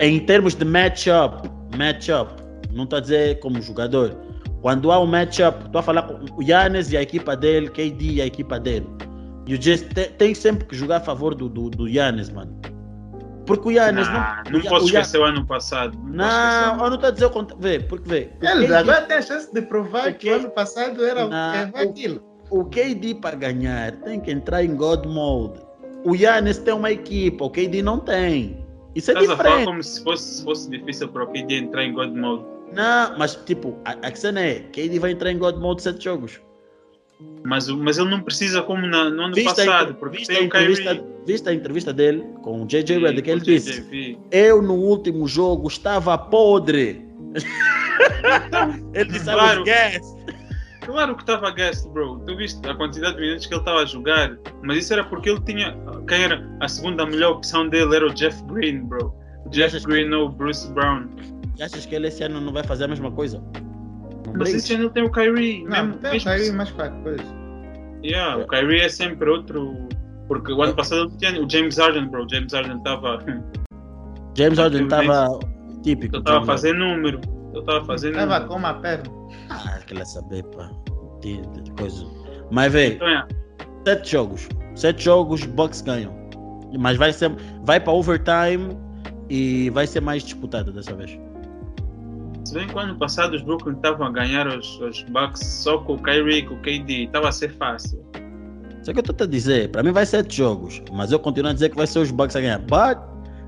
em 0.00 0.20
termos 0.20 0.54
de 0.54 0.64
matchup, 0.64 1.48
matchup, 1.76 2.30
não 2.72 2.84
estou 2.84 2.98
a 2.98 3.00
dizer 3.00 3.38
como 3.40 3.60
jogador. 3.60 4.16
Quando 4.66 4.90
há 4.90 4.98
um 4.98 5.06
matchup, 5.06 5.64
estou 5.64 5.78
a 5.78 5.82
falar 5.82 6.02
com 6.02 6.14
o 6.36 6.42
Yannis 6.42 6.90
e 6.90 6.96
a 6.96 7.02
equipa 7.02 7.36
dele, 7.36 7.68
KD 7.70 8.14
e 8.14 8.20
a 8.20 8.26
equipa 8.26 8.58
dele. 8.58 8.84
E 9.46 9.54
o 9.54 9.58
Jazz 9.58 9.82
te- 9.82 10.08
tem 10.18 10.34
sempre 10.34 10.64
que 10.64 10.74
jogar 10.74 10.96
a 10.96 11.00
favor 11.00 11.36
do, 11.36 11.48
do, 11.48 11.70
do 11.70 11.86
Yannis, 11.88 12.30
mano. 12.30 12.52
Porque 13.46 13.68
o 13.68 13.70
Yannis 13.70 14.08
Nah, 14.08 14.42
não. 14.44 14.50
não 14.54 14.58
o 14.58 14.62
Ya- 14.64 14.68
posso 14.70 14.84
o 14.86 14.88
esquecer 14.88 15.18
o 15.20 15.22
ano 15.24 15.46
passado. 15.46 15.96
Não, 16.02 16.16
Não, 16.16 16.72
eu 16.82 16.90
não 16.90 16.94
estou 16.96 17.08
a 17.08 17.12
dizer 17.12 17.26
o 17.26 17.30
contrário. 17.30 17.62
Vê, 17.62 17.78
porque 17.78 18.08
vê. 18.08 18.30
Ele 18.42 18.62
KD 18.66 18.74
agora 18.74 19.02
tem 19.02 19.16
a 19.18 19.22
chance 19.22 19.54
de 19.54 19.62
provar 19.62 20.12
que 20.14 20.28
o 20.28 20.34
ano 20.34 20.50
passado 20.50 21.04
era 21.04 21.28
Não, 21.28 21.52
o 21.72 21.76
é 21.78 21.82
aquilo. 21.84 22.20
O 22.50 22.64
KD 22.64 23.14
para 23.22 23.36
ganhar 23.36 23.92
tem 23.98 24.18
que 24.18 24.32
entrar 24.32 24.64
em 24.64 24.74
God 24.74 25.06
Mode. 25.06 25.60
O 26.04 26.16
Yannis 26.16 26.58
tem 26.58 26.74
uma 26.74 26.90
equipa, 26.90 27.44
o 27.44 27.50
KD 27.50 27.82
não 27.82 28.00
tem. 28.00 28.66
Isso 28.96 29.12
é 29.12 29.14
Estás 29.14 29.30
a 29.30 29.36
falar 29.36 29.48
diferente. 29.50 29.66
como 29.68 29.82
se 29.84 30.02
fosse, 30.02 30.24
se 30.38 30.42
fosse 30.42 30.68
difícil 30.68 31.06
para 31.06 31.22
o 31.22 31.28
KD 31.28 31.54
entrar 31.56 31.84
em 31.84 31.92
God 31.92 32.10
Mode. 32.16 32.55
Não, 32.72 33.18
mas 33.18 33.36
tipo, 33.46 33.78
a, 33.84 33.92
a 34.08 34.14
cena 34.14 34.40
é, 34.40 34.60
KD 34.60 34.98
vai 34.98 35.12
entrar 35.12 35.30
em 35.30 35.38
God 35.38 35.56
Mode 35.56 35.82
sete 35.82 36.04
jogos. 36.04 36.40
Mas, 37.44 37.66
mas 37.68 37.96
ele 37.96 38.10
não 38.10 38.20
precisa 38.20 38.60
como 38.62 38.86
na- 38.86 39.08
no 39.08 39.22
ano 39.22 39.34
Viste 39.34 39.48
a, 39.48 39.54
passado, 39.64 39.94
porque 39.94 40.18
viste, 40.18 40.32
a 40.32 40.34
tem 40.34 40.42
o 40.44 40.46
entrevista, 40.46 40.94
Kyrie. 40.94 41.04
viste 41.26 41.48
a 41.48 41.54
entrevista 41.54 41.92
dele 41.92 42.24
com 42.42 42.62
o 42.62 42.66
JJ 42.66 42.96
e 42.96 42.98
Redick, 42.98 43.30
ele 43.30 43.40
disse, 43.40 44.18
eu 44.30 44.60
no 44.60 44.74
último 44.74 45.26
jogo 45.26 45.66
estava 45.68 46.18
podre. 46.18 47.06
ele 48.94 49.10
disse, 49.10 49.24
Claro. 49.24 49.64
gas. 49.64 50.16
Claro 50.84 51.16
que 51.16 51.22
estava 51.22 51.50
guest, 51.50 51.88
bro. 51.88 52.20
Tu 52.26 52.36
viste 52.36 52.64
a 52.68 52.74
quantidade 52.74 53.16
de 53.16 53.22
minutos 53.22 53.46
que 53.46 53.54
ele 53.54 53.60
estava 53.60 53.80
a 53.80 53.84
jogar. 53.84 54.36
Mas 54.62 54.78
isso 54.78 54.92
era 54.92 55.02
porque 55.02 55.30
ele 55.30 55.40
tinha. 55.40 55.76
Quem 56.06 56.22
era 56.24 56.48
a 56.60 56.68
segunda 56.68 57.04
melhor 57.04 57.32
opção 57.32 57.68
dele 57.68 57.96
era 57.96 58.06
o 58.06 58.14
Jeff 58.14 58.40
Green, 58.44 58.84
bro. 58.84 59.12
Jeff 59.50 59.76
que- 59.80 59.84
Green 59.86 60.12
ou 60.12 60.28
Bruce 60.28 60.70
Brown. 60.72 61.08
E 61.58 61.62
achas 61.62 61.86
que 61.86 61.94
ele 61.94 62.08
esse 62.08 62.22
ano 62.22 62.40
não 62.40 62.52
vai 62.52 62.62
fazer 62.64 62.84
a 62.84 62.88
mesma 62.88 63.10
coisa? 63.10 63.38
Não 63.38 64.34
Mas 64.36 64.50
brinques. 64.50 64.64
esse 64.64 64.74
ano 64.74 64.84
ele 64.84 64.90
tem 64.90 65.02
o 65.04 65.10
Kyrie. 65.10 65.64
Não, 65.64 65.86
mesmo, 65.86 65.94
tem 66.00 66.18
o 66.18 66.22
Kyrie 66.22 66.52
mais 66.52 66.70
quatro 66.72 66.98
coisas. 67.02 67.26
Yeah, 68.04 68.36
o 68.42 68.46
Kyrie 68.46 68.80
é 68.82 68.88
sempre 68.88 69.30
outro. 69.30 69.74
Porque 70.28 70.52
o 70.52 70.62
ano 70.62 70.74
passado 70.74 71.02
ele 71.04 71.16
tinha 71.18 71.42
o 71.44 71.48
James 71.48 71.78
Harden, 71.78 72.08
bro. 72.08 72.26
James 72.30 72.52
Harden 72.52 72.76
estava. 72.78 73.18
James 74.36 74.58
Harden 74.58 74.84
Aquele 74.84 75.02
estava 75.02 75.38
típico. 75.82 76.16
Ele 76.16 76.22
estava 76.22 76.44
fazer 76.44 76.74
número. 76.74 77.20
Ele 77.52 77.60
estava 77.60 77.96
número. 78.10 78.46
com 78.48 78.54
uma 78.56 78.74
perna. 78.74 79.04
Ah, 79.48 79.76
aquela 79.76 80.04
saber, 80.04 80.42
pá. 80.44 80.70
De, 81.22 81.40
de 81.62 81.70
coisa. 81.72 82.04
Mas, 82.50 82.72
velho, 82.72 82.96
Então, 82.96 83.08
é. 83.08 83.26
sete 83.86 84.12
jogos. 84.12 84.48
Sete 84.74 85.04
jogos, 85.04 85.44
Bucks 85.46 85.80
ganham. 85.80 86.12
Mas 86.78 86.96
vai 86.96 87.12
ser. 87.12 87.30
Vai 87.64 87.80
para 87.80 87.92
overtime 87.92 88.76
e 89.30 89.70
vai 89.70 89.86
ser 89.86 90.00
mais 90.00 90.22
disputado 90.22 90.72
dessa 90.72 90.94
vez. 90.94 91.18
Se 92.46 92.54
bem 92.54 92.68
que 92.68 92.74
o 92.74 92.78
ano 92.78 92.96
passado 92.96 93.34
os 93.34 93.42
Brooklyn 93.42 93.74
estavam 93.74 94.06
a 94.06 94.10
ganhar 94.12 94.46
os, 94.46 94.78
os 94.80 95.02
Bucks 95.04 95.44
só 95.44 95.78
com 95.78 95.94
o 95.94 95.98
Kyrie, 96.02 96.44
com 96.46 96.54
o 96.54 96.62
KD. 96.62 97.04
Estava 97.06 97.28
a 97.28 97.32
ser 97.32 97.50
fácil. 97.52 98.04
Só 98.84 98.92
que 98.92 99.00
eu 99.00 99.04
estou 99.04 99.24
a 99.24 99.28
dizer, 99.28 99.68
para 99.72 99.82
mim 99.82 99.90
vai 99.90 100.06
sete 100.06 100.36
jogos. 100.36 100.80
Mas 100.92 101.10
eu 101.10 101.18
continuo 101.18 101.50
a 101.50 101.54
dizer 101.54 101.70
que 101.70 101.76
vai 101.76 101.88
ser 101.88 101.98
os 101.98 102.12
Bucks 102.12 102.36
a 102.36 102.40
ganhar. 102.40 102.60
But 102.60 102.98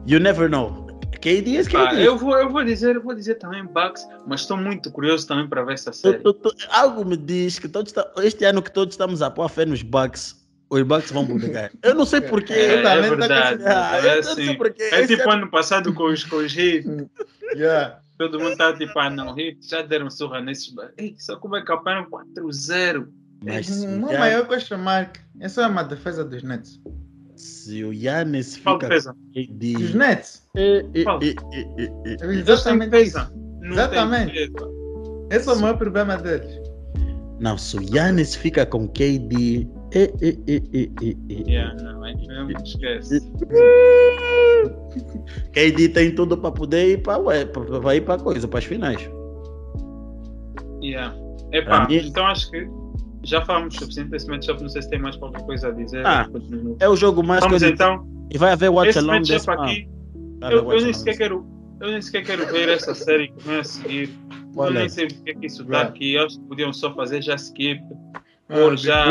you 0.05 0.19
never 0.19 0.51
know. 0.51 0.89
KD 1.21 1.49
is 1.59 1.69
KD. 1.69 1.77
Ah, 1.77 1.95
eu, 1.95 2.17
vou, 2.19 2.37
eu 2.37 2.51
vou 2.51 2.65
dizer, 2.65 2.97
eu 2.97 3.03
vou 3.03 3.15
dizer 3.15 3.37
também 3.37 3.65
Bucks, 3.65 4.05
mas 4.27 4.41
estou 4.41 4.57
muito 4.57 4.91
curioso 4.91 5.29
também 5.29 5.47
para 5.49 5.63
ver 5.63 5.75
essa 5.75 5.93
série. 5.93 6.19
tu- 6.19 6.33
tu- 6.35 6.53
algo 6.71 7.05
me 7.05 7.17
diz 7.17 7.59
que 7.61 7.69
todos 7.69 7.93
ta- 7.93 8.11
este 8.19 8.45
ano 8.45 8.61
que 8.61 8.73
todos 8.73 8.95
estamos 8.95 9.23
a 9.23 9.31
pôr 9.31 9.45
a 9.45 9.49
fé 9.49 9.65
nos 9.65 9.83
Bucks, 9.83 10.45
os 10.71 10.83
Bucks 10.83 11.13
vão 11.13 11.25
ganhar. 11.25 11.71
Eu 11.85 11.95
não 11.95 12.05
sei 12.05 12.21
porquê. 12.21 12.53
É, 12.53 12.83
é 12.83 13.01
verdade. 13.01 13.63
com- 13.63 13.69
Ah, 13.69 13.97
é 13.97 14.13
eu 14.13 14.17
não 14.17 14.23
sei 14.35 14.45
assim. 14.49 14.57
porquê. 14.57 14.83
É 14.93 15.07
tipo 15.07 15.23
ano- 15.23 15.43
ano 15.43 15.51
passado 15.53 15.95
com 15.95 16.05
os, 16.05 16.25
com 16.25 16.37
os 16.37 16.57
Heat. 16.57 16.85
Yeah. 17.57 18.01
Todo 18.19 18.41
mundo 18.41 18.57
tá 18.57 18.73
tipo, 18.77 18.99
ah 18.99 19.09
não, 19.09 19.35
já 19.61 19.83
deram 19.83 20.11
surra 20.11 20.41
nesses. 20.41 20.75
Ei, 20.97 21.15
só 21.19 21.37
como 21.37 21.57
é 21.57 21.65
que 21.65 21.71
apanham 21.73 22.07
4-0? 22.11 23.07
Mas 23.45 23.69
Uma 23.85 24.09
o 24.09 24.13
Yan- 24.13 24.19
maior 24.19 24.49
question 24.49 24.79
mark. 24.79 25.19
Essa 25.41 25.63
é 25.63 25.67
uma 25.69 25.85
defesa 25.85 26.25
dos 26.25 26.43
Nets. 26.43 26.81
se 27.37 27.85
o 27.85 27.93
Yannis 27.93 28.57
fica 28.57 28.89
KD. 28.89 29.73
Dos 29.75 29.95
Nets. 29.95 30.43
Eh, 30.57 30.85
eh. 30.95 31.05
Eles 32.05 32.21
têm 32.21 32.39
Exatamente 32.41 32.97
isso. 32.97 33.33
Exatamente. 33.63 34.53
Esse 35.31 35.49
é 35.49 35.53
o 35.53 35.61
maior 35.61 35.79
problema 35.79 36.17
deles. 36.17 36.61
Não, 37.39 37.57
se 37.57 37.77
o 37.79 37.83
Yannis 37.95 38.35
fica 38.35 38.67
com 38.67 38.89
KD. 38.89 39.69
Eh, 39.93 40.13
eh, 40.21 40.37
eh, 40.47 40.63
eh, 40.75 40.89
eh. 41.03 41.17
Yeah, 41.47 41.75
não, 41.83 42.05
é 42.07 42.15
mesmo, 42.15 42.51
esquece. 42.65 43.21
KD 45.53 45.89
tem 45.91 46.15
tudo 46.15 46.37
para 46.37 46.51
poder 46.53 46.89
ir 46.93 47.03
para 47.03 47.95
ir 47.97 48.01
para 48.03 48.19
coisa, 48.23 48.47
para 48.49 48.59
as 48.59 48.65
finais. 48.65 49.01
Yeah. 50.83 51.15
Pra 51.51 51.59
Epá, 51.59 51.89
mim- 51.89 51.97
então 51.97 52.27
acho 52.27 52.51
que 52.51 52.69
já 53.25 53.45
falamos 53.45 53.75
o 53.77 53.79
suficiente 53.79 54.11
desse 54.11 54.29
matchup. 54.29 54.61
Não 54.63 54.69
sei 54.69 54.83
se 54.83 54.91
tem 54.91 54.99
mais 54.99 55.17
qualquer 55.17 55.43
coisa 55.45 55.69
a 55.69 55.71
dizer. 55.71 56.07
Ah. 56.07 56.29
É 56.81 56.89
o 56.89 56.97
jogo 56.97 57.23
mais 57.23 57.41
Vamos 57.41 57.61
coisa- 57.63 57.75
então. 57.75 58.07
E 58.31 58.37
vai 58.39 58.53
haver 58.53 58.69
watch 58.71 58.91
Esse 58.91 58.99
along 58.99 59.21
desse 59.23 59.51
aqui, 59.51 59.89
haver 60.43 60.57
eu, 60.59 60.73
eu 60.73 60.81
nem 60.83 60.93
sequer 60.93 61.17
quero. 61.17 61.47
Eu 61.81 61.91
nem 61.93 62.03
sequer 62.03 62.25
quero 62.25 62.47
ver 62.53 62.69
essa 62.69 62.95
série 62.95 63.29
que 63.29 63.43
vem 63.49 63.61
a 63.61 63.65
seguir. 63.65 64.11
Eu 64.57 64.71
nem 64.73 64.89
sei 64.89 65.07
porque 65.09 65.31
é 65.31 65.35
que 65.35 65.47
isso 65.47 65.63
está 65.63 65.79
Right. 65.85 65.91
aqui. 65.91 66.15
Eu 66.15 66.27
acho 66.27 66.39
que 66.39 66.45
podiam 66.47 66.73
só 66.73 66.93
fazer 66.95 67.23
já 67.23 67.35
skip. 67.37 67.81
Ah, 68.49 68.59
Ou 68.61 68.71
the 68.71 68.77
já 68.77 69.05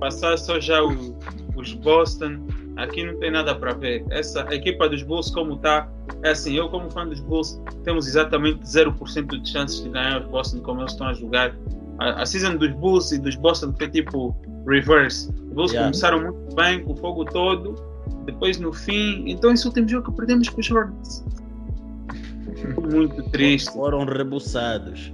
passar 0.00 0.38
só 0.38 0.58
já 0.60 0.82
o- 0.82 1.16
os 1.56 1.72
Boston. 1.74 2.38
Aqui 2.76 3.04
não 3.04 3.18
tem 3.18 3.30
nada 3.30 3.54
para 3.54 3.74
ver. 3.74 4.04
Essa 4.10 4.40
equipa 4.54 4.88
dos 4.88 5.02
Bulls, 5.02 5.30
como 5.30 5.54
está, 5.54 5.86
é 6.22 6.30
assim. 6.30 6.54
Eu, 6.56 6.68
como 6.70 6.90
fã 6.90 7.06
dos 7.06 7.20
Bulls, 7.20 7.60
temos 7.84 8.06
exatamente 8.06 8.60
0% 8.64 9.38
de 9.38 9.48
chances 9.50 9.82
de 9.82 9.90
ganhar 9.90 10.22
os 10.22 10.28
Boston 10.30 10.60
como 10.60 10.80
eles 10.80 10.92
estão 10.92 11.08
a 11.08 11.12
jogar. 11.12 11.54
A, 11.98 12.22
a 12.22 12.26
season 12.26 12.56
dos 12.56 12.70
Bulls 12.72 13.12
e 13.12 13.18
dos 13.18 13.34
Boston 13.36 13.74
foi 13.76 13.88
tipo 13.90 14.34
reverse. 14.66 15.28
Os 15.28 15.52
Bulls 15.52 15.72
Yeah. 15.72 15.90
começaram 15.90 16.22
muito 16.22 16.54
bem, 16.56 16.82
com 16.82 16.92
o 16.94 16.96
fogo 16.96 17.24
todo. 17.26 17.74
Depois, 18.24 18.58
no 18.58 18.72
fim, 18.72 19.24
então 19.28 19.52
esse 19.52 19.66
último 19.66 19.86
jogo 19.86 20.10
que 20.10 20.16
perdemos 20.16 20.48
com 20.48 20.60
os 20.60 20.70
Hornets. 20.70 21.24
Muito 22.90 23.22
triste. 23.30 23.70
Foram 23.72 24.04
rebuçados. 24.06 25.12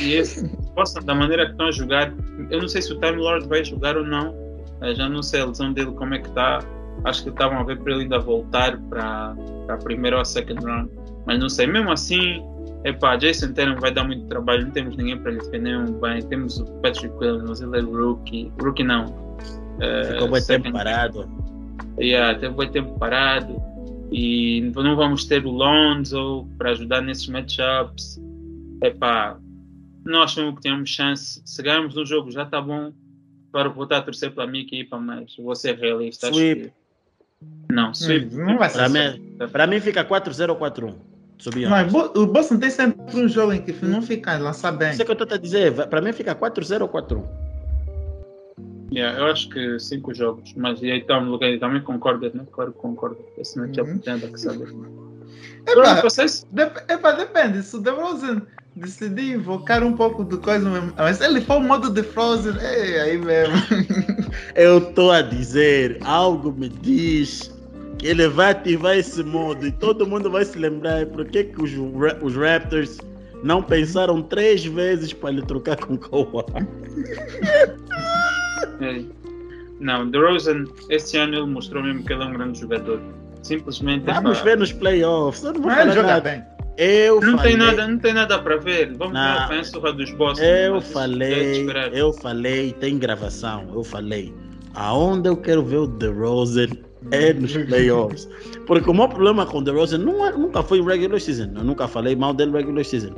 E 0.00 0.14
esse 0.14 0.48
Boston, 0.74 1.00
da 1.04 1.14
maneira 1.14 1.46
que 1.46 1.52
estão 1.52 1.66
a 1.66 1.70
jogar, 1.72 2.12
eu 2.50 2.60
não 2.60 2.68
sei 2.68 2.82
se 2.82 2.92
o 2.92 3.00
Time 3.00 3.16
Lord 3.16 3.46
vai 3.48 3.64
jogar 3.64 3.96
ou 3.96 4.04
não. 4.04 4.34
Eu 4.80 4.94
já 4.94 5.08
não 5.08 5.22
sei 5.22 5.40
a 5.42 5.46
lesão 5.46 5.72
dele 5.72 5.92
como 5.92 6.14
é 6.14 6.18
que 6.18 6.28
está. 6.28 6.60
Acho 7.04 7.22
que 7.24 7.28
estavam 7.30 7.58
a 7.58 7.62
ver 7.62 7.78
para 7.78 7.92
ele 7.92 8.02
ainda 8.02 8.18
voltar 8.18 8.78
para 8.88 9.34
a 9.68 9.76
primeira 9.76 10.16
ou 10.16 10.22
a 10.22 10.24
second 10.24 10.64
round. 10.64 10.90
Mas 11.26 11.38
não 11.38 11.48
sei, 11.48 11.66
mesmo 11.66 11.90
assim, 11.92 12.42
epá, 12.84 13.16
Jason 13.16 13.52
Tatum 13.52 13.76
vai 13.78 13.92
dar 13.92 14.04
muito 14.04 14.26
trabalho. 14.26 14.64
Não 14.64 14.70
temos 14.70 14.96
ninguém 14.96 15.18
para 15.18 15.32
lhe 15.32 15.38
defender 15.38 15.76
um 15.78 15.92
bem. 16.00 16.22
Temos 16.22 16.58
o 16.58 16.64
Patrick 16.82 17.14
Williams, 17.18 17.48
mas 17.48 17.60
ele 17.60 17.78
é 17.78 17.80
rookie. 17.82 18.52
Rookie 18.60 18.84
não. 18.84 19.36
Eh, 19.80 20.04
Ficou 20.14 20.28
muito 20.28 20.46
tempo 20.46 20.64
second- 20.66 20.72
parado. 20.72 21.28
Yeah, 21.98 22.38
teve 22.38 22.54
muito 22.54 22.72
tempo 22.72 22.98
parado 22.98 23.60
e 24.10 24.70
não 24.74 24.96
vamos 24.96 25.24
ter 25.26 25.44
o 25.44 25.50
Lonzo 25.50 26.46
para 26.58 26.70
ajudar 26.70 27.02
nesses 27.02 27.28
matchups. 27.28 28.20
Epá, 28.82 29.36
não 30.04 30.22
achamos 30.22 30.54
que 30.56 30.62
temos 30.62 30.88
chance. 30.90 31.40
Se 31.44 31.62
ganharmos 31.62 31.96
um 31.96 32.04
jogo 32.06 32.30
já 32.30 32.42
está 32.44 32.60
bom 32.60 32.92
para 33.52 33.68
voltar 33.68 33.98
a 33.98 34.02
torcer 34.02 34.32
pela 34.32 34.46
minha 34.46 34.62
equipa, 34.62 34.98
mas 34.98 35.34
vou 35.36 35.54
ser 35.54 35.76
realista. 35.78 36.28
Sweep. 36.32 36.62
que- 36.68 36.72
Não, 37.72 37.92
sweep. 37.94 38.34
Hum, 38.34 38.44
Não 38.46 38.58
vai 38.58 38.70
Para 38.70 38.88
ser. 38.88 39.18
mim, 39.18 39.36
para 39.50 39.66
mim 39.66 39.80
fica 39.80 40.04
4-0 40.04 40.50
ou 40.50 40.56
4-1. 40.56 40.94
Subiam. 41.38 41.70
Mas 41.70 41.92
o 41.94 42.26
Boston 42.26 42.58
tem 42.58 42.68
sempre 42.68 43.00
um 43.18 43.26
jogo 43.26 43.52
em 43.54 43.62
que 43.62 43.72
não 43.84 44.02
fica 44.02 44.34
a 44.34 44.38
lançar 44.38 44.72
bem. 44.72 44.90
Isso 44.90 45.00
é 45.00 45.04
que 45.06 45.10
eu 45.10 45.14
estou 45.14 45.34
a 45.34 45.38
dizer. 45.38 45.72
Para 45.88 46.02
mim 46.02 46.12
fica 46.12 46.34
4-0 46.34 46.82
ou 46.82 46.88
4-1. 46.88 47.24
Yeah, 48.92 49.18
eu 49.20 49.26
acho 49.26 49.48
que 49.48 49.78
cinco 49.78 50.12
jogos, 50.12 50.52
mas 50.54 50.82
e 50.82 50.90
aí 50.90 50.98
está 50.98 51.20
no 51.20 51.30
lugar 51.30 51.56
também 51.60 51.80
concordas, 51.80 52.34
né? 52.34 52.44
Claro 52.50 52.72
que 52.72 52.78
concordo. 52.78 53.18
Esse 53.38 53.58
matchup 53.58 53.88
Uhum. 53.88 53.98
tem 53.98 54.18
que 54.18 54.40
saber. 54.40 54.68
Epá, 55.66 55.72
Agora, 55.72 56.02
vocês, 56.02 56.46
dep- 56.52 56.90
epá, 56.90 57.12
depende. 57.12 57.62
Se 57.62 57.76
o 57.76 57.80
DeRozan 57.80 58.42
decidir 58.76 59.34
invocar 59.34 59.82
um 59.82 59.92
pouco 59.94 60.24
de 60.24 60.36
coisa 60.38 60.68
mesmo. 60.70 60.92
Mas 60.96 61.18
se 61.18 61.24
ele 61.24 61.40
for 61.40 61.56
o 61.58 61.60
modo 61.60 61.90
de 61.90 62.02
Frozen, 62.02 62.54
é 62.60 63.00
aí 63.02 63.18
mesmo. 63.18 63.54
Eu 64.54 64.78
estou 64.78 65.10
a 65.12 65.20
dizer, 65.22 65.98
algo 66.04 66.52
me 66.52 66.68
diz 66.68 67.52
que 67.98 68.06
ele 68.06 68.28
vai 68.28 68.52
ativar 68.52 68.96
esse 68.96 69.22
modo 69.22 69.66
e 69.66 69.72
todo 69.72 70.06
mundo 70.06 70.30
vai 70.30 70.44
se 70.44 70.58
lembrar 70.58 71.04
por 71.06 71.26
que, 71.26 71.44
que 71.44 71.62
os, 71.62 71.72
Ra- 72.00 72.16
os 72.22 72.34
Raptors 72.36 72.98
não 73.44 73.62
pensaram 73.62 74.22
três 74.22 74.64
vezes 74.64 75.12
para 75.12 75.30
ele 75.30 75.42
trocar 75.42 75.76
com 75.76 75.96
Kawhi. 75.98 76.26
É. 78.80 79.02
Não, 79.78 80.10
DeRozan, 80.10 80.64
este 80.88 81.16
ano 81.18 81.34
ele 81.36 81.46
mostrou 81.46 81.82
mesmo 81.82 82.02
que 82.04 82.12
ele 82.12 82.22
é 82.22 82.26
um 82.26 82.32
grande 82.32 82.60
jogador. 82.60 83.00
Simplesmente. 83.42 84.04
Vamos 84.04 84.40
ver 84.40 84.56
nos 84.58 84.72
playoffs. 84.72 85.42
Eu 85.44 85.52
não 85.54 85.62
vou 85.62 85.72
ele 85.72 85.92
joga 85.92 86.02
nada. 86.08 86.20
bem. 86.20 86.44
Eu 86.76 87.20
Não 87.20 87.36
falei, 87.36 87.50
tem, 87.52 87.56
nada, 87.58 87.88
não 87.88 87.98
tem 87.98 88.14
nada 88.14 88.38
para 88.38 88.56
ver. 88.56 88.94
Vamos 88.96 89.12
Não. 89.12 89.48
ver 89.48 89.58
a 89.60 89.64
surra 89.64 89.92
dos 89.92 90.10
Boston. 90.12 90.42
Eu 90.42 90.76
é 90.76 90.80
falei, 90.80 91.66
eu 91.92 92.12
falei, 92.12 92.72
tem 92.72 92.98
gravação. 92.98 93.68
Eu 93.74 93.84
falei, 93.84 94.32
aonde 94.74 95.28
eu 95.28 95.36
quero 95.36 95.62
ver 95.62 95.76
o 95.76 95.86
DeRozan 95.86 96.68
é 97.10 97.34
nos 97.34 97.52
playoffs. 97.68 98.26
Porque 98.66 98.88
o 98.88 98.94
meu 98.94 99.08
problema 99.08 99.44
com 99.44 99.58
o 99.58 99.62
DeRozan 99.62 99.98
não 99.98 100.26
é- 100.26 100.32
nunca 100.32 100.62
foi 100.62 100.80
regular 100.82 101.20
season. 101.20 101.50
Eu 101.54 101.64
nunca 101.64 101.86
falei 101.86 102.16
mal 102.16 102.32
dele 102.32 102.52
regular 102.52 102.84
season. 102.84 103.14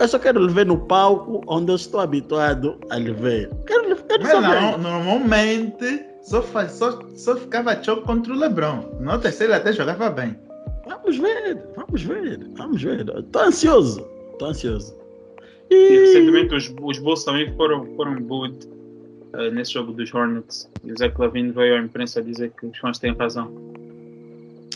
Eu 0.00 0.08
só 0.08 0.18
quero 0.18 0.44
lhe 0.44 0.52
ver 0.52 0.66
no 0.66 0.76
palco 0.78 1.40
onde 1.46 1.70
eu 1.70 1.76
estou 1.76 2.00
habituado 2.00 2.76
a 2.90 2.96
lhe 2.96 3.12
ver. 3.12 3.48
Quero, 3.64 3.94
quero 3.94 4.22
Mas 4.24 4.42
não, 4.42 4.78
normalmente 4.78 6.04
só, 6.24 6.42
faz, 6.42 6.72
só, 6.72 6.98
só 7.14 7.36
ficava 7.36 7.80
choque 7.82 8.02
contra 8.02 8.32
o 8.32 8.36
Lebron. 8.36 8.96
No 8.98 9.18
terceiro 9.18 9.54
até 9.54 9.72
jogava 9.72 10.10
bem. 10.10 10.36
Vamos 10.86 11.18
ver, 11.18 11.62
vamos 11.76 12.02
ver, 12.02 12.40
vamos 12.56 12.82
ver. 12.82 13.08
Estou 13.18 13.42
ansioso, 13.42 14.06
estou 14.32 14.48
ansioso. 14.48 14.96
E, 15.70 15.74
e 15.74 15.98
recentemente 16.00 16.54
os, 16.54 16.74
os 16.80 16.98
Bulls 16.98 17.24
também 17.24 17.54
foram, 17.56 17.86
foram 17.94 18.16
booed 18.16 18.66
uh, 19.34 19.50
nesse 19.52 19.72
jogo 19.74 19.92
dos 19.92 20.12
Hornets. 20.14 20.70
E 20.82 20.92
o 20.92 20.98
Zé 20.98 21.10
Clavino 21.10 21.52
veio 21.52 21.76
à 21.76 21.78
imprensa 21.78 22.22
dizer 22.22 22.52
que 22.58 22.66
os 22.66 22.78
fãs 22.78 22.98
têm 22.98 23.14
razão. 23.14 23.52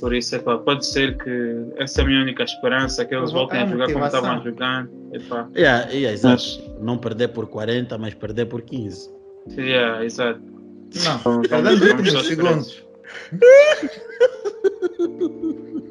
Por 0.00 0.14
isso, 0.14 0.36
é 0.36 0.38
pá, 0.38 0.56
pode 0.58 0.86
ser 0.86 1.16
que 1.16 1.72
essa 1.76 2.02
é 2.02 2.04
a 2.04 2.06
minha 2.06 2.22
única 2.22 2.44
esperança, 2.44 3.04
que 3.04 3.14
eles 3.14 3.32
voltem 3.32 3.62
a 3.62 3.66
jogar 3.66 3.92
como 3.92 4.04
estavam 4.04 4.44
jogando. 4.44 4.90
Epá. 5.12 5.48
Yeah, 5.56 5.90
yeah, 5.90 6.12
exato. 6.12 6.44
Não 6.80 6.98
perder 6.98 7.28
por 7.28 7.46
40, 7.46 7.96
mas 7.98 8.14
perder 8.14 8.46
por 8.46 8.62
15. 8.62 9.10
Yeah, 9.56 10.04
exato. 10.04 10.57
Não, 11.04 11.42
cada 11.42 11.70
últimos 11.70 12.26
segundos. 12.26 12.82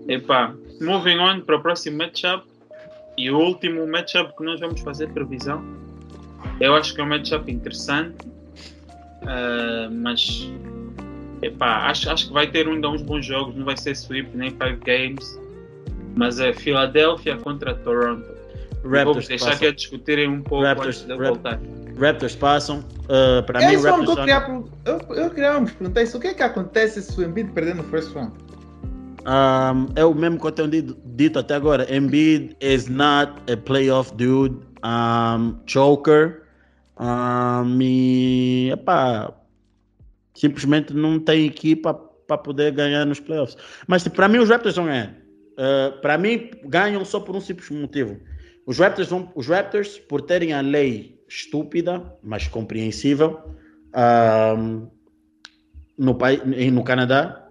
Epá, 0.07 0.55
moving 0.81 1.19
on 1.19 1.41
para 1.41 1.57
o 1.57 1.61
próximo 1.61 1.97
matchup. 1.97 2.45
E 3.17 3.31
o 3.31 3.37
último 3.37 3.87
matchup 3.87 4.35
que 4.37 4.43
nós 4.43 4.59
vamos 4.59 4.81
fazer 4.81 5.09
previsão. 5.09 5.63
Eu 6.59 6.75
acho 6.75 6.93
que 6.93 7.01
é 7.01 7.03
um 7.03 7.07
matchup 7.07 7.51
interessante. 7.51 8.15
Uh, 9.23 9.91
mas 9.91 10.49
epá, 11.41 11.87
acho, 11.87 12.09
acho 12.09 12.27
que 12.27 12.33
vai 12.33 12.47
ter 12.47 12.67
ainda 12.67 12.89
uns 12.89 13.01
bons 13.01 13.25
jogos. 13.25 13.55
Não 13.55 13.65
vai 13.65 13.75
ser 13.77 13.95
sweep 13.95 14.29
nem 14.35 14.51
5 14.51 14.61
games. 14.85 15.39
Mas 16.15 16.39
é 16.39 16.53
Filadélfia 16.53 17.37
contra 17.37 17.75
Toronto. 17.75 18.37
Raptors 18.83 19.05
Vamos 19.05 19.27
deixar 19.27 19.57
que 19.57 19.65
a 19.65 19.71
discutirem 19.71 20.29
um 20.29 20.41
pouco 20.41 20.65
Raptors, 20.65 21.03
antes 21.03 21.07
de 21.07 21.13
Rap 21.13 21.27
voltar. 21.27 21.59
Raptors 21.99 22.35
passam. 22.35 22.79
Uh, 23.03 23.43
para 23.45 23.61
é 23.63 23.69
mim, 23.69 23.81
Raptors. 23.81 24.09
Eu 24.09 24.15
queria, 24.15 24.63
eu, 24.85 25.15
eu 25.15 25.29
queria 25.29 25.59
me 25.59 25.69
perguntar 25.69 26.03
isso. 26.03 26.17
O 26.17 26.19
que 26.19 26.27
é 26.27 26.33
que 26.33 26.43
acontece 26.43 27.01
se 27.01 27.19
o 27.19 27.23
Embiid 27.23 27.51
perder 27.51 27.75
no 27.75 27.83
first 27.83 28.13
round? 28.13 28.33
Um, 29.25 29.89
é 29.95 30.05
o 30.05 30.13
mesmo 30.13 30.39
que 30.39 30.47
eu 30.47 30.51
tenho 30.51 30.69
dito, 30.69 30.97
dito 31.05 31.39
até 31.39 31.55
agora. 31.55 31.93
Embiid 31.93 32.55
is 32.61 32.87
not 32.87 33.33
a 33.51 33.57
playoff 33.57 34.13
dude. 34.15 34.57
Um, 34.83 35.57
choker. 35.65 36.43
Um, 36.99 37.81
e, 37.81 38.71
epá, 38.71 39.33
simplesmente 40.33 40.93
não 40.93 41.19
tem 41.19 41.45
equipa 41.45 41.93
para 41.93 42.37
poder 42.37 42.71
ganhar 42.71 43.05
nos 43.05 43.19
playoffs. 43.19 43.57
Mas 43.87 44.03
tipo, 44.03 44.15
para 44.15 44.27
mim 44.27 44.37
os 44.37 44.49
Raptors 44.49 44.75
vão 44.75 44.85
ganhar. 44.85 45.13
Uh, 45.53 45.99
para 46.01 46.17
mim 46.17 46.51
ganham 46.65 47.03
só 47.03 47.19
por 47.19 47.35
um 47.35 47.41
simples 47.41 47.69
motivo. 47.69 48.17
Os 48.65 48.79
Raptors, 48.79 49.09
vão, 49.09 49.31
os 49.35 49.47
Raptors 49.47 49.97
por 49.97 50.21
terem 50.21 50.53
a 50.53 50.61
lei 50.61 51.16
estúpida, 51.27 52.03
mas 52.23 52.47
compreensível, 52.47 53.39
um, 54.57 54.87
no, 55.97 56.17
no 56.71 56.83
Canadá, 56.83 57.47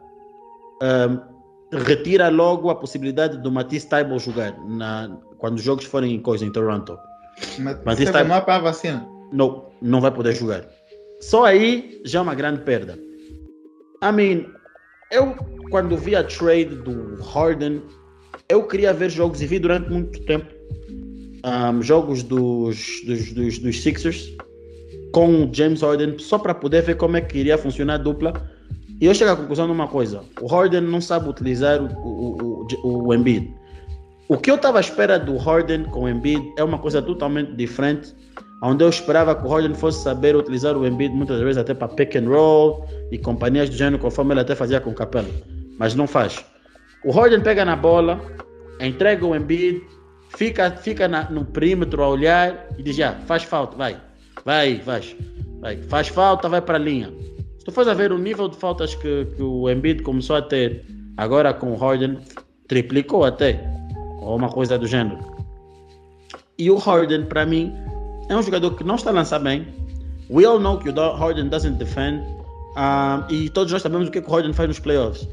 um, 0.82 1.76
retira 1.76 2.28
logo 2.28 2.70
a 2.70 2.74
possibilidade 2.74 3.38
do 3.38 3.50
Matisse 3.50 3.88
Taibo 3.88 4.18
jogar 4.18 4.56
na, 4.66 5.18
quando 5.38 5.56
os 5.56 5.62
jogos 5.62 5.84
forem 5.84 6.14
em 6.14 6.20
coisa 6.20 6.44
em 6.44 6.52
Toronto. 6.52 6.98
Mas 7.58 7.82
Matisse 7.84 8.12
Taibo 8.12 8.30
não 8.30 8.36
é 8.36 8.40
para 8.40 8.56
a 8.56 8.60
vacina. 8.60 9.06
Não, 9.32 9.66
não 9.82 10.00
vai 10.00 10.10
poder 10.10 10.34
jogar. 10.34 10.64
Só 11.20 11.44
aí 11.44 12.00
já 12.04 12.20
é 12.20 12.22
uma 12.22 12.34
grande 12.34 12.60
perda. 12.62 12.98
I 14.02 14.12
mean, 14.12 14.46
eu 15.10 15.34
quando 15.70 15.96
vi 15.96 16.14
a 16.14 16.22
trade 16.22 16.76
do 16.76 17.20
Harden, 17.22 17.82
eu 18.48 18.66
queria 18.66 18.92
ver 18.92 19.10
jogos 19.10 19.42
e 19.42 19.46
vi 19.46 19.58
durante 19.58 19.90
muito 19.90 20.24
tempo 20.24 20.46
um, 21.44 21.82
jogos 21.82 22.22
dos, 22.22 22.78
dos, 23.06 23.32
dos, 23.32 23.58
dos 23.58 23.82
Sixers 23.82 24.32
com 25.12 25.44
o 25.44 25.50
James 25.52 25.82
Harden 25.82 26.18
só 26.18 26.38
para 26.38 26.54
poder 26.54 26.82
ver 26.82 26.96
como 26.96 27.16
é 27.16 27.20
que 27.20 27.38
iria 27.38 27.56
funcionar 27.56 27.94
a 27.94 27.98
dupla 27.98 28.32
e 29.00 29.06
eu 29.06 29.14
chego 29.14 29.30
à 29.30 29.36
conclusão 29.36 29.66
de 29.66 29.72
uma 29.72 29.88
coisa: 29.88 30.22
o 30.40 30.46
Harden 30.46 30.80
não 30.80 31.00
sabe 31.00 31.28
utilizar 31.28 31.80
o, 31.82 31.86
o, 31.86 32.66
o, 32.82 33.08
o 33.08 33.14
Embiid. 33.14 33.54
O 34.28 34.36
que 34.36 34.50
eu 34.50 34.56
estava 34.56 34.78
à 34.78 34.80
espera 34.80 35.18
do 35.18 35.36
Harden 35.36 35.84
com 35.84 36.04
o 36.04 36.08
Embiid 36.08 36.42
é 36.56 36.64
uma 36.64 36.78
coisa 36.78 37.00
totalmente 37.02 37.54
diferente. 37.54 38.14
Onde 38.62 38.82
eu 38.82 38.88
esperava 38.88 39.34
que 39.34 39.46
o 39.46 39.50
Harden 39.50 39.74
fosse 39.74 40.02
saber 40.02 40.34
utilizar 40.34 40.76
o 40.76 40.86
Embiid 40.86 41.14
muitas 41.14 41.38
vezes 41.40 41.58
até 41.58 41.74
para 41.74 41.88
pick 41.88 42.16
and 42.16 42.26
roll 42.26 42.86
e 43.12 43.18
companhias 43.18 43.68
do 43.68 43.76
gênero, 43.76 43.98
conforme 43.98 44.32
ele 44.32 44.40
até 44.40 44.54
fazia 44.54 44.80
com 44.80 44.90
o 44.90 44.94
Capela. 44.94 45.28
Mas 45.78 45.94
não 45.94 46.06
faz. 46.06 46.42
O 47.04 47.12
Harden 47.12 47.42
pega 47.42 47.66
na 47.66 47.76
bola, 47.76 48.18
entrega 48.80 49.26
o 49.26 49.36
Embiid, 49.36 49.82
fica, 50.30 50.70
fica 50.70 51.08
na, 51.08 51.30
no 51.30 51.44
perímetro 51.44 52.02
a 52.02 52.08
olhar 52.08 52.66
e 52.78 52.82
diz: 52.82 52.96
já, 52.96 53.12
faz 53.26 53.42
falta, 53.42 53.76
vai, 53.76 53.96
vai, 54.44 54.78
faz, 54.80 55.16
vai, 55.60 55.76
faz 55.82 56.08
falta, 56.08 56.48
vai 56.48 56.60
para 56.60 56.76
a 56.76 56.80
linha 56.80 57.12
tu 57.66 57.72
fores 57.72 57.88
a 57.88 57.94
ver 57.94 58.12
o 58.12 58.18
nível 58.18 58.48
de 58.48 58.56
faltas 58.56 58.94
que, 58.94 59.26
que 59.36 59.42
o 59.42 59.68
Embiid 59.68 60.02
começou 60.02 60.36
a 60.36 60.42
ter 60.42 60.86
agora 61.16 61.52
com 61.52 61.72
o 61.72 61.76
Harden, 61.76 62.16
triplicou 62.68 63.24
até, 63.24 63.60
ou 64.20 64.36
uma 64.36 64.48
coisa 64.48 64.78
do 64.78 64.86
gênero. 64.86 65.18
E 66.56 66.70
o 66.70 66.76
Harden, 66.76 67.24
para 67.24 67.44
mim, 67.44 67.74
é 68.28 68.36
um 68.36 68.42
jogador 68.42 68.76
que 68.76 68.84
não 68.84 68.94
está 68.94 69.10
a 69.10 69.14
lançar 69.14 69.40
bem. 69.40 69.66
We 70.30 70.44
all 70.44 70.60
know 70.60 70.78
que 70.78 70.90
o 70.90 70.92
Harden 70.94 71.48
doesn't 71.48 71.76
defend. 71.76 72.22
Um, 72.76 73.34
e 73.34 73.50
todos 73.50 73.72
nós 73.72 73.82
sabemos 73.82 74.08
o 74.08 74.10
que, 74.12 74.22
que 74.22 74.28
o 74.28 74.32
Harden 74.32 74.52
faz 74.52 74.68
nos 74.68 74.78
playoffs. 74.78 75.28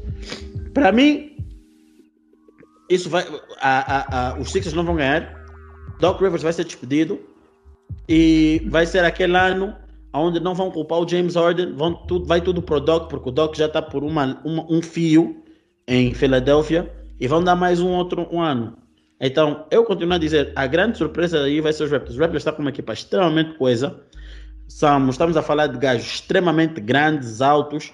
Para 0.72 0.90
mim, 0.90 1.33
isso 2.88 3.08
vai. 3.08 3.24
A, 3.60 3.96
a, 3.96 4.30
a, 4.30 4.38
os 4.38 4.50
Sixers 4.50 4.74
não 4.74 4.84
vão 4.84 4.96
ganhar. 4.96 5.44
Doc 6.00 6.20
Rivers 6.20 6.42
vai 6.42 6.52
ser 6.52 6.64
despedido. 6.64 7.20
E 8.08 8.62
vai 8.66 8.86
ser 8.86 9.04
aquele 9.04 9.36
ano 9.36 9.74
onde 10.12 10.38
não 10.38 10.54
vão 10.54 10.70
culpar 10.70 11.00
o 11.00 11.08
James 11.08 11.34
Harden, 11.34 11.74
vão 11.74 11.94
tudo, 12.06 12.24
vai 12.24 12.40
tudo 12.40 12.62
para 12.62 12.76
o 12.76 12.80
Doc, 12.80 13.10
porque 13.10 13.28
o 13.28 13.32
Doc 13.32 13.56
já 13.56 13.66
está 13.66 13.82
por 13.82 14.04
uma, 14.04 14.40
uma, 14.44 14.64
um 14.70 14.80
fio 14.80 15.42
em 15.88 16.14
Filadélfia 16.14 16.90
e 17.18 17.26
vão 17.26 17.42
dar 17.42 17.56
mais 17.56 17.80
um 17.80 17.90
outro 17.90 18.28
um 18.30 18.40
ano. 18.40 18.76
Então, 19.20 19.66
eu 19.70 19.84
continuo 19.84 20.14
a 20.14 20.18
dizer, 20.18 20.52
a 20.54 20.66
grande 20.66 20.98
surpresa 20.98 21.42
aí 21.42 21.60
vai 21.60 21.72
ser 21.72 21.84
os 21.84 21.90
Raptors. 21.90 22.14
Os 22.14 22.20
Raptors 22.20 22.40
estão 22.40 22.54
com 22.54 22.62
uma 22.62 22.70
equipa 22.70 22.92
extremamente 22.92 23.56
coesa. 23.56 24.00
Somos, 24.68 25.14
estamos 25.14 25.36
a 25.36 25.42
falar 25.42 25.66
de 25.68 25.78
gajos 25.78 26.06
extremamente 26.06 26.80
grandes, 26.80 27.40
altos. 27.40 27.92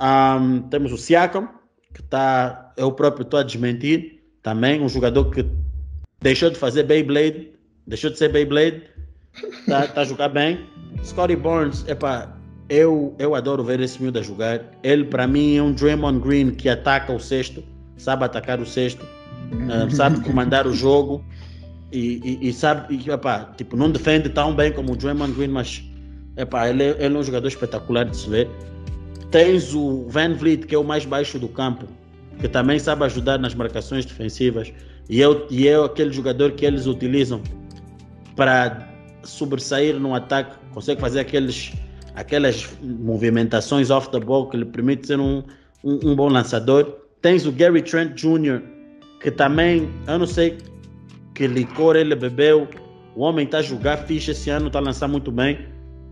Um, 0.00 0.62
temos 0.68 0.92
o 0.92 0.96
Siakam, 0.96 1.48
que 1.92 2.00
está, 2.00 2.72
eu 2.76 2.92
próprio 2.92 3.22
estou 3.22 3.40
a 3.40 3.42
desmentir, 3.42 4.17
também 4.48 4.80
um 4.80 4.88
jogador 4.88 5.26
que 5.26 5.44
deixou 6.22 6.48
de 6.48 6.56
fazer 6.56 6.84
Beyblade, 6.84 7.50
deixou 7.86 8.10
de 8.10 8.16
ser 8.16 8.32
Beyblade, 8.32 8.82
está 9.60 9.86
tá 9.88 10.00
a 10.00 10.04
jogar 10.04 10.30
bem. 10.30 10.60
Scotty 11.04 11.36
Barnes, 11.36 11.86
epá, 11.86 12.34
eu, 12.70 13.14
eu 13.18 13.34
adoro 13.34 13.62
ver 13.62 13.78
esse 13.78 14.00
miúdo 14.00 14.18
a 14.18 14.22
jogar. 14.22 14.64
Ele, 14.82 15.04
para 15.04 15.26
mim, 15.26 15.58
é 15.58 15.62
um 15.62 15.70
Draymond 15.70 16.20
Green 16.20 16.50
que 16.52 16.66
ataca 16.66 17.12
o 17.12 17.20
sexto, 17.20 17.62
sabe 17.98 18.24
atacar 18.24 18.58
o 18.58 18.64
sexto, 18.64 19.02
uh, 19.02 19.90
sabe 19.94 20.18
comandar 20.24 20.66
o 20.66 20.72
jogo 20.72 21.22
e, 21.92 22.18
e, 22.24 22.48
e 22.48 22.52
sabe, 22.54 23.02
e, 23.04 23.10
epá, 23.10 23.52
tipo, 23.54 23.76
não 23.76 23.90
defende 23.90 24.30
tão 24.30 24.54
bem 24.54 24.72
como 24.72 24.94
o 24.94 24.96
Draymond 24.96 25.34
Green, 25.34 25.48
mas 25.48 25.84
epá, 26.38 26.70
ele, 26.70 26.84
ele 26.84 27.16
é 27.16 27.18
um 27.18 27.22
jogador 27.22 27.48
espetacular 27.48 28.06
de 28.06 28.16
se 28.16 28.30
ver. 28.30 28.48
Tens 29.30 29.74
o 29.74 30.06
Van 30.08 30.32
Vliet, 30.32 30.66
que 30.66 30.74
é 30.74 30.78
o 30.78 30.84
mais 30.84 31.04
baixo 31.04 31.38
do 31.38 31.48
campo, 31.48 31.86
que 32.38 32.48
também 32.48 32.78
sabe 32.78 33.04
ajudar 33.04 33.38
nas 33.38 33.54
marcações 33.54 34.04
defensivas. 34.04 34.72
E 35.08 35.22
é, 35.22 35.26
e 35.50 35.68
é 35.68 35.76
aquele 35.76 36.12
jogador 36.12 36.52
que 36.52 36.64
eles 36.64 36.86
utilizam 36.86 37.42
para 38.36 38.88
sobressair 39.24 39.98
no 39.98 40.14
ataque, 40.14 40.56
consegue 40.72 41.00
fazer 41.00 41.20
aqueles, 41.20 41.72
aquelas 42.14 42.68
movimentações 42.80 43.90
off 43.90 44.10
the 44.10 44.20
ball 44.20 44.48
que 44.48 44.56
lhe 44.56 44.64
permite 44.64 45.06
ser 45.06 45.18
um, 45.18 45.42
um, 45.82 46.10
um 46.10 46.16
bom 46.16 46.28
lançador. 46.28 46.96
Tens 47.20 47.46
o 47.46 47.52
Gary 47.52 47.82
Trent 47.82 48.14
Jr., 48.14 48.62
que 49.20 49.30
também, 49.30 49.88
eu 50.06 50.18
não 50.18 50.26
sei 50.26 50.58
que 51.34 51.46
licor 51.46 51.96
ele 51.96 52.14
bebeu. 52.14 52.68
O 53.16 53.22
homem 53.22 53.44
está 53.44 53.58
a 53.58 53.62
jogar 53.62 53.96
ficha 53.98 54.30
esse 54.30 54.50
ano, 54.50 54.68
está 54.68 54.78
a 54.78 54.82
lançar 54.82 55.08
muito 55.08 55.32
bem. 55.32 55.66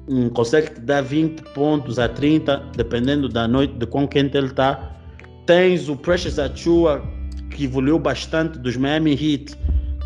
Um, 0.09 0.29
consegue 0.29 0.81
dar 0.81 1.03
20 1.03 1.43
pontos 1.53 1.99
a 1.99 2.09
30, 2.09 2.57
dependendo 2.77 3.29
da 3.29 3.47
noite, 3.47 3.75
de 3.75 3.87
quão 3.87 4.07
quente 4.07 4.37
ele 4.37 4.47
está. 4.47 4.96
Tens 5.47 5.89
o 5.89 5.97
Precious 5.97 6.39
Achua, 6.39 7.03
que 7.51 7.65
evoluiu 7.65 7.99
bastante 7.99 8.59
dos 8.59 8.77
Miami 8.77 9.13
Heat 9.13 9.57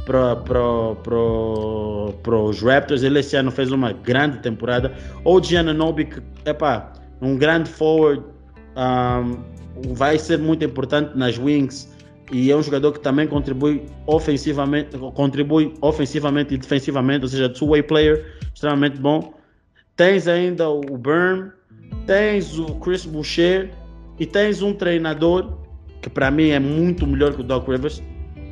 para 0.05 0.35
os 2.39 2.62
Raptors. 2.62 3.03
Ele 3.03 3.21
esse 3.21 3.37
ano 3.37 3.51
fez 3.51 3.73
uma 3.73 3.93
grande 3.93 4.39
temporada. 4.39 4.95
O 5.25 5.43
Giannobi, 5.43 6.09
epá, 6.45 6.93
um 7.23 7.37
grande 7.37 7.71
forward, 7.71 8.23
um, 8.77 9.39
vai 9.95 10.19
ser 10.19 10.39
muito 10.39 10.65
importante 10.65 11.17
nas 11.17 11.39
wings 11.39 11.91
e 12.33 12.51
é 12.51 12.57
um 12.57 12.62
jogador 12.62 12.93
que 12.93 13.01
também 13.01 13.27
contribui 13.27 13.85
ofensivamente, 14.07 14.97
contribui 15.15 15.75
ofensivamente 15.81 16.55
e 16.55 16.59
defensivamente, 16.59 17.23
ou 17.23 17.29
seja, 17.29 17.49
two-way 17.49 17.83
player, 17.83 18.37
extremamente 18.55 19.01
bom. 19.01 19.35
Tens 19.97 20.29
ainda 20.29 20.69
o 20.69 20.81
Burn, 20.81 21.51
tens 22.07 22.59
o 22.59 22.67
Chris 22.77 23.05
Boucher 23.05 23.71
e 24.21 24.27
tens 24.27 24.63
um 24.63 24.73
treinador 24.73 25.59
que 26.01 26.09
para 26.09 26.31
mim 26.31 26.51
é 26.51 26.61
muito 26.61 27.07
melhor 27.07 27.35
que 27.35 27.41
o 27.41 27.45
Doc 27.45 27.67
Rivers. 27.67 28.03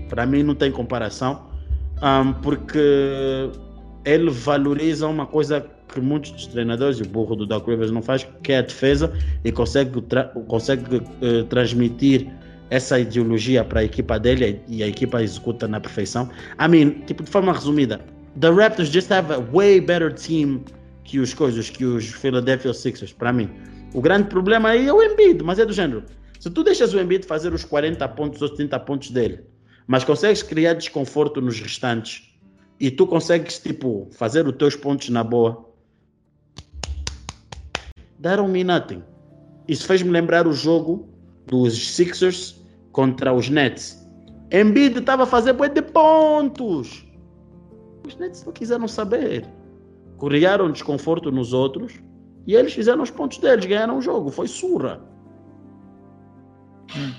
Para 0.09 0.27
mim 0.27 0.43
não 0.43 0.55
tem 0.55 0.73
comparação 0.73 1.47
um, 2.03 2.32
porque 2.32 3.51
ele 4.05 4.31
valoriza 4.31 5.07
uma 5.07 5.27
coisa 5.27 5.65
que 5.93 6.01
muitos 6.01 6.31
dos 6.32 6.47
treinadores, 6.47 6.99
e 6.99 7.03
o 7.03 7.07
burro 7.07 7.35
do 7.35 7.47
Doc 7.47 7.66
Rivers 7.66 7.90
não 7.90 8.03
faz, 8.03 8.27
que 8.43 8.53
é 8.53 8.59
a 8.59 8.62
defesa 8.62 9.12
e 9.45 9.51
consegue, 9.51 10.01
tra 10.03 10.24
consegue 10.24 10.97
uh, 10.97 11.45
transmitir 11.49 12.27
essa 12.70 12.99
ideologia 13.01 13.65
para 13.65 13.81
a 13.81 13.85
equipa 13.85 14.19
dele 14.19 14.61
e 14.69 14.82
a 14.82 14.86
equipa 14.86 15.23
executa 15.23 15.66
na 15.66 15.81
perfeição. 15.81 16.28
I 16.61 16.69
mean, 16.69 16.90
tipo, 17.07 17.23
de 17.23 17.31
forma 17.31 17.53
resumida, 17.53 18.01
the 18.40 18.51
Raptors 18.51 18.90
just 18.90 19.11
have 19.11 19.32
a 19.32 19.39
way 19.39 19.81
better 19.81 20.12
team 20.12 20.62
que 21.05 21.19
os 21.19 21.32
coisas, 21.32 21.70
que 21.70 21.85
os 21.85 22.07
Philadelphia 22.07 22.74
Sixers, 22.74 23.12
para 23.12 23.32
mim. 23.32 23.49
O 23.94 24.02
grande 24.02 24.28
problema 24.28 24.70
aí 24.70 24.86
é 24.86 24.93
o 24.93 25.02
Embiid, 25.02 25.43
mas 25.43 25.59
é 25.59 25.65
do 25.65 25.73
género. 25.73 26.05
Se 26.39 26.51
tu 26.51 26.62
deixas 26.62 26.93
o 26.93 27.01
Embiid 27.01 27.27
fazer 27.27 27.52
os 27.55 27.65
40 27.65 28.06
pontos 28.09 28.43
ou 28.43 28.48
30 28.48 28.78
pontos 28.81 29.10
dele, 29.10 29.40
mas 29.86 30.05
consegues 30.05 30.43
criar 30.43 30.74
desconforto 30.74 31.40
nos 31.40 31.59
restantes 31.59 32.35
e 32.78 32.90
tu 32.90 33.06
consegues, 33.06 33.59
tipo, 33.59 34.06
fazer 34.12 34.47
os 34.47 34.55
teus 34.56 34.77
pontos 34.77 35.09
na 35.09 35.24
boa, 35.24 35.69
don't 38.19 38.51
mean 38.51 38.65
nothing. 38.65 39.02
Isso 39.66 39.86
fez-me 39.86 40.10
lembrar 40.10 40.47
o 40.47 40.52
jogo 40.52 41.09
dos 41.47 41.94
Sixers 41.94 42.62
contra 42.93 43.32
os 43.32 43.48
Nets. 43.48 44.06
Embiid 44.52 44.98
estava 44.98 45.23
a 45.23 45.27
fazer 45.27 45.55
bué 45.55 45.69
de 45.69 45.82
pontos. 45.82 47.06
Os 48.06 48.16
Nets 48.16 48.44
não 48.44 48.52
quiseram 48.52 48.86
saber. 48.86 49.47
Criaram 50.19 50.70
desconforto 50.70 51.32
nos 51.32 51.52
outros 51.52 51.94
e 52.48 52.56
eles 52.56 52.72
fizeram 52.72 53.02
os 53.02 53.10
pontos 53.10 53.36
deles, 53.36 53.66
ganharam 53.66 53.98
o 53.98 54.00
jogo. 54.00 54.30
Foi 54.30 54.48
surra. 54.48 54.98
Hmm. 56.90 57.12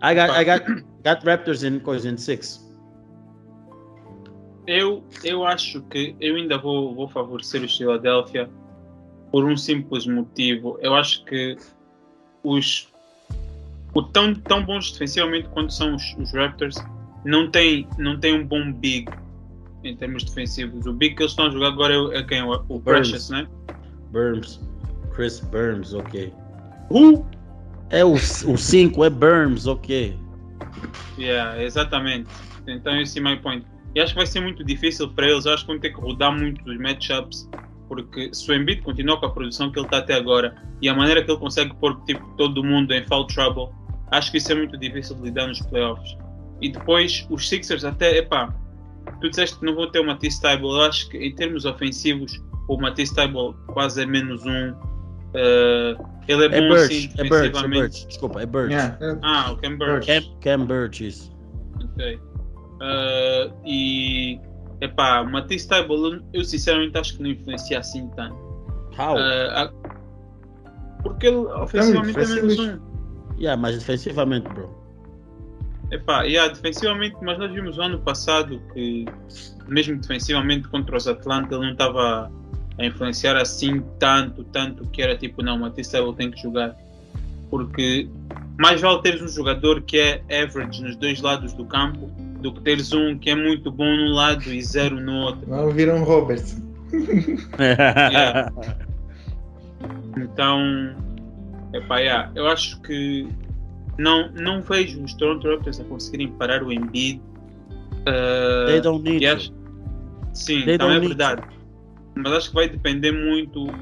I 0.00 0.14
got, 0.14 0.30
I 0.30 0.44
got, 0.44 0.84
got 1.02 1.26
Raptors 1.26 1.64
in, 1.64 1.82
in 2.08 2.16
six. 2.16 2.64
Eu, 4.68 5.02
eu 5.24 5.44
acho 5.44 5.82
que 5.82 6.14
eu 6.20 6.36
ainda 6.36 6.58
vou, 6.58 6.94
vou 6.94 7.08
favorecer 7.08 7.64
o 7.64 7.68
Philadelphia 7.68 8.48
por 9.32 9.44
um 9.44 9.56
simples 9.56 10.06
motivo. 10.06 10.78
Eu 10.80 10.94
acho 10.94 11.24
que 11.24 11.56
os 12.44 12.88
o 13.94 14.00
tão, 14.00 14.32
tão 14.32 14.64
bons 14.64 14.92
defensivamente 14.92 15.48
quanto 15.48 15.72
são 15.72 15.96
os, 15.96 16.16
os 16.18 16.32
Raptors 16.32 16.76
não 17.24 17.50
tem, 17.50 17.88
não 17.98 18.18
tem 18.18 18.32
um 18.32 18.46
bom 18.46 18.72
big 18.72 19.12
em 19.82 19.96
termos 19.96 20.22
defensivos. 20.22 20.86
O 20.86 20.92
big 20.92 21.16
que 21.16 21.22
eles 21.22 21.32
estão 21.32 21.46
a 21.46 21.50
jogar 21.50 21.66
agora 21.66 22.14
é, 22.14 22.18
é 22.18 22.22
quem? 22.22 22.42
O, 22.44 22.52
o 22.68 22.80
Precious, 22.80 23.28
né? 23.28 23.48
Burns. 24.12 24.60
Chris 25.14 25.40
Burns, 25.40 25.92
ok. 25.94 26.32
Uh! 26.90 27.24
É 27.90 28.04
o 28.04 28.16
5, 28.16 29.04
é 29.04 29.10
Burns, 29.10 29.66
ok. 29.66 30.16
Yeah, 31.18 31.62
exatamente. 31.62 32.30
Então 32.66 32.98
esse 33.00 33.18
é 33.18 33.20
o 33.20 33.24
meu 33.24 33.40
point. 33.40 33.66
E 33.94 34.00
acho 34.00 34.12
que 34.12 34.18
vai 34.18 34.26
ser 34.26 34.40
muito 34.40 34.64
difícil 34.64 35.10
para 35.10 35.26
eles. 35.28 35.46
Acho 35.46 35.66
que 35.66 35.72
vão 35.72 35.80
ter 35.80 35.90
que 35.90 36.00
rodar 36.00 36.32
muito 36.32 36.64
os 36.68 36.78
matchups. 36.78 37.48
Porque 37.88 38.32
se 38.32 38.50
o 38.50 38.54
Embiid 38.54 38.80
continuar 38.80 39.18
com 39.18 39.26
a 39.26 39.30
produção 39.30 39.70
que 39.70 39.78
ele 39.78 39.86
está 39.86 39.98
até 39.98 40.14
agora 40.14 40.56
e 40.80 40.88
a 40.88 40.94
maneira 40.94 41.22
que 41.22 41.30
ele 41.30 41.38
consegue 41.38 41.74
pôr 41.74 42.00
tipo, 42.06 42.26
todo 42.38 42.64
mundo 42.64 42.94
em 42.94 43.04
foul 43.06 43.26
trouble, 43.26 43.68
acho 44.10 44.30
que 44.30 44.38
isso 44.38 44.50
é 44.50 44.54
muito 44.54 44.78
difícil 44.78 45.14
de 45.16 45.24
lidar 45.24 45.48
nos 45.48 45.60
playoffs. 45.60 46.16
E 46.62 46.70
depois 46.70 47.26
os 47.28 47.46
Sixers 47.46 47.84
até, 47.84 48.16
epá, 48.16 48.54
tu 49.20 49.30
disseste 49.30 49.58
que 49.58 49.64
não 49.64 49.74
vão 49.74 49.90
ter 49.90 50.00
o 50.00 50.06
Matisse 50.06 50.40
Tybal, 50.40 50.72
eu 50.76 50.82
acho 50.82 51.08
que 51.08 51.18
em 51.18 51.34
termos 51.34 51.64
ofensivos 51.64 52.42
o 52.68 52.76
Matisse 52.76 53.14
Tybal 53.14 53.54
quase 53.68 54.02
é 54.02 54.06
menos 54.06 54.44
um. 54.44 54.70
Uh, 54.70 56.12
ele 56.28 56.44
é, 56.44 56.58
é 56.58 56.60
bom 56.60 56.74
Birch, 56.74 56.84
assim, 56.84 57.10
é 57.18 57.22
Birch, 57.22 57.64
é 57.64 57.68
Birch, 57.68 58.06
desculpa, 58.06 58.42
é 58.42 58.46
Birch. 58.46 58.72
Yeah. 58.72 58.98
Ah, 59.22 59.52
o 59.52 59.56
Cam 59.56 59.78
Birch. 59.78 60.06
Cam, 60.06 60.22
Cam 60.40 60.66
Birch, 60.66 61.06
isso. 61.06 61.32
Ok. 61.82 62.16
Uh, 62.16 63.54
e 63.64 64.40
epá, 64.80 65.22
o 65.22 65.30
Matisse 65.30 65.68
Tybal 65.68 66.20
eu 66.32 66.44
sinceramente 66.44 66.98
acho 66.98 67.16
que 67.16 67.22
não 67.22 67.30
influencia 67.30 67.78
assim 67.78 68.08
tanto. 68.16 68.36
How? 68.98 69.16
Uh, 69.16 69.72
porque 71.02 71.26
ele 71.26 71.36
ofensivamente 71.36 72.18
é 72.18 72.26
menos 72.26 72.58
um. 72.58 72.78
Yeah, 73.38 73.60
mas 73.60 73.78
defensivamente, 73.78 74.48
bro. 74.48 74.81
Epá, 75.92 76.22
yeah, 76.22 76.50
defensivamente, 76.50 77.16
mas 77.20 77.38
nós 77.38 77.52
vimos 77.52 77.76
o 77.76 77.82
ano 77.82 78.00
passado 78.00 78.62
que 78.72 79.04
mesmo 79.68 79.98
defensivamente 79.98 80.66
contra 80.68 80.96
os 80.96 81.06
Atlanta 81.06 81.54
ele 81.54 81.66
não 81.66 81.72
estava 81.72 82.32
a 82.78 82.86
influenciar 82.86 83.36
assim 83.36 83.82
tanto, 83.98 84.42
tanto 84.44 84.86
que 84.88 85.02
era 85.02 85.14
tipo, 85.18 85.42
não, 85.42 85.58
Matisse 85.58 85.92
Tebel 85.92 86.14
tem 86.14 86.30
que 86.30 86.40
jogar. 86.40 86.74
Porque 87.50 88.08
mais 88.58 88.80
vale 88.80 89.02
teres 89.02 89.20
um 89.20 89.28
jogador 89.28 89.82
que 89.82 89.98
é 89.98 90.42
average 90.42 90.82
nos 90.82 90.96
dois 90.96 91.20
lados 91.20 91.52
do 91.52 91.66
campo 91.66 92.06
do 92.40 92.54
que 92.54 92.62
teres 92.62 92.90
um 92.94 93.18
que 93.18 93.28
é 93.28 93.34
muito 93.34 93.70
bom 93.70 93.84
num 93.84 94.14
lado 94.14 94.50
e 94.50 94.62
zero 94.62 94.98
no 94.98 95.12
outro. 95.16 95.50
Não 95.50 95.70
viram 95.70 96.02
Roberts. 96.02 96.56
yeah. 97.60 98.50
Então, 100.14 100.94
epá, 101.72 101.98
yeah, 101.98 102.30
eu 102.34 102.46
acho 102.46 102.80
que 102.82 103.26
não, 103.98 104.30
não 104.32 104.62
vejo 104.62 105.02
os 105.02 105.14
Toronto 105.14 105.48
Raptors 105.48 105.80
a 105.80 105.84
conseguirem 105.84 106.28
parar 106.32 106.62
o 106.62 106.72
Embiid. 106.72 107.20
Uh, 108.00 108.66
They 108.66 108.80
don't 108.80 109.02
need 109.02 109.26
acho, 109.26 109.52
Sim, 110.34 110.64
They 110.64 110.78
também 110.78 110.96
é 110.96 111.00
verdade. 111.00 111.42
Mas 112.14 112.32
acho 112.32 112.48
que 112.48 112.54
vai 112.54 112.68
depender 112.68 113.12
muito 113.12 113.64
uh, 113.64 113.72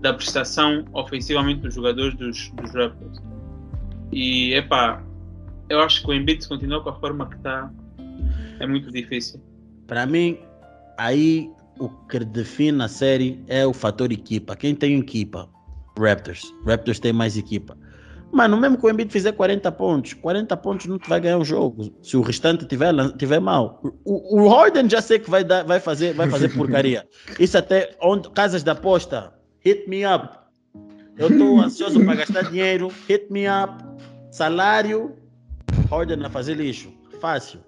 da 0.00 0.14
prestação 0.14 0.84
ofensivamente 0.92 1.60
dos 1.60 1.74
jogadores 1.74 2.14
dos, 2.16 2.50
dos 2.50 2.74
Raptors. 2.74 3.20
E, 4.12 4.54
epá, 4.54 5.02
eu 5.68 5.80
acho 5.80 6.02
que 6.02 6.10
o 6.10 6.14
Embiid 6.14 6.42
se 6.42 6.48
continuar 6.48 6.80
com 6.80 6.90
a 6.90 6.94
forma 6.94 7.28
que 7.28 7.36
está, 7.36 7.70
é 8.58 8.66
muito 8.66 8.90
difícil. 8.90 9.40
Para 9.86 10.06
mim, 10.06 10.38
aí 10.98 11.50
o 11.78 11.88
que 11.88 12.18
define 12.20 12.82
a 12.82 12.88
série 12.88 13.42
é 13.48 13.66
o 13.66 13.72
fator 13.72 14.12
equipa. 14.12 14.56
Quem 14.56 14.74
tem 14.74 14.98
equipa? 14.98 15.48
Raptors. 15.98 16.42
Raptors 16.66 16.98
tem 16.98 17.12
mais 17.12 17.36
equipa. 17.36 17.76
Mano, 18.32 18.56
mesmo 18.56 18.78
que 18.78 18.86
o 18.86 18.90
Embiid 18.90 19.10
fizer 19.10 19.32
40 19.32 19.72
pontos, 19.72 20.14
40 20.14 20.56
pontos 20.58 20.86
não 20.86 20.98
te 20.98 21.08
vai 21.08 21.20
ganhar 21.20 21.38
o 21.38 21.44
jogo. 21.44 21.92
Se 22.02 22.16
o 22.16 22.22
restante 22.22 22.64
tiver, 22.64 22.92
tiver 23.16 23.40
mal. 23.40 23.82
O, 24.04 24.42
o 24.42 24.48
Harden 24.48 24.88
já 24.88 25.02
sei 25.02 25.18
que 25.18 25.28
vai, 25.28 25.42
dar, 25.42 25.64
vai, 25.64 25.80
fazer, 25.80 26.14
vai 26.14 26.30
fazer 26.30 26.48
porcaria. 26.54 27.06
Isso 27.40 27.58
até 27.58 27.96
onde, 28.00 28.30
casas 28.30 28.62
de 28.62 28.70
aposta. 28.70 29.34
Hit 29.60 29.88
me 29.88 30.04
up. 30.06 30.38
Eu 31.18 31.28
estou 31.28 31.60
ansioso 31.60 32.04
para 32.04 32.14
gastar 32.14 32.50
dinheiro. 32.50 32.88
Hit 33.08 33.26
me 33.30 33.46
up. 33.46 33.84
Salário. 34.30 35.16
Harden 35.90 36.24
a 36.24 36.30
fazer 36.30 36.54
lixo. 36.54 36.92
Fácil. 37.20 37.60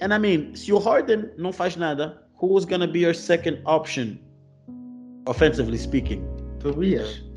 And 0.00 0.14
I 0.14 0.18
mean, 0.18 0.54
se 0.54 0.72
o 0.72 0.78
Harden 0.78 1.30
não 1.36 1.52
faz 1.52 1.76
nada, 1.76 2.22
who's 2.40 2.64
gonna 2.64 2.86
be 2.86 3.00
your 3.00 3.14
second 3.14 3.60
option? 3.66 4.18
Offensively 5.26 5.76
speaking. 5.76 6.22
Tobias. 6.60 7.27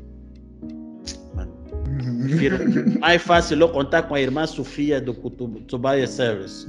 Mais 3.00 3.22
fácil 3.22 3.60
eu 3.60 3.68
contar 3.68 4.02
com 4.02 4.14
a 4.14 4.20
irmã 4.20 4.46
Sofia 4.46 5.00
do 5.00 5.12
Tobias 5.14 6.10
Service. 6.10 6.66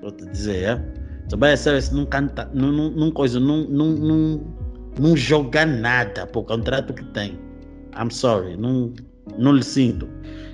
Vou 0.00 0.10
te 0.10 0.26
dizer, 0.26 0.62
é? 0.64 0.76
Tobias 1.28 1.60
Service 1.60 1.94
não 1.94 2.04
canta, 2.06 2.50
não, 2.52 2.72
não, 2.72 2.90
não 2.90 3.10
coisa, 3.10 3.38
não, 3.38 3.64
não, 3.68 3.90
não, 3.90 4.40
não 4.98 5.16
joga 5.16 5.64
nada 5.64 6.26
por 6.26 6.44
contrato 6.44 6.92
que 6.92 7.04
tem. 7.06 7.38
I'm 7.98 8.10
sorry, 8.10 8.56
não, 8.56 8.92
não 9.38 9.52
lhe 9.52 9.62
sinto. 9.62 10.08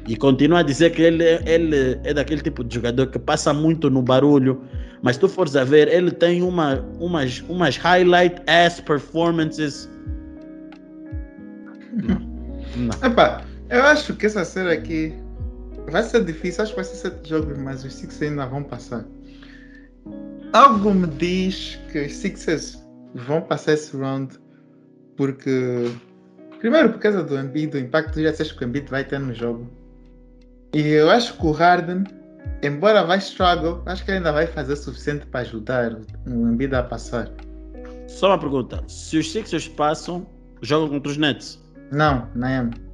E 0.06 0.16
continua 0.16 0.60
a 0.60 0.62
dizer 0.62 0.90
que 0.90 1.02
ele, 1.02 1.24
ele 1.44 2.00
é 2.04 2.14
daquele 2.14 2.40
tipo 2.40 2.64
de 2.64 2.74
jogador 2.74 3.08
que 3.08 3.18
passa 3.18 3.52
muito 3.52 3.90
no 3.90 4.02
barulho, 4.02 4.62
mas 5.02 5.16
tu 5.16 5.28
fores 5.28 5.54
a 5.54 5.64
ver, 5.64 5.88
ele 5.88 6.10
tem 6.10 6.42
uma, 6.42 6.84
umas, 6.98 7.44
umas 7.48 7.76
highlight 7.76 8.36
ass 8.46 8.80
performances. 8.80 9.88
Não. 11.92 12.20
não. 12.76 13.08
Epa, 13.08 13.42
eu 13.70 13.82
acho 13.82 14.14
que 14.14 14.26
essa 14.26 14.44
série 14.44 14.72
aqui 14.72 15.14
vai 15.90 16.02
ser 16.02 16.24
difícil. 16.24 16.62
Acho 16.62 16.72
que 16.72 16.76
vai 16.76 16.84
ser 16.84 16.96
sete 16.96 17.28
jogos, 17.28 17.58
mas 17.58 17.84
os 17.84 17.94
Sixers 17.94 18.30
ainda 18.30 18.46
vão 18.46 18.62
passar. 18.62 19.04
Algo 20.52 20.94
me 20.94 21.06
diz 21.06 21.78
que 21.92 22.06
os 22.06 22.12
Sixers 22.14 22.82
vão 23.14 23.42
passar 23.42 23.74
esse 23.74 23.96
round 23.96 24.38
porque. 25.16 25.90
Primeiro, 26.58 26.90
por 26.92 26.98
causa 26.98 27.22
do 27.22 27.38
Embiid, 27.38 27.72
do 27.72 27.78
impacto 27.78 28.14
que 28.14 28.22
já 28.22 28.30
disseste 28.30 28.56
que 28.56 28.64
o 28.64 28.66
Embiid 28.68 28.90
vai 28.90 29.04
ter 29.04 29.20
no 29.20 29.32
jogo. 29.32 29.68
E 30.74 30.80
eu 30.80 31.08
acho 31.08 31.36
que 31.38 31.46
o 31.46 31.52
Harden, 31.52 32.04
embora 32.62 33.04
vai 33.04 33.18
struggle, 33.18 33.80
acho 33.86 34.04
que 34.04 34.10
ele 34.10 34.18
ainda 34.18 34.32
vai 34.32 34.46
fazer 34.46 34.72
o 34.72 34.76
suficiente 34.76 35.26
para 35.26 35.40
ajudar 35.40 35.96
o 36.26 36.48
Embiid 36.48 36.74
a 36.74 36.82
passar. 36.82 37.30
Só 38.08 38.28
uma 38.28 38.38
pergunta: 38.38 38.82
se 38.88 39.18
os 39.18 39.30
Sixers 39.30 39.68
passam, 39.68 40.26
jogam 40.62 40.88
contra 40.88 41.12
os 41.12 41.16
Nets? 41.16 41.62
Não, 41.92 42.28
é. 42.44 42.87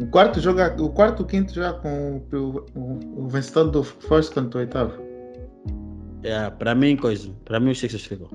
O 0.00 0.06
quarto 0.06 0.40
joga, 0.40 0.74
o 0.80 0.88
quarto 0.90 1.22
o 1.22 1.26
quinto 1.26 1.54
joga 1.54 1.78
com 1.78 2.22
o, 2.32 2.66
o, 2.74 3.24
o 3.24 3.28
vencedor 3.28 3.70
do 3.70 3.84
first 3.84 4.34
contra 4.34 4.58
o 4.58 4.60
oitavo. 4.60 4.92
É, 6.22 6.50
para 6.50 6.74
mim, 6.74 6.96
coisa. 6.96 7.30
Para 7.44 7.60
mim, 7.60 7.70
os 7.70 7.78
Sixers 7.78 8.04
ficam. 8.04 8.28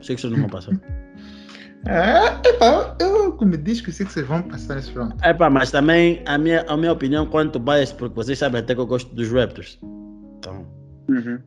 Os 0.00 0.06
Sixers 0.06 0.32
não 0.32 0.40
vão 0.40 0.50
passar. 0.50 0.78
É, 1.86 2.48
epá, 2.48 2.96
eu 3.00 3.38
me 3.40 3.56
diz 3.56 3.80
que 3.80 3.88
os 3.88 3.94
Sixers 3.96 4.26
vão 4.26 4.42
passar 4.42 4.78
esse 4.78 4.92
round. 4.92 5.14
Epá, 5.24 5.48
mas 5.48 5.70
também 5.70 6.20
a 6.26 6.36
minha, 6.36 6.62
a 6.68 6.76
minha 6.76 6.92
opinião 6.92 7.24
quanto 7.24 7.58
bias, 7.58 7.92
porque 7.92 8.16
vocês 8.16 8.36
sabem 8.36 8.60
até 8.60 8.74
que 8.74 8.80
eu 8.80 8.86
gosto 8.86 9.14
dos 9.14 9.30
Raptors. 9.30 9.78
Então. 10.38 10.66
Uhum. 11.08 11.38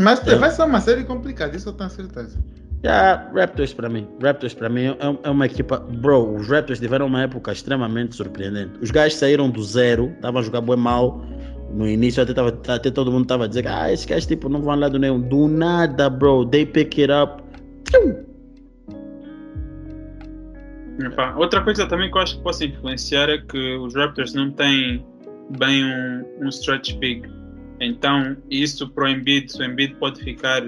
Mas 0.00 0.24
É. 0.26 0.36
vai 0.36 0.50
ser 0.50 0.62
uma 0.62 0.80
série 0.80 1.04
complicada, 1.04 1.56
isso 1.56 1.68
eu 1.68 1.72
tenho 1.72 1.90
certeza. 1.90 2.38
Yeah, 2.82 3.30
Raptors 3.34 3.74
para 3.74 3.88
mim. 3.90 4.08
Raptors 4.22 4.54
para 4.54 4.68
mim 4.68 4.86
é, 4.86 4.96
é 5.22 5.30
uma 5.30 5.46
equipa. 5.46 5.78
Bro, 5.78 6.36
os 6.36 6.48
Raptors 6.48 6.80
tiveram 6.80 7.06
uma 7.06 7.22
época 7.22 7.52
extremamente 7.52 8.16
surpreendente. 8.16 8.78
Os 8.80 8.90
gajos 8.90 9.18
saíram 9.18 9.50
do 9.50 9.62
zero, 9.62 10.10
estavam 10.14 10.40
a 10.40 10.44
jogar 10.44 10.62
bem 10.62 10.76
mal. 10.76 11.22
No 11.74 11.86
início 11.86 12.22
até, 12.22 12.32
tava, 12.32 12.48
até 12.68 12.90
todo 12.90 13.12
mundo 13.12 13.24
estava 13.24 13.44
a 13.44 13.46
dizer 13.46 13.68
ah, 13.68 13.92
esses 13.92 14.06
gajos 14.06 14.26
tipo, 14.26 14.48
não 14.48 14.62
vão 14.62 14.74
lá 14.76 14.88
do 14.88 14.98
nenhum. 14.98 15.20
Do 15.20 15.46
nada, 15.46 16.08
bro. 16.08 16.46
They 16.46 16.64
pick 16.64 16.98
it 16.98 17.12
up. 17.12 17.42
Epá, 21.04 21.34
Outra 21.36 21.62
coisa 21.62 21.86
também 21.86 22.10
que 22.10 22.16
eu 22.16 22.22
acho 22.22 22.38
que 22.38 22.42
possa 22.42 22.64
influenciar 22.64 23.28
é 23.28 23.38
que 23.38 23.76
os 23.76 23.94
Raptors 23.94 24.32
não 24.32 24.50
têm 24.50 25.04
bem 25.58 25.84
um, 25.84 26.24
um 26.40 26.48
stretch 26.48 26.94
big. 26.96 27.28
Então, 27.80 28.36
isso 28.50 28.88
para 28.90 29.04
o 29.04 29.08
Embiid, 29.08 29.52
o 29.58 29.64
Embiid 29.64 29.94
pode 29.96 30.22
ficar 30.22 30.62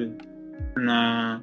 na, 0.76 1.42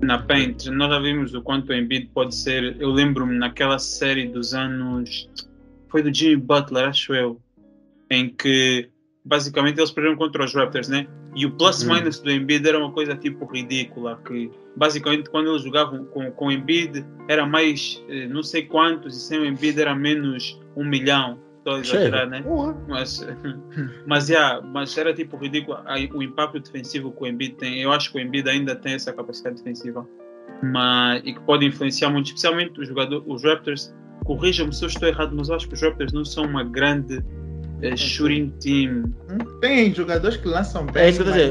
na 0.00 0.18
paint, 0.18 0.66
nós 0.66 0.90
já 0.90 0.98
vimos 0.98 1.34
o 1.34 1.42
quanto 1.42 1.70
o 1.70 1.74
Embiid 1.74 2.10
pode 2.12 2.34
ser. 2.34 2.76
Eu 2.80 2.90
lembro-me 2.90 3.36
naquela 3.38 3.78
série 3.78 4.26
dos 4.26 4.54
anos. 4.54 5.28
Foi 5.88 6.02
do 6.02 6.12
Jimmy 6.12 6.36
Butler, 6.36 6.88
acho 6.88 7.14
eu, 7.14 7.40
em 8.10 8.28
que 8.28 8.90
basicamente 9.24 9.78
eles 9.78 9.90
perderam 9.90 10.16
contra 10.16 10.44
os 10.44 10.54
Raptors, 10.54 10.88
né? 10.88 11.06
E 11.34 11.44
o 11.44 11.50
plus-minus 11.50 12.20
do 12.20 12.30
Embiid 12.30 12.66
era 12.66 12.78
uma 12.78 12.92
coisa 12.92 13.14
tipo 13.14 13.44
ridícula, 13.44 14.18
que 14.26 14.50
basicamente 14.74 15.28
quando 15.28 15.50
eles 15.50 15.62
jogavam 15.62 16.04
com, 16.06 16.30
com 16.30 16.46
o 16.46 16.52
Embiid 16.52 17.04
era 17.28 17.44
mais 17.44 18.02
eh, 18.08 18.26
não 18.26 18.42
sei 18.42 18.62
quantos 18.62 19.16
e 19.16 19.20
sem 19.20 19.40
o 19.40 19.44
Embiid 19.44 19.78
era 19.78 19.94
menos 19.94 20.58
um 20.74 20.84
milhão. 20.84 21.38
Estou 21.66 21.74
a 21.74 21.80
exagerar, 21.80 22.28
né? 22.28 22.42
Porra. 22.42 22.76
Mas, 22.86 23.26
mas, 24.06 24.28
yeah, 24.28 24.60
mas 24.62 24.96
era 24.96 25.12
tipo 25.12 25.36
ridículo 25.36 25.78
o 26.14 26.22
impacto 26.22 26.60
defensivo 26.60 27.10
que 27.10 27.24
o 27.24 27.26
Embiid 27.26 27.56
tem. 27.56 27.82
Eu 27.82 27.92
acho 27.92 28.12
que 28.12 28.18
o 28.18 28.20
Embiid 28.20 28.48
ainda 28.48 28.76
tem 28.76 28.94
essa 28.94 29.12
capacidade 29.12 29.56
defensiva 29.56 30.06
mas, 30.62 31.22
e 31.24 31.34
que 31.34 31.40
pode 31.40 31.66
influenciar 31.66 32.10
muito, 32.10 32.26
especialmente 32.26 32.80
os, 32.80 32.86
jogadores, 32.86 33.24
os 33.26 33.42
Raptors. 33.42 33.94
Corrijam-me 34.24 34.72
se 34.72 34.84
eu 34.84 34.88
estou 34.88 35.08
errado, 35.08 35.34
mas 35.36 35.48
eu 35.48 35.56
acho 35.56 35.68
que 35.68 35.74
os 35.74 35.82
Raptors 35.82 36.12
não 36.12 36.24
são 36.24 36.44
uma 36.44 36.62
grande 36.62 37.20
eh, 37.82 37.96
shooting 37.96 38.52
team. 38.60 39.12
Hum? 39.28 39.58
Tem 39.60 39.92
jogadores 39.92 40.36
que 40.36 40.46
lançam 40.46 40.86
bem, 40.86 41.02
É 41.02 41.08
isso 41.10 41.22
que 41.22 41.28
eu 41.28 41.34
é. 41.34 41.48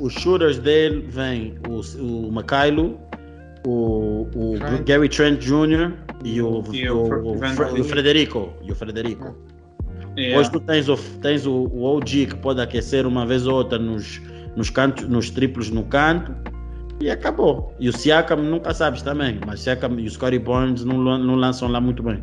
Os, 0.00 0.12
shooters 0.12 0.58
dele 0.58 1.06
vêm 1.08 1.56
o, 1.68 1.80
o 2.00 2.32
Makailo, 2.32 3.00
o, 3.64 4.28
o 4.34 4.58
Trent. 4.58 4.86
Gary 4.86 5.08
Trent 5.08 5.40
Jr. 5.40 5.92
e 6.24 6.40
o, 6.40 6.62
E 6.72 6.88
o, 6.88 6.96
o 6.96 7.32
o 7.32 7.80
o 7.80 7.84
Frederico. 7.84 8.52
E 8.62 8.72
o 8.72 8.74
Frederico. 8.74 9.36
Yeah. 10.16 10.28
Depois 10.28 10.48
tu 10.48 10.60
tens, 10.60 10.88
o, 10.88 10.96
tens 11.20 11.46
o, 11.46 11.52
o 11.52 11.84
OG 11.84 12.26
que 12.26 12.36
pode 12.36 12.60
aquecer 12.60 13.06
uma 13.06 13.26
vez 13.26 13.46
ou 13.46 13.54
outra 13.54 13.78
nos, 13.78 14.20
nos, 14.56 14.70
cantos, 14.70 15.06
nos 15.08 15.30
triplos 15.30 15.70
no 15.70 15.84
canto 15.84 16.34
e 17.00 17.10
acabou. 17.10 17.74
E 17.78 17.88
o 17.88 17.92
Siakam 17.92 18.36
nunca 18.36 18.72
sabes 18.72 19.02
também, 19.02 19.38
mas 19.46 19.60
Siakam 19.60 20.00
e 20.00 20.06
o 20.06 20.10
Scottie 20.10 20.38
Barnes 20.38 20.84
não, 20.84 20.98
não 21.18 21.34
lançam 21.34 21.68
lá 21.68 21.80
muito 21.80 22.02
bem. 22.02 22.22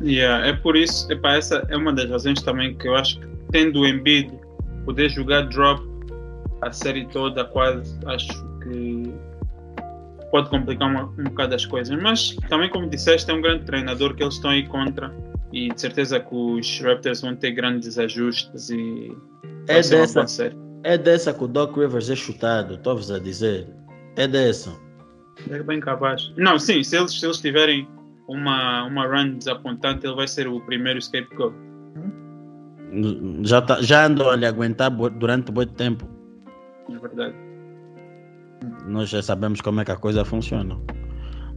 Yeah, 0.00 0.46
é 0.46 0.52
por 0.52 0.76
isso, 0.76 1.10
epá, 1.12 1.34
essa 1.34 1.66
é 1.68 1.76
uma 1.76 1.92
das 1.92 2.08
razões 2.08 2.40
também 2.42 2.74
que 2.76 2.86
eu 2.86 2.94
acho 2.94 3.18
que 3.18 3.26
tendo 3.50 3.80
o 3.80 3.86
Embiid 3.86 4.32
poder 4.84 5.08
jogar 5.08 5.42
drop 5.48 5.82
a 6.62 6.70
série 6.70 7.04
toda 7.06 7.44
quase, 7.44 7.98
acho 8.06 8.28
que 8.62 9.12
pode 10.30 10.50
complicar 10.50 10.90
uma, 10.90 11.04
um 11.04 11.24
bocado 11.24 11.54
as 11.54 11.64
coisas. 11.64 12.00
Mas 12.00 12.36
também 12.48 12.68
como 12.68 12.88
disseste, 12.88 13.30
é 13.30 13.34
um 13.34 13.40
grande 13.40 13.64
treinador 13.64 14.14
que 14.14 14.22
eles 14.22 14.34
estão 14.34 14.50
aí 14.50 14.66
contra 14.66 15.12
e 15.52 15.68
de 15.68 15.80
certeza 15.80 16.20
que 16.20 16.34
os 16.34 16.80
Raptors 16.80 17.20
vão 17.20 17.34
ter 17.34 17.52
grandes 17.52 17.98
ajustes 17.98 18.70
e 18.70 19.16
É 19.66 19.80
dessa, 19.80 20.24
é 20.84 20.98
dessa 20.98 21.32
que 21.32 21.44
o 21.44 21.48
Doc 21.48 21.76
Rivers 21.76 22.10
é 22.10 22.16
chutado, 22.16 22.74
estou-vos 22.74 23.10
a 23.10 23.18
dizer. 23.18 23.66
É 24.16 24.26
dessa. 24.26 24.72
É 25.50 25.62
bem 25.62 25.80
capaz. 25.80 26.32
Não, 26.36 26.58
sim, 26.58 26.82
se 26.82 26.96
eles, 26.96 27.18
se 27.18 27.24
eles 27.24 27.38
tiverem 27.38 27.88
uma, 28.28 28.84
uma 28.84 29.06
run 29.06 29.38
desapontante, 29.38 30.06
ele 30.06 30.16
vai 30.16 30.28
ser 30.28 30.48
o 30.48 30.60
primeiro 30.60 31.00
scapegoat. 31.00 31.54
Já, 33.42 33.62
tá, 33.62 33.80
já 33.80 34.06
andam 34.06 34.30
a 34.30 34.36
lhe 34.36 34.46
aguentar 34.46 34.90
durante 34.90 35.52
muito 35.52 35.72
tempo. 35.74 36.08
É 36.90 36.98
verdade. 36.98 37.34
Nós 38.88 39.08
já 39.08 39.22
sabemos 39.22 39.60
como 39.60 39.80
é 39.80 39.84
que 39.84 39.92
a 39.92 39.96
coisa 39.96 40.24
funciona. 40.24 40.76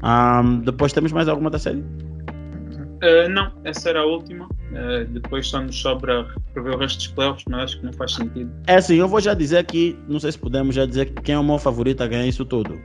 Ahm, 0.03 0.61
depois 0.61 0.93
temos 0.93 1.11
mais 1.11 1.27
alguma 1.27 1.49
da 1.49 1.59
série? 1.59 1.79
Uh, 1.79 3.27
não, 3.29 3.51
essa 3.63 3.89
era 3.89 4.01
a 4.01 4.05
última. 4.05 4.45
Uh, 4.45 5.05
depois 5.09 5.47
só 5.47 5.59
nos 5.59 5.75
sobra 5.75 6.27
rever 6.55 6.75
o 6.75 6.77
resto 6.77 6.97
dos 6.97 7.07
playoffs, 7.07 7.45
mas 7.49 7.63
acho 7.63 7.79
que 7.79 7.85
não 7.85 7.93
faz 7.93 8.13
sentido. 8.13 8.51
É 8.67 8.75
assim, 8.75 8.95
eu 8.95 9.07
vou 9.07 9.19
já 9.19 9.33
dizer 9.33 9.57
aqui, 9.57 9.97
não 10.07 10.19
sei 10.19 10.31
se 10.31 10.39
podemos 10.39 10.75
já 10.75 10.85
dizer 10.85 11.11
quem 11.21 11.33
é 11.33 11.39
o 11.39 11.43
meu 11.43 11.57
favorito 11.57 12.01
a 12.01 12.07
ganhar 12.07 12.27
isso 12.27 12.45
tudo. 12.45 12.79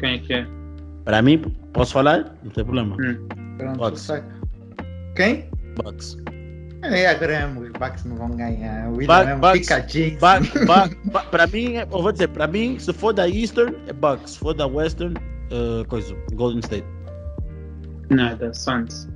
Quem 0.00 0.14
é 0.14 0.18
que 0.18 0.32
é? 0.32 0.46
Para 1.04 1.22
mim, 1.22 1.38
posso 1.72 1.92
falar? 1.92 2.36
Não 2.42 2.50
tem 2.50 2.64
problema. 2.64 2.96
Hum. 3.00 3.28
Pronto, 3.76 3.96
saca. 3.96 4.26
Quem? 5.14 5.48
Bucks. 5.76 6.16
É 6.82 7.06
a 7.06 7.14
Graham, 7.14 7.58
os 7.60 7.70
Bucks 7.70 8.04
não 8.04 8.16
vão 8.16 8.30
ganhar. 8.30 8.88
O 8.88 8.96
William 8.96 9.38
Bucks- 9.38 9.60
fica 9.68 9.86
jinx. 9.88 10.18
Ba- 10.20 10.40
ba- 10.66 10.90
ba- 11.12 11.22
para 11.30 11.46
mim, 11.46 11.76
é- 11.76 11.82
eu 11.82 12.02
vou 12.02 12.10
dizer, 12.10 12.28
para 12.28 12.46
mim, 12.46 12.78
se 12.78 12.92
for 12.92 13.12
da 13.12 13.28
Eastern, 13.28 13.74
é 13.86 13.92
Bucks. 13.92 14.32
Se 14.32 14.38
for 14.38 14.52
da 14.52 14.66
Western, 14.66 15.14
uh, 15.16 15.86
coisa, 15.86 16.14
Golden 16.34 16.58
State. 16.60 16.84
Nada, 18.10 18.52
Suns. 18.52 19.08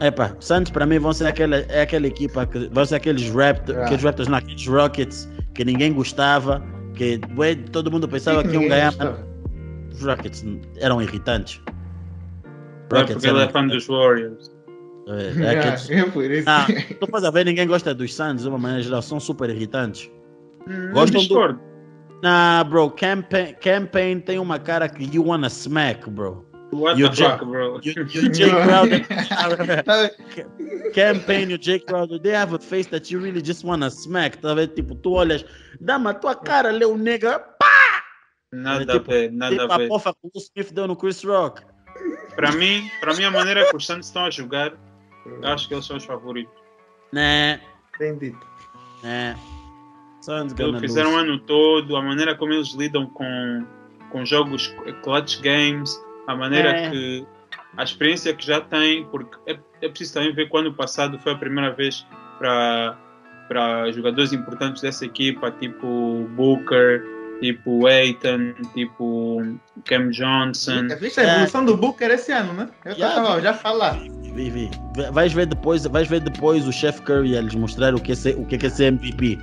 Epa, 0.00 0.34
Santos 0.40 0.72
para 0.72 0.86
mim 0.86 0.98
vão 0.98 1.12
ser 1.12 1.26
aquela, 1.26 1.56
é 1.56 1.82
aquela 1.82 2.06
equipa 2.06 2.44
que 2.46 2.68
vão 2.72 2.84
ser 2.84 2.96
aqueles 2.96 3.30
Raptors, 3.30 3.78
Ah. 3.78 3.84
aqueles 3.84 4.02
Raptors, 4.02 4.28
não, 4.28 4.38
aqueles 4.38 4.66
Rockets 4.66 5.28
que 5.54 5.64
ninguém 5.64 5.92
gostava, 5.92 6.60
que 6.94 7.20
ué, 7.36 7.54
todo 7.54 7.90
mundo 7.92 8.08
pensava 8.08 8.42
que 8.42 8.48
iam 8.48 8.62
Ninguém 8.62 8.70
ganhar, 8.70 8.92
os 9.92 10.02
Rockets 10.02 10.44
eram 10.80 11.00
irritantes. 11.00 11.60
É 12.92 13.04
porque 13.04 13.26
ele 13.26 13.42
é 13.42 13.48
fã 13.48 13.66
dos 13.66 13.86
Warriors. 13.86 14.50
É, 15.06 15.12
é 15.12 15.32
Yeah, 15.32 15.60
aqueles- 15.60 15.90
é 15.90 16.10
por 16.10 16.24
isso. 16.30 16.48
Ah, 16.48 16.66
tu 17.00 17.06
faz 17.10 17.24
a 17.24 17.30
ver, 17.30 17.44
ninguém 17.44 17.66
gosta 17.66 17.94
dos 17.94 18.14
Suns 18.14 18.42
de 18.42 18.48
uma 18.48 18.58
maneira 18.58 18.82
geral, 18.82 19.02
são 19.02 19.20
super 19.20 19.50
irritantes. 19.50 20.10
Hum, 20.68 20.92
Gostam 20.92 21.26
do-. 21.26 21.60
Nah, 22.22 22.64
bro, 22.64 22.90
campaign, 22.90 23.54
campaign 23.60 24.20
tem 24.20 24.38
uma 24.38 24.58
cara 24.58 24.88
que 24.88 25.04
you 25.14 25.26
wanna 25.26 25.48
smack, 25.48 26.08
bro. 26.08 26.44
What 26.72 26.98
You 26.98 27.08
the 27.10 27.16
fuck, 27.16 27.44
bro? 27.44 27.78
You, 27.84 27.92
you 28.08 28.32
Jay 28.32 28.50
Crowder, 28.50 29.06
campaign, 30.94 31.52
o 31.52 31.58
Jay 31.58 31.78
Crowder, 31.78 32.18
they 32.18 32.32
have 32.34 32.54
a 32.54 32.58
face 32.58 32.88
that 32.90 33.10
you 33.12 33.20
really 33.20 33.42
just 33.42 33.64
wanna 33.64 33.90
smack, 33.90 34.38
tá 34.38 34.54
vendo? 34.54 34.74
Tipo, 34.74 34.94
tu 34.94 35.12
olhas, 35.12 35.44
dá-me 35.80 36.08
a 36.08 36.14
tua 36.14 36.34
cara, 36.34 36.70
leu 36.70 36.96
nega, 36.96 37.44
Nada 38.52 38.86
tipo- 38.86 39.10
a 39.10 39.14
ver, 39.14 39.32
nada 39.32 39.56
tipo 39.56 39.70
a 39.70 39.74
a 39.74 39.78
ver. 39.78 39.88
pofa 39.88 40.12
que 40.14 40.28
o 40.34 40.38
Smith 40.38 40.72
deu 40.72 40.86
no 40.86 40.96
Chris 40.96 41.22
Rock. 41.24 41.62
Para 42.36 42.52
mim, 42.52 42.88
para 43.00 43.14
mim, 43.14 43.24
a 43.24 43.30
maneira 43.30 43.68
que 43.68 43.76
os 43.76 43.86
Suns 43.86 44.06
estão 44.06 44.24
a 44.24 44.30
jogar, 44.30 44.72
eu 45.26 45.48
acho 45.48 45.68
que 45.68 45.74
eles 45.74 45.84
são 45.86 45.96
os 45.96 46.04
favoritos. 46.04 46.54
Né, 47.12 47.60
dito. 48.18 48.46
né. 49.02 49.36
Que 50.56 50.80
fizeram 50.80 51.12
o 51.12 51.16
ano 51.16 51.38
todo, 51.38 51.96
a 51.96 52.02
maneira 52.02 52.34
como 52.34 52.52
eles 52.54 52.72
lidam 52.74 53.06
com, 53.06 53.66
com 54.10 54.24
jogos 54.24 54.74
clutch 55.02 55.40
games, 55.42 56.00
a 56.26 56.34
maneira 56.34 56.70
É. 56.70 56.90
que. 56.90 57.26
a 57.76 57.82
experiência 57.84 58.32
que 58.34 58.44
já 58.46 58.60
têm, 58.60 59.04
porque 59.06 59.36
é, 59.46 59.58
é 59.82 59.88
preciso 59.88 60.14
também 60.14 60.32
ver 60.32 60.48
que 60.48 60.56
o 60.56 60.58
ano 60.60 60.72
passado 60.72 61.18
foi 61.18 61.32
a 61.32 61.36
primeira 61.36 61.70
vez 61.72 62.06
para 62.38 62.96
para 63.46 63.92
jogadores 63.92 64.32
importantes 64.32 64.80
dessa 64.80 65.04
equipa, 65.04 65.50
tipo 65.50 66.26
Booker, 66.30 67.04
tipo 67.40 67.86
Aiton, 67.86 68.54
tipo 68.72 69.42
Cam 69.84 70.08
Johnson. 70.08 70.88
Viste 70.98 71.20
a 71.20 71.24
evolução 71.24 71.62
do 71.62 71.76
Booker 71.76 72.10
esse 72.10 72.32
ano, 72.32 72.54
né? 72.54 72.70
Eu 72.86 72.92
Yeah, 72.92 73.14
tava 73.22 73.40
já 73.42 73.52
falar. 73.52 73.98
Vi, 74.34 74.50
vi. 74.50 74.70
Vais 75.12 75.32
ver 75.32 75.46
depois, 75.46 75.84
vais 75.86 76.08
ver 76.08 76.20
depois 76.20 76.66
o 76.66 76.72
Chef 76.72 77.00
Curry 77.02 77.36
a 77.36 77.40
lhes 77.40 77.54
mostrar 77.54 77.94
o 77.94 78.00
que 78.00 78.12
é 78.12 78.14
ser, 78.14 78.34
o 78.36 78.44
que 78.44 78.56
é, 78.56 78.58
que 78.58 78.66
é 78.66 78.70
ser 78.70 78.84
MVP. 78.86 79.38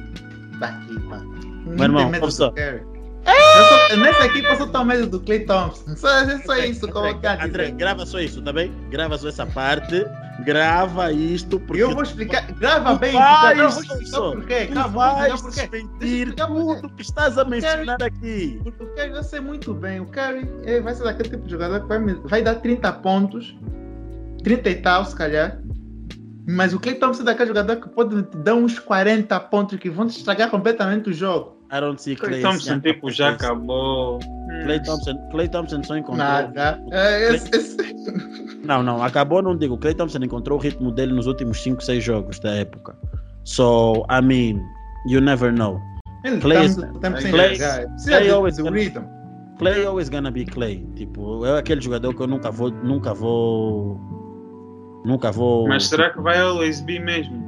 Daqui, 0.60 1.00
mano. 1.06 1.32
Meu 1.66 1.84
irmão, 1.84 2.12
só. 2.32 2.50
do 2.50 2.56
Curry. 2.56 2.92
Eu 3.24 3.66
sou- 3.66 3.98
nessa 3.98 4.26
equipe 4.26 4.48
eu 4.48 4.56
só 4.56 4.66
tenho 4.66 4.86
medo 4.86 5.08
do 5.08 5.20
Clay 5.20 5.42
Thompson. 5.46 5.96
Só, 5.96 6.10
é 6.10 6.38
só 6.40 6.56
isso 6.58 6.88
que 6.88 6.98
eu 6.98 7.02
André, 7.46 7.66
dizer. 7.66 7.78
grava 7.78 8.06
só 8.06 8.20
isso, 8.20 8.42
tá 8.42 8.52
bem? 8.52 8.72
Grava 8.90 9.18
só 9.18 9.28
essa 9.30 9.46
parte. 9.46 10.06
Grava 10.44 11.12
isto, 11.12 11.58
E 11.58 11.60
porque 11.60 11.84
eu 11.84 11.92
vou 11.92 12.02
explicar. 12.02 12.52
Grava 12.54 12.96
bem. 12.96 13.12
vais, 13.14 13.60
eu 13.60 13.70
vou 13.70 13.82
explicar 13.84 13.98
Wilson. 14.00 14.32
porquê. 14.32 14.66
tu 14.74 14.90
vais 14.90 15.42
desmentir 15.44 16.34
tudo 16.36 16.90
que 16.96 17.02
estás 17.04 17.38
a 17.38 17.46
mencionar 17.46 18.02
aqui. 18.02 18.60
Porque 18.64 18.84
o 18.84 18.88
Curry 18.96 19.12
eu 19.12 19.24
sei 19.24 19.40
muito 19.40 19.74
bem. 19.74 20.00
O 20.00 20.06
Curry 20.08 20.50
eh, 20.66 20.82
vai 20.82 20.96
ser 20.96 21.04
daquele 21.04 21.30
tipo 21.30 21.44
de 21.46 21.52
jogador 21.52 21.82
que 21.82 21.88
vai, 21.88 22.00
me- 22.00 22.20
vai 22.26 22.42
dar 22.42 22.56
30 22.56 22.92
pontos, 22.94 23.56
30 24.44 24.70
e 24.70 24.76
tal, 24.76 25.06
se 25.06 25.16
calhar. 25.16 25.60
Mas 26.48 26.74
o 26.74 26.80
Clay 26.80 26.96
Thompson 26.96 27.22
é 27.22 27.26
daquele 27.26 27.50
jogador 27.50 27.76
que 27.78 27.90
pode 27.90 28.24
te 28.24 28.38
dar 28.38 28.56
uns 28.56 28.80
40 28.80 29.40
pontos 29.42 29.78
que 29.80 29.90
vão 29.90 30.08
te 30.08 30.18
estragar 30.18 30.50
completamente 30.50 31.10
o 31.10 31.14
jogo. 31.14 31.58
I 31.72 31.80
don't 31.80 32.02
see 32.02 32.16
Clay 32.16 32.32
Clay 32.32 32.42
Thompson, 32.42 32.80
tipo, 32.80 33.10
já 33.12 33.30
acabou. 33.30 34.20
Clay 34.64 34.82
Thompson, 34.84 35.30
Clay 35.32 35.48
Thompson 35.48 35.84
só 35.84 35.96
encontrou. 35.98 36.18
Nada. 36.28 36.84
É, 36.92 37.34
esse- 37.34 37.50
esse- 37.56 37.78
Não, 38.66 38.84
não, 38.84 39.02
acabou, 39.02 39.42
não 39.42 39.56
digo. 39.56 39.78
Clay 39.78 39.94
Thompson 39.94 40.18
encontrou 40.18 40.58
o 40.58 40.62
ritmo 40.62 40.92
dele 40.92 41.14
nos 41.14 41.28
últimos 41.28 41.62
5, 41.62 41.82
6 41.82 42.04
jogos 42.04 42.40
da 42.40 42.52
época. 42.56 42.98
So, 43.46 44.04
I 44.10 44.22
mean, 44.22 44.60
you 45.08 45.22
never 45.22 45.52
know. 45.54 45.80
Clay 46.42 46.66
is- 46.66 46.76
tá 46.76 47.12
Clay- 47.12 47.58
Clay 48.04 48.30
always 48.32 48.58
gonna- 48.58 48.72
rhythm. 48.72 49.04
Clay 49.58 49.86
always 49.86 50.10
gonna 50.10 50.30
be 50.32 50.44
Clay. 50.46 50.86
Tipo, 50.96 51.46
é 51.46 51.60
aquele 51.60 51.82
jogador 51.82 52.14
que 52.14 52.22
eu 52.22 52.28
nunca 52.28 52.52
vou, 52.52 52.70
nunca 52.72 53.14
vou, 53.14 54.00
nunca 55.06 55.32
vou. 55.32 55.68
Mas 55.68 55.88
será 55.88 56.10
que 56.10 56.20
vai 56.22 56.40
always 56.40 56.82
be 56.82 57.00
mesmo? 57.00 57.42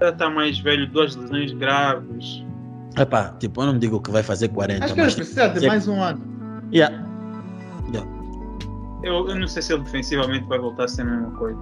Já 0.00 0.08
está 0.10 0.28
mais 0.30 0.58
velho, 0.58 0.86
duas 0.90 1.14
lesões 1.16 1.52
graves. 1.52 2.44
Epá, 2.98 3.34
tipo, 3.38 3.62
eu 3.62 3.66
não 3.66 3.78
digo 3.78 4.00
que 4.00 4.10
vai 4.10 4.22
fazer 4.22 4.48
40, 4.48 4.84
Acho 4.84 4.94
que 4.94 5.00
ele 5.00 5.06
mas 5.06 5.14
precisa 5.14 5.48
de 5.48 5.66
mais 5.66 5.88
um 5.88 6.02
ano. 6.02 6.20
yeah, 6.74 6.94
Eu, 9.02 9.28
eu 9.28 9.34
não 9.34 9.48
sei 9.48 9.62
se 9.62 9.72
ele 9.72 9.82
defensivamente 9.82 10.46
vai 10.46 10.58
voltar 10.58 10.84
a 10.84 10.88
ser 10.88 11.02
a 11.02 11.04
mesma 11.06 11.30
coisa. 11.32 11.58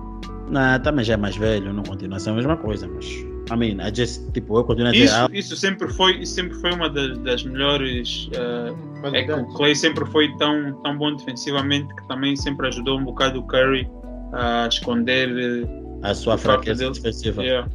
nah, 0.48 0.78
também 0.78 1.04
já 1.04 1.14
é 1.14 1.16
mais 1.16 1.36
velho, 1.36 1.72
não 1.72 1.82
continua 1.82 2.16
a 2.16 2.20
ser 2.20 2.30
a 2.30 2.34
mesma 2.34 2.56
coisa, 2.56 2.88
mas 2.88 3.06
I 3.06 3.56
mean, 3.56 3.80
I 3.84 3.92
just, 3.94 4.30
tipo, 4.32 4.58
eu 4.58 4.64
continuo 4.64 4.88
a 4.90 4.92
dizer, 4.92 5.04
Isso, 5.06 5.14
ah, 5.16 5.28
isso 5.32 5.56
sempre 5.56 5.88
foi, 5.92 6.18
isso 6.18 6.34
sempre 6.34 6.54
foi 6.60 6.72
uma 6.72 6.88
das, 6.90 7.16
das 7.18 7.42
melhores. 7.44 8.28
eh, 8.32 8.72
é 9.12 9.22
que 9.24 9.32
o. 9.32 9.44
Clay 9.54 9.74
sempre 9.74 10.04
foi 10.06 10.28
tão, 10.36 10.72
tão 10.82 10.96
bom 10.98 11.16
defensivamente 11.16 11.92
que 11.96 12.06
também 12.08 12.36
sempre 12.36 12.68
ajudou 12.68 12.98
um 12.98 13.04
bocado 13.04 13.40
o 13.40 13.42
Curry 13.46 13.88
a 14.32 14.66
esconder. 14.68 15.28
eh, 15.28 15.80
a 16.02 16.14
sua 16.14 16.38
fraqueza 16.38 16.90
defensiva. 16.90 17.42
yeah. 17.42 17.68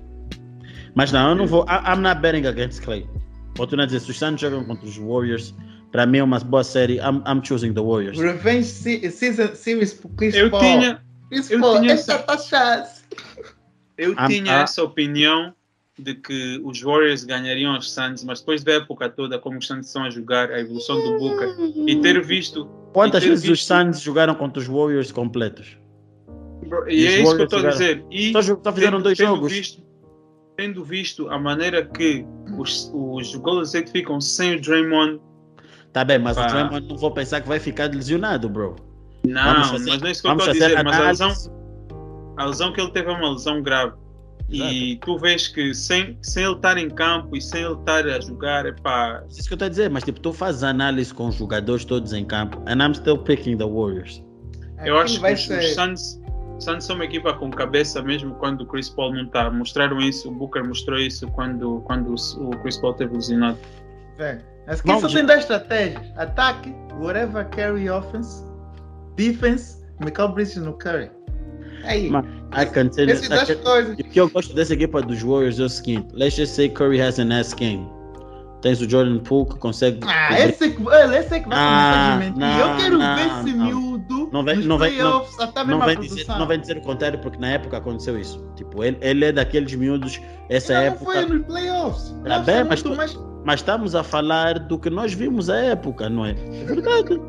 Mas 0.96 1.12
não, 1.12 1.30
eu 1.30 1.36
não 1.36 1.46
vou. 1.48 1.64
I, 1.66 1.94
I'm 1.94 2.02
not 2.02 2.22
betting 2.22 2.46
against 2.48 2.82
Clay. 2.84 3.06
Continuo 3.58 3.84
a 3.84 3.86
dizer, 3.86 4.00
se 4.00 4.12
os 4.12 4.18
Suns 4.18 4.40
jogam 4.42 4.64
contra 4.66 4.86
os 4.88 4.98
Warriors, 4.98 5.54
para 5.92 6.06
mim 6.06 6.18
é 6.20 6.24
uma 6.24 6.40
boa 6.40 6.64
série. 6.64 6.96
I'm, 6.98 7.22
I'm 7.28 7.42
choosing 7.44 7.74
the 7.74 7.82
Warriors. 7.82 8.18
Revenge 8.18 8.66
se- 8.66 9.10
season 9.12 9.54
series 9.56 9.94
pro 9.94 10.10
Chris 10.10 10.34
Eu 10.36 10.50
Paul. 10.50 10.62
tinha, 10.62 11.02
Chris 11.30 11.52
eu 11.52 11.60
Paul, 11.60 11.80
tinha 11.82 11.94
essa 11.94 12.14
é 12.14 12.18
tua 12.20 12.38
chance. 12.38 13.04
eu 13.98 14.14
Ah, 14.18 14.28
tinha 14.28 14.60
ah. 14.60 14.62
essa 14.64 14.84
opinião 14.84 15.54
de 15.98 16.16
que 16.16 16.60
os 16.66 16.82
Warriors 16.82 17.24
ganhariam 17.24 17.78
os 17.78 17.94
Suns, 17.94 18.24
mas 18.26 18.40
depois 18.42 18.64
da 18.64 18.74
época 18.74 19.08
toda, 19.10 19.40
como 19.40 19.58
os 19.60 19.68
Suns 19.68 19.86
estão 19.88 20.04
a 20.04 20.10
jogar, 20.10 20.52
a 20.52 20.60
evolução 20.60 20.96
do 21.02 21.18
Booker 21.20 21.56
e 21.88 21.96
ter 22.02 22.22
visto. 22.22 22.66
Quantas 22.94 23.24
ter 23.24 23.30
vezes 23.30 23.44
os 23.46 23.50
visto- 23.52 23.68
Suns 23.68 24.02
jogaram 24.02 24.36
contra 24.36 24.60
os 24.62 24.68
Warriors 24.68 25.12
completos? 25.12 25.78
E 26.88 27.06
é 27.08 27.22
isso 27.22 27.36
que 27.36 27.42
eu 27.42 27.48
Warriors 27.48 27.54
estou 27.54 27.60
a 27.60 27.70
dizer. 27.72 28.06
E 28.12 28.32
jo- 28.42 28.60
só 28.64 28.72
fizeram 28.74 28.92
tendo- 28.98 29.04
dois 29.04 29.18
tendo 29.18 29.28
jogos. 29.36 29.52
Visto, 29.52 29.84
tendo 30.58 30.84
visto 30.84 31.30
a 31.30 31.38
maneira 31.40 31.86
que 31.86 32.26
os, 32.58 32.92
os 32.94 33.36
Golden 33.36 33.64
State 33.64 33.92
ficam 33.92 34.20
sem 34.22 34.56
o 34.56 34.62
Draymond, 34.62 35.20
Tá 35.94 36.04
bem, 36.04 36.20
mas 36.20 36.36
Pá. 36.36 36.46
o 36.46 36.50
Draymond 36.52 36.88
não 36.90 36.98
vou 36.98 37.12
pensar 37.12 37.40
que 37.40 37.48
vai 37.48 37.58
ficar 37.60 37.90
lesionado, 37.90 38.50
bro. 38.50 38.76
não, 39.26 39.54
Vamos 39.54 39.68
fazer- 39.70 39.90
mas 39.92 40.02
não 40.02 40.08
é 40.08 40.12
isso 40.12 40.22
que 40.22 40.28
eu 40.28 40.32
estou 40.34 40.50
a 40.50 40.52
dizer. 40.54 40.84
Mas 40.84 41.00
a 41.00 41.04
lesão, 41.08 41.34
a 42.38 42.46
lesão 42.46 42.74
que 42.74 42.82
ele 42.82 42.92
teve 42.92 43.10
é 43.10 43.14
uma 43.14 43.32
lesão 43.32 43.62
grave. 43.62 43.94
E 44.50 44.98
tu 45.04 45.18
vês 45.18 45.48
que 45.48 45.74
sem, 45.74 46.18
sem 46.22 46.44
ele 46.44 46.54
estar 46.56 46.78
em 46.78 46.88
campo 46.90 47.36
e 47.36 47.42
sem 47.42 47.64
ele 47.64 47.74
estar 47.74 48.06
a 48.06 48.20
jogar, 48.20 48.66
é 48.68 48.74
pá. 48.74 49.24
É 49.24 49.28
isso 49.32 49.48
que 49.48 49.54
eu 49.54 49.56
estou 49.56 49.66
a 49.66 49.70
dizer, 49.70 49.90
mas 49.90 50.04
tipo, 50.04 50.20
tu 50.20 50.32
fazes 50.34 50.62
análise 50.64 51.12
com 51.14 51.30
os 51.30 51.36
jogadores 51.36 51.84
todos 51.84 52.14
em 52.14 52.24
campo, 52.24 52.62
and 52.68 52.84
I'm 52.86 52.94
still 52.94 53.18
picking 53.18 53.58
the 53.58 53.66
Warriors. 53.66 54.22
Eu 54.86 55.00
Aquilo 55.00 55.00
acho 55.00 55.20
que 55.22 55.34
os, 55.34 55.46
ser- 55.48 55.60
os 55.60 55.74
Suns, 55.74 56.22
Suns 56.60 56.86
são 56.86 56.96
uma 56.96 57.06
equipa 57.06 57.34
com 57.34 57.50
cabeça 57.52 58.02
mesmo 58.02 58.34
quando 58.36 58.62
o 58.62 58.66
Chris 58.66 58.90
Paul 58.90 59.14
não 59.14 59.24
está. 59.24 59.50
Mostraram 59.52 60.00
isso, 60.00 60.30
o 60.30 60.32
Booker 60.32 60.66
mostrou 60.66 60.98
isso 60.98 61.28
quando, 61.32 61.82
quando 61.82 62.14
o, 62.14 62.50
Chris 62.62 62.78
Paul 62.78 62.94
teve 62.94 63.14
lesionado. 63.14 63.58
Velho, 64.18 64.42
Não, 64.86 65.00
só 65.02 65.10
tem 65.10 65.26
10 65.26 65.40
estratégias. 65.42 66.02
Ataque, 66.16 66.74
whatever 67.00 67.46
carry 67.50 67.90
offense, 67.90 68.44
defense, 69.16 69.84
Michael 70.00 70.30
Bridges 70.30 70.58
no 70.58 70.74
carry. 70.74 71.12
Aí, 71.84 72.10
Mas 72.10 72.26
I 72.54 72.66
can 72.66 72.88
tell 72.90 73.08
you, 73.08 73.16
I 73.16 73.20
can- 73.28 73.92
o 73.92 73.96
que 73.96 74.20
eu 74.20 74.30
gosto 74.30 74.56
dessa 74.56 74.74
equipa 74.74 75.02
dos 75.02 75.22
Warriors 75.22 75.60
é 75.60 75.64
o 75.64 75.70
seguinte: 75.70 76.08
let's 76.14 76.36
just 76.36 76.56
say 76.56 76.70
Curry 76.70 77.00
has 77.02 77.20
an 77.20 77.32
ass 77.32 77.54
game. 77.54 77.88
Tens 78.62 78.82
o 78.82 78.90
Jordan 78.90 79.20
Poole 79.20 79.50
que 79.50 79.60
consegue. 79.60 80.00
Ah, 80.08 80.40
esse 80.40 80.64
é 80.64 80.70
que, 80.70 80.82
esse 80.82 81.36
é 81.36 81.40
que 81.40 81.48
vai 81.50 81.58
Ah, 81.60 81.68
começar 81.70 82.14
a 82.14 82.18
mentir. 82.18 82.40
não, 82.40 82.60
Eu 82.72 82.78
quero 82.78 82.98
não, 82.98 83.16
ver 83.16 83.26
esse 83.28 83.54
não. 83.58 83.66
miúdo 83.66 84.30
Não 84.34 84.44
vem- 84.44 84.56
nos 84.56 84.66
não 84.66 84.78
vem- 84.80 84.98
não- 84.98 85.12
playoffs, 85.12 85.40
até 85.40 85.64
mesmo 85.64 85.80
Não 85.80 85.86
vem, 85.86 86.00
dizer, 86.00 86.28
não 86.28 86.48
vem 86.48 86.60
dizer 86.60 86.78
o 86.78 86.82
contrário, 86.82 87.20
porque 87.20 87.38
na 87.38 87.50
época 87.50 87.78
aconteceu 87.78 88.20
isso. 88.20 88.44
Tipo, 88.56 88.84
ele, 88.84 88.98
ele 89.02 89.26
é 89.26 89.32
daqueles 89.32 89.74
miúdos, 89.76 90.20
essa 90.50 90.74
Não, 90.74 90.82
época. 90.82 91.06
foi 91.12 91.26
nos 91.26 91.46
playoffs. 91.46 92.16
Tá 92.26 92.40
bem, 92.40 92.56
é 92.56 92.64
mas 92.64 92.82
mais... 92.84 93.20
Mas 93.46 93.60
estamos 93.60 93.94
a 93.94 94.02
falar 94.04 94.58
do 94.58 94.80
que 94.80 94.90
nós 94.90 95.14
vimos 95.14 95.52
à 95.52 95.58
época, 95.58 96.10
não 96.10 96.26
é? 96.26 96.32
É 96.32 96.64
verdade. 96.66 97.22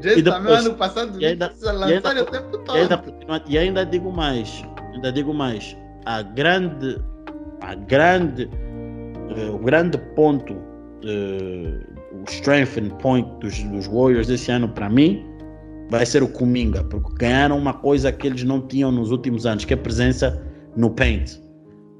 Jason 0.00 0.18
E 0.18 0.22
também 0.24 0.52
ano 0.56 0.74
passado 0.74 1.20
e 1.22 1.24
ainda- 1.24 1.52
lançaram 1.62 1.84
ainda- 1.84 2.22
o 2.22 2.26
tempo 2.26 2.58
todo. 2.58 2.76
E 2.76 2.80
ainda, 2.80 3.04
e 3.46 3.58
ainda 3.58 3.86
digo 3.86 4.10
mais, 4.10 4.64
ainda 4.92 5.12
digo 5.12 5.32
mais, 5.32 5.76
a 6.04 6.22
grande, 6.22 7.00
a 7.60 7.76
grande, 7.76 8.50
eh, 9.36 9.48
o 9.50 9.58
grande 9.58 9.96
ponto, 10.16 10.56
eh, 11.04 11.80
o 12.12 12.24
strength 12.28 12.78
point 13.00 13.28
dos, 13.40 13.62
dos 13.64 13.86
Warriors 13.86 14.28
esse 14.28 14.50
ano 14.50 14.68
para 14.68 14.88
mim 14.88 15.24
vai 15.90 16.06
ser 16.06 16.22
o 16.22 16.28
Kuminga, 16.28 16.84
porque 16.84 17.12
ganharam 17.18 17.58
uma 17.58 17.74
coisa 17.74 18.12
que 18.12 18.26
eles 18.26 18.44
não 18.44 18.60
tinham 18.60 18.92
nos 18.92 19.10
últimos 19.10 19.44
anos, 19.44 19.64
que 19.64 19.74
é 19.74 19.76
presença 19.76 20.40
no 20.76 20.90
paint. 20.90 21.38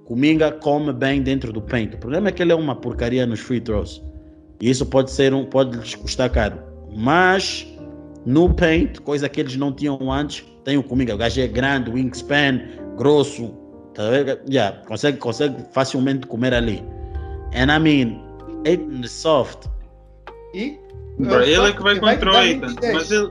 Kuminga 0.04 0.52
come 0.52 0.92
bem 0.92 1.22
dentro 1.22 1.52
do 1.52 1.60
paint. 1.60 1.94
O 1.94 1.98
problema 1.98 2.28
é 2.28 2.32
que 2.32 2.42
ele 2.42 2.52
é 2.52 2.54
uma 2.54 2.74
porcaria 2.74 3.26
nos 3.26 3.40
free 3.40 3.60
throws. 3.60 4.02
E 4.60 4.70
isso 4.70 4.86
pode 4.86 5.10
ser 5.10 5.34
um, 5.34 5.44
pode 5.44 5.76
lhes 5.76 5.94
custar 5.94 6.30
caro. 6.30 6.58
Mas 6.96 7.66
no 8.26 8.52
paint, 8.52 8.98
coisa 9.00 9.28
que 9.28 9.40
eles 9.40 9.56
não 9.56 9.72
tinham 9.72 10.10
antes, 10.10 10.44
tem 10.64 10.76
o 10.76 10.82
Kuminga. 10.82 11.14
O 11.14 11.18
gajo 11.18 11.40
é 11.40 11.48
grande, 11.48 11.90
wingspan, 11.90 12.60
grosso. 12.96 13.54
Tá? 13.94 14.02
Yeah, 14.48 14.78
consegue, 14.86 15.18
consegue 15.18 15.64
facilmente 15.72 16.26
comer 16.26 16.54
ali. 16.54 16.82
And 17.54 17.72
I 17.72 17.78
mean, 17.80 18.29
Aiden 18.66 19.00
is 19.04 19.10
soft. 19.12 19.66
E 20.54 20.78
Bro, 21.18 21.42
ele 21.42 21.68
é 21.68 21.72
que 21.72 21.82
vai 21.82 21.98
vai 22.00 22.16
contra 22.16 22.30
o. 22.30 22.42
26. 22.42 22.94
Mas 22.94 23.10
ele. 23.10 23.30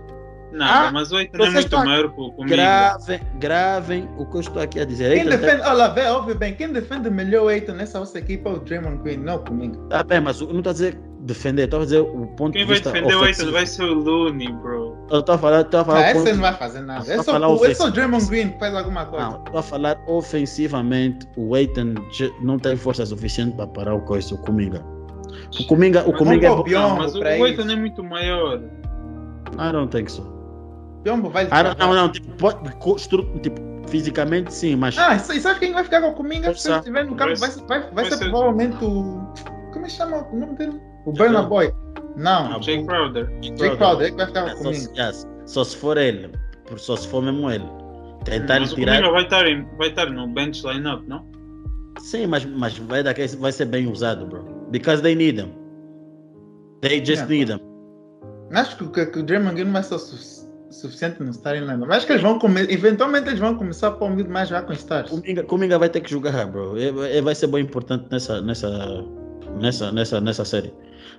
Não, 0.51 0.65
Ah, 0.65 0.89
mas 0.91 1.11
o 1.11 1.17
Aiton 1.17 1.43
é 1.43 1.49
muito 1.51 1.75
maior 1.77 2.09
que 2.11 2.19
o 2.21 2.31
comigo. 2.31 2.47
Gravem, 2.55 3.19
gravem 3.39 4.09
o 4.17 4.25
que 4.25 4.35
eu 4.37 4.41
estou 4.41 4.59
aqui 4.63 4.79
a 4.79 4.85
dizer. 4.85 5.13
Quem 5.13 5.27
tem- 5.29 5.37
defende, 5.37 5.61
olha, 5.61 5.87
vê, 5.89 6.07
ouve 6.09 6.33
bem, 6.33 6.55
quem 6.55 6.73
defende 6.73 7.07
melhor 7.11 7.43
o 7.45 7.47
Aiton 7.49 7.73
nessa 7.73 7.99
nossa 7.99 8.17
equipa 8.17 8.49
é 8.49 8.53
o 8.53 8.59
Draymond 8.59 9.03
Green, 9.03 9.17
não 9.17 9.37
comigo. 9.43 9.77
Tá 9.89 10.01
bem, 10.03 10.19
mas 10.19 10.41
eu 10.41 10.47
não 10.47 10.57
estou 10.57 10.71
a 10.71 10.73
dizer 10.73 10.99
defender, 11.19 11.65
estou 11.65 11.81
a 11.81 11.83
dizer 11.83 11.99
o 11.99 12.25
ponto 12.35 12.53
Quem 12.53 12.61
de 12.63 12.65
vai 12.67 12.75
vista 12.77 12.91
defender 12.91 13.13
o 13.13 13.21
ofensivo. 13.21 13.47
Aiton 13.49 13.51
vai 13.59 13.67
ser 13.67 13.83
o 13.83 13.93
Looney, 13.93 14.51
bro. 14.53 14.97
Eu 15.11 15.19
estou 15.19 15.35
a 15.35 15.37
falar, 15.37 15.61
estou 15.61 15.79
a 15.81 15.85
falar 15.85 15.99
Ah, 15.99 16.01
o 16.01 16.05
esse 16.05 16.13
ponto- 16.19 16.31
não 16.33 16.41
vai 16.41 16.53
fazer 16.57 16.79
nada. 16.81 16.99
É 17.13 17.21
só, 17.23 17.31
o- 17.37 17.65
é 17.65 17.73
só 17.75 17.85
o. 17.85 17.91
Draymond 17.91 18.25
Green 18.27 18.49
que 18.49 18.57
faz 18.59 18.73
alguma 18.73 19.05
coisa. 19.05 19.29
Não, 19.29 19.37
estou 19.43 19.59
a 19.59 19.63
falar 19.63 20.01
ofensivamente, 20.07 21.27
o 21.37 21.53
Aiton 21.53 21.93
j- 22.11 22.33
não 22.41 22.57
tem 22.57 22.75
força 22.75 23.05
suficiente 23.05 23.55
para 23.55 23.67
parar 23.67 23.93
o 23.93 24.01
coisa, 24.01 24.33
o 24.33 24.37
Kuminga. 24.39 24.83
O 25.57 25.63
Kuminga, 25.67 26.07
o 26.07 26.13
Kuminga 26.13 26.45
é 26.45 26.49
não 26.49 26.57
bom. 26.57 26.63
Biombo 26.63 26.95
mas 26.97 27.15
o 27.15 27.23
Aiton 27.23 27.61
isso. 27.63 27.71
é 27.71 27.75
muito 27.75 28.03
maior. 28.03 28.59
I 29.53 29.71
don't 29.71 29.89
think 29.95 30.11
so. 30.11 30.21
Biombo 31.03 31.29
vai 31.29 31.45
don't- 31.63 31.79
não, 31.79 31.93
não, 31.93 32.11
tipo, 32.11 32.27
pode, 32.37 32.59
tipo, 33.41 33.61
fisicamente 33.87 34.53
sim, 34.53 34.75
mas 34.75 34.97
Ah, 34.97 35.15
e 35.15 35.19
sa- 35.19 35.39
sabe 35.39 35.59
quem 35.59 35.73
vai 35.73 35.83
ficar 35.83 36.01
com 36.01 36.09
o 36.09 36.13
Cominga? 36.13 36.53
Se 36.53 36.71
estiver 36.71 37.05
no 37.05 37.15
campo, 37.15 37.35
vai, 37.39 37.49
ser- 37.49 37.63
vai, 37.65 37.79
vai 37.81 37.91
Vai 37.91 38.05
ser 38.05 38.17
ser- 38.17 38.29
provavelmente 38.29 38.75
o. 38.83 39.19
Como 39.73 39.85
é 39.85 39.87
que 39.87 39.93
chama 39.95 40.27
o 40.31 40.35
nome 40.39 40.55
dele? 40.55 40.79
O 41.05 41.11
Burna 41.13 41.41
Boy. 41.43 41.73
Não, 42.15 42.55
Ah, 42.55 42.59
Jake 42.59 42.83
o 42.83 42.85
Crowder. 42.85 43.29
Jake 43.41 43.77
Crowder, 43.77 44.01
ele 44.07 44.11
que 44.11 44.17
vai 44.17 44.25
ficar 44.27 44.47
É, 44.47 44.53
com 44.55 44.69
o 44.69 44.73
se, 44.73 44.87
Cominga. 44.87 45.07
yes, 45.07 45.27
só 45.45 45.63
se 45.63 45.77
for 45.77 45.97
ele, 45.97 46.29
por- 46.67 46.79
só 46.79 46.95
se 46.95 47.07
for 47.07 47.21
mesmo 47.23 47.49
ele. 47.49 47.65
Tentar 48.25 48.59
Mas 48.59 48.71
o 48.73 48.75
tirar. 48.75 48.95
Cominga 48.97 49.11
vai 49.13 49.23
estar, 49.23 49.47
em- 49.47 49.67
vai 49.77 49.87
estar 49.89 50.05
no 50.09 50.27
bench 50.27 50.61
lineup, 50.67 51.03
não? 51.07 51.25
Sim, 51.99 52.27
mas, 52.27 52.43
mas 52.45 52.77
vai, 52.77 53.01
dar, 53.03 53.15
vai 53.39 53.51
ser 53.51 53.65
bem 53.65 53.87
usado, 53.87 54.25
bro. 54.27 54.58
Because 54.71 55.01
they 55.01 55.15
need 55.15 55.39
him. 55.39 55.51
They 56.81 56.99
just 56.99 57.23
Yeah. 57.23 57.27
need 57.29 57.49
him. 57.51 57.59
Acho 58.53 58.77
que, 58.77 58.87
que, 58.87 59.05
que 59.07 59.19
o 59.19 59.23
Draymond 59.23 59.53
Green 59.55 59.65
não 59.65 59.73
vai 59.73 59.83
ser 59.83 59.95
o 59.95 59.99
su- 59.99 60.49
suficiente 60.71 61.21
no 61.21 61.31
starting 61.31 61.61
lineup. 61.65 61.87
Mas 61.87 61.97
acho 61.97 62.07
que 62.07 62.13
eles 62.13 62.23
vão 62.23 62.39
começar. 62.39 62.71
Eventualmente 62.71 63.27
eles 63.27 63.39
vão 63.39 63.55
começar 63.55 63.89
a 63.89 63.91
pôr 63.91 64.09
um 64.09 64.27
mais 64.29 64.49
já 64.49 64.61
com 64.61 64.73
stars. 64.73 65.11
Kuminga 65.47 65.77
vai 65.77 65.89
ter 65.89 66.01
que 66.01 66.09
jogar, 66.09 66.45
bro. 66.47 66.77
Ele, 66.77 66.99
ele 67.07 67.21
vai 67.21 67.35
ser 67.35 67.47
bem 67.47 67.63
importante 67.63 68.07
nessa, 68.11 68.41
nessa, 68.41 68.69
nessa, 69.59 69.91
nessa, 69.91 70.21
nessa 70.21 70.45
série. 70.45 70.73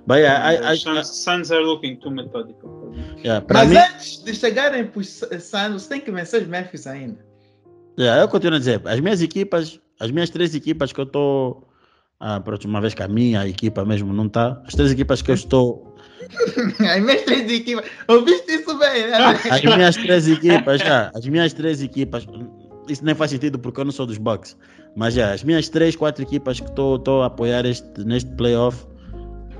But 0.07 0.19
yeah, 0.19 0.53
I, 0.73 0.75
I, 0.75 0.99
Os 0.99 1.09
Suns, 1.09 1.51
are 1.51 1.63
looking 1.63 1.97
too 1.97 2.11
methodical. 2.11 2.91
I, 3.19 3.21
yeah, 3.27 3.47
Mas 3.53 3.69
mim, 3.69 3.77
antes 3.77 4.25
de 4.25 4.35
chegarem 4.35 4.87
para 4.87 5.01
os 5.01 5.09
Suns, 5.41 5.87
tem 5.89 6.01
que 6.01 6.11
vencer 6.11 6.43
os 6.43 6.49
Memphis 6.49 6.87
ainda. 6.87 7.19
yeah, 7.99 8.23
eu 8.23 8.29
continuo 8.29 8.57
a 8.57 8.59
dizer, 8.59 8.81
as 8.87 8.99
minhas 9.01 9.21
equipas, 9.21 9.79
as 10.01 10.11
minhas 10.11 10.31
três 10.31 10.55
equipas 10.55 10.91
que 10.93 11.01
eu 11.01 11.05
estou, 11.05 11.69
a 12.21 12.39
próxima 12.39 12.81
vez 12.81 12.95
que 12.95 13.03
a 13.03 13.09
minha 13.09 13.49
equipa 13.49 13.85
mesmo 13.85 14.13
não 14.13 14.27
está, 14.27 14.63
as 14.67 14.75
três 14.75 14.93
equipas 14.93 15.23
que 15.23 15.31
eu 15.31 15.35
estou 15.35 15.91
As 16.79 17.01
minhas 17.01 17.23
três 17.23 17.51
equipas. 17.51 17.85
Ouviste 18.09 18.53
isso 18.53 18.79
bem, 18.79 19.09
né? 19.09 19.17
As 19.51 19.63
minhas 19.63 19.97
três 19.97 20.29
equipas, 20.29 20.81
já. 20.81 21.11
As 21.15 21.27
minhas 21.27 21.53
três 21.53 21.83
equipas. 21.83 22.27
Isso 22.89 23.05
nem 23.05 23.15
faz 23.15 23.31
sentido 23.31 23.59
porque 23.59 23.81
eu 23.81 23.85
não 23.85 23.93
sou 23.93 24.07
dos 24.07 24.19
Bucks. 24.19 24.57
Mas 24.97 25.15
já, 25.15 25.33
as 25.33 25.45
minhas 25.45 25.69
três, 25.69 25.95
quatro 25.97 26.23
equipas 26.23 26.61
que 26.61 26.69
estou 26.69 27.23
a 27.23 27.27
apoiar 27.27 27.65
este, 27.65 28.05
neste 28.05 28.31
playoff: 28.33 28.87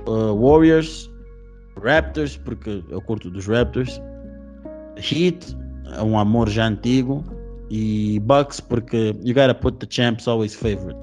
uh, 0.07 0.35
Warriors, 0.35 1.09
Raptors, 1.81 2.37
porque 2.37 2.83
eu 2.89 3.01
curto 3.01 3.29
dos 3.29 3.47
Raptors, 3.47 4.01
Heat, 4.97 5.57
é 5.97 6.01
um 6.01 6.17
amor 6.19 6.49
já 6.49 6.67
antigo, 6.67 7.23
e 7.69 8.19
Bucks, 8.19 8.59
porque 8.59 9.15
you 9.23 9.33
gotta 9.33 9.55
put 9.55 9.77
the 9.77 9.87
champs 9.89 10.27
always 10.27 10.53
favorite. 10.53 10.99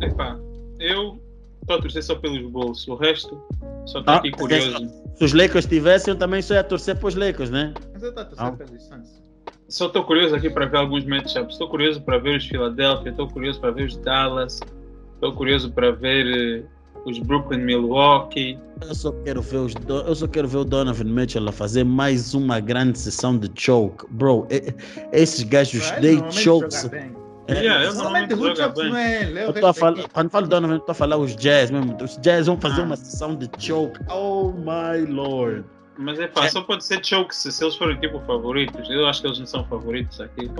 Epá, 0.00 0.38
eu 0.80 1.20
estou 1.62 1.76
a 1.76 1.80
torcer 1.80 2.02
só 2.02 2.14
pelos 2.16 2.50
Bulls. 2.50 2.86
O 2.88 2.94
resto, 2.94 3.40
só 3.86 4.00
estou 4.00 4.14
Ah, 4.14 4.16
aqui 4.18 4.30
curioso. 4.30 4.86
Se 5.16 5.24
os 5.24 5.32
Lakers 5.32 5.66
tivessem, 5.66 6.12
eu 6.12 6.18
também 6.18 6.42
só 6.42 6.54
ia 6.54 6.64
torcer 6.64 6.96
para 6.96 7.08
os 7.08 7.14
Lakers, 7.14 7.50
né? 7.50 7.72
Mas 7.92 8.02
eu 8.02 8.08
estou 8.10 8.22
a 8.22 8.26
torcer 8.26 8.46
Ah. 8.46 8.52
pelos 8.52 8.82
Suns. 8.82 9.22
Só 9.68 9.86
estou 9.86 10.04
curioso 10.04 10.34
aqui 10.34 10.50
para 10.50 10.66
ver 10.66 10.76
alguns 10.76 11.04
matchups. 11.06 11.52
Estou 11.54 11.68
curioso 11.68 12.00
para 12.02 12.18
ver 12.18 12.36
os 12.36 12.46
Philadelphia, 12.46 13.10
estou 13.10 13.28
curioso 13.28 13.60
para 13.60 13.70
ver 13.70 13.86
os 13.86 13.96
Dallas, 13.98 14.60
estou 15.14 15.32
curioso 15.32 15.72
para 15.72 15.90
ver 15.92 16.26
eh, 16.26 16.62
os 17.06 17.18
Brooklyn 17.20 17.60
Milwaukee. 17.60 18.58
Eu 18.86 18.94
só 18.94 19.10
quero 19.24 19.40
ver 19.40 19.56
os 19.58 19.74
Do- 19.74 20.00
eu 20.00 20.14
só 20.14 20.26
quero 20.26 20.46
ver 20.48 20.58
o 20.58 20.64
Donovan 20.64 21.04
Mitchell 21.04 21.48
a 21.48 21.52
fazer 21.52 21.82
mais 21.84 22.34
uma 22.34 22.60
grande 22.60 22.98
sessão 22.98 23.38
de 23.38 23.50
choke. 23.58 24.04
Bro, 24.10 24.46
esses 25.12 25.42
gajos 25.44 25.90
Ele 25.92 26.00
dei 26.20 26.30
chokes. 26.32 26.84
bem. 26.88 27.10
É, 27.46 27.54
Yeah, 27.54 27.84
é 27.84 27.88
ele, 27.88 29.38
é 29.38 29.44
o 29.44 29.48
Eu 29.48 29.52
tô 29.52 29.66
a 29.66 29.74
quando 30.12 30.30
falo 30.30 30.46
Donovan, 30.46 30.74
eu 30.74 30.80
tô 30.80 30.92
a 30.92 30.94
falar 30.94 31.16
os 31.16 31.36
Jazz 31.36 31.70
mesmo. 31.70 31.96
Os 32.02 32.16
Jazz 32.18 32.46
vão 32.46 32.58
fazer 32.58 32.80
Ah. 32.80 32.84
uma 32.84 32.96
sessão 32.96 33.34
de 33.34 33.48
choke. 33.58 33.98
Oh 34.10 34.52
my 34.52 35.04
lord. 35.10 35.64
Mas 35.96 36.18
é 36.18 36.26
pá, 36.26 36.48
só 36.48 36.62
pode 36.62 36.84
ser 36.84 37.04
choke 37.04 37.34
se, 37.34 37.52
se 37.52 37.62
eles 37.62 37.76
forem 37.76 37.98
tipo 38.00 38.18
favoritos. 38.20 38.88
Eu 38.90 39.06
acho 39.06 39.20
que 39.20 39.28
eles 39.28 39.38
não 39.38 39.46
são 39.46 39.64
favoritos 39.66 40.20
aqui. 40.20 40.50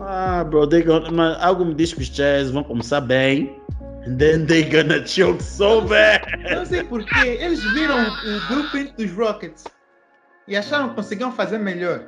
Ah, 0.00 0.44
bro, 0.44 0.66
they 0.66 0.82
gonna, 0.82 1.10
mas 1.10 1.42
algo 1.42 1.64
me 1.64 1.74
diz 1.74 1.94
que 1.94 2.00
os 2.00 2.08
Jazz 2.10 2.50
vão 2.50 2.62
começar 2.64 3.00
bem. 3.00 3.58
And 4.06 4.16
then 4.16 4.44
they 4.46 4.64
gonna 4.64 5.06
choke 5.06 5.42
so 5.42 5.80
bad. 5.82 6.26
Não 6.54 6.66
sei 6.66 6.82
porquê. 6.82 7.38
Eles 7.40 7.62
viram 7.72 7.96
o 8.02 8.48
blueprint 8.48 8.94
dos 8.96 9.12
Rockets 9.12 9.64
e 10.48 10.56
acharam 10.56 10.88
que 10.90 10.96
conseguiam 10.96 11.30
fazer 11.32 11.58
melhor. 11.58 12.02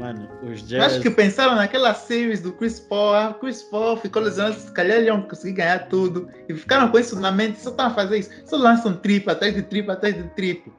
Mano, 0.00 0.26
os 0.42 0.62
Eu 0.62 0.66
Jazz. 0.66 0.84
Acho 0.94 1.00
que 1.02 1.10
pensaram 1.10 1.54
naquela 1.54 1.92
series 1.92 2.40
do 2.40 2.52
Chris 2.52 2.80
Paul. 2.80 3.14
Ah, 3.14 3.36
Chris 3.38 3.62
Paul 3.62 3.98
ficou 3.98 4.22
lesionado, 4.22 4.56
se 4.58 4.72
calhar 4.72 4.96
eles 4.96 5.08
iam 5.08 5.20
conseguir 5.20 5.52
ganhar 5.52 5.88
tudo. 5.88 6.26
E 6.48 6.54
ficaram 6.54 6.88
com 6.88 6.98
isso 6.98 7.20
na 7.20 7.30
mente, 7.30 7.60
só 7.60 7.68
estão 7.68 7.86
a 7.86 7.90
fazer 7.90 8.18
isso. 8.20 8.30
Só 8.46 8.56
lançam 8.56 8.94
triplo, 8.94 9.30
atrás 9.30 9.54
de 9.54 9.62
triplo, 9.62 9.92
atrás 9.92 10.16
de 10.16 10.24
triplo. 10.30 10.72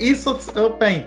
Isso 0.00 0.34
é 0.54 0.60
o 0.62 0.70
paint. 0.70 1.06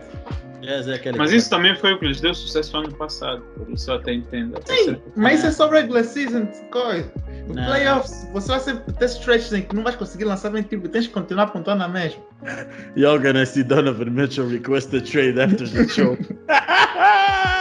Jazz 0.62 0.88
é 0.88 0.94
aquele 0.96 1.18
Mas 1.18 1.30
cara. 1.30 1.38
isso 1.38 1.50
também 1.50 1.76
foi 1.76 1.94
o 1.94 2.00
que 2.00 2.06
lhes 2.08 2.22
deu 2.22 2.36
sucesso 2.36 2.78
ano 2.78 2.94
passado. 2.94 3.42
Por 3.58 3.68
isso 3.72 3.90
eu 3.90 3.96
até 3.96 4.14
entendo. 4.14 4.58
até 4.58 4.76
Sim, 4.76 4.86
certo 4.86 5.12
mas 5.16 5.40
isso 5.40 5.48
é 5.48 5.52
só 5.52 5.70
regular 5.70 6.04
season, 6.04 6.48
coisa. 6.72 7.12
Não. 7.48 7.66
playoffs, 7.66 8.28
você 8.34 8.48
vai 8.48 8.60
sempre 8.60 8.94
ter 8.94 9.06
stretches 9.06 9.54
em 9.54 9.62
que 9.62 9.76
não 9.76 9.84
vais 9.84 9.96
conseguir 9.96 10.24
lançar 10.24 10.50
bem 10.50 10.64
triplo, 10.64 10.90
tens 10.90 11.06
que 11.08 11.14
continuar 11.14 11.44
apontando 11.44 11.80
na 11.80 11.88
mesma. 11.88 12.22
Y'all 12.96 13.20
gonna 13.20 13.46
see 13.46 13.64
Donovan 13.64 14.12
Mitchell 14.12 14.48
request 14.48 14.96
a 14.96 15.02
trade 15.02 15.40
after 15.40 15.68
the 15.70 15.88
choke. 15.88 16.24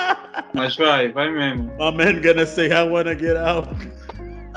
Mas 0.52 0.76
vai, 0.76 1.12
vai 1.12 1.30
mesmo. 1.30 1.64
My 1.78 1.92
man 1.92 2.20
gonna 2.22 2.46
say 2.46 2.68
I 2.68 2.88
wanna 2.88 3.14
get 3.14 3.36
out. 3.36 3.68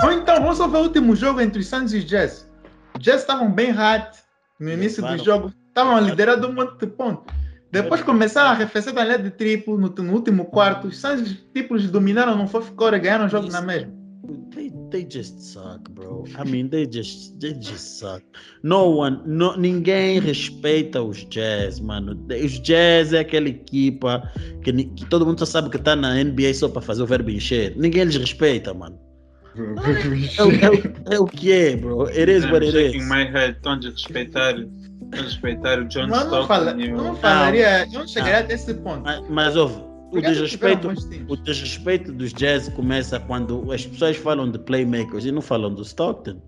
Ou 0.03 0.11
então, 0.11 0.35
vamos 0.41 0.57
só 0.57 0.67
ver 0.67 0.77
o 0.77 0.81
último 0.81 1.15
jogo 1.15 1.41
entre 1.41 1.59
os 1.59 1.67
Suns 1.67 1.93
e 1.93 1.97
os 1.97 2.05
Jazz. 2.05 2.49
Os 2.95 3.03
Jazz 3.03 3.21
estavam 3.21 3.51
bem 3.51 3.71
hot 3.71 4.19
no 4.59 4.71
início 4.71 5.01
do 5.01 5.09
Levaram. 5.09 5.25
jogo, 5.25 5.53
estavam 5.67 5.99
liderando 5.99 6.47
um 6.47 6.53
monte 6.53 6.79
de 6.79 6.87
pontos. 6.87 7.33
Depois 7.71 8.01
começaram 8.01 8.49
a 8.49 8.51
arrefecer 8.53 8.93
da 8.93 9.03
linha 9.03 9.19
de 9.19 9.29
triplo 9.29 9.77
no, 9.77 9.89
no 9.89 10.13
último 10.13 10.45
quarto. 10.45 10.87
Os 10.87 10.97
Suns 10.99 11.43
tipo, 11.53 11.75
eles 11.75 11.89
dominaram 11.89 12.35
no 12.35 12.47
fourth 12.47 12.71
quarter 12.75 12.99
e 12.99 13.01
ganharam 13.01 13.25
o 13.25 13.29
jogo 13.29 13.49
na 13.51 13.61
mesma. 13.61 13.96
They, 14.53 14.71
they 14.91 15.05
just 15.09 15.39
suck, 15.41 15.89
bro. 15.91 16.25
I 16.37 16.43
mean, 16.49 16.69
they 16.69 16.85
just 16.85 17.39
they 17.39 17.53
just 17.53 17.99
suck. 17.99 18.21
No 18.63 18.89
one, 18.89 19.21
no, 19.25 19.55
ninguém 19.57 20.19
respeita 20.19 21.01
os 21.01 21.23
Jazz, 21.29 21.79
mano. 21.79 22.17
Os 22.43 22.59
Jazz 22.61 23.13
é 23.13 23.19
aquela 23.19 23.47
equipa 23.47 24.29
que, 24.63 24.73
que 24.73 25.05
todo 25.05 25.25
mundo 25.25 25.39
só 25.39 25.45
sabe 25.45 25.69
que 25.69 25.77
tá 25.77 25.95
na 25.95 26.15
NBA 26.21 26.53
só 26.53 26.67
para 26.67 26.81
fazer 26.81 27.03
o 27.03 27.05
verbo 27.05 27.29
encher. 27.29 27.73
Ninguém 27.77 28.01
eles 28.01 28.17
respeita, 28.17 28.73
mano. 28.73 28.99
É, 29.55 30.43
o- 30.43 30.51
é 30.51 30.69
o- 30.69 31.13
é 31.15 31.19
o 31.19 31.25
que 31.25 31.51
é, 31.51 31.75
bro. 31.75 32.03
It 32.07 32.29
is 32.29 32.43
what 32.51 32.65
I'm 32.65 32.69
it 32.69 32.71
shaking 32.77 32.97
is. 32.99 33.09
my 33.09 33.23
head. 33.25 33.55
Estão 33.57 33.73
a 33.73 33.79
respeitar, 35.21 35.79
o 35.79 35.85
John 35.85 36.07
Mas 36.07 36.29
não, 36.29 36.45
fala, 36.45 36.71
Stockton. 36.71 36.95
não 37.03 37.15
falaria, 37.15 37.85
eu 37.93 37.99
não 37.99 38.07
chegaria 38.07 38.39
até 38.39 38.53
esse 38.55 38.73
ponto. 38.73 39.03
Mas, 39.03 39.29
mas 39.29 39.55
ouve, 39.55 39.81
o 40.11 40.21
desrespeito, 40.21 40.89
o 41.27 41.35
desrespeito 41.37 42.11
dos 42.11 42.33
Jazz 42.33 42.69
começa 42.69 43.19
quando 43.19 43.71
as 43.71 43.85
pessoas 43.85 44.17
falam 44.17 44.49
de 44.49 44.59
playmakers 44.59 45.25
e 45.25 45.31
não 45.31 45.41
falam 45.41 45.73
do 45.73 45.81
Stockton. 45.81 46.41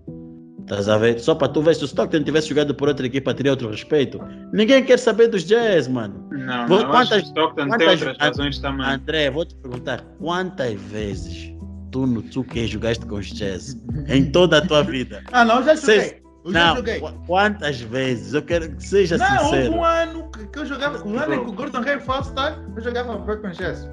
Estás 0.62 0.88
a 0.88 0.96
ver? 0.98 1.18
Só 1.18 1.34
para 1.34 1.48
tu 1.48 1.60
ver 1.62 1.74
se 1.74 1.82
o 1.82 1.86
Stockton 1.86 2.22
tivesse 2.22 2.48
jogado 2.48 2.72
por 2.74 2.86
outra 2.88 3.04
equipa, 3.04 3.34
teria 3.34 3.50
outro 3.52 3.68
respeito. 3.70 4.20
Ninguém 4.52 4.84
quer 4.84 4.98
saber 4.98 5.26
dos 5.28 5.44
Jazz, 5.44 5.88
mano. 5.88 6.28
Não, 6.30 6.68
Vou- 6.68 6.82
não, 6.82 6.90
quantas- 6.90 7.08
que 7.08 7.16
o 7.16 7.26
Stockton 7.26 7.56
tem 7.62 7.68
quantas- 7.68 7.90
outras 8.02 8.16
razões 8.18 8.58
também. 8.60 8.86
André, 8.86 9.30
vou 9.30 9.44
te 9.44 9.54
perguntar, 9.56 10.00
quantas 10.20 10.80
vezes 10.82 11.52
tu 11.90 12.06
no 12.06 12.22
2K 12.22 12.68
jogaste 12.68 13.04
com 13.04 13.16
os 13.16 13.26
Jazz? 13.32 13.76
Em 14.08 14.30
toda 14.30 14.58
a 14.58 14.66
tua 14.66 14.82
vida? 14.84 15.22
Ah, 15.32 15.44
não, 15.44 15.60
já 15.64 15.74
joguei. 15.74 16.19
Eu 16.44 16.52
já 16.52 16.66
Não, 16.68 16.76
joguei. 16.76 17.00
qu- 17.00 17.12
quantas 17.26 17.80
vezes? 17.82 18.32
Eu 18.34 18.42
quero 18.42 18.74
que 18.74 18.82
seja 18.82 19.18
Não, 19.18 19.26
houve 19.44 19.56
sincero. 19.56 19.72
um 19.74 19.84
ano 19.84 20.30
que, 20.30 20.46
que 20.46 20.58
eu 20.58 20.66
jogava, 20.66 21.06
o 21.06 21.18
ano 21.18 21.34
em 21.34 21.44
que 21.44 21.50
o 21.50 21.52
Gordon 21.52 21.78
Hayward 21.78 22.04
foi 22.04 22.14
All-Star, 22.16 22.58
eu 22.76 22.82
jogava 22.82 23.18
Brooklyn 23.18 23.52
Jazz. 23.52 23.88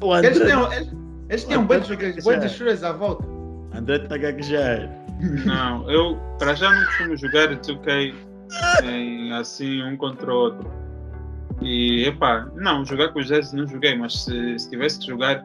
O 0.00 0.16
Eles 0.16 0.36
André, 0.36 0.46
tinham, 0.46 0.72
eles, 0.72 0.92
eles 1.28 1.44
tinham 1.44 1.62
André 1.62 1.78
bons 1.78 1.86
jogadores, 1.88 2.24
já. 2.24 2.36
bons 2.40 2.50
shooters 2.52 2.82
à 2.82 2.92
volta. 2.92 3.24
André 3.72 3.98
tá 4.00 4.16
gaguejar. 4.16 4.90
Não, 5.46 5.88
eu 5.90 6.18
para 6.38 6.54
já 6.54 6.70
não 6.72 6.84
costumo 6.86 7.16
jogar 7.16 7.48
2K 7.48 8.14
em, 8.84 9.32
assim 9.32 9.82
um 9.82 9.96
contra 9.96 10.30
o 10.30 10.34
outro. 10.36 10.70
E 11.62 12.04
epá, 12.06 12.48
não, 12.56 12.84
jogar 12.84 13.08
com 13.12 13.20
os 13.20 13.26
Jazz 13.28 13.52
não 13.52 13.66
joguei, 13.66 13.96
mas 13.96 14.24
se, 14.24 14.58
se 14.58 14.68
tivesse 14.68 14.98
que 14.98 15.06
jogar. 15.06 15.42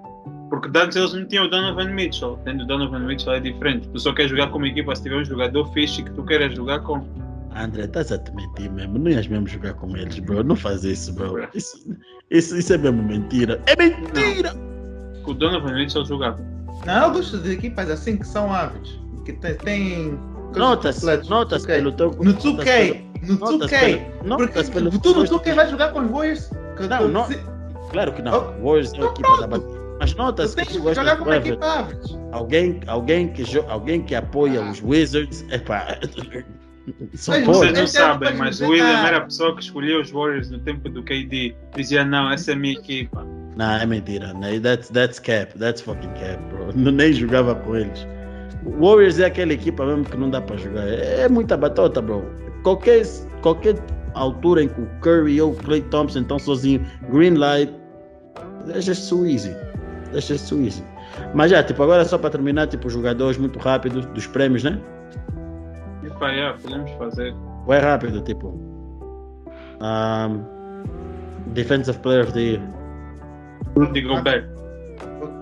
Porque 0.52 0.70
antes 0.78 0.98
eles 0.98 1.14
não 1.14 1.26
tinham 1.26 1.46
o 1.46 1.50
Donovan 1.50 1.92
Mitchell. 1.94 2.38
Tendo 2.44 2.64
o 2.64 2.68
Donovan 2.68 3.00
Mitchell 3.00 3.34
é 3.34 3.40
diferente. 3.40 3.88
Tu 3.88 4.00
só 4.00 4.12
queres 4.14 4.30
jogar 4.32 4.48
com 4.52 4.58
uma 4.58 4.68
equipa 4.68 4.94
se 4.94 5.02
tiver 5.04 5.16
um 5.16 5.24
jogador 5.26 5.66
fixe 5.74 6.04
que 6.04 6.12
tu 6.12 6.24
queiras 6.26 6.54
jogar 6.54 6.82
com. 6.82 7.08
André, 7.56 7.86
estás 7.86 8.12
a 8.12 8.18
te 8.18 8.36
mentir 8.36 8.70
mesmo. 8.72 9.00
Não 9.00 9.10
ias 9.10 9.28
mesmo 9.28 9.48
jogar 9.48 9.74
com 9.76 9.96
eles, 9.96 10.20
bro. 10.20 10.44
Não 10.44 10.56
faz 10.56 10.84
isso, 10.84 11.14
bro. 11.14 11.48
Isso, 11.56 11.78
isso, 12.30 12.58
isso 12.58 12.74
é 12.74 12.78
mesmo 12.78 13.02
mentira. 13.02 13.62
É 13.66 13.76
mentira! 13.78 14.54
Com 15.24 15.32
o 15.32 15.34
Donovan 15.34 15.74
Mitchell 15.74 16.04
jogava. 16.06 16.38
Não, 16.86 17.08
eu 17.08 17.12
gosto 17.14 17.38
de 17.38 17.52
equipas 17.54 17.90
assim 17.90 18.18
que 18.18 18.28
são 18.28 18.54
aves, 18.54 19.00
que 19.26 19.34
tem. 19.34 19.56
tem 19.56 20.20
Notas, 20.54 21.02
notas 21.30 21.64
2K. 21.66 21.76
pelo 21.78 21.92
teu. 21.94 22.12
No 22.12 22.24
notas 22.26 22.44
2K, 22.44 23.02
no 23.26 23.34
Notas 23.40 23.72
2K. 23.72 23.80
pelo- 23.80 24.28
notas 24.30 24.70
Porque 24.70 24.72
pelo- 24.72 25.00
tu 25.00 25.14
no 25.16 25.24
2K 25.24 25.54
vai 25.54 25.70
jogar 25.70 25.94
com 25.94 26.00
os 26.02 26.12
Warriors? 26.12 26.52
Não, 26.90 26.98
que- 26.98 27.08
não. 27.08 27.28
Claro 27.90 28.12
que 28.14 28.22
não. 28.22 28.34
Oh, 28.34 28.66
Warriors 28.66 28.94
é 28.94 28.98
uma 28.98 29.12
equipa 29.12 29.38
da 29.40 29.48
batalha. 29.48 29.81
Mas 30.02 30.14
Tu 30.14 30.18
notas 30.18 30.56
que 30.56 30.66
tu 30.66 30.74
jogar 30.96 31.14
de 31.14 31.18
com 31.18 31.26
uma 31.26 31.40
ver. 31.40 31.50
equipa 31.50 31.66
average. 31.68 32.20
Alguém, 32.32 32.80
alguém, 32.88 33.28
que 33.32 33.44
jo 33.44 33.64
alguém 33.68 34.02
que 34.02 34.16
apoia 34.16 34.60
os 34.64 34.82
Wizards. 34.82 35.46
Epá. 35.52 36.00
Mas 37.14 37.28
pode. 37.28 37.46
Vocês 37.46 37.74
não 37.74 37.84
é 37.84 37.88
sabem, 37.88 38.34
mas 38.36 38.60
o 38.60 38.68
William 38.68 39.06
era 39.06 39.18
a 39.18 39.22
pessoa 39.22 39.56
que 39.56 39.62
escolhia 39.62 40.02
os 40.02 40.10
Warriors 40.10 40.50
no 40.50 40.58
tempo 40.58 40.90
do 40.90 41.04
KD. 41.04 41.56
Dizia, 41.76 42.04
não, 42.04 42.32
essa 42.32 42.52
é 42.52 42.54
a 42.56 42.58
minha 42.58 42.74
equipa. 42.74 43.24
Não, 43.56 43.76
é 43.76 43.86
mentira. 43.86 44.34
né? 44.34 44.60
That's, 44.60 44.90
that's 44.90 45.20
cap. 45.20 45.56
That's 45.60 45.80
fucking 45.82 46.10
cap, 46.14 46.42
bro. 46.50 46.70
Não, 46.76 46.92
nem 46.92 47.14
jogava 47.14 47.54
com 47.54 47.76
eles. 47.76 48.08
O 48.66 48.72
Warriors 48.84 49.20
é 49.20 49.26
aquela 49.26 49.54
equipa 49.54 49.86
mesmo 49.86 50.06
que 50.06 50.18
não 50.18 50.32
dá 50.32 50.42
para 50.42 50.58
jogar. 50.58 50.88
É, 50.88 51.22
é 51.22 51.30
muita 51.30 51.56
batota, 51.56 52.02
bro. 52.02 52.26
Qualquer, 52.64 53.04
qualquer 53.44 53.76
altura 54.16 54.64
em 54.64 54.68
que 54.68 54.82
o 54.82 54.88
Curry 55.02 55.40
ou 55.40 55.52
o 55.52 55.56
Clay 55.56 55.82
Thompson 55.84 56.22
estão 56.22 56.40
sozinhos, 56.40 56.88
green 57.12 57.36
light, 57.36 57.72
that's 58.66 58.86
just 58.86 59.08
too 59.08 59.28
easy. 59.28 59.56
Too 60.50 60.62
easy. 60.62 60.84
Mas 61.34 61.52
já, 61.52 61.64
tipo, 61.64 61.82
agora 61.84 62.04
só 62.06 62.18
para 62.18 62.30
terminar, 62.30 62.68
tipo, 62.68 62.90
jogadores 62.90 63.38
muito 63.38 63.58
rápidos 63.60 64.06
dos 64.08 64.28
prêmios, 64.28 64.64
né? 64.64 64.80
E 66.04 66.10
pá, 66.20 66.30
yeah, 66.30 66.58
podemos 66.62 66.92
fazer. 66.92 67.34
É 67.68 67.78
rápido, 67.78 68.22
tipo. 68.22 68.48
Um, 69.82 70.44
Defensive 71.54 71.98
Player 72.00 72.24
of 72.24 72.34
the 72.34 72.40
Year. 72.40 72.62
Rudy 73.76 74.02
Gobert. 74.02 74.46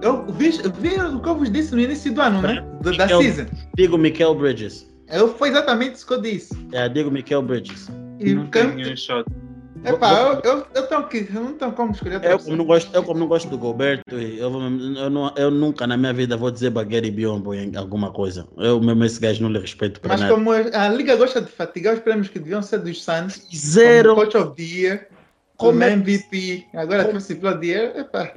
Eu 0.02 0.26
vi, 0.28 0.50
vi 0.80 1.00
o 1.02 1.20
que 1.20 1.30
eu 1.30 1.36
vos 1.36 1.52
disse 1.52 1.74
no 1.76 1.82
início 1.82 2.14
do 2.14 2.22
ano, 2.22 2.41
né? 2.41 2.64
Do- 2.82 2.96
da 2.96 3.08
season. 3.08 3.46
Digo 3.76 3.98
Michael 3.98 4.36
Bridges. 4.36 4.90
Eu, 5.12 5.28
foi 5.36 5.50
exatamente 5.50 5.96
isso 5.96 6.08
que 6.08 6.14
eu 6.14 6.22
disse. 6.22 6.54
É, 6.72 6.88
digo 6.88 7.10
Michael 7.12 7.41
Bridges. 7.41 7.90
E 8.20 8.34
Não 8.34 8.46
tem 8.48 8.76
nenhum 8.76 8.96
shot. 8.96 9.26
Epá, 9.85 10.11
eu, 10.11 10.41
eu, 10.43 10.68
eu, 10.76 10.88
tenho 10.88 11.07
que, 11.07 11.30
eu 11.34 11.41
não 11.41 11.53
tenho 11.53 11.72
como 11.72 11.91
escolher 11.93 12.22
Eu 12.23 12.38
como 12.39 12.56
não 12.57 12.65
gosto, 12.65 12.93
eu 12.93 13.01
como 13.03 13.19
não 13.19 13.27
gosto 13.27 13.47
do 13.49 13.57
Gilberto, 13.57 14.15
eu, 14.15 14.51
eu, 14.97 15.10
não, 15.10 15.34
eu 15.38 15.49
nunca 15.49 15.88
na 15.88 15.95
minha 15.95 16.14
vida 16.14 16.35
vou 16.35 16.51
dizer 16.51 16.69
Bagueri 16.69 17.10
Biombo 17.10 17.53
em 17.53 17.76
alguma 17.76 18.11
coisa. 18.11 18.45
Eu 18.57 18.81
mesmo 18.81 19.03
esse 19.06 19.19
gajo 19.19 19.41
não 19.41 19.49
lhe 19.49 19.60
respeito 19.60 19.99
para 20.01 20.10
Mas 20.10 20.22
nada. 20.22 20.34
como 20.34 20.51
a 20.51 20.89
Liga 20.89 21.15
gosta 21.15 21.41
de 21.41 21.49
fatigar 21.51 21.93
os 21.95 22.01
prêmios 22.01 22.27
que 22.27 22.39
deviam 22.39 22.61
ser 22.61 22.80
dos 22.80 23.03
Suns, 23.03 23.41
Zero. 23.56 24.15
como 24.15 24.26
Coach 24.26 24.38
of 24.38 24.56
the 24.56 24.64
Year, 24.64 25.07
Como 25.56 25.72
como 25.72 25.84
é- 25.84 25.91
MVP, 25.93 26.65
agora 26.73 27.06
como- 27.06 27.18
of 27.18 27.34
the 27.60 27.65
Year, 27.65 27.97
epá. 27.97 28.34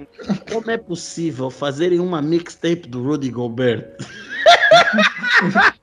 Como 0.52 0.70
é 0.70 0.76
possível 0.78 1.50
fazerem 1.50 1.98
uma 1.98 2.22
mixtape 2.22 2.88
do 2.88 3.02
Rudy 3.02 3.30
Gobert? 3.30 3.96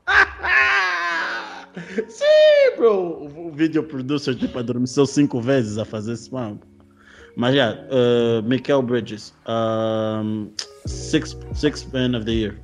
Sim, 2.08 2.76
bro. 2.78 3.28
O 3.36 3.52
video 3.52 3.84
producer 3.84 4.36
tipo 4.36 4.58
adormeceu 4.60 5.06
cinco 5.06 5.40
vezes 5.42 5.78
a 5.78 5.86
fazer 5.86 6.14
esse 6.14 6.32
mambo. 6.34 6.62
Mas 7.36 7.56
já, 7.56 7.74
uh, 7.74 8.44
Michael 8.44 8.82
Bridges, 8.82 9.34
um, 9.48 10.50
six, 10.86 11.38
six 11.54 11.88
man 11.94 12.18
of 12.18 12.26
the 12.26 12.32
year. 12.32 12.56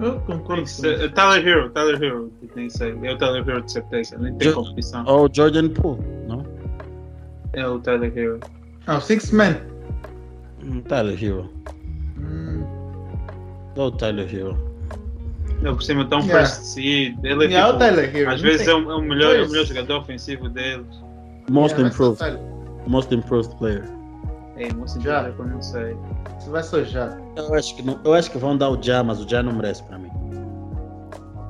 Eu 0.00 0.18
concordo. 0.20 0.62
É, 0.86 1.08
Tyler 1.08 1.46
Hero, 1.46 1.70
Tyler 1.70 2.02
Hero, 2.02 2.32
que 2.40 2.46
tem 2.46 2.66
isso 2.68 2.82
aí. 2.82 2.96
É 3.06 3.12
o 3.12 3.18
Tyler 3.18 3.46
Hero 3.46 3.62
de 3.62 3.72
certeza, 3.72 4.16
nem 4.18 4.32
tem 4.34 4.48
Jo- 4.48 4.54
competição. 4.54 5.04
Ou 5.06 5.28
Jordan 5.30 5.68
Poole, 5.70 6.00
não? 6.26 6.42
É 7.52 7.66
o 7.66 7.78
Tyler 7.80 8.16
Hero. 8.16 8.40
Ah, 8.86 8.96
o 8.96 9.00
Six 9.00 9.30
Man. 9.32 9.56
Hum, 10.64 10.80
Tyler 10.82 11.22
Hero. 11.22 11.50
Hum, 12.18 12.64
Ou 13.76 13.92
Tyler 13.92 14.32
Hero. 14.34 14.69
Ele 15.62 15.74
por 15.74 15.82
cima 15.82 16.02
está 16.02 16.16
um 16.16 16.20
Yeah. 16.20 16.46
first 16.46 16.62
seed. 16.64 17.18
Ele 17.22 17.44
é 17.44 17.48
yeah, 17.48 17.68
o 17.68 17.72
tipo, 17.72 17.78
Tyler 17.84 18.16
Hero. 18.16 18.30
às 18.30 18.40
vezes 18.40 18.66
é 18.66 18.74
o, 18.74 18.90
é 18.90 18.94
o 18.94 19.02
melhor, 19.02 19.34
é 19.34 19.36
o 19.36 19.38
Pois. 19.40 19.50
melhor 19.52 19.66
jogador 19.66 20.00
ofensivo 20.00 20.48
deles. 20.48 20.86
Most 21.50 21.74
Yeah, 21.74 21.88
improved. 21.88 22.38
Most 22.86 23.14
improved 23.14 23.54
player. 23.56 23.84
É, 24.56 24.72
moço, 24.74 25.00
Já. 25.00 25.22
já. 25.22 25.28
eu 25.28 25.46
não 25.46 25.62
sei. 25.62 25.96
Você 26.38 26.50
vai 26.50 26.84
já. 26.84 27.18
Eu 27.36 27.54
acho 27.54 27.76
que, 27.76 27.82
não, 27.82 27.98
eu 28.04 28.14
acho 28.14 28.30
que 28.30 28.38
vão 28.38 28.56
dar 28.56 28.70
o 28.70 28.82
Já, 28.82 29.02
mas 29.02 29.20
o 29.20 29.28
Já 29.28 29.42
não 29.42 29.52
merece 29.52 29.82
para 29.82 29.98
mim. 29.98 30.10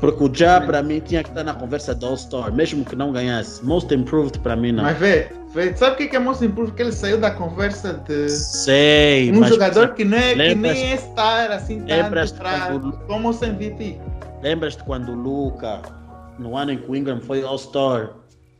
Porque 0.00 0.24
o 0.24 0.30
Já, 0.34 0.60
para 0.62 0.82
mim, 0.82 0.98
tinha 1.00 1.22
que 1.22 1.28
estar 1.28 1.44
na 1.44 1.52
conversa 1.52 1.94
do 1.94 2.06
All-Star, 2.06 2.52
mesmo 2.54 2.84
que 2.84 2.96
não 2.96 3.12
ganhasse. 3.12 3.62
Most 3.64 3.94
improved, 3.94 4.38
para 4.38 4.56
mim, 4.56 4.72
não. 4.72 4.82
Mas 4.82 4.96
vê, 4.96 5.28
vê, 5.54 5.76
sabe 5.76 6.02
o 6.04 6.08
que 6.08 6.16
é 6.16 6.18
most 6.18 6.42
improved? 6.42 6.74
Que 6.74 6.82
ele 6.82 6.92
saiu 6.92 7.18
da 7.18 7.30
conversa 7.30 8.02
de 8.08 8.30
Sei, 8.30 9.30
um 9.30 9.44
jogador 9.44 9.92
que, 9.94 10.04
não 10.04 10.16
é, 10.16 10.34
que 10.34 10.54
nem 10.54 10.92
é 10.92 10.96
star 10.96 11.50
assim 11.52 11.82
tanto 11.82 12.34
pra, 12.38 12.60
quando- 12.68 12.92
como 13.06 13.30
o 13.30 13.44
MVP. 13.44 14.00
lembras-te 14.42 14.82
quando 14.84 15.12
o 15.12 15.14
Luca, 15.14 15.82
no 16.38 16.56
ano 16.56 16.72
em 16.72 16.78
que 16.78 16.90
o 16.90 16.96
Ingram 16.96 17.20
foi 17.20 17.42
All-Star, 17.42 18.12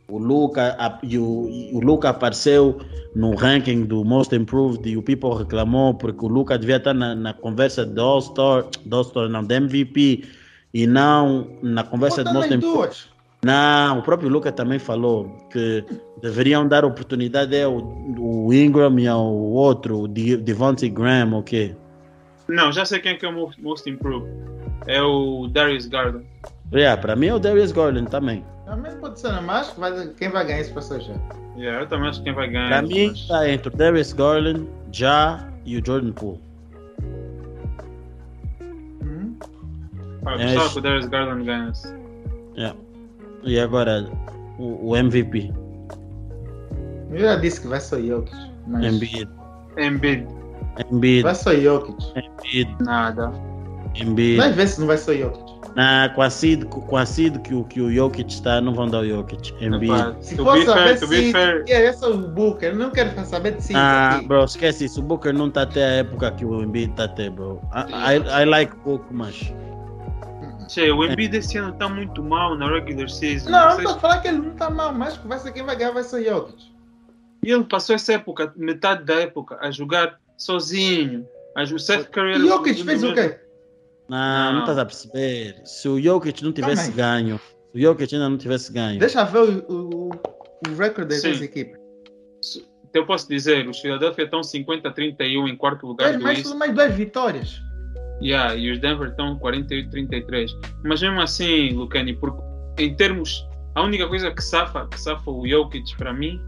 o 0.07 0.19
Luca, 0.19 0.75
a- 0.77 0.99
e 1.01 1.17
o, 1.17 1.47
e 1.49 1.71
o 1.73 1.79
Luca 1.79 2.09
apareceu 2.09 2.77
no 3.15 3.33
ranking 3.35 3.81
do 3.83 4.05
Most 4.05 4.35
Improved 4.35 4.87
e 4.87 4.95
o 4.95 5.01
people 5.01 5.33
reclamou 5.33 5.95
porque 5.95 6.23
o 6.23 6.27
Luca 6.27 6.55
devia 6.57 6.75
estar 6.77 6.93
na, 6.93 7.15
na 7.15 7.33
conversa 7.33 7.83
do 7.83 7.99
All-Star, 7.99 8.65
do 8.85 8.95
All-Star, 8.95 9.27
não, 9.27 9.43
do 9.43 9.51
MVP 9.53 10.23
e 10.73 10.87
não 10.87 11.47
na 11.61 11.83
conversa 11.83 12.23
nas 12.23 12.45
Improved. 12.45 12.59
duas. 12.61 13.09
Não, 13.43 13.99
o 13.99 14.03
próprio 14.03 14.29
Luca 14.29 14.51
também 14.51 14.77
falou 14.77 15.27
que 15.51 15.83
deveriam 16.21 16.67
dar 16.67 16.85
oportunidade 16.85 17.59
ao, 17.61 17.73
ao 17.79 18.53
Ingram 18.53 18.99
e 18.99 19.07
ao 19.07 19.25
outro, 19.33 20.01
o 20.01 20.07
De- 20.07 20.37
Devontae 20.37 20.89
Graham, 20.89 21.33
o 21.39 21.41
quê? 21.43 21.75
Não, 22.47 22.71
já 22.71 22.85
sei 22.85 22.99
quem 22.99 23.13
é 23.13 23.15
que 23.15 23.25
é 23.25 23.29
o 23.29 23.33
most, 23.33 23.59
most 23.61 23.89
improved. 23.89 24.29
É 24.85 25.01
o 25.01 25.47
Darius 25.47 25.87
Garland. 25.87 26.25
Yeah, 26.73 27.01
para 27.01 27.15
mim 27.15 27.27
é 27.27 27.33
o 27.33 27.39
Darius 27.39 27.71
Garland 27.71 28.09
também. 28.09 28.45
Também 28.65 28.95
pode 28.97 29.19
ser, 29.19 29.31
né? 29.31 29.41
mas 29.41 29.73
quem 30.17 30.29
vai 30.29 30.45
ganhar 30.45 30.63
passou 30.73 30.99
já. 30.99 31.13
Yeah, 31.57 31.81
eu 31.81 31.87
também 31.87 32.09
acho 32.09 32.19
que 32.19 32.25
quem 32.25 32.33
vai 32.33 32.47
ganhar. 32.47 32.69
Para 32.69 32.81
mim 32.83 33.07
mas- 33.07 33.17
está 33.19 33.49
entre 33.49 33.67
o 33.69 33.71
Darius 33.75 34.13
Garland, 34.13 34.67
Já 34.91 35.47
e 35.65 35.77
o 35.77 35.85
Jordan 35.85 36.11
Poole. 36.11 36.39
Pá, 40.23 40.33
É, 40.33 40.43
gostava 40.43 40.65
acho- 40.65 40.73
que 40.73 40.79
o 40.79 40.81
Darius 40.81 41.05
Garland 41.07 41.43
ganhasse. 41.45 41.95
Yeah. 42.55 42.77
E 43.43 43.59
agora 43.59 44.07
o, 44.59 44.89
o 44.91 44.95
MVP, 44.97 45.51
Eu 47.11 47.19
já 47.19 47.35
disse 47.35 47.61
que 47.61 47.67
vai 47.67 47.79
só 47.81 47.99
Jokic. 47.99 48.35
Mas 48.67 48.85
Embiid, 48.93 49.27
Embiid, 49.77 50.27
Embiid, 50.91 51.23
vai 51.23 51.35
só 51.35 51.53
Jokic. 51.55 51.97
Embiid, 52.15 52.75
nada. 52.83 53.31
Embiid. 53.95 54.37
Vai 54.37 54.51
ver 54.53 54.67
se 54.67 54.79
não 54.79 54.87
vai 54.87 54.97
só 54.97 55.13
Jokic. 55.13 55.51
Na, 55.75 56.09
com 56.09 56.21
a 56.21 56.29
seed, 56.29 56.65
com 56.65 56.97
a 56.97 57.05
seed 57.05 57.37
que, 57.39 57.53
o, 57.53 57.63
que 57.63 57.81
o 57.81 57.89
Jokic 57.91 58.29
está, 58.31 58.59
não 58.61 58.73
vão 58.73 58.87
dar 58.87 58.99
o 58.99 59.07
Jokic. 59.07 59.53
Embiid. 59.63 60.15
Se 60.21 60.35
to 60.35 60.43
for 60.43 60.53
be 60.53 60.65
saber 60.65 60.97
fair, 60.97 61.31
fair, 61.31 61.63
é 61.67 61.89
esse 61.89 62.05
o 62.05 62.17
Booker, 62.17 62.75
não 62.75 62.91
quero 62.91 63.25
saber 63.25 63.55
de 63.55 63.63
si. 63.63 63.73
Ah, 63.75 64.17
aqui. 64.17 64.27
bro, 64.27 64.43
esquece 64.43 64.85
isso. 64.85 64.99
O 64.99 65.03
Booker 65.03 65.33
não 65.33 65.47
está 65.47 65.63
até 65.63 65.83
a 65.83 65.89
época 65.99 66.31
que 66.31 66.45
o 66.45 66.61
Embiid 66.61 66.91
está 66.91 67.05
até, 67.05 67.29
bro. 67.29 67.59
I, 67.73 68.17
I, 68.17 68.43
I 68.43 68.45
like 68.45 68.75
Book, 68.85 69.03
mas. 69.11 69.53
Che, 70.71 70.89
o 70.89 71.03
Embiid 71.03 71.35
esse 71.35 71.57
ano 71.57 71.73
está 71.73 71.89
muito 71.89 72.23
mal 72.23 72.55
na 72.55 72.65
regular 72.71 73.09
season. 73.09 73.49
Não, 73.49 73.59
não 73.59 73.71
Vocês- 73.71 73.79
estou 73.79 73.97
a 73.97 73.99
falar 73.99 74.21
que 74.21 74.29
ele 74.29 74.37
não 74.37 74.51
tá 74.51 74.69
mal, 74.69 74.93
mas 74.93 75.17
que 75.17 75.27
vai 75.27 75.37
ser 75.37 75.51
quem 75.51 75.63
vai 75.63 75.75
ganhar 75.75 75.91
vai 75.91 76.03
ser 76.03 76.23
Jokic. 76.23 76.63
E 77.43 77.51
ele 77.51 77.65
passou 77.65 77.93
essa 77.93 78.13
época, 78.13 78.53
metade 78.55 79.03
da 79.03 79.15
época, 79.15 79.57
a 79.59 79.69
jogar 79.69 80.17
sozinho. 80.37 81.27
A 81.57 81.63
o 81.63 81.77
Seth 81.77 82.09
Curry 82.09 82.31
E 82.31 82.35
era 82.35 82.43
Jokic 82.45 82.83
fez 82.85 83.03
o 83.03 83.13
quê? 83.13 83.37
Não, 84.07 84.53
não 84.53 84.59
estás 84.61 84.77
a 84.77 84.85
perceber. 84.85 85.61
Se 85.65 85.89
o 85.89 86.01
Jokic 86.01 86.41
não 86.41 86.53
tivesse 86.53 86.89
Calma 86.93 86.95
ganho, 86.95 87.41
se 87.73 87.77
o 87.77 87.81
Jokic 87.81 88.15
ainda 88.15 88.29
não 88.29 88.37
tivesse 88.37 88.71
ganho. 88.71 88.97
Deixa 88.97 89.25
ver 89.25 89.39
o, 89.39 89.73
o, 89.73 90.09
o 90.69 90.75
recorde 90.77 91.21
das 91.21 91.41
equipes. 91.41 91.77
Eu 92.93 93.05
posso 93.05 93.27
dizer, 93.27 93.67
os 93.67 93.79
Philadelphia 93.79 94.23
estão 94.23 94.39
50-31 94.39 95.49
em 95.49 95.55
quarto 95.57 95.85
lugar 95.85 96.13
East. 96.13 96.53
mais 96.55 96.73
duas 96.73 96.93
vitórias. 96.93 97.61
Yeah, 98.21 98.55
e 98.55 98.71
os 98.71 98.79
Denver 98.79 99.09
estão 99.09 99.37
48-33. 99.39 100.51
Mas 100.83 101.01
mesmo 101.01 101.19
assim, 101.21 101.69
Lucani, 101.73 102.13
porque 102.13 102.41
em 102.77 102.95
termos. 102.95 103.47
A 103.73 103.83
única 103.83 104.05
coisa 104.05 104.29
que 104.31 104.43
safa, 104.43 104.85
que 104.87 104.99
safa 104.99 105.31
o 105.31 105.47
Jokic 105.47 105.95
para 105.95 106.11
mim 106.11 106.41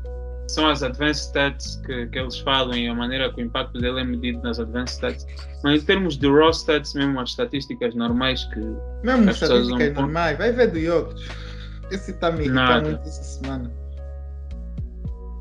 são 0.49 0.67
as 0.67 0.83
advanced 0.83 1.29
stats 1.29 1.81
que, 1.85 2.07
que 2.07 2.19
eles 2.19 2.37
falam 2.39 2.75
e 2.75 2.85
a 2.85 2.93
maneira 2.93 3.31
que 3.31 3.41
o 3.41 3.45
impacto 3.45 3.79
dele 3.79 4.01
é 4.01 4.03
medido 4.03 4.41
nas 4.43 4.59
advanced 4.59 4.95
stats. 4.95 5.25
Mas 5.63 5.81
em 5.81 5.85
termos 5.85 6.17
de 6.17 6.27
raw 6.27 6.49
stats, 6.49 6.93
mesmo 6.93 7.17
as 7.21 7.29
estatísticas 7.29 7.95
normais 7.95 8.43
que. 8.53 8.59
Mesmo 9.03 9.29
As 9.29 9.41
estatísticas 9.41 9.93
normais. 9.93 10.37
Vai 10.37 10.51
ver 10.51 10.71
do 10.71 10.79
Jokic. 10.79 11.29
Esse 11.91 12.13
tá 12.13 12.29
me 12.29 12.45
irritando 12.45 12.89
muito 12.89 13.07
essa 13.07 13.23
semana. 13.23 13.71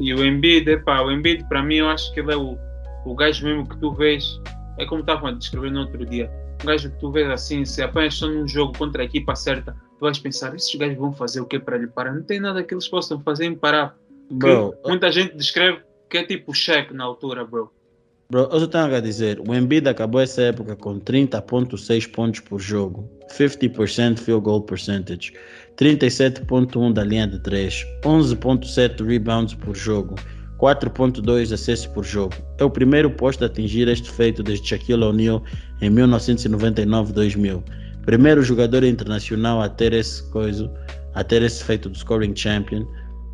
E 0.00 0.14
o 0.14 0.24
Embiid, 0.24 0.68
epá, 0.68 1.00
o 1.00 1.10
Embiid 1.10 1.44
para 1.48 1.62
mim 1.62 1.76
eu 1.76 1.88
acho 1.88 2.12
que 2.12 2.20
ele 2.20 2.32
é 2.32 2.36
o, 2.36 2.56
o 3.04 3.14
gajo 3.14 3.44
mesmo 3.44 3.68
que 3.68 3.76
tu 3.78 3.92
vês. 3.92 4.40
É 4.78 4.86
como 4.86 5.00
estava 5.00 5.28
a 5.28 5.32
descrever 5.32 5.70
no 5.70 5.80
outro 5.80 6.04
dia. 6.06 6.30
Um 6.62 6.66
gajo 6.66 6.90
que 6.90 6.98
tu 6.98 7.10
vês 7.10 7.28
assim, 7.28 7.64
se 7.64 7.82
apanhas 7.82 8.14
só 8.14 8.26
num 8.26 8.46
jogo 8.46 8.76
contra 8.76 9.02
a 9.02 9.04
equipa 9.04 9.34
certa, 9.34 9.72
tu 9.98 10.00
vais 10.00 10.18
pensar, 10.18 10.54
esses 10.54 10.74
gajos 10.74 10.96
vão 10.96 11.12
fazer 11.12 11.40
o 11.40 11.46
que 11.46 11.58
para 11.58 11.76
lhe 11.76 11.86
parar? 11.86 12.14
Não 12.14 12.22
tem 12.22 12.40
nada 12.40 12.62
que 12.62 12.72
eles 12.72 12.88
possam 12.88 13.20
fazer 13.20 13.46
em 13.46 13.54
parar. 13.54 13.96
Bro, 14.30 14.74
muita 14.86 15.10
gente 15.12 15.36
descreve 15.36 15.80
que 16.08 16.18
é 16.18 16.24
tipo 16.24 16.54
Shaq 16.54 16.92
na 16.94 17.04
altura, 17.04 17.44
bro. 17.44 17.70
bro, 18.30 18.48
eu 18.50 18.60
só 18.60 18.66
tenho 18.66 18.94
a 18.94 19.00
dizer, 19.00 19.40
o 19.40 19.54
Embiid 19.54 19.88
acabou 19.88 20.20
essa 20.20 20.42
época 20.42 20.76
com 20.76 21.00
30.6 21.00 22.10
pontos 22.10 22.40
por 22.40 22.60
jogo, 22.60 23.10
50% 23.30 24.18
field 24.18 24.42
goal 24.42 24.62
percentage, 24.62 25.32
37.1 25.76 26.92
da 26.92 27.02
linha 27.02 27.26
de 27.26 27.38
3, 27.40 27.84
11.7 28.04 29.06
rebounds 29.06 29.54
por 29.54 29.74
jogo, 29.74 30.14
4.2 30.62 31.52
acessos 31.52 31.86
por 31.86 32.04
jogo. 32.04 32.34
É 32.56 32.64
o 32.64 32.70
primeiro 32.70 33.10
posto 33.10 33.42
a 33.42 33.46
atingir 33.48 33.88
este 33.88 34.08
feito 34.08 34.44
desde 34.44 34.68
Shaquille 34.68 35.02
O'Neal 35.02 35.42
em 35.80 35.90
1999-2000. 35.90 37.64
Primeiro 38.06 38.42
jogador 38.42 38.84
internacional 38.84 39.60
a 39.60 39.68
ter 39.68 39.92
esse 39.92 40.22
coisa, 40.30 40.72
a 41.14 41.24
ter 41.24 41.42
esse 41.42 41.64
feito 41.64 41.88
do 41.88 41.98
scoring 41.98 42.34
champion. 42.36 42.86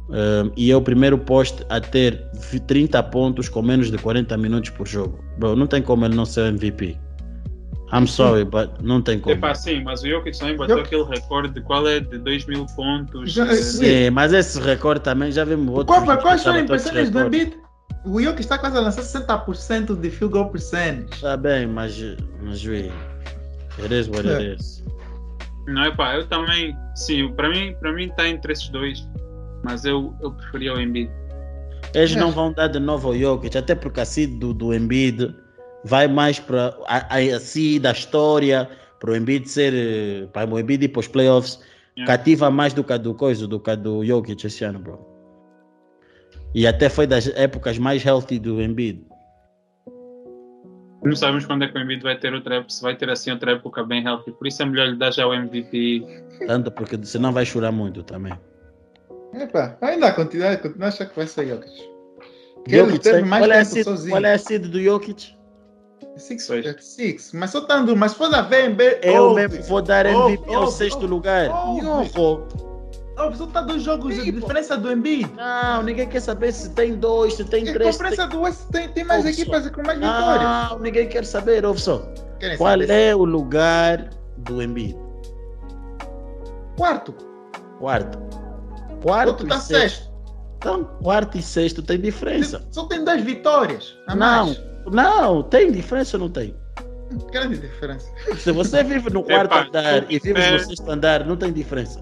Um, 0.08 0.50
e 0.56 0.70
é 0.70 0.76
o 0.76 0.80
primeiro 0.80 1.18
poste 1.18 1.62
a 1.68 1.78
ter 1.78 2.18
vi- 2.50 2.60
30 2.60 3.02
pontos 3.02 3.46
com 3.50 3.60
menos 3.60 3.90
de 3.90 3.98
40 3.98 4.34
minutos 4.38 4.70
por 4.70 4.88
jogo. 4.88 5.22
Bro, 5.38 5.54
não 5.54 5.66
tem 5.66 5.82
como 5.82 6.06
ele 6.06 6.14
não 6.14 6.24
ser 6.24 6.46
MVP. 6.46 6.98
I'm 7.92 8.06
sorry, 8.06 8.44
but 8.44 8.70
não 8.82 9.00
tem 9.00 9.18
como. 9.18 9.34
Epá, 9.34 9.54
sim, 9.54 9.82
mas 9.82 10.02
o 10.02 10.08
Jokic 10.08 10.38
também 10.38 10.56
bateu 10.56 10.76
Jokic- 10.78 10.94
aquele 10.94 11.08
recorde 11.20 11.54
de 11.54 11.60
qual 11.62 11.88
é 11.88 12.00
de 12.00 12.18
2 12.18 12.44
mil 12.46 12.66
pontos. 12.76 13.32
Já- 13.32 13.46
eh, 13.46 13.54
sim. 13.56 14.10
mas 14.10 14.32
esse 14.32 14.60
recorde 14.60 15.00
também 15.00 15.32
já 15.32 15.44
vimos 15.44 15.68
outros. 15.74 16.04
Qual, 16.04 16.18
quais 16.20 16.42
todos 16.44 16.60
impressões 16.60 17.10
do. 17.10 17.20
Embiid? 17.20 17.56
O 18.04 18.20
Jokic 18.20 18.40
está 18.42 18.58
quase 18.58 18.76
a 18.76 18.80
lançar 18.80 19.02
60% 19.02 19.96
de 19.98 20.10
field 20.10 20.32
goal 20.32 20.50
percentage. 20.50 21.06
Está 21.12 21.36
bem, 21.36 21.66
mas, 21.66 21.98
mas 22.42 22.64
we, 22.64 22.90
it 23.82 23.94
is 23.94 24.06
what 24.08 24.26
it 24.28 24.42
É. 24.44 24.54
is. 24.54 24.84
Não, 25.66 25.84
epá, 25.86 26.14
eu 26.16 26.26
também, 26.26 26.74
sim, 26.94 27.28
para 27.34 27.48
mim 27.50 27.74
para 27.80 27.92
mim 27.92 28.04
está 28.06 28.28
entre 28.28 28.52
esses 28.52 28.68
dois, 28.68 29.06
mas 29.64 29.84
eu, 29.84 30.14
eu 30.22 30.30
preferia 30.32 30.74
o 30.74 30.80
Embiid. 30.80 31.10
Eles 31.94 32.14
É. 32.14 32.20
não 32.20 32.30
vão 32.30 32.52
dar 32.52 32.68
de 32.68 32.78
novo 32.78 33.08
ao 33.08 33.16
Jokic, 33.18 33.56
até 33.56 33.74
porque 33.74 34.00
a 34.00 34.04
seed 34.04 34.38
do, 34.38 34.52
do 34.54 34.72
Embiid 34.74 35.34
vai 35.84 36.08
mais 36.08 36.38
para 36.40 36.76
a, 36.86 37.16
a, 37.16 37.18
a 37.18 37.40
seed, 37.40 37.86
a 37.86 37.92
história, 37.92 38.68
para 39.00 39.10
o 39.12 39.16
Embiid 39.16 39.48
ser, 39.48 39.72
eh, 39.74 40.26
para 40.32 40.48
o 40.52 40.58
Embiid 40.58 40.84
ir 40.84 40.88
para 40.88 41.00
os 41.00 41.08
playoffs, 41.08 41.60
Yeah. 41.96 42.16
cativa 42.16 42.48
mais 42.48 42.72
do 42.72 42.84
que 42.84 42.92
a 42.92 42.96
do 42.96 43.12
coisa, 43.12 43.48
do 43.48 43.58
que 43.58 43.70
a 43.70 43.74
do 43.74 44.04
Jokic 44.04 44.46
esse 44.46 44.62
ano, 44.62 44.78
bro. 44.78 45.04
E 46.54 46.64
até 46.64 46.88
foi 46.88 47.08
das 47.08 47.26
épocas 47.34 47.76
mais 47.76 48.06
healthy 48.06 48.38
do 48.38 48.62
Embiid. 48.62 49.04
Não 51.02 51.16
sabemos 51.16 51.44
quando 51.46 51.64
é 51.64 51.68
que 51.68 51.76
o 51.76 51.80
Embiid 51.82 52.02
vai 52.04 52.16
ter 52.16 52.32
outra 52.32 52.56
época, 52.56 52.70
se 52.72 52.82
vai 52.82 52.94
ter 52.96 53.10
assim 53.10 53.32
outra 53.32 53.50
época 53.50 53.82
bem 53.84 54.04
healthy, 54.04 54.30
por 54.32 54.46
isso 54.46 54.62
é 54.62 54.66
melhor 54.66 54.88
lhe 54.88 54.96
dar 54.96 55.12
já 55.12 55.26
o 55.26 55.34
MVP. 55.34 56.04
Tanto 56.46 56.70
porque 56.70 56.96
senão 57.04 57.32
vai 57.32 57.44
chorar 57.44 57.72
muito 57.72 58.02
também. 58.04 58.32
Epa, 59.34 59.76
ainda 59.80 60.12
continua, 60.12 60.56
continua 60.56 60.86
a 60.86 60.88
achar 60.90 61.06
que 61.06 61.16
vai 61.16 61.26
ser 61.26 61.48
Jokic. 61.48 61.72
Que 62.64 62.76
ele 62.76 62.78
Jokic 62.92 62.98
teve 63.00 63.16
tem- 63.20 63.28
mais 63.28 63.42
qual, 63.44 63.52
é 63.52 63.54
a 63.56 63.58
tempo 63.64 63.70
seed, 63.74 63.84
sozinho. 63.84 64.10
qual 64.12 64.24
é 64.24 64.34
a 64.34 64.38
seed 64.38 64.66
do 64.66 64.80
Jokic? 64.80 65.36
Six, 66.18 66.50
é 66.50 66.74
six. 66.80 67.32
Mas 67.32 67.50
só 67.50 67.58
estando, 67.60 67.96
mas 67.96 68.12
se 68.12 68.18
for 68.18 68.34
a 68.34 68.42
ver, 68.42 68.70
Embiid- 68.70 68.98
Eu 69.02 69.34
mesmo 69.34 69.62
vou 69.64 69.80
dar 69.80 70.04
MVP 70.06 70.54
ao 70.54 70.66
sexto 70.70 71.06
lugar. 71.06 71.46
Yorro. 71.46 72.46
ouve, 73.18 73.36
só 73.36 73.44
está 73.44 73.60
dois 73.62 73.82
jogos 73.82 74.14
de 74.14 74.30
diferença 74.30 74.76
do 74.76 74.90
Embiid. 74.92 75.30
Não, 75.34 75.82
ninguém 75.82 76.08
quer 76.08 76.20
saber 76.20 76.52
se 76.52 76.70
tem 76.70 76.94
dois, 76.96 77.34
se 77.34 77.44
tem 77.44 77.64
E 77.64 77.70
a 77.70 77.72
três. 77.72 77.94
se 77.96 78.00
conferência 78.02 78.26
do 78.28 78.40
West 78.42 78.60
tem, 78.70 78.88
tem 78.88 79.04
mais 79.04 79.24
Ouve 79.24 79.40
equipas 79.40 79.68
com 79.70 79.82
mais 79.82 79.98
vitórias. 79.98 80.70
Não, 80.70 80.78
ninguém 80.78 81.08
quer 81.08 81.24
saber. 81.24 81.62
Querem 82.38 82.56
Qual 82.56 82.70
saber 82.70 82.90
é 82.90 83.14
o 83.16 83.24
lugar 83.24 84.10
do 84.38 84.62
Embiid? 84.62 84.96
Quarto. 86.76 87.14
Quarto. 87.78 88.18
Quarto 89.02 89.28
Outro 89.30 89.46
e 89.46 89.48
tá 89.48 89.60
sexto. 89.60 89.80
sexto. 89.96 90.08
Então, 90.58 90.84
quarto 91.02 91.38
e 91.38 91.42
sexto 91.42 91.82
tem 91.82 92.00
diferença. 92.00 92.66
Só 92.70 92.84
tem 92.86 93.04
duas 93.04 93.20
vitórias. 93.22 93.96
A 94.08 94.14
Não, 94.16 94.46
mais. 94.46 94.60
Não, 94.90 95.42
tem 95.42 95.70
diferença 95.72 96.16
ou 96.16 96.22
não 96.24 96.30
tem? 96.30 96.54
Grande 97.32 97.58
diferença. 97.58 98.10
Se 98.36 98.52
você 98.52 98.82
vive 98.84 99.10
no 99.10 99.22
quarto 99.24 99.54
Epa, 99.54 99.66
andar 99.66 100.12
e 100.12 100.18
vives 100.18 100.52
no 100.52 100.58
sexto 100.60 100.90
andar, 100.90 101.24
não 101.26 101.36
tem 101.36 101.52
diferença. 101.52 102.00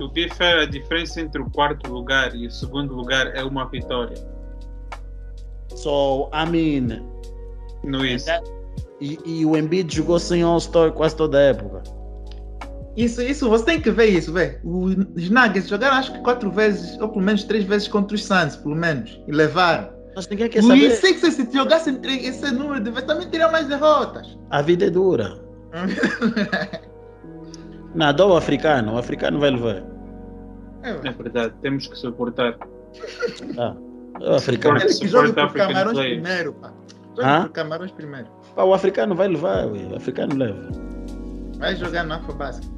O 0.00 0.10
é 0.16 0.62
a 0.62 0.64
diferença 0.64 1.20
entre 1.20 1.42
o 1.42 1.50
quarto 1.50 1.92
lugar 1.92 2.34
e 2.34 2.46
o 2.46 2.50
segundo 2.50 2.94
lugar 2.94 3.36
é 3.36 3.44
uma 3.44 3.68
vitória. 3.68 4.16
So, 5.74 6.30
I 6.32 6.48
mean, 6.48 7.02
No 7.84 8.04
isso. 8.04 8.30
e, 8.98 9.18
e 9.26 9.44
o 9.44 9.56
Embiid 9.56 9.94
jogou 9.94 10.18
sem 10.18 10.42
All-Star 10.42 10.92
quase 10.92 11.16
toda 11.16 11.36
a 11.38 11.42
época. 11.42 11.82
Isso, 12.96 13.22
isso, 13.22 13.48
você 13.48 13.64
tem 13.64 13.80
que 13.80 13.90
ver 13.90 14.06
isso, 14.06 14.32
velho. 14.32 14.58
Os 14.64 15.30
Nuggets 15.30 15.68
jogaram 15.68 15.96
acho 15.96 16.12
que 16.12 16.18
quatro 16.20 16.50
vezes, 16.50 16.98
ou 16.98 17.08
pelo 17.08 17.24
menos 17.24 17.44
três 17.44 17.64
vezes 17.64 17.86
contra 17.86 18.14
os 18.14 18.24
Suns, 18.24 18.56
pelo 18.56 18.74
menos. 18.74 19.20
E 19.28 19.32
levaram. 19.32 19.99
Mas 20.16 20.28
ninguém 20.28 20.48
quer 20.48 20.62
saber. 20.62 20.90
Sixers, 20.92 21.34
se 21.34 21.48
jogassem 21.52 21.94
tre- 22.00 22.26
esse 22.26 22.50
número 22.52 22.80
de 22.82 22.90
vezes, 22.90 23.06
também 23.06 23.28
teriam 23.28 23.50
mais 23.52 23.66
derrotas. 23.68 24.36
A 24.50 24.60
vida 24.62 24.86
é 24.86 24.90
dura. 24.90 25.38
Nada, 27.94 28.26
o 28.26 28.36
africano, 28.36 28.94
o 28.94 28.98
africano 28.98 29.38
vai 29.40 29.50
levar. 29.50 29.82
É, 30.82 30.90
É 30.90 31.12
verdade, 31.12 31.54
temos 31.60 31.86
que 31.86 31.96
suportar. 31.96 32.56
Ah, 33.58 33.74
o 34.20 34.34
africano, 34.34 34.78
Suporte- 34.80 35.00
que 35.00 35.08
suporte 35.08 35.32
por 35.34 35.52
Camarões 35.52 35.98
primeiro, 35.98 36.52
pá. 36.54 36.72
Por 37.14 37.48
Camarões 37.50 37.90
primeiro. 37.92 38.28
pá, 38.54 38.64
o 38.64 38.72
africano 38.74 39.14
vai 39.14 39.28
levar, 39.28 39.66
ué, 39.66 39.80
o 39.92 39.96
africano 39.96 40.34
leva. 40.36 40.68
Vai 41.58 41.76
jogar 41.76 42.04
no 42.04 42.14
Afrobasket. 42.14 42.68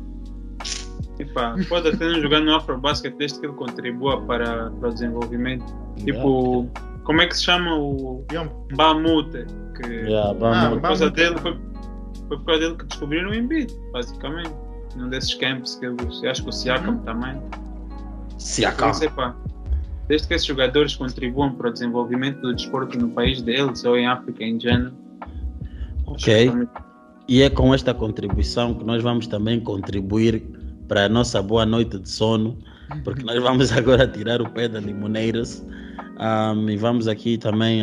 Pode 1.69 1.89
até 1.89 2.09
não 2.09 2.21
jogar 2.21 2.41
no 2.41 2.55
Afrobasket 2.57 3.15
desde 3.17 3.39
que 3.39 3.47
ele 3.47 3.55
contribua 3.55 4.21
para, 4.23 4.71
para 4.71 4.89
o 4.89 4.93
desenvolvimento. 4.93 5.65
Tipo, 5.97 6.69
como 7.05 7.21
é 7.21 7.27
que 7.27 7.37
se 7.37 7.45
chama 7.45 7.75
o. 7.77 8.25
Bamute? 8.77 9.45
Que 9.77 9.87
Yeah, 9.89 10.31
Ah, 10.31 10.33
vamos. 10.35 10.69
por 10.75 10.81
causa 10.83 11.05
Bamute. 11.11 11.23
dele 11.23 11.39
foi, 11.41 11.53
foi 12.29 12.37
por 12.39 12.45
causa 12.45 12.61
dele 12.61 12.77
que 12.77 12.85
descobriram 12.87 13.31
o 13.31 13.35
Embiid, 13.35 13.73
basicamente. 13.93 14.51
Num 14.97 15.09
desses 15.09 15.35
camps 15.35 15.77
que 15.77 15.87
eles. 15.87 16.23
Eu 16.23 16.31
acho 16.31 16.43
que 16.43 16.49
o 16.51 16.53
Siakam 16.53 16.93
Uhum. 16.93 16.99
também. 16.99 17.41
Então, 18.59 18.69
acalma. 18.71 18.95
sei 18.95 19.09
pá, 19.09 19.35
desde 20.09 20.29
que 20.29 20.35
esses 20.35 20.47
jogadores 20.47 20.95
contribuam 20.97 21.55
para 21.55 21.71
o 21.71 21.73
desenvolvimento 21.73 22.41
do 22.43 22.55
desporto 22.55 22.99
no 22.99 23.09
país 23.11 23.41
deles 23.41 23.85
ou 23.85 23.97
em 23.97 24.07
África 24.07 24.45
em 24.45 24.59
geral. 24.61 24.93
Ok. 26.07 26.53
E 27.29 27.41
é 27.43 27.49
com 27.49 27.73
esta 27.73 27.95
contribuição 27.95 28.75
que 28.75 28.85
nós 28.85 29.03
vamos 29.03 29.27
também 29.27 29.61
contribuir 29.61 30.43
para 30.89 31.07
a 31.07 31.09
nossa 31.09 31.41
boa 31.41 31.65
noite 31.65 31.99
de 31.99 32.09
sono, 32.11 32.59
porque 33.05 33.23
nós 33.23 33.41
vamos 33.43 33.73
agora 33.73 34.07
tirar 34.07 34.43
o 34.43 34.51
pé 34.51 34.69
da 34.69 34.81
Limoneiras. 34.81 35.65
Ahm, 36.19 36.69
e 36.69 36.77
vamos 36.77 37.09
aqui 37.09 37.39
também, 37.39 37.83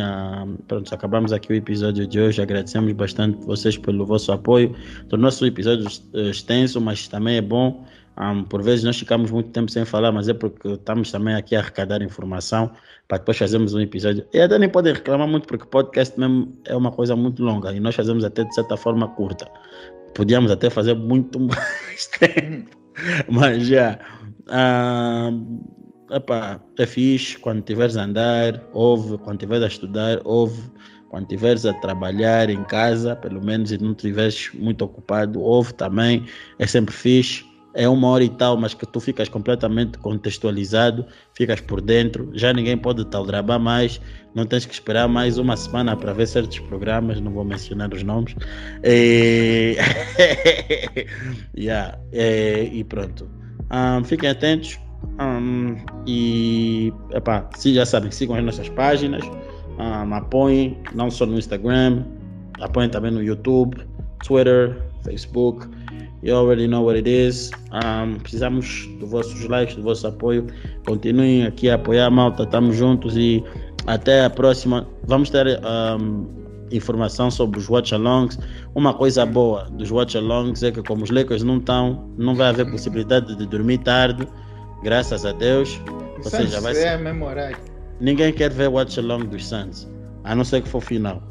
pronto, 0.66 0.94
acabamos 0.94 1.32
aqui 1.32 1.52
o 1.52 1.56
episódio 1.56 2.06
de 2.06 2.20
hoje. 2.20 2.40
Agradecemos 2.40 2.92
bastante 2.92 3.44
vocês 3.44 3.76
pelo 3.76 4.06
vosso 4.06 4.32
apoio. 4.32 4.74
Tornou-se 5.08 5.42
um 5.42 5.46
episódio 5.46 5.86
eh, 6.14 6.30
extenso, 6.30 6.80
mas 6.80 7.08
também 7.08 7.36
é 7.36 7.40
bom. 7.40 7.84
Ahm, 8.16 8.44
por 8.44 8.62
vezes 8.62 8.84
nós 8.84 8.98
ficamos 8.98 9.30
muito 9.30 9.50
tempo 9.50 9.70
sem 9.70 9.84
falar, 9.84 10.12
mas 10.12 10.28
é 10.28 10.34
porque 10.34 10.68
estamos 10.68 11.10
também 11.10 11.34
aqui 11.34 11.56
a 11.56 11.60
arrecadar 11.60 12.02
informação 12.02 12.70
para 13.08 13.18
depois 13.18 13.38
fazermos 13.38 13.74
um 13.74 13.80
episódio. 13.80 14.26
E 14.32 14.40
até 14.40 14.58
nem 14.58 14.68
podem 14.68 14.92
reclamar 14.94 15.26
muito, 15.26 15.46
porque 15.46 15.66
podcast 15.66 16.18
mesmo 16.18 16.56
é 16.66 16.76
uma 16.76 16.92
coisa 16.92 17.16
muito 17.16 17.42
longa 17.42 17.72
e 17.72 17.80
nós 17.80 17.94
fazemos 17.94 18.24
até 18.24 18.44
de 18.44 18.54
certa 18.54 18.76
forma 18.76 19.08
curta. 19.08 19.50
Podíamos 20.14 20.50
até 20.50 20.70
fazer 20.70 20.94
muito 20.94 21.40
mais 21.40 22.06
tempo, 22.18 22.76
mas 23.28 23.66
já. 23.66 23.98
ah, 24.48 25.30
epá, 26.10 26.60
é 26.78 26.86
fixe 26.86 27.38
quando 27.38 27.58
estiveres 27.58 27.96
a 27.96 28.04
andar, 28.04 28.62
ouve, 28.72 29.18
quando 29.18 29.36
estiveres 29.36 29.64
a 29.64 29.68
estudar, 29.68 30.20
ouve, 30.24 30.62
quando 31.08 31.24
estiveres 31.24 31.66
a 31.66 31.74
trabalhar 31.74 32.50
em 32.50 32.62
casa, 32.64 33.16
pelo 33.16 33.44
menos, 33.44 33.72
e 33.72 33.78
não 33.78 33.92
estiveres 33.92 34.50
muito 34.54 34.84
ocupado, 34.84 35.40
ouve 35.40 35.74
também, 35.74 36.24
é 36.58 36.66
sempre 36.66 36.94
fixe. 36.94 37.48
É 37.72 37.88
uma 37.88 38.08
hora 38.08 38.24
e 38.24 38.28
tal, 38.28 38.56
mas 38.56 38.74
que 38.74 38.84
tu 38.84 38.98
ficas 38.98 39.28
completamente 39.28 39.96
contextualizado, 39.98 41.06
ficas 41.34 41.60
por 41.60 41.80
dentro, 41.80 42.28
já 42.34 42.52
ninguém 42.52 42.76
pode 42.76 43.04
te 43.04 43.16
aldrabar 43.16 43.60
mais, 43.60 44.00
não 44.34 44.44
tens 44.44 44.66
que 44.66 44.74
esperar 44.74 45.06
mais 45.06 45.38
uma 45.38 45.56
semana 45.56 45.96
para 45.96 46.12
ver 46.12 46.26
certos 46.26 46.58
programas, 46.58 47.20
não 47.20 47.32
vou 47.32 47.44
mencionar 47.44 47.94
os 47.94 48.02
nomes. 48.02 48.34
E, 48.82 49.76
yeah, 51.56 51.96
e 52.12 52.82
pronto. 52.82 53.30
Um, 53.70 54.02
fiquem 54.02 54.30
atentos. 54.30 54.76
Um, 55.20 55.76
e 56.06 56.92
epá, 57.12 57.48
se 57.56 57.74
já 57.74 57.84
sabem, 57.84 58.10
sigam 58.10 58.36
as 58.36 58.44
nossas 58.44 58.68
páginas, 58.70 59.22
um, 59.78 60.14
apoiem, 60.14 60.78
não 60.94 61.10
só 61.10 61.26
no 61.26 61.38
Instagram, 61.38 62.04
apoiem 62.60 62.88
também 62.88 63.10
no 63.10 63.22
YouTube, 63.22 63.76
Twitter, 64.24 64.76
Facebook. 65.02 65.66
You 66.22 66.36
already 66.36 66.68
know 66.68 66.84
what 66.84 66.98
it 66.98 67.08
is. 67.08 67.50
Um, 67.72 68.18
precisamos 68.18 68.86
dos 68.98 69.10
vossos 69.10 69.42
likes, 69.46 69.74
do 69.76 69.82
vosso 69.82 70.06
apoio. 70.06 70.46
Continuem 70.86 71.46
aqui 71.46 71.70
a 71.70 71.76
apoiar 71.76 72.06
a 72.06 72.10
malta, 72.10 72.42
estamos 72.42 72.76
juntos 72.76 73.16
e 73.16 73.42
até 73.86 74.24
a 74.26 74.30
próxima. 74.30 74.86
Vamos 75.06 75.30
ter 75.30 75.58
um, 75.64 76.26
informação 76.70 77.30
sobre 77.30 77.58
os 77.58 77.68
watch-alongs. 77.68 78.38
Uma 78.74 78.92
coisa 78.92 79.24
boa 79.24 79.64
dos 79.70 79.90
watch-alongs 79.90 80.62
é 80.62 80.70
que 80.70 80.82
como 80.82 81.04
os 81.04 81.10
Lakers 81.10 81.42
não 81.42 81.56
estão, 81.56 82.08
não 82.18 82.34
vai 82.34 82.48
haver 82.50 82.70
possibilidade 82.70 83.34
de 83.36 83.46
dormir 83.46 83.78
tarde, 83.78 84.28
graças 84.82 85.24
a 85.24 85.32
Deus. 85.32 85.80
Ou 86.16 86.22
seja, 86.24 86.60
vai 86.60 86.72
Isso 86.72 86.80
ser... 86.82 86.88
é 86.88 86.96
memorável. 86.98 87.56
Ninguém 88.00 88.32
quer 88.32 88.50
ver 88.50 88.68
watch-along 88.68 89.26
dos 89.26 89.46
Suns, 89.46 89.88
a 90.24 90.34
não 90.34 90.44
ser 90.44 90.62
que 90.62 90.68
for 90.68 90.80
final. 90.80 91.22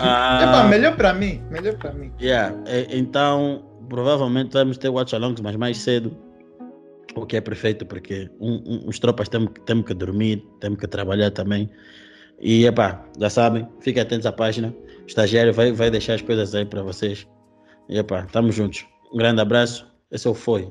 Ah, 0.00 0.66
melhor 0.68 0.96
pra 0.96 1.12
mim. 1.12 1.42
Melhor 1.50 1.74
pra 1.76 1.92
mim. 1.92 2.10
Yeah, 2.20 2.54
então 2.90 3.62
provavelmente 3.88 4.52
vamos 4.52 4.78
ter 4.78 4.88
watch-alongs, 4.88 5.40
mas 5.42 5.56
mais 5.56 5.78
cedo, 5.78 6.16
o 7.14 7.26
que 7.26 7.36
é 7.36 7.40
perfeito, 7.40 7.84
porque 7.84 8.30
um- 8.40 8.62
um- 8.66 8.88
os 8.88 8.98
tropas 8.98 9.28
temos, 9.28 9.50
que- 9.52 9.60
temos 9.62 9.84
que 9.84 9.92
dormir, 9.94 10.42
temos 10.60 10.78
que 10.78 10.86
trabalhar 10.86 11.30
também. 11.32 11.68
E 12.40 12.64
epá, 12.66 13.04
já 13.20 13.28
sabem, 13.28 13.68
fiquem 13.80 14.02
atentos 14.02 14.26
à 14.26 14.32
página. 14.32 14.74
O 15.02 15.06
estagiário 15.06 15.52
vai, 15.52 15.72
vai 15.72 15.90
deixar 15.90 16.14
as 16.14 16.22
coisas 16.22 16.54
aí 16.54 16.64
para 16.64 16.82
vocês. 16.82 17.26
E 17.88 17.98
epá, 17.98 18.20
estamos 18.24 18.54
juntos. 18.54 18.86
Um 19.12 19.18
grande 19.18 19.40
abraço. 19.40 19.86
Esse 20.10 20.26
é 20.26 20.30
o 20.30 20.34
Foi. 20.34 20.70